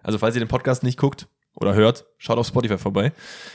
Also 0.03 0.19
falls 0.19 0.35
ihr 0.35 0.41
den 0.41 0.49
Podcast 0.49 0.83
nicht 0.83 0.99
guckt 0.99 1.29
oder 1.55 1.75
hört, 1.75 2.05
schaut 2.19 2.39
auf 2.39 2.47
Spotify 2.47 2.79
vorbei. 2.79 3.13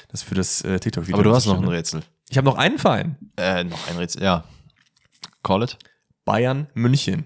Das 0.09 0.21
ist 0.21 0.29
für 0.29 0.35
das 0.35 0.61
äh, 0.63 0.79
TikTok-Video. 0.79 1.15
Aber 1.15 1.23
du 1.23 1.33
hast 1.35 1.45
noch 1.45 1.57
ein 1.57 1.63
ein 1.63 1.69
Rätsel. 1.69 2.01
Ich 2.29 2.37
habe 2.37 2.45
noch 2.45 2.55
einen 2.55 2.77
Verein. 2.77 3.17
Äh, 3.37 3.63
noch 3.63 3.87
ein 3.89 3.97
Rätsel, 3.97 4.23
ja. 4.23 4.43
Call 5.43 5.63
it. 5.63 5.77
Bayern 6.25 6.67
München. 6.73 7.25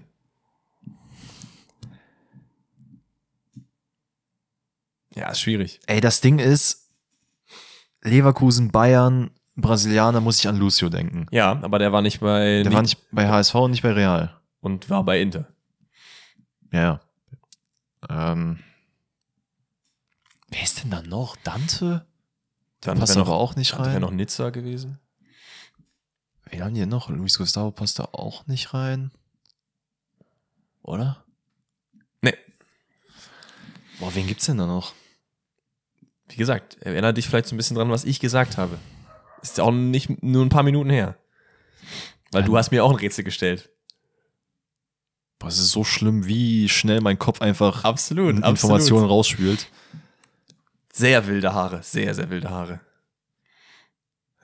Ja, 5.14 5.30
ist 5.30 5.40
schwierig. 5.40 5.80
Ey, 5.86 6.00
das 6.00 6.20
Ding 6.20 6.38
ist, 6.38 6.88
Leverkusen, 8.02 8.70
Bayern, 8.70 9.30
Brasilianer, 9.56 10.20
muss 10.20 10.38
ich 10.38 10.48
an 10.48 10.56
Lucio 10.56 10.88
denken. 10.88 11.26
Ja, 11.30 11.58
aber 11.62 11.78
der 11.78 11.92
war 11.92 12.00
nicht 12.00 12.20
bei 12.20 12.62
Der 12.62 12.72
war 12.72 12.82
nicht 12.82 12.98
bei 13.10 13.28
HSV 13.28 13.54
und 13.56 13.72
nicht 13.72 13.82
bei 13.82 13.92
Real. 13.92 14.40
und 14.60 14.88
war 14.88 15.04
bei 15.04 15.20
Inter. 15.20 15.46
Ja, 16.72 17.00
ja. 18.08 18.32
Ähm. 18.32 18.58
Wer 20.62 20.66
ist 20.66 20.84
denn 20.84 20.90
da 20.92 21.02
noch? 21.02 21.34
Dante? 21.42 22.06
Dann 22.82 22.96
passt 22.96 23.16
aber 23.16 23.34
auch 23.34 23.56
nicht 23.56 23.72
Wäre 23.72 23.94
rein. 23.94 24.00
noch 24.00 24.12
Nizza 24.12 24.50
gewesen. 24.50 25.00
Wen 26.44 26.62
haben 26.62 26.74
die 26.74 26.78
denn 26.78 26.88
noch? 26.88 27.08
Luis 27.08 27.36
Gustavo 27.36 27.72
passt 27.72 27.98
da 27.98 28.04
auch 28.12 28.46
nicht 28.46 28.72
rein. 28.72 29.10
Oder? 30.82 31.24
Nee. 32.20 32.36
Boah, 33.98 34.14
wen 34.14 34.28
gibt's 34.28 34.46
denn 34.46 34.58
da 34.58 34.66
noch? 34.66 34.92
Wie 36.28 36.36
gesagt, 36.36 36.76
erinnere 36.80 37.14
dich 37.14 37.26
vielleicht 37.26 37.48
so 37.48 37.56
ein 37.56 37.58
bisschen 37.58 37.74
dran, 37.74 37.90
was 37.90 38.04
ich 38.04 38.20
gesagt 38.20 38.56
habe. 38.56 38.78
Ist 39.42 39.58
auch 39.58 39.72
nicht 39.72 40.22
nur 40.22 40.46
ein 40.46 40.48
paar 40.48 40.62
Minuten 40.62 40.90
her. 40.90 41.18
Weil 42.30 42.44
du 42.44 42.56
hast 42.56 42.70
mir 42.70 42.84
auch 42.84 42.90
ein 42.90 42.98
Rätsel 42.98 43.24
gestellt. 43.24 43.70
Boah, 45.40 45.48
es 45.48 45.58
ist 45.58 45.72
so 45.72 45.82
schlimm, 45.82 46.28
wie 46.28 46.68
schnell 46.68 47.00
mein 47.00 47.18
Kopf 47.18 47.42
einfach 47.42 47.82
Absolut, 47.82 48.36
Informationen 48.36 49.06
rausspült. 49.08 49.66
Sehr 50.94 51.26
wilde 51.26 51.52
Haare, 51.54 51.82
sehr, 51.82 52.14
sehr 52.14 52.28
wilde 52.28 52.50
Haare. 52.50 52.80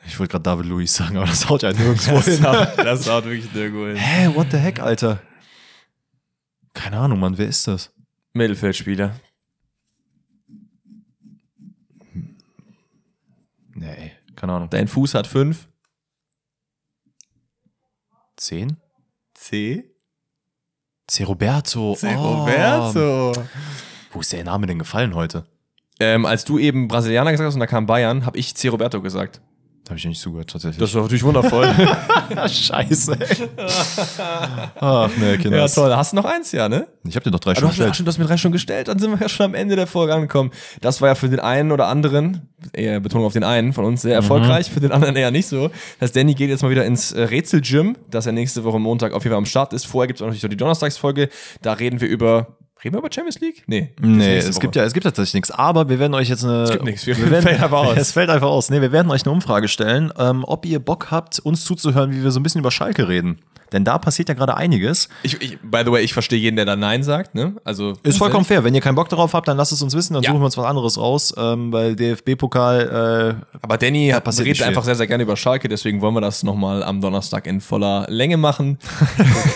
Ich 0.06 0.18
wollte 0.18 0.32
gerade 0.32 0.44
David 0.44 0.66
Luiz 0.66 0.94
sagen, 0.94 1.16
aber 1.18 1.26
das 1.26 1.48
haut 1.48 1.62
ja 1.62 1.72
nirgendwo 1.72 2.14
Das 2.16 2.24
hin. 2.26 2.42
haut, 2.46 2.78
das 2.78 3.08
haut 3.08 3.24
wirklich 3.24 3.52
nirgendwo 3.52 3.86
hin. 3.88 3.96
Hä, 3.96 4.28
what 4.34 4.50
the 4.50 4.56
heck, 4.56 4.80
Alter? 4.80 5.20
Keine 6.72 6.98
Ahnung, 6.98 7.20
Mann, 7.20 7.36
wer 7.36 7.46
ist 7.48 7.66
das? 7.66 7.92
Mittelfeldspieler. 8.32 9.14
Nee, 13.74 14.12
keine 14.36 14.52
Ahnung. 14.54 14.70
Dein 14.70 14.88
Fuß 14.88 15.14
hat 15.14 15.26
fünf. 15.26 15.68
Zehn? 18.36 18.76
C. 19.34 19.84
C. 21.06 21.24
Roberto. 21.24 21.94
C. 21.94 22.14
Oh. 22.16 22.38
Roberto. 22.44 23.32
Wo 24.12 24.20
ist 24.20 24.32
der 24.32 24.44
Name 24.44 24.66
denn 24.66 24.78
gefallen 24.78 25.14
heute? 25.14 25.46
Ähm, 26.00 26.26
als 26.26 26.44
du 26.44 26.58
eben 26.58 26.88
Brasilianer 26.88 27.32
gesagt 27.32 27.48
hast 27.48 27.54
und 27.54 27.60
da 27.60 27.66
kam 27.66 27.86
Bayern, 27.86 28.24
habe 28.26 28.38
ich 28.38 28.54
C. 28.54 28.68
Roberto 28.68 29.00
gesagt. 29.02 29.40
Da 29.84 29.90
habe 29.92 29.98
ich 29.98 30.04
nicht 30.04 30.20
zugehört, 30.20 30.50
tatsächlich. 30.50 30.78
Das 30.78 30.94
war 30.94 31.00
natürlich 31.02 31.24
wundervoll. 31.24 31.66
Scheiße, 32.48 33.16
ey. 33.18 33.48
Ach, 34.80 35.08
ne, 35.16 35.38
Kinder. 35.38 35.56
ja, 35.58 35.66
toll. 35.68 35.94
Hast 35.96 36.12
du 36.12 36.16
noch 36.16 36.26
eins, 36.26 36.52
ja, 36.52 36.68
ne? 36.68 36.86
Ich 37.04 37.16
habe 37.16 37.24
dir 37.24 37.30
noch 37.30 37.40
drei 37.40 37.52
Ah, 37.52 37.54
Du 37.54 37.60
Stunden 37.60 37.68
hast, 37.70 37.74
ach, 37.74 37.76
gestellt. 37.78 37.94
stimmt, 37.94 38.06
du 38.06 38.10
hast 38.10 38.18
mir 38.18 38.24
drei 38.26 38.36
schon 38.36 38.52
gestellt, 38.52 38.88
dann 38.88 38.98
sind 38.98 39.12
wir 39.12 39.18
ja 39.18 39.28
schon 39.30 39.46
am 39.46 39.54
Ende 39.54 39.76
der 39.76 39.86
Folge 39.86 40.14
angekommen. 40.14 40.50
Das 40.82 41.00
war 41.00 41.08
ja 41.08 41.14
für 41.14 41.28
den 41.28 41.40
einen 41.40 41.72
oder 41.72 41.86
anderen, 41.86 42.48
eher 42.74 43.00
Betonung 43.00 43.26
auf 43.26 43.32
den 43.32 43.44
einen 43.44 43.72
von 43.72 43.84
uns, 43.86 44.02
sehr 44.02 44.14
erfolgreich, 44.14 44.70
für 44.70 44.80
den 44.80 44.92
anderen 44.92 45.16
eher 45.16 45.30
nicht 45.30 45.46
so. 45.46 45.70
Das 46.00 46.12
Danny 46.12 46.34
geht 46.34 46.50
jetzt 46.50 46.62
mal 46.62 46.70
wieder 46.70 46.84
ins 46.84 47.12
äh, 47.12 47.22
Rätsel-Gym, 47.22 47.96
das 48.10 48.26
er 48.26 48.32
nächste 48.32 48.64
Woche 48.64 48.78
Montag 48.78 49.12
auf 49.12 49.22
jeden 49.24 49.32
Fall 49.32 49.38
am 49.38 49.46
Start 49.46 49.72
ist. 49.72 49.86
Vorher 49.86 50.06
gibt 50.06 50.18
es 50.18 50.22
auch 50.22 50.26
natürlich 50.26 50.42
noch 50.42 50.50
die 50.50 50.56
Donnerstagsfolge, 50.58 51.28
da 51.62 51.72
reden 51.72 52.00
wir 52.00 52.08
über. 52.08 52.58
Reden 52.84 52.94
wir 52.94 52.98
über 53.00 53.09
Champions 53.12 53.40
League? 53.40 53.64
Nee. 53.66 53.90
Nee, 54.00 54.36
es 54.36 54.48
Woche. 54.55 54.60
gibt 54.60 54.76
ja, 54.76 54.84
es 54.84 54.92
gibt 54.92 55.05
tatsächlich 55.05 55.34
nichts. 55.34 55.50
Aber 55.50 55.88
wir 55.88 55.98
werden 55.98 56.14
euch 56.14 56.28
jetzt 56.28 56.44
eine. 56.44 56.62
Es 56.62 56.70
gibt 56.70 56.84
nichts. 56.84 57.06
Wir- 57.06 57.18
werden, 57.30 57.42
fällt 57.42 57.60
einfach 57.62 57.78
aus. 57.86 57.96
Es 57.96 58.12
fällt 58.12 58.30
einfach 58.30 58.48
aus. 58.48 58.70
Nee, 58.70 58.80
wir 58.80 58.92
werden 58.92 59.10
euch 59.10 59.24
eine 59.24 59.32
Umfrage 59.32 59.66
stellen, 59.68 60.12
ähm, 60.18 60.44
ob 60.46 60.64
ihr 60.64 60.78
Bock 60.78 61.10
habt, 61.10 61.40
uns 61.40 61.64
zuzuhören, 61.64 62.12
wie 62.12 62.22
wir 62.22 62.30
so 62.30 62.38
ein 62.38 62.42
bisschen 62.44 62.60
über 62.60 62.70
Schalke 62.70 63.09
reden. 63.09 63.38
Denn 63.70 63.84
da 63.84 63.98
passiert 63.98 64.30
ja 64.30 64.34
gerade 64.34 64.56
einiges. 64.56 65.10
Ich, 65.22 65.42
ich, 65.42 65.59
by 65.60 65.82
the 65.84 65.92
way, 65.92 66.02
ich 66.02 66.14
verstehe 66.14 66.38
jeden, 66.38 66.56
der 66.56 66.64
da 66.64 66.74
Nein 66.74 67.02
sagt, 67.02 67.34
ne? 67.34 67.56
Also. 67.64 67.92
Ist 68.02 68.16
vollkommen 68.16 68.46
fair. 68.46 68.64
Wenn 68.64 68.74
ihr 68.74 68.80
keinen 68.80 68.94
Bock 68.94 69.10
darauf 69.10 69.34
habt, 69.34 69.46
dann 69.46 69.59
lasst 69.59 69.72
es 69.72 69.82
uns 69.82 69.94
wissen, 69.94 70.14
dann 70.14 70.22
Ja. 70.22 70.30
suchen 70.30 70.40
wir 70.40 70.46
uns 70.46 70.56
was 70.56 70.64
anderes 70.64 70.96
raus, 70.96 71.34
ähm, 71.36 71.70
weil 71.70 71.94
DFB-Pokal, 71.94 73.36
äh, 73.42 73.56
Aber 73.60 73.76
Danny 73.76 74.09
hat, 74.09 74.24
passiert 74.24 74.46
redet 74.48 74.62
einfach 74.62 74.80
viel. 74.82 74.86
sehr, 74.86 74.94
sehr 74.94 75.06
gerne 75.06 75.24
über 75.24 75.36
Schalke, 75.36 75.68
deswegen 75.68 76.00
wollen 76.00 76.14
wir 76.14 76.22
das 76.22 76.42
nochmal 76.44 76.82
am 76.82 77.02
Donnerstag 77.02 77.46
in 77.46 77.60
voller 77.60 78.06
Länge 78.09 78.38
machen. 78.38 78.78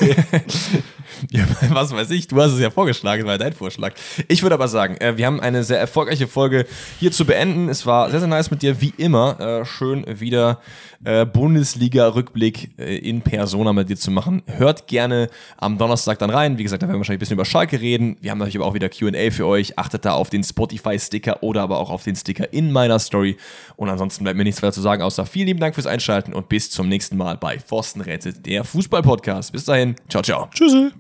ja, 1.31 1.45
was 1.71 1.93
weiß 1.93 2.11
ich, 2.11 2.29
du 2.29 2.41
hast 2.41 2.53
es 2.53 2.61
ja 2.61 2.71
vorgeschlagen, 2.71 3.25
war 3.25 3.39
dein 3.39 3.53
Vorschlag. 3.53 3.95
Ich 4.29 4.43
würde 4.43 4.55
aber 4.55 4.69
sagen, 4.69 4.97
äh, 4.97 5.17
wir 5.17 5.27
haben 5.27 5.41
eine 5.41 5.65
sehr 5.65 5.79
erfolgreiche 5.79 6.27
Folge 6.27 6.67
hier 6.99 7.13
zu 7.13 7.25
beenden. 7.25 7.69
Es 7.69 7.87
war 7.87 8.11
sehr, 8.11 8.21
sehr 8.21 8.29
nice 8.29 8.51
mit 8.51 8.63
dir, 8.63 8.81
wie 8.81 8.95
immer. 8.97 9.39
Äh, 9.41 9.65
schön 9.65 10.05
wieder 10.21 10.61
äh, 11.05 11.27
Bundesliga-Rückblick 11.27 12.79
äh, 12.79 12.97
in 12.97 13.23
Persona 13.23 13.73
mit 13.73 13.89
dir 13.89 13.97
zu 13.97 14.11
machen. 14.11 14.43
Hört 14.47 14.87
gerne 14.87 15.29
am 15.57 15.79
Donnerstag 15.79 16.19
dann 16.19 16.31
rein. 16.31 16.59
Wie 16.59 16.63
gesagt, 16.63 16.83
da 16.83 16.87
werden 16.87 16.97
wir 16.97 17.01
wahrscheinlich 17.01 17.19
ein 17.19 17.21
bisschen 17.21 17.35
über 17.35 17.45
Schalke 17.45 17.81
reden. 17.81 18.17
Wir 18.21 18.31
haben 18.31 18.39
natürlich 18.39 18.57
aber 18.57 18.67
auch 18.67 18.75
wieder 18.75 18.89
QA 18.89 19.31
für 19.31 19.47
euch. 19.47 19.79
Achtet 19.79 20.05
da 20.05 20.13
auf 20.13 20.31
den 20.31 20.45
Spotify-Sticker 20.45 21.43
oder 21.43 21.63
aber 21.63 21.79
auch 21.79 21.91
auf 21.91 22.05
den 22.05 22.17
Sticker 22.17 22.53
in 22.53 22.73
meiner 22.73 22.99
Story. 22.99 23.37
Und 23.77 23.89
ansonsten 23.89 24.25
bleibt 24.25 24.37
mir 24.37 24.45
nichts 24.45 24.63
weiter 24.63 24.73
zu 24.73 24.81
sagen, 24.81 25.03
außer 25.03 25.27
vielen 25.27 25.47
lieben 25.47 25.61
Dank 25.61 25.75
fürs 25.75 25.87
Einschalten 25.87 26.33
und 26.33 26.49
bis 26.49 26.71
zum 26.71 26.89
nächsten 26.89 27.17
Mal 27.17 27.37
bei 27.37 27.59
Forsten 27.59 28.01
Rätsel, 28.01 28.33
der 28.35 28.65
Fußball-Podcast. 28.65 29.53
Bis 29.53 29.65
dahin, 29.65 29.97
ciao, 30.09 30.23
ciao. 30.23 30.49
tschüssi. 30.53 30.91